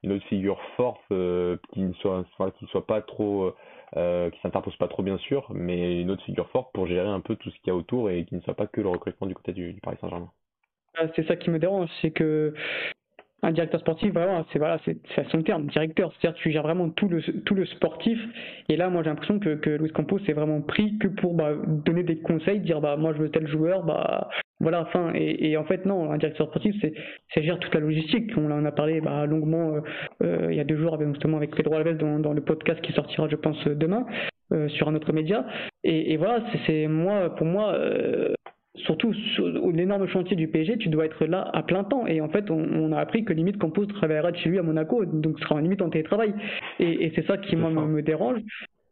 une 0.03 0.11
autre 0.13 0.25
figure 0.25 0.59
forte 0.75 1.01
euh, 1.11 1.57
qui 1.73 1.81
ne 1.81 1.93
soit, 1.93 2.25
soit 2.69 2.85
pas 2.85 3.01
trop 3.01 3.53
euh, 3.95 4.29
qui 4.31 4.39
s'interpose 4.41 4.75
pas 4.75 4.89
trop 4.89 5.01
bien 5.01 5.17
sûr, 5.17 5.47
mais 5.53 6.01
une 6.01 6.11
autre 6.11 6.23
figure 6.23 6.49
forte 6.49 6.73
pour 6.73 6.87
gérer 6.87 7.07
un 7.07 7.21
peu 7.21 7.35
tout 7.37 7.49
ce 7.49 7.55
qu'il 7.59 7.67
y 7.67 7.69
a 7.71 7.75
autour 7.75 8.09
et 8.09 8.25
qui 8.25 8.35
ne 8.35 8.41
soit 8.41 8.53
pas 8.53 8.67
que 8.67 8.81
le 8.81 8.89
recrutement 8.89 9.27
du 9.27 9.33
côté 9.33 9.53
du, 9.53 9.77
Paris 9.81 9.97
Saint-Germain. 10.01 10.29
Ah, 10.97 11.05
c'est 11.15 11.25
ça 11.25 11.37
qui 11.37 11.49
me 11.49 11.57
dérange, 11.57 11.89
c'est 12.01 12.11
que 12.11 12.53
un 13.43 13.51
directeur 13.51 13.79
sportif, 13.79 14.11
vraiment, 14.11 14.45
c'est 14.51 14.59
voilà, 14.59 14.73
à 14.75 15.29
son 15.29 15.43
terme, 15.43 15.67
directeur. 15.67 16.11
C'est-à-dire 16.13 16.37
tu 16.41 16.51
gères 16.51 16.63
vraiment 16.63 16.89
tout 16.89 17.07
le 17.07 17.21
tout 17.21 17.53
le 17.53 17.65
sportif. 17.67 18.19
Et 18.67 18.75
là, 18.75 18.89
moi, 18.89 19.03
j'ai 19.03 19.09
l'impression 19.09 19.39
que 19.39 19.55
que 19.55 19.69
Luis 19.69 19.91
Campos 19.91 20.19
s'est 20.25 20.33
vraiment 20.33 20.61
pris 20.61 20.97
que 20.97 21.07
pour 21.07 21.35
bah, 21.35 21.53
donner 21.65 22.03
des 22.03 22.17
conseils, 22.17 22.59
dire 22.59 22.81
bah 22.81 22.97
moi 22.97 23.13
je 23.13 23.19
veux 23.19 23.29
tel 23.29 23.47
joueur, 23.47 23.83
bah 23.83 24.27
voilà, 24.59 24.85
fin. 24.85 25.13
Et, 25.13 25.51
et 25.51 25.57
en 25.57 25.63
fait, 25.65 25.85
non, 25.85 26.11
un 26.11 26.17
directeur 26.17 26.47
sportif, 26.47 26.75
c'est 27.33 27.43
gère 27.43 27.59
toute 27.59 27.73
la 27.73 27.79
logistique. 27.79 28.31
On 28.37 28.49
en 28.51 28.65
a 28.65 28.71
parlé 28.71 29.01
bah, 29.01 29.25
longuement 29.25 29.75
euh, 29.75 29.81
euh, 30.23 30.47
il 30.49 30.57
y 30.57 30.59
a 30.59 30.63
deux 30.63 30.77
jours, 30.77 30.93
avec, 30.93 31.07
justement 31.09 31.37
avec 31.37 31.55
Pedro 31.55 31.75
Alves 31.75 31.97
dans, 31.97 32.19
dans 32.19 32.33
le 32.33 32.41
podcast 32.41 32.81
qui 32.81 32.93
sortira, 32.93 33.27
je 33.27 33.35
pense, 33.35 33.63
demain. 33.67 34.05
Euh, 34.53 34.69
sur 34.69 34.87
un 34.87 34.95
autre 34.95 35.11
média 35.11 35.45
et, 35.83 36.13
et 36.13 36.15
voilà 36.15 36.41
c'est 36.65 36.87
moi 36.87 37.35
pour 37.35 37.45
moi 37.45 37.77
surtout 38.77 39.13
sur 39.13 39.47
l'énorme 39.71 40.07
chantier 40.07 40.35
du 40.35 40.47
PSG, 40.47 40.77
tu 40.77 40.89
dois 40.89 41.05
être 41.05 41.25
là 41.25 41.49
à 41.53 41.63
plein 41.63 41.83
temps. 41.83 42.07
Et 42.07 42.21
en 42.21 42.29
fait, 42.29 42.49
on, 42.49 42.91
a 42.91 42.99
appris 42.99 43.25
que 43.25 43.33
limite 43.33 43.57
Campos 43.57 43.85
travaillera 43.85 44.31
de 44.31 44.37
chez 44.37 44.49
lui 44.49 44.59
à 44.59 44.63
Monaco, 44.63 45.05
donc 45.05 45.39
sera 45.39 45.55
en 45.55 45.59
limite 45.59 45.81
en 45.81 45.89
télétravail. 45.89 46.33
Et, 46.79 47.05
et 47.05 47.11
c'est 47.15 47.25
ça 47.25 47.37
qui 47.37 47.55
moi, 47.55 47.69
me, 47.69 48.01
dérange, 48.01 48.39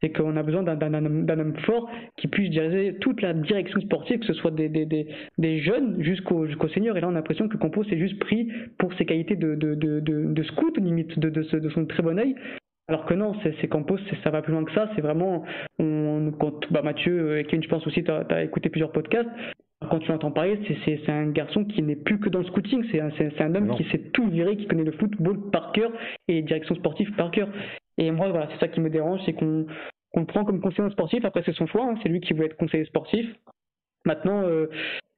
c'est 0.01 0.11
qu'on 0.11 0.35
a 0.37 0.43
besoin 0.43 0.63
d'un 0.63 0.93
homme 0.93 1.55
fort 1.65 1.89
qui 2.17 2.27
puisse 2.27 2.49
diriger 2.49 2.95
toute 2.99 3.21
la 3.21 3.33
direction 3.33 3.79
sportive, 3.81 4.19
que 4.19 4.25
ce 4.25 4.33
soit 4.33 4.51
des, 4.51 4.69
des, 4.69 4.85
des, 4.85 5.07
des 5.37 5.59
jeunes 5.59 6.01
jusqu'au 6.01 6.45
jusqu'au 6.45 6.67
senior. 6.69 6.97
Et 6.97 7.01
là, 7.01 7.07
on 7.07 7.11
a 7.11 7.15
l'impression 7.15 7.47
que 7.47 7.57
Campos 7.57 7.83
est 7.83 7.97
juste 7.97 8.19
pris 8.19 8.49
pour 8.77 8.93
ses 8.93 9.05
qualités 9.05 9.35
de, 9.35 9.55
de, 9.55 9.75
de, 9.75 9.99
de, 9.99 10.33
de 10.33 10.43
scout, 10.43 10.77
limite, 10.77 11.17
de, 11.19 11.29
de, 11.29 11.59
de 11.59 11.69
son 11.69 11.85
très 11.85 12.03
bon 12.03 12.19
œil. 12.19 12.35
Alors 12.87 13.05
que 13.05 13.15
non, 13.15 13.33
c'est 13.43 13.67
Campos, 13.67 13.97
ça 14.23 14.29
va 14.29 14.43
plus 14.43 14.53
loin 14.53 14.63
que 14.63 14.73
ça. 14.73 14.89
C'est 14.95 15.01
vraiment, 15.01 15.43
on, 15.79 16.31
quand 16.39 16.71
bah 16.71 16.83
Mathieu 16.83 17.39
et 17.39 17.43
Kevin, 17.45 17.63
je 17.63 17.69
pense 17.69 17.85
aussi, 17.87 18.03
tu 18.03 18.11
as, 18.11 18.25
as, 18.29 18.43
écouté 18.43 18.69
plusieurs 18.69 18.91
podcasts 18.91 19.29
quand 19.89 19.99
tu 19.99 20.11
l'entends 20.11 20.31
parler, 20.31 20.59
c'est 20.85 21.09
un 21.09 21.29
garçon 21.29 21.63
qui 21.65 21.81
n'est 21.81 21.95
plus 21.95 22.19
que 22.19 22.29
dans 22.29 22.39
le 22.39 22.45
scouting, 22.45 22.83
c'est 22.91 22.99
un, 22.99 23.09
un, 23.39 23.55
homme 23.55 23.75
qui 23.75 23.83
sait 23.91 23.99
tout 24.13 24.27
virer, 24.29 24.57
qui 24.57 24.67
connaît 24.67 24.83
le 24.83 24.93
football 24.93 25.51
par 25.51 25.71
cœur 25.73 25.91
et 26.27 26.41
direction 26.41 26.75
sportive 26.75 27.11
par 27.15 27.31
cœur. 27.31 27.49
Et 27.97 28.11
moi, 28.11 28.29
voilà, 28.29 28.49
c'est 28.51 28.59
ça 28.59 28.67
qui 28.67 28.81
me 28.81 28.89
dérange, 28.89 29.21
c'est 29.25 29.33
qu'on 29.33 29.65
le 30.15 30.25
prend 30.25 30.43
comme 30.43 30.61
conseiller 30.61 30.89
sportif, 30.89 31.23
après 31.25 31.43
c'est 31.45 31.55
son 31.55 31.67
choix, 31.67 31.85
hein, 31.85 31.95
c'est 32.03 32.09
lui 32.09 32.21
qui 32.21 32.33
veut 32.33 32.45
être 32.45 32.57
conseiller 32.57 32.85
sportif. 32.85 33.25
Maintenant, 34.05 34.43
euh, 34.43 34.67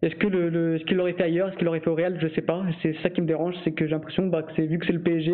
est-ce 0.01 0.15
que 0.15 0.27
le, 0.27 0.75
est-ce 0.75 0.85
qu'il 0.85 0.97
l'aurait 0.97 1.13
fait 1.13 1.23
ailleurs, 1.23 1.49
est-ce 1.49 1.57
qu'il 1.57 1.65
l'aurait 1.65 1.79
fait 1.79 1.89
au 1.89 1.95
Real, 1.95 2.19
je 2.21 2.27
sais 2.29 2.41
pas. 2.41 2.63
C'est 2.81 2.95
ça 3.01 3.09
qui 3.09 3.21
me 3.21 3.27
dérange, 3.27 3.55
c'est 3.63 3.71
que 3.71 3.85
j'ai 3.85 3.91
l'impression 3.91 4.27
bah, 4.27 4.43
que 4.43 4.61
vu 4.61 4.77
que 4.77 4.85
c'est 4.85 4.93
le 4.93 5.01
PSG, 5.01 5.33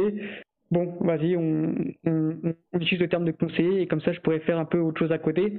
bon, 0.72 0.96
vas-y, 1.02 1.36
on, 1.36 1.76
on, 2.06 2.36
on, 2.44 2.80
utilise 2.80 3.02
le 3.02 3.10
terme 3.10 3.26
de 3.26 3.32
conseiller 3.32 3.82
et 3.82 3.88
comme 3.88 4.02
ça 4.02 4.14
je 4.14 4.20
pourrais 4.22 4.40
faire 4.40 4.58
un 4.58 4.66
peu 4.66 4.80
autre 4.80 5.00
chose 5.00 5.12
à 5.12 5.18
côté. 5.18 5.54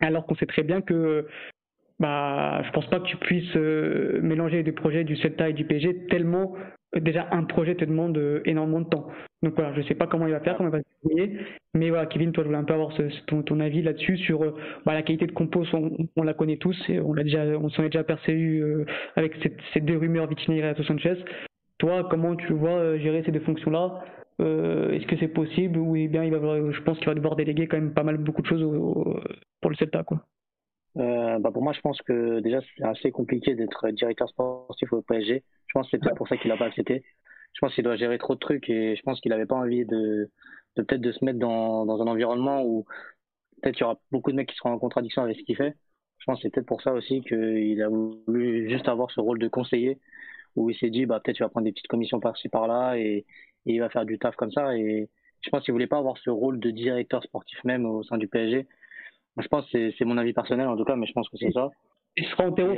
Alors 0.00 0.26
qu'on 0.26 0.34
sait 0.36 0.46
très 0.46 0.62
bien 0.62 0.80
que 0.80 1.26
bah, 1.98 2.62
je 2.64 2.70
pense 2.70 2.86
pas 2.86 3.00
que 3.00 3.06
tu 3.06 3.16
puisses 3.16 3.56
euh, 3.56 4.20
mélanger 4.22 4.62
des 4.62 4.72
projets 4.72 5.04
du 5.04 5.16
Celta 5.16 5.48
et 5.48 5.52
du 5.52 5.64
PSG 5.64 6.06
tellement 6.06 6.54
déjà 6.96 7.28
un 7.32 7.44
projet 7.44 7.74
te 7.74 7.84
demande 7.84 8.16
euh, 8.18 8.40
énormément 8.44 8.80
de 8.80 8.88
temps. 8.88 9.08
Donc 9.42 9.54
voilà, 9.54 9.74
je 9.74 9.82
sais 9.82 9.94
pas 9.94 10.06
comment 10.06 10.26
il 10.26 10.32
va 10.32 10.40
faire, 10.40 10.56
comment 10.56 10.68
il 10.68 10.72
va 10.72 10.78
se 10.78 10.84
débrouiller, 11.02 11.38
mais 11.74 11.90
voilà, 11.90 12.06
Kevin, 12.06 12.32
toi 12.32 12.42
je 12.42 12.48
voulais 12.48 12.58
un 12.58 12.64
peu 12.64 12.74
avoir 12.74 12.92
ton, 13.26 13.60
avis 13.60 13.82
là-dessus 13.82 14.16
sur 14.16 14.40
bah, 14.84 14.94
la 14.94 15.02
qualité 15.02 15.26
de 15.26 15.32
compos, 15.32 15.64
on, 15.72 16.22
la 16.22 16.34
connaît 16.34 16.56
tous, 16.56 16.76
et 16.88 16.98
on 16.98 17.14
on 17.14 17.68
s'en 17.68 17.82
est 17.84 17.88
déjà 17.88 18.02
perçu 18.02 18.84
avec 19.14 19.34
ces, 19.42 19.56
ces, 19.72 19.80
deux 19.80 19.96
rumeurs 19.96 20.26
Vitinha 20.26 20.56
et 20.56 20.62
Renato 20.62 20.82
Sanchez. 20.82 21.14
Toi, 21.78 22.08
comment 22.10 22.34
tu 22.34 22.52
vois 22.52 22.98
gérer 22.98 23.22
ces 23.24 23.30
deux 23.30 23.40
fonctions-là? 23.40 24.02
Est-ce 24.40 25.06
que 25.06 25.16
c'est 25.18 25.28
possible? 25.28 25.78
Ou 25.78 25.92
bien 25.92 26.24
il 26.24 26.34
va, 26.34 26.72
je 26.72 26.80
pense 26.82 26.98
qu'il 26.98 27.06
va 27.06 27.14
devoir 27.14 27.36
déléguer 27.36 27.68
quand 27.68 27.76
même 27.76 27.94
pas 27.94 28.02
mal 28.02 28.16
beaucoup 28.16 28.42
de 28.42 28.48
choses 28.48 28.64
pour 29.60 29.70
le 29.70 29.76
Celta, 29.76 30.02
quoi. 30.02 30.24
Euh, 30.96 31.38
bah 31.38 31.50
pour 31.52 31.62
moi, 31.62 31.72
je 31.72 31.80
pense 31.80 32.00
que 32.02 32.40
déjà, 32.40 32.60
c'est 32.76 32.84
assez 32.84 33.10
compliqué 33.10 33.54
d'être 33.54 33.88
directeur 33.90 34.28
sportif 34.28 34.92
au 34.92 35.02
PSG. 35.02 35.44
Je 35.66 35.72
pense 35.72 35.86
que 35.86 35.90
c'est 35.92 35.98
peut-être 35.98 36.16
pour 36.16 36.28
ça 36.28 36.36
qu'il 36.36 36.48
n'a 36.50 36.56
pas 36.56 36.66
accepté. 36.66 37.04
Je 37.52 37.60
pense 37.60 37.74
qu'il 37.74 37.84
doit 37.84 37.96
gérer 37.96 38.18
trop 38.18 38.34
de 38.34 38.40
trucs 38.40 38.68
et 38.70 38.96
je 38.96 39.02
pense 39.02 39.20
qu'il 39.20 39.30
n'avait 39.30 39.46
pas 39.46 39.56
envie 39.56 39.84
de, 39.84 40.30
de 40.76 40.82
peut-être 40.82 41.00
de 41.00 41.12
se 41.12 41.24
mettre 41.24 41.38
dans, 41.38 41.86
dans 41.86 42.00
un 42.02 42.06
environnement 42.06 42.62
où 42.64 42.84
peut-être 43.62 43.78
il 43.78 43.80
y 43.82 43.84
aura 43.84 44.00
beaucoup 44.10 44.30
de 44.30 44.36
mecs 44.36 44.48
qui 44.48 44.56
seront 44.56 44.72
en 44.72 44.78
contradiction 44.78 45.22
avec 45.22 45.36
ce 45.38 45.42
qu'il 45.42 45.56
fait. 45.56 45.76
Je 46.18 46.24
pense 46.26 46.38
que 46.38 46.42
c'est 46.42 46.50
peut-être 46.50 46.66
pour 46.66 46.82
ça 46.82 46.92
aussi 46.92 47.22
qu'il 47.22 47.82
a 47.82 47.88
voulu 47.88 48.68
juste 48.68 48.88
avoir 48.88 49.10
ce 49.10 49.20
rôle 49.20 49.38
de 49.38 49.48
conseiller 49.48 49.98
où 50.56 50.70
il 50.70 50.76
s'est 50.76 50.90
dit 50.90 51.06
bah 51.06 51.20
peut-être 51.20 51.38
il 51.38 51.42
va 51.42 51.48
prendre 51.48 51.64
des 51.64 51.72
petites 51.72 51.88
commissions 51.88 52.20
par-ci 52.20 52.48
par-là 52.48 52.96
et, 52.98 53.24
et, 53.66 53.74
il 53.74 53.80
va 53.80 53.88
faire 53.90 54.04
du 54.04 54.18
taf 54.18 54.34
comme 54.36 54.52
ça 54.52 54.76
et 54.76 55.08
je 55.40 55.50
pense 55.50 55.64
qu'il 55.64 55.72
voulait 55.72 55.86
pas 55.86 55.98
avoir 55.98 56.18
ce 56.18 56.30
rôle 56.30 56.58
de 56.60 56.70
directeur 56.70 57.22
sportif 57.22 57.62
même 57.64 57.86
au 57.86 58.02
sein 58.02 58.18
du 58.18 58.28
PSG 58.28 58.66
je 59.38 59.48
pense 59.48 59.70
que 59.70 59.90
c'est 59.92 60.04
mon 60.04 60.18
avis 60.18 60.32
personnel 60.32 60.68
en 60.68 60.76
tout 60.76 60.84
cas, 60.84 60.96
mais 60.96 61.06
je 61.06 61.12
pense 61.12 61.28
que 61.28 61.36
c'est 61.36 61.52
ça. 61.52 61.70
Il 62.16 62.24
sera 62.26 62.44
Antero 62.44 62.74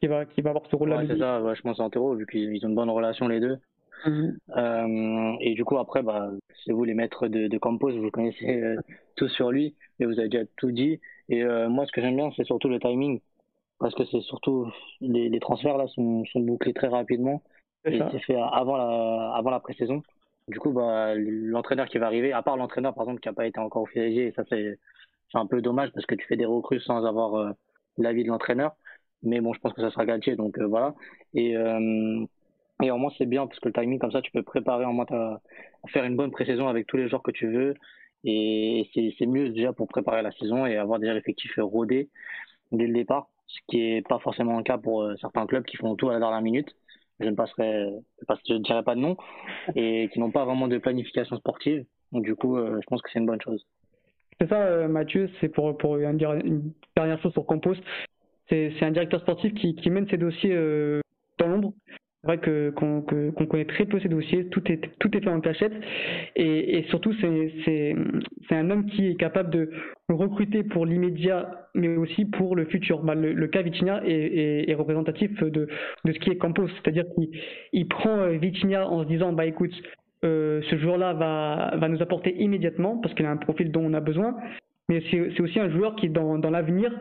qui 0.00 0.06
va, 0.06 0.24
qui 0.24 0.40
va 0.40 0.50
avoir 0.50 0.66
ce 0.66 0.76
rôle-là. 0.76 0.98
Ouais, 0.98 1.06
c'est 1.06 1.18
ça, 1.18 1.40
ouais, 1.40 1.54
je 1.54 1.62
pense 1.62 1.80
Antero, 1.80 2.14
vu 2.14 2.26
qu'ils 2.26 2.64
ont 2.66 2.68
une 2.68 2.74
bonne 2.74 2.90
relation 2.90 3.28
les 3.28 3.40
deux. 3.40 3.58
Mhm. 4.06 4.36
Euh, 4.56 5.36
et 5.40 5.54
du 5.54 5.64
coup, 5.64 5.78
après, 5.78 6.02
bah, 6.02 6.30
c'est 6.64 6.72
vous 6.72 6.84
les 6.84 6.94
maîtres 6.94 7.28
de, 7.28 7.46
de 7.46 7.58
Campos, 7.58 7.92
vous 7.92 8.10
connaissez 8.10 8.60
euh, 8.60 8.76
tout 9.16 9.28
sur 9.28 9.50
lui, 9.50 9.76
et 10.00 10.06
vous 10.06 10.18
avez 10.18 10.28
déjà 10.28 10.44
tout 10.56 10.72
dit. 10.72 11.00
Et 11.28 11.42
euh, 11.44 11.68
moi, 11.68 11.86
ce 11.86 11.92
que 11.92 12.00
j'aime 12.00 12.16
bien, 12.16 12.30
c'est 12.36 12.44
surtout 12.44 12.68
le 12.68 12.80
timing, 12.80 13.20
parce 13.78 13.94
que 13.94 14.04
c'est 14.06 14.20
surtout 14.22 14.66
les, 15.00 15.28
les, 15.28 15.40
transferts 15.40 15.76
là 15.76 15.86
sont, 15.88 16.24
sont 16.26 16.40
bouclés 16.40 16.74
très 16.74 16.88
rapidement. 16.88 17.42
Et 17.84 18.00
c'est 18.12 18.20
fait 18.20 18.36
avant 18.36 18.76
la, 18.76 19.32
avant 19.34 19.50
la 19.50 19.60
pré-saison. 19.60 20.02
Du 20.48 20.58
coup, 20.58 20.70
bah, 20.70 21.14
l'entraîneur 21.16 21.86
qui 21.86 21.98
va 21.98 22.06
arriver, 22.06 22.32
à 22.32 22.42
part 22.42 22.56
l'entraîneur 22.56 22.94
par 22.94 23.04
exemple 23.04 23.20
qui 23.20 23.28
n'a 23.28 23.32
pas 23.32 23.46
été 23.46 23.58
encore 23.58 23.82
officialisé, 23.82 24.26
et 24.26 24.32
ça 24.32 24.44
c'est 24.48 24.78
un 25.38 25.46
peu 25.46 25.60
dommage 25.62 25.90
parce 25.92 26.06
que 26.06 26.14
tu 26.14 26.26
fais 26.26 26.36
des 26.36 26.44
recrues 26.44 26.80
sans 26.80 27.04
avoir 27.04 27.54
l'avis 27.98 28.24
de 28.24 28.28
l'entraîneur. 28.28 28.72
Mais 29.22 29.40
bon, 29.40 29.52
je 29.52 29.60
pense 29.60 29.72
que 29.72 29.80
ça 29.82 29.90
sera 29.90 30.04
Galtier, 30.04 30.36
donc 30.36 30.58
voilà. 30.58 30.94
Et 31.34 31.56
et 32.82 32.90
au 32.90 32.98
moins, 32.98 33.12
c'est 33.16 33.26
bien 33.26 33.46
parce 33.46 33.60
que 33.60 33.68
le 33.68 33.74
timing, 33.74 33.98
comme 33.98 34.10
ça, 34.10 34.22
tu 34.22 34.32
peux 34.32 34.42
préparer 34.42 34.84
en 34.84 34.92
moins 34.92 35.06
à 35.12 35.40
faire 35.88 36.04
une 36.04 36.16
bonne 36.16 36.32
pré-saison 36.32 36.66
avec 36.68 36.86
tous 36.88 36.96
les 36.96 37.08
joueurs 37.08 37.22
que 37.22 37.30
tu 37.30 37.46
veux. 37.46 37.74
Et 38.24 38.88
c'est 38.94 39.26
mieux 39.26 39.50
déjà 39.50 39.72
pour 39.72 39.88
préparer 39.88 40.22
la 40.22 40.32
saison 40.32 40.66
et 40.66 40.76
avoir 40.76 40.98
déjà 40.98 41.14
l'effectif 41.14 41.52
rodé 41.58 42.10
dès 42.72 42.86
le 42.86 42.94
départ, 42.94 43.28
ce 43.46 43.58
qui 43.68 43.78
n'est 43.78 44.02
pas 44.02 44.18
forcément 44.18 44.56
le 44.56 44.62
cas 44.64 44.78
pour 44.78 45.02
euh, 45.02 45.14
certains 45.20 45.46
clubs 45.46 45.64
qui 45.64 45.76
font 45.76 45.94
tout 45.96 46.08
à 46.08 46.14
la 46.14 46.20
dernière 46.20 46.42
minute. 46.42 46.74
Je 47.20 47.28
ne 47.28 47.34
passerai, 47.34 47.90
je 48.48 48.54
ne 48.54 48.58
dirai 48.58 48.82
pas 48.82 48.94
de 48.94 49.00
nom 49.00 49.16
et 49.76 50.08
qui 50.12 50.20
n'ont 50.20 50.30
pas 50.30 50.44
vraiment 50.44 50.68
de 50.68 50.78
planification 50.78 51.36
sportive. 51.36 51.84
Donc 52.12 52.24
du 52.24 52.34
coup, 52.34 52.56
euh, 52.56 52.80
je 52.80 52.86
pense 52.86 53.02
que 53.02 53.10
c'est 53.12 53.18
une 53.18 53.26
bonne 53.26 53.40
chose. 53.40 53.64
C'est 54.40 54.48
ça, 54.48 54.62
euh, 54.62 54.88
Mathieu. 54.88 55.30
C'est 55.40 55.48
pour 55.48 55.76
pour 55.78 55.96
une 55.98 56.16
dernière 56.96 57.20
chose 57.20 57.32
sur 57.32 57.46
Compost. 57.46 57.82
C'est 58.48 58.82
un 58.82 58.90
directeur 58.90 59.20
sportif 59.20 59.54
qui, 59.54 59.74
qui 59.76 59.88
mène 59.88 60.06
ses 60.08 60.18
dossiers 60.18 60.54
dans 61.38 61.46
l'ombre 61.48 61.72
c'est 62.22 62.28
vrai 62.28 62.38
que 62.38 62.70
qu'on 62.70 63.02
connaît 63.46 63.64
très 63.64 63.84
peu 63.84 63.98
ces 63.98 64.08
dossiers, 64.08 64.46
tout 64.46 64.62
est 64.70 64.80
tout 65.00 65.16
est 65.16 65.20
fait 65.20 65.28
en 65.28 65.40
cachette 65.40 65.72
et, 66.36 66.78
et 66.78 66.84
surtout 66.84 67.12
c'est 67.20 67.96
c'est 68.48 68.54
un 68.54 68.70
homme 68.70 68.86
qui 68.86 69.08
est 69.08 69.16
capable 69.16 69.50
de 69.50 69.70
recruter 70.08 70.62
pour 70.62 70.86
l'immédiat 70.86 71.68
mais 71.74 71.88
aussi 71.96 72.24
pour 72.24 72.54
le 72.54 72.66
futur. 72.66 73.02
Bah, 73.02 73.16
le, 73.16 73.46
cas 73.48 73.62
Vitinha 73.62 74.02
est, 74.06 74.70
est, 74.70 74.74
représentatif 74.74 75.42
de 75.42 75.66
de 76.04 76.12
ce 76.12 76.18
qui 76.20 76.30
est 76.30 76.36
Campos, 76.36 76.68
c'est-à-dire 76.68 77.06
qu'il 77.16 77.28
il 77.72 77.88
prend 77.88 78.20
euh, 78.20 78.36
Vitinha 78.38 78.88
en 78.88 79.02
se 79.02 79.08
disant 79.08 79.32
bah 79.32 79.46
écoute 79.46 79.72
euh, 80.24 80.62
ce 80.70 80.76
joueur-là 80.76 81.14
va 81.14 81.76
va 81.76 81.88
nous 81.88 82.02
apporter 82.02 82.34
immédiatement 82.40 82.98
parce 82.98 83.14
qu'il 83.14 83.26
a 83.26 83.30
un 83.30 83.36
profil 83.36 83.70
dont 83.70 83.84
on 83.84 83.94
a 83.94 84.00
besoin, 84.00 84.36
mais 84.88 85.02
c'est 85.10 85.40
aussi 85.40 85.58
un 85.58 85.70
joueur 85.70 85.96
qui 85.96 86.08
dans 86.08 86.38
dans 86.38 86.50
l'avenir 86.50 86.92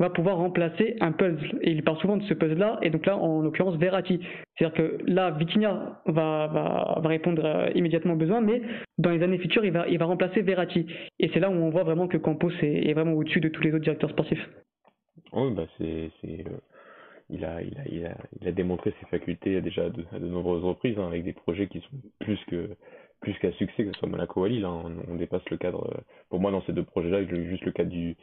va 0.00 0.08
pouvoir 0.08 0.38
remplacer 0.38 0.96
un 1.00 1.12
puzzle. 1.12 1.58
Et 1.60 1.72
il 1.72 1.84
parle 1.84 1.98
souvent 1.98 2.16
de 2.16 2.22
ce 2.24 2.34
puzzle-là, 2.34 2.78
et 2.82 2.90
donc 2.90 3.04
là, 3.06 3.16
en 3.18 3.42
l'occurrence, 3.42 3.76
Verratti. 3.76 4.20
C'est-à-dire 4.56 4.74
que 4.74 4.98
là, 5.06 5.30
Vitinha 5.32 6.00
va, 6.06 6.46
va, 6.46 6.98
va 7.00 7.08
répondre 7.08 7.44
euh, 7.44 7.70
immédiatement 7.74 8.14
aux 8.14 8.16
besoins, 8.16 8.40
mais 8.40 8.62
dans 8.98 9.10
les 9.10 9.22
années 9.22 9.38
futures, 9.38 9.64
il 9.64 9.72
va, 9.72 9.86
il 9.88 9.98
va 9.98 10.06
remplacer 10.06 10.40
Verratti. 10.40 10.86
Et 11.18 11.30
c'est 11.32 11.40
là 11.40 11.50
où 11.50 11.52
on 11.52 11.68
voit 11.68 11.84
vraiment 11.84 12.08
que 12.08 12.16
Campos 12.16 12.50
est, 12.62 12.88
est 12.88 12.94
vraiment 12.94 13.12
au-dessus 13.12 13.40
de 13.40 13.48
tous 13.50 13.62
les 13.62 13.70
autres 13.74 13.84
directeurs 13.84 14.10
sportifs. 14.10 14.48
Oui, 15.32 15.52
bah 15.54 15.66
c'est, 15.76 16.10
c'est, 16.20 16.46
euh, 16.46 16.56
il, 17.30 17.44
a, 17.44 17.62
il, 17.62 17.78
a, 17.78 17.88
il, 17.90 18.06
a, 18.06 18.16
il 18.40 18.48
a 18.48 18.52
démontré 18.52 18.94
ses 19.00 19.06
facultés 19.06 19.60
déjà 19.60 19.88
de, 19.88 20.04
à 20.12 20.18
de 20.18 20.26
nombreuses 20.26 20.64
reprises, 20.64 20.98
hein, 20.98 21.06
avec 21.06 21.24
des 21.24 21.32
projets 21.32 21.68
qui 21.68 21.80
sont 21.80 21.96
plus 22.18 22.38
que 22.48 22.76
plus 23.20 23.34
qu'à 23.34 23.52
succès, 23.52 23.84
que 23.84 23.92
ce 23.92 23.98
soit 23.98 24.08
Monaco 24.08 24.40
ou 24.40 24.46
Lille, 24.46 24.64
hein, 24.64 24.82
on, 24.82 25.12
on, 25.12 25.16
dépasse 25.16 25.42
le 25.50 25.58
cadre. 25.58 25.86
Euh, 25.94 26.00
pour 26.30 26.40
moi, 26.40 26.50
dans 26.50 26.62
ces 26.62 26.72
deux 26.72 26.84
projets-là, 26.84 27.22
juste 27.26 27.64
le 27.66 27.72
cadre 27.72 27.90
du, 27.90 28.16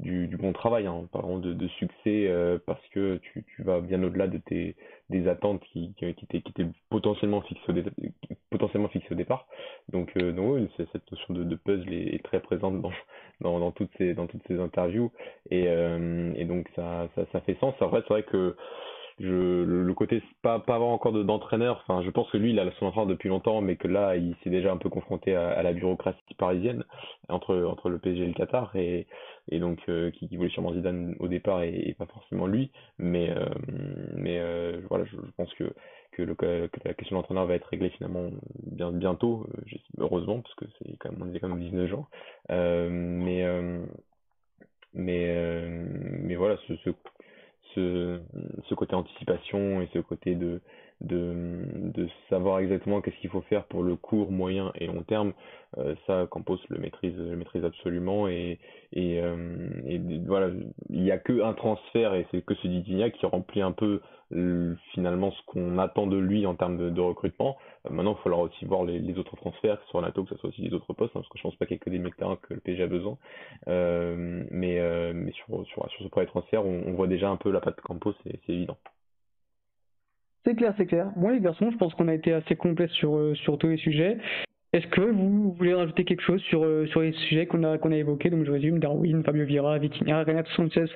du, 0.00 0.26
du 0.26 0.36
bon 0.36 0.52
travail, 0.52 0.86
hein, 0.86 1.08
parlons 1.12 1.38
de, 1.38 1.52
de 1.52 1.68
succès 1.68 2.26
euh, 2.28 2.58
parce 2.66 2.84
que 2.88 3.18
tu, 3.18 3.44
tu 3.54 3.62
vas 3.62 3.80
bien 3.80 4.02
au-delà 4.02 4.26
de 4.26 4.38
tes 4.38 4.76
des 5.10 5.28
attentes 5.28 5.62
qui, 5.72 5.94
qui, 5.96 6.06
étaient, 6.06 6.40
qui 6.40 6.50
étaient 6.50 6.66
potentiellement 6.90 7.42
fixées 7.42 7.70
au, 7.70 8.34
potentiellement 8.50 8.88
fixées 8.88 9.12
au 9.12 9.16
départ. 9.16 9.46
Donc, 9.92 10.10
euh, 10.16 10.32
donc 10.32 10.54
oui, 10.54 10.68
cette 10.92 11.10
notion 11.12 11.34
de, 11.34 11.44
de 11.44 11.56
puzzle 11.56 11.92
est, 11.92 12.24
très 12.24 12.40
présente 12.40 12.80
dans, 12.80 12.90
dans, 13.40 13.60
dans, 13.60 13.70
toutes 13.70 13.90
ces 13.98 14.14
dans 14.14 14.26
toutes 14.26 14.42
ces 14.48 14.58
interviews 14.58 15.12
et, 15.50 15.68
euh, 15.68 16.32
et 16.34 16.44
donc 16.44 16.68
ça, 16.74 17.08
ça, 17.14 17.22
ça 17.32 17.40
fait 17.42 17.56
sens. 17.60 17.74
En 17.80 17.90
fait, 17.90 18.02
c'est 18.08 18.14
vrai 18.14 18.22
que 18.24 18.56
je, 19.20 19.62
le, 19.62 19.94
côté 19.94 20.22
pas 20.42 20.58
pas 20.58 20.74
avoir 20.74 20.90
encore 20.90 21.12
d'entraîneur 21.12 21.84
enfin 21.86 22.02
je 22.02 22.10
pense 22.10 22.28
que 22.30 22.36
lui 22.36 22.50
il 22.50 22.58
a 22.58 22.68
son 22.78 22.86
entraîneur 22.86 23.06
depuis 23.06 23.28
longtemps 23.28 23.60
mais 23.60 23.76
que 23.76 23.86
là 23.86 24.16
il 24.16 24.34
s'est 24.42 24.50
déjà 24.50 24.72
un 24.72 24.76
peu 24.76 24.88
confronté 24.88 25.36
à, 25.36 25.50
à, 25.50 25.62
la 25.62 25.72
bureaucratie 25.72 26.34
parisienne 26.36 26.84
entre 27.28 27.62
entre 27.62 27.90
le 27.90 27.98
PSG 27.98 28.24
et 28.24 28.26
le 28.26 28.32
Qatar 28.32 28.74
et 28.74 29.06
et 29.48 29.58
donc 29.58 29.80
euh, 29.88 30.10
qui, 30.10 30.36
voulait 30.36 30.48
sûrement 30.50 30.72
Zidane 30.72 31.14
au 31.18 31.28
départ 31.28 31.62
et, 31.62 31.94
pas 31.98 32.06
forcément 32.06 32.46
lui. 32.46 32.70
Mais 32.98 33.30
euh, 33.30 33.46
mais 34.16 34.38
euh, 34.40 34.80
voilà 34.88 35.04
je, 35.04 35.16
pense 35.36 35.52
que 35.54 35.72
que, 36.12 36.22
la 36.84 36.94
question 36.94 37.16
de 37.16 37.20
l'entraîneur 37.20 37.46
va 37.46 37.54
être 37.54 37.68
réglée 37.68 37.90
finalement 37.90 38.30
bien 38.62 38.92
bientôt. 38.92 39.46
Heureusement 39.98 40.40
parce 40.40 40.54
que 40.54 40.64
c'est 40.78 40.96
quand 40.98 41.10
même 41.10 41.22
on 41.22 41.34
est 41.34 41.40
quand 41.40 41.48
même 41.48 41.60
19 41.60 41.88
jours. 41.88 42.08
Mais 42.48 43.44
mais 44.94 45.66
mais 46.22 46.34
voilà 46.36 46.56
ce, 46.68 46.74
ce 47.74 48.74
côté 48.74 48.94
anticipation 48.94 49.82
et 49.82 49.88
ce 49.92 49.98
côté 49.98 50.34
de, 50.36 50.60
de, 51.00 51.64
de 51.92 52.08
savoir 52.30 52.60
exactement 52.60 53.00
qu'est-ce 53.00 53.16
qu'il 53.16 53.30
faut 53.30 53.42
faire 53.42 53.64
pour 53.64 53.82
le 53.82 53.96
court, 53.96 54.30
moyen 54.30 54.72
et 54.76 54.86
long 54.86 55.02
terme, 55.02 55.32
euh, 55.78 55.94
ça 56.06 56.26
Campos 56.30 56.58
le 56.68 56.78
maîtrise, 56.78 57.16
le 57.16 57.36
maîtrise 57.36 57.64
absolument 57.64 58.28
et, 58.28 58.58
et, 58.92 59.20
euh, 59.20 59.68
et 59.86 60.00
voilà, 60.26 60.50
il 60.90 61.02
n'y 61.02 61.10
a 61.10 61.18
que 61.18 61.42
un 61.42 61.52
transfert 61.52 62.14
et 62.14 62.26
c'est 62.30 62.44
que 62.44 62.54
ce 62.54 62.68
Didignac 62.68 63.12
qui 63.14 63.26
remplit 63.26 63.62
un 63.62 63.72
peu 63.72 64.00
finalement 64.94 65.30
ce 65.30 65.40
qu'on 65.46 65.78
attend 65.78 66.08
de 66.08 66.16
lui 66.16 66.44
en 66.46 66.56
termes 66.56 66.90
de, 66.92 67.00
recrutement. 67.00 67.56
Euh, 67.86 67.90
maintenant, 67.90 68.16
il 68.18 68.22
faudra 68.22 68.40
aussi 68.40 68.64
voir 68.64 68.84
les, 68.84 69.16
autres 69.16 69.36
transferts, 69.36 69.78
que 69.78 69.84
ce 69.84 69.90
soit 69.90 70.00
Nato, 70.00 70.24
que 70.24 70.30
ce 70.30 70.36
soit 70.38 70.48
aussi 70.48 70.62
les 70.62 70.72
autres 70.72 70.92
postes, 70.92 71.14
hein, 71.14 71.20
parce 71.20 71.28
que 71.28 71.38
je 71.38 71.42
pense 71.42 71.54
pas 71.56 71.66
qu'il 71.66 71.74
y 71.74 71.76
ait 71.76 71.78
que 71.78 71.90
des 71.90 71.98
mecs 72.00 72.16
que 72.16 72.54
le 72.54 72.60
PSG 72.60 72.82
a 72.82 72.86
besoin. 72.88 73.16
Euh, 73.68 74.44
mais 74.50 74.80
mais 75.12 75.32
sur, 75.32 75.64
sur, 75.66 75.88
sur 75.88 76.04
ce 76.04 76.08
premier 76.08 76.26
transfert, 76.26 76.64
on, 76.66 76.82
on, 76.86 76.92
voit 76.94 77.06
déjà 77.06 77.28
un 77.28 77.36
peu 77.36 77.50
la 77.50 77.60
patte 77.60 77.80
Campos, 77.80 78.14
c'est 78.24 78.40
évident. 78.48 78.78
C'est 80.44 80.54
clair, 80.54 80.74
c'est 80.76 80.86
clair. 80.86 81.10
Moi, 81.16 81.32
les 81.32 81.40
garçons, 81.40 81.70
je 81.70 81.76
pense 81.76 81.94
qu'on 81.94 82.08
a 82.08 82.14
été 82.14 82.32
assez 82.32 82.54
complet 82.54 82.88
sur, 82.88 83.16
euh, 83.16 83.34
sur 83.34 83.56
tous 83.56 83.68
les 83.68 83.78
sujets. 83.78 84.18
Est-ce 84.74 84.86
que 84.88 85.00
vous 85.00 85.52
voulez 85.52 85.72
rajouter 85.72 86.04
quelque 86.04 86.22
chose 86.22 86.42
sur, 86.42 86.64
euh, 86.64 86.86
sur 86.86 87.00
les 87.00 87.12
sujets 87.12 87.46
qu'on 87.46 87.62
a, 87.62 87.78
qu'on 87.78 87.92
a 87.92 87.96
évoqués? 87.96 88.28
Donc, 88.28 88.44
je 88.44 88.50
résume 88.50 88.78
Darwin, 88.78 89.22
Fabio 89.24 89.46
Vieira, 89.46 89.78
Vitinha, 89.78 90.22
Renato 90.22 90.50
Sanchez 90.50 90.86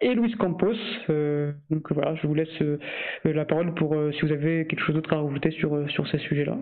et 0.00 0.14
Luis 0.14 0.32
Campos. 0.34 0.76
Euh, 1.10 1.52
donc, 1.70 1.90
voilà, 1.90 2.14
je 2.14 2.26
vous 2.26 2.34
laisse 2.34 2.62
euh, 2.62 2.78
la 3.24 3.44
parole 3.44 3.74
pour 3.74 3.96
si 4.12 4.20
vous 4.20 4.32
avez 4.32 4.66
quelque 4.66 4.82
chose 4.84 4.94
d'autre 4.94 5.12
à 5.12 5.20
rajouter 5.20 5.50
sur, 5.50 5.90
sur 5.90 6.06
ces 6.08 6.18
sujets-là. 6.18 6.58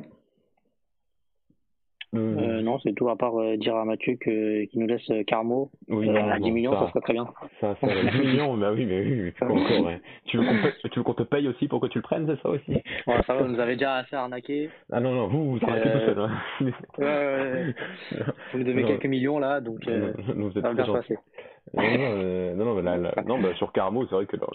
Euh, 2.14 2.60
non, 2.60 2.78
c'est 2.80 2.92
tout, 2.92 3.08
à 3.08 3.16
part 3.16 3.40
euh, 3.40 3.56
dire 3.56 3.74
à 3.74 3.86
Mathieu 3.86 4.16
qu'il 4.16 4.68
nous 4.74 4.86
laisse 4.86 5.08
euh, 5.10 5.22
Carmo 5.24 5.70
oui, 5.88 6.10
à 6.14 6.38
10 6.38 6.50
millions, 6.50 6.72
ça, 6.72 6.88
serait 6.88 7.00
très 7.00 7.14
bien. 7.14 7.26
Ça, 7.58 7.74
ça 7.80 7.86
10 7.86 8.18
millions, 8.18 8.56
bah 8.58 8.70
oui, 8.74 8.84
mais 8.84 9.00
oui, 9.00 9.32
mais 9.40 9.46
encore, 9.46 9.86
ouais. 9.86 10.00
Tu 10.26 10.36
veux 10.36 11.02
qu'on 11.02 11.14
te 11.14 11.22
paye 11.22 11.48
aussi 11.48 11.68
pour 11.68 11.80
que 11.80 11.86
tu 11.86 11.98
le 11.98 12.02
prennes, 12.02 12.26
c'est 12.26 12.42
ça 12.42 12.50
aussi? 12.50 12.74
Ouais, 13.06 13.22
ça 13.26 13.34
va, 13.34 13.42
vous 13.42 13.52
nous 13.52 13.60
avez 13.60 13.74
déjà 13.74 13.94
assez 13.94 14.14
arnaqué. 14.14 14.68
Ah 14.92 15.00
non, 15.00 15.12
non, 15.12 15.28
vous, 15.28 15.52
vous 15.52 15.58
arnaquez 15.62 15.90
tout 15.90 15.98
seul. 16.00 16.18
Hein. 16.18 16.30
ouais, 16.98 17.04
ouais, 17.06 17.74
Vous 18.52 18.58
nous 18.58 18.64
devez 18.64 18.84
quelques 18.84 19.06
millions 19.06 19.38
là, 19.38 19.62
donc 19.62 19.88
euh, 19.88 20.12
ça 20.52 20.60
va 20.60 20.74
bien 20.74 20.84
se 20.84 20.92
passer. 20.92 21.16
Non, 21.72 21.82
non, 21.82 22.54
non, 22.56 22.74
non, 22.74 22.82
la, 22.82 23.22
non 23.24 23.40
bah, 23.40 23.54
sur 23.54 23.72
Carmo, 23.72 24.04
c'est 24.06 24.14
vrai 24.14 24.26
que 24.26 24.36
la, 24.36 24.46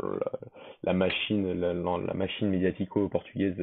la, 0.84 0.94
machine, 0.94 1.60
la, 1.60 1.74
la 1.74 2.14
machine 2.14 2.50
médiatico-portugaise 2.50 3.56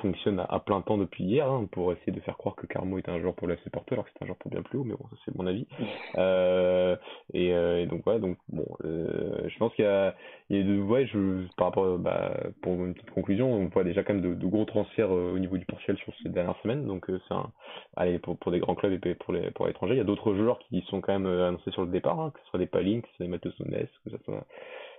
fonctionne 0.00 0.44
à, 0.48 0.58
plein 0.60 0.80
temps 0.80 0.98
depuis 0.98 1.24
hier 1.24 1.48
hein, 1.50 1.66
pour 1.70 1.92
essayer 1.92 2.12
de 2.12 2.20
faire 2.20 2.36
croire 2.36 2.54
que 2.56 2.66
Carmo 2.66 2.98
est 2.98 3.08
un 3.08 3.20
joueur 3.20 3.34
pour 3.34 3.48
la 3.48 3.56
Porto 3.56 3.94
alors 3.94 4.04
que 4.04 4.10
c'est 4.12 4.22
un 4.24 4.26
joueur 4.26 4.38
pour 4.38 4.50
bien 4.50 4.62
plus 4.62 4.78
haut 4.78 4.84
mais 4.84 4.94
bon 4.94 5.06
ça 5.10 5.16
c'est 5.24 5.34
mon 5.36 5.46
avis. 5.46 5.66
Euh, 6.16 6.96
et, 7.32 7.52
euh, 7.54 7.82
et, 7.82 7.86
donc 7.86 8.06
ouais 8.06 8.18
donc 8.18 8.36
bon 8.48 8.66
euh, 8.84 9.48
je 9.48 9.58
pense 9.58 9.72
qu'il 9.74 9.84
y 9.84 9.88
a, 9.88 10.14
il 10.48 10.56
y 10.56 10.60
a 10.60 10.64
de, 10.64 10.80
ouais 10.80 11.06
je 11.06 11.46
par 11.56 11.68
rapport 11.68 11.98
bah, 11.98 12.32
pour 12.62 12.72
une 12.72 12.94
petite 12.94 13.10
conclusion 13.10 13.52
on 13.52 13.66
voit 13.68 13.84
déjà 13.84 14.02
quand 14.02 14.14
même 14.14 14.22
de, 14.22 14.34
de 14.34 14.46
gros 14.46 14.64
transferts 14.64 15.14
euh, 15.14 15.32
au 15.34 15.38
niveau 15.38 15.56
du 15.56 15.64
Portugal 15.64 15.96
sur 15.98 16.12
ces 16.22 16.28
dernières 16.28 16.58
semaines 16.62 16.86
donc 16.86 17.08
euh, 17.10 17.20
c'est 17.28 17.34
un 17.34 17.50
allez 17.96 18.18
pour, 18.18 18.36
pour 18.38 18.50
des 18.50 18.58
grands 18.58 18.74
clubs 18.74 18.92
et 19.06 19.14
pour 19.14 19.32
les 19.32 19.50
pour 19.52 19.66
l'étranger 19.66 19.94
il 19.94 19.98
y 19.98 20.02
a 20.02 20.04
d'autres 20.04 20.34
joueurs 20.34 20.58
qui 20.58 20.82
sont 20.88 21.00
quand 21.00 21.12
même 21.12 21.26
euh, 21.26 21.48
annoncés 21.48 21.70
sur 21.70 21.82
le 21.82 21.90
départ 21.90 22.18
hein, 22.18 22.32
que 22.34 22.40
ce 22.40 22.46
soit 22.50 22.58
des 22.58 22.66
Palink 22.66 23.04
que 23.04 23.10
ce 23.10 23.16
soit 23.16 23.26
des 23.26 23.30
Matheus 23.30 23.54
Nunes 23.60 23.86
que 24.04 24.10
ce 24.10 24.24
soit 24.24 24.46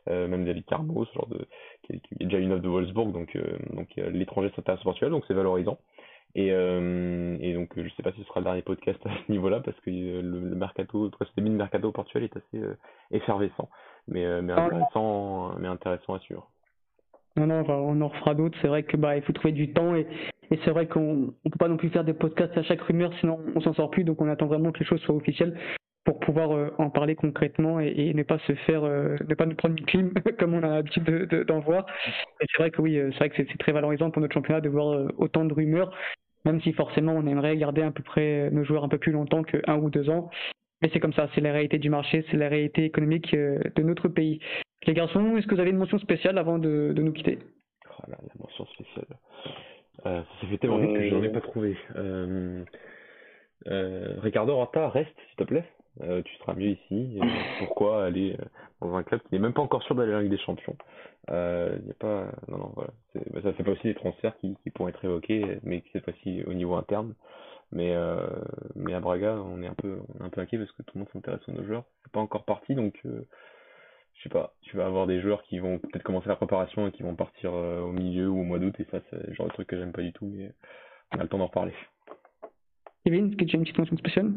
même 0.07 0.45
David 0.45 0.63
ce 0.69 1.13
genre 1.13 1.27
de, 1.27 1.47
qui, 1.83 1.93
est 1.93 2.25
déjà 2.25 2.37
une 2.37 2.51
œuvre 2.51 2.61
de 2.61 2.69
Wolfsburg, 2.69 3.11
donc, 3.11 3.35
euh, 3.35 3.57
donc 3.73 3.87
l'étranger 3.95 4.51
s'intéresse 4.55 4.81
au 4.81 4.85
Portugal, 4.85 5.11
donc 5.11 5.23
c'est 5.27 5.33
valorisant. 5.33 5.77
Et, 6.33 6.51
euh, 6.51 7.37
donc 7.55 7.69
je 7.75 7.89
sais 7.95 8.03
pas 8.03 8.13
si 8.13 8.21
ce 8.21 8.27
sera 8.27 8.39
le 8.39 8.45
dernier 8.45 8.61
podcast 8.61 8.99
à 9.05 9.09
ce 9.09 9.31
niveau-là 9.31 9.59
parce 9.59 9.79
que 9.81 9.89
le, 9.89 10.55
mercato, 10.55 11.05
le 11.19 11.25
début 11.35 11.49
de 11.49 11.55
mercato 11.55 11.89
au 11.89 11.91
Portugal 11.91 12.23
est 12.23 12.37
assez 12.37 12.65
effervescent, 13.11 13.69
mais, 14.07 14.25
intéressant, 14.25 15.55
mais 15.59 15.67
intéressant 15.67 16.13
à 16.13 16.19
suivre. 16.19 16.49
Non, 17.37 17.47
non, 17.47 17.63
on 17.69 18.01
en 18.01 18.09
refera 18.09 18.33
d'autres. 18.33 18.57
C'est 18.61 18.67
vrai 18.67 18.83
que 18.83 18.97
bah 18.97 19.19
faut 19.21 19.31
trouver 19.31 19.53
du 19.53 19.71
temps 19.71 19.95
et, 19.95 20.05
et 20.51 20.59
c'est 20.65 20.71
vrai 20.71 20.87
qu'on 20.87 21.33
on 21.45 21.49
peut 21.49 21.57
pas 21.57 21.69
non 21.69 21.77
plus 21.77 21.89
faire 21.89 22.03
des 22.03 22.13
podcasts 22.13 22.57
à 22.57 22.63
chaque 22.63 22.81
rumeur, 22.81 23.11
sinon 23.21 23.39
on 23.55 23.61
s'en 23.61 23.73
sort 23.73 23.89
plus. 23.89 24.03
Donc 24.03 24.21
on 24.21 24.27
attend 24.27 24.47
vraiment 24.47 24.71
que 24.71 24.79
les 24.79 24.85
choses 24.85 24.99
soient 25.01 25.15
officielles 25.15 25.57
pour 26.03 26.19
pouvoir 26.19 26.51
euh, 26.51 26.73
en 26.77 26.89
parler 26.89 27.15
concrètement 27.15 27.79
et, 27.79 27.93
et, 27.95 28.13
ne 28.13 28.23
pas 28.23 28.39
se 28.39 28.53
faire, 28.53 28.83
euh, 28.83 29.15
ne 29.27 29.35
pas 29.35 29.45
nous 29.45 29.55
prendre 29.55 29.75
une 29.77 29.85
clim 29.85 30.13
comme 30.39 30.53
on 30.53 30.63
a 30.63 30.67
l'habitude 30.75 31.03
d'en 31.03 31.37
de, 31.37 31.43
d'en 31.43 31.59
voir. 31.59 31.85
Et 32.41 32.45
c'est 32.51 32.61
vrai 32.61 32.71
que 32.71 32.81
oui, 32.81 32.97
euh, 32.97 33.11
c'est 33.11 33.19
vrai 33.19 33.29
que 33.29 33.35
c'est 33.35 33.57
très 33.59 33.71
valorisant 33.71 34.09
pour 34.09 34.21
notre 34.21 34.33
championnat 34.33 34.61
de 34.61 34.69
voir 34.69 35.11
autant 35.17 35.45
de 35.45 35.53
rumeurs, 35.53 35.95
même 36.45 36.59
si 36.61 36.73
forcément 36.73 37.13
on 37.13 37.27
aimerait 37.27 37.55
garder 37.57 37.83
à 37.83 37.91
peu 37.91 38.03
près 38.03 38.49
nos 38.51 38.63
joueurs 38.63 38.83
un 38.83 38.89
peu 38.89 38.97
plus 38.97 39.11
longtemps 39.11 39.43
que 39.43 39.57
un 39.67 39.77
ou 39.77 39.89
deux 39.89 40.09
ans. 40.09 40.29
Mais 40.81 40.89
c'est 40.91 40.99
comme 40.99 41.13
ça, 41.13 41.29
c'est 41.35 41.41
la 41.41 41.51
réalité 41.51 41.77
du 41.77 41.91
marché, 41.91 42.25
c'est 42.31 42.37
la 42.37 42.49
réalité 42.49 42.85
économique 42.85 43.35
de 43.35 43.83
notre 43.83 44.07
pays. 44.07 44.39
Les 44.87 44.95
garçons, 44.95 45.37
est-ce 45.37 45.45
que 45.45 45.53
vous 45.53 45.61
avez 45.61 45.69
une 45.69 45.77
mention 45.77 45.99
spéciale 45.99 46.39
avant 46.39 46.57
de, 46.57 46.91
de 46.95 47.01
nous 47.03 47.11
quitter? 47.11 47.37
Oh 47.85 48.03
là, 48.09 48.17
La 48.19 48.33
mention 48.39 48.65
spéciale. 48.65 49.05
ça 50.03 50.25
s'est 50.41 50.47
fait 50.47 50.57
tellement 50.57 50.79
vite 50.79 50.95
que 50.95 51.09
je 51.09 51.13
n'en 51.13 51.21
ai 51.21 51.29
pas 51.29 51.41
trouvé. 51.41 51.77
Ricardo 53.67 54.53
Horta, 54.53 54.89
reste, 54.89 55.15
s'il 55.27 55.35
te 55.37 55.43
plaît. 55.43 55.65
Tu 55.99 56.35
seras 56.37 56.53
mieux 56.53 56.69
ici. 56.69 57.19
pourquoi 57.59 58.05
aller 58.05 58.37
dans 58.81 58.95
un 58.95 59.03
club 59.03 59.21
qui 59.21 59.35
n'est 59.35 59.39
même 59.39 59.53
pas 59.53 59.61
encore 59.61 59.83
sûr 59.83 59.95
d'aller 59.95 60.15
en 60.15 60.19
Ligue 60.19 60.31
des 60.31 60.37
Champions 60.37 60.75
euh, 61.29 61.77
y 61.85 61.91
a 61.91 61.93
pas, 61.93 62.31
non, 62.47 62.57
non. 62.57 62.73
Bah, 62.75 63.41
ça 63.43 63.53
fait 63.53 63.63
pas 63.63 63.71
aussi 63.71 63.83
des 63.83 63.95
transferts 63.95 64.35
qui, 64.37 64.57
qui 64.63 64.71
pourront 64.71 64.89
être 64.89 65.05
évoqués, 65.05 65.59
mais 65.63 65.83
cette 65.93 66.03
fois-ci 66.03 66.43
au 66.45 66.53
niveau 66.53 66.75
interne. 66.75 67.13
Mais, 67.71 67.93
euh, 67.93 68.27
mais 68.75 68.93
à 68.93 68.99
Braga, 68.99 69.35
on 69.35 69.61
est 69.61 69.67
un 69.67 69.73
peu, 69.73 69.99
un 70.19 70.29
peu 70.29 70.41
inquiet 70.41 70.57
parce 70.57 70.71
que 70.73 70.83
tout 70.83 70.91
le 70.95 70.99
monde 70.99 71.09
s'intéresse 71.13 71.41
aux 71.47 71.53
nos 71.53 71.63
joueurs. 71.63 71.85
C'est 72.03 72.11
pas 72.11 72.19
encore 72.19 72.43
parti, 72.43 72.75
donc 72.75 72.99
euh, 73.05 73.25
je 74.15 74.23
sais 74.23 74.29
pas. 74.29 74.53
Tu 74.61 74.75
vas 74.75 74.85
avoir 74.85 75.07
des 75.07 75.21
joueurs 75.21 75.43
qui 75.43 75.59
vont 75.59 75.79
peut-être 75.79 76.03
commencer 76.03 76.27
la 76.27 76.35
préparation 76.35 76.87
et 76.87 76.91
qui 76.91 77.03
vont 77.03 77.15
partir 77.15 77.53
euh, 77.53 77.79
au 77.81 77.91
milieu 77.91 78.27
ou 78.29 78.41
au 78.41 78.43
mois 78.43 78.59
d'août, 78.59 78.75
et 78.79 78.87
ça, 78.91 78.99
c'est 79.09 79.33
genre 79.33 79.47
de 79.47 79.53
truc 79.53 79.67
que 79.67 79.77
j'aime 79.77 79.93
pas 79.93 80.01
du 80.01 80.11
tout, 80.11 80.25
mais 80.25 80.51
on 81.13 81.19
a 81.19 81.23
le 81.23 81.29
temps 81.29 81.37
d'en 81.37 81.47
reparler. 81.47 81.73
Kevin, 83.05 83.29
est-ce 83.29 83.37
que 83.37 83.45
tu 83.45 83.55
as 83.55 83.57
une 83.57 83.63
petite 83.63 83.77
mention 83.77 83.97
spéciale 83.97 84.33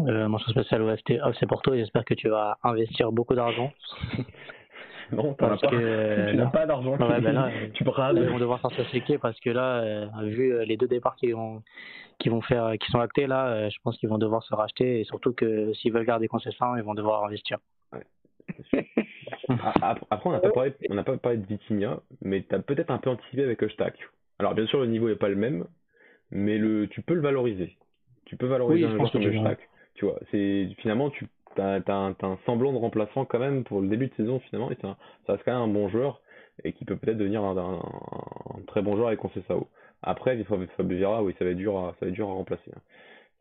euh, 0.00 0.28
Mention 0.28 0.50
spéciale, 0.50 0.82
ouais, 0.82 0.96
c'est 1.06 1.46
Porto, 1.46 1.74
et 1.74 1.78
j'espère 1.78 2.04
que 2.04 2.14
tu 2.14 2.28
vas 2.28 2.58
investir 2.62 3.12
beaucoup 3.12 3.34
d'argent. 3.34 3.72
Non, 5.12 5.34
t'en 5.34 5.52
as 5.52 5.56
pas. 5.56 5.68
tu 5.70 6.36
n'as 6.36 6.50
pas 6.50 6.66
d'argent. 6.66 6.96
Ouais, 6.96 7.20
ben 7.20 7.32
là, 7.32 7.50
tu. 7.74 7.84
Ils 7.84 8.28
vont 8.28 8.38
devoir 8.38 8.60
s'associer 8.60 9.18
parce 9.18 9.38
que 9.40 9.50
là, 9.50 9.80
euh, 9.80 10.06
vu 10.24 10.52
euh, 10.52 10.64
les 10.64 10.76
deux 10.76 10.88
départs 10.88 11.16
qui 11.16 11.32
vont, 11.32 11.62
qui 12.18 12.28
vont 12.28 12.40
faire, 12.42 12.72
qui 12.78 12.90
sont 12.90 13.00
actés 13.00 13.26
là, 13.26 13.46
euh, 13.48 13.70
je 13.70 13.76
pense 13.82 13.96
qu'ils 13.98 14.08
vont 14.08 14.18
devoir 14.18 14.42
se 14.42 14.54
racheter 14.54 15.00
et 15.00 15.04
surtout 15.04 15.32
que 15.32 15.72
s'ils 15.74 15.92
veulent 15.92 16.06
garder 16.06 16.28
concessions, 16.28 16.76
ils 16.76 16.82
vont 16.82 16.94
devoir 16.94 17.24
investir. 17.24 17.58
Ouais, 17.92 18.86
Après, 19.80 20.28
on 20.28 20.32
n'a 20.32 20.40
pas 20.40 20.50
parlé, 20.50 20.74
on 20.90 20.94
n'a 20.94 21.04
pas 21.04 21.16
parlé 21.16 21.38
de 21.38 21.46
Vitinha, 21.46 22.00
mais 22.22 22.42
tu 22.42 22.54
as 22.54 22.58
peut-être 22.60 22.90
un 22.90 22.98
peu 22.98 23.10
anticipé 23.10 23.42
avec 23.42 23.62
Eustak. 23.62 23.94
Alors 24.38 24.54
bien 24.54 24.66
sûr, 24.66 24.80
le 24.80 24.86
niveau 24.86 25.08
n'est 25.08 25.16
pas 25.16 25.28
le 25.28 25.36
même, 25.36 25.66
mais 26.30 26.58
le, 26.58 26.86
tu 26.88 27.02
peux 27.02 27.14
le 27.14 27.20
valoriser. 27.20 27.76
Tu 28.26 28.36
peux 28.36 28.46
valoriser 28.46 28.86
un 28.86 28.96
joueur 28.96 29.10
comme 29.10 29.22
Eustak. 29.22 29.67
Tu 29.98 30.04
vois, 30.04 30.18
c'est 30.30 30.68
finalement 30.78 31.10
tu 31.10 31.26
t'as 31.56 31.80
un, 31.88 32.14
un, 32.22 32.38
semblant 32.46 32.72
de 32.72 32.78
remplaçant 32.78 33.24
quand 33.24 33.40
même 33.40 33.64
pour 33.64 33.80
le 33.80 33.88
début 33.88 34.06
de 34.06 34.14
saison 34.14 34.38
finalement, 34.38 34.70
et 34.70 34.76
ça 34.80 34.96
reste 35.28 35.42
quand 35.44 35.52
même 35.52 35.70
un 35.70 35.72
bon 35.72 35.88
joueur 35.88 36.20
et 36.64 36.72
qui 36.72 36.84
peut 36.84 36.96
peut-être 36.96 37.18
devenir 37.18 37.42
un, 37.42 37.80
très 38.68 38.80
bon 38.80 38.94
joueur 38.94 39.08
avec 39.08 39.18
Concessao. 39.18 39.68
Après, 40.02 40.42
Fabio 40.44 40.96
Vieira, 40.96 41.22
oui, 41.22 41.34
ça 41.38 41.44
va 41.44 41.50
être 41.50 41.56
dur 41.56 41.76
à, 41.78 41.90
ça 41.98 42.06
va 42.06 42.08
être 42.08 42.14
dur 42.14 42.28
à 42.28 42.32
remplacer. 42.32 42.70
Hein. 42.74 42.80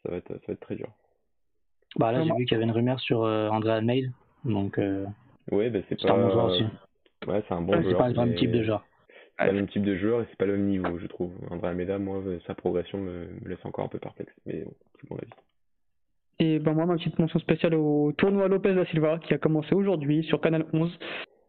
Ça, 0.03 0.11
va 0.11 0.17
être, 0.17 0.27
ça 0.27 0.41
va 0.47 0.53
être 0.53 0.59
très 0.59 0.75
dur. 0.75 0.87
Bah 1.97 2.11
là, 2.11 2.23
j'ai 2.23 2.31
vu 2.31 2.45
qu'il 2.45 2.53
y 2.53 2.55
avait 2.55 2.63
une 2.63 2.71
rumeur 2.71 2.99
sur 2.99 3.23
euh, 3.23 3.49
André 3.49 3.71
Almeida, 3.71 4.09
donc. 4.45 4.79
Euh, 4.79 5.05
oui, 5.51 5.69
bah, 5.69 5.79
c'est 5.87 6.01
pas. 6.01 6.13
un 6.13 6.17
bon 6.17 6.31
joueur 6.31 6.45
aussi. 6.45 6.65
Ouais, 7.27 7.43
c'est 7.47 7.53
un 7.53 7.61
bon 7.61 7.73
joueur. 7.73 7.85
C'est 7.91 7.97
pas 7.97 8.09
le 8.09 8.15
même 8.15 8.35
type 8.35 8.51
de 8.51 8.63
joueur. 8.63 8.83
C'est 9.09 9.37
pas 9.37 9.47
le 9.47 9.53
même 9.53 9.67
type 9.67 9.83
de 9.83 9.95
joueur 9.95 10.21
et 10.21 10.25
c'est 10.29 10.37
pas 10.37 10.45
le 10.45 10.57
même 10.57 10.67
niveau, 10.67 10.97
je 10.97 11.07
trouve. 11.07 11.31
André 11.51 11.69
Almeida, 11.69 11.99
moi, 11.99 12.21
sa 12.47 12.55
progression 12.55 12.97
me, 12.97 13.27
me 13.41 13.49
laisse 13.49 13.63
encore 13.63 13.85
un 13.85 13.89
peu 13.89 13.99
perplexe, 13.99 14.33
mais 14.45 14.63
bon, 14.63 14.73
c'est 14.99 15.09
mon 15.11 15.17
avis. 15.17 15.31
Et 16.39 16.59
ben 16.59 16.73
moi, 16.73 16.85
ma 16.85 16.95
petite 16.95 17.17
mention 17.17 17.39
spéciale 17.39 17.73
au 17.73 18.11
tournoi 18.11 18.47
Lopez 18.47 18.73
da 18.73 18.85
Silva 18.85 19.17
qui 19.19 19.33
a 19.33 19.39
commencé 19.39 19.73
aujourd'hui 19.73 20.23
sur 20.23 20.39
Canal 20.39 20.65
11 20.71 20.99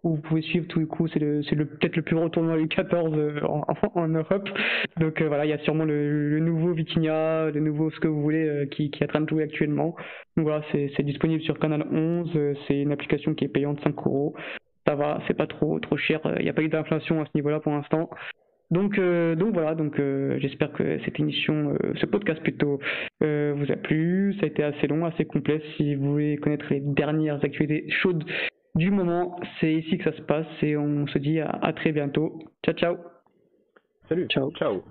où 0.04 0.14
vous 0.14 0.22
pouvez 0.22 0.42
suivre 0.42 0.66
tous 0.68 0.80
les 0.80 0.86
coups. 0.86 1.10
C'est 1.12 1.18
le, 1.18 1.42
c'est 1.42 1.54
le, 1.54 1.66
peut-être 1.66 1.96
le 1.96 2.02
plus 2.02 2.16
gros 2.16 2.28
tournoi 2.28 2.56
U14 2.56 3.14
euh, 3.14 3.40
en, 3.46 3.64
en, 3.94 4.08
Europe. 4.08 4.48
Donc 4.98 5.20
euh, 5.20 5.28
voilà, 5.28 5.44
il 5.44 5.50
y 5.50 5.52
a 5.52 5.58
sûrement 5.58 5.84
le, 5.84 6.38
nouveau 6.40 6.72
Vitinha, 6.72 7.50
le 7.50 7.60
nouveau 7.60 7.90
ce 7.90 8.00
que 8.00 8.08
vous 8.08 8.22
voulez 8.22 8.46
euh, 8.46 8.66
qui, 8.66 8.90
qui 8.90 9.02
est 9.02 9.06
en 9.06 9.10
train 9.10 9.20
de 9.20 9.28
jouer 9.28 9.42
actuellement. 9.42 9.94
Donc 10.36 10.46
voilà, 10.46 10.62
c'est, 10.72 10.90
c'est 10.96 11.02
disponible 11.02 11.42
sur 11.42 11.58
Canal 11.58 11.84
11. 11.90 12.56
c'est 12.66 12.80
une 12.80 12.92
application 12.92 13.34
qui 13.34 13.44
est 13.44 13.48
payante 13.48 13.80
5 13.82 13.94
euros. 14.06 14.34
Ça 14.86 14.94
va, 14.94 15.20
c'est 15.26 15.36
pas 15.36 15.46
trop 15.46 15.78
trop 15.80 15.98
cher. 15.98 16.20
Il 16.38 16.44
n'y 16.44 16.48
a 16.48 16.54
pas 16.54 16.62
eu 16.62 16.68
d'inflation 16.68 17.20
à 17.20 17.26
ce 17.26 17.30
niveau-là 17.34 17.60
pour 17.60 17.72
l'instant. 17.72 18.08
Donc, 18.70 18.98
euh, 18.98 19.34
donc 19.34 19.54
voilà, 19.54 19.74
donc 19.74 19.98
euh, 19.98 20.38
j'espère 20.40 20.72
que 20.72 20.98
cette 21.04 21.18
émission, 21.18 21.76
euh, 21.82 21.94
ce 22.00 22.06
podcast 22.06 22.40
plutôt, 22.42 22.80
vous 23.20 23.72
a 23.72 23.76
plu. 23.76 24.34
Ça 24.38 24.44
a 24.44 24.48
été 24.48 24.62
assez 24.62 24.86
long, 24.86 25.04
assez 25.06 25.24
complet. 25.24 25.62
Si 25.76 25.94
vous 25.94 26.12
voulez 26.12 26.36
connaître 26.36 26.66
les 26.70 26.80
dernières 26.80 27.42
actualités 27.44 27.88
chaudes 27.90 28.24
du 28.74 28.90
moment, 28.90 29.40
c'est 29.60 29.72
ici 29.72 29.98
que 29.98 30.04
ça 30.04 30.16
se 30.16 30.22
passe 30.22 30.46
et 30.62 30.76
on 30.76 31.06
se 31.06 31.18
dit 31.18 31.40
à, 31.40 31.50
à 31.50 31.72
très 31.72 31.92
bientôt. 31.92 32.38
Ciao, 32.64 32.74
ciao. 32.74 32.96
Salut. 34.08 34.26
Ciao. 34.28 34.50
Ciao. 34.52 34.82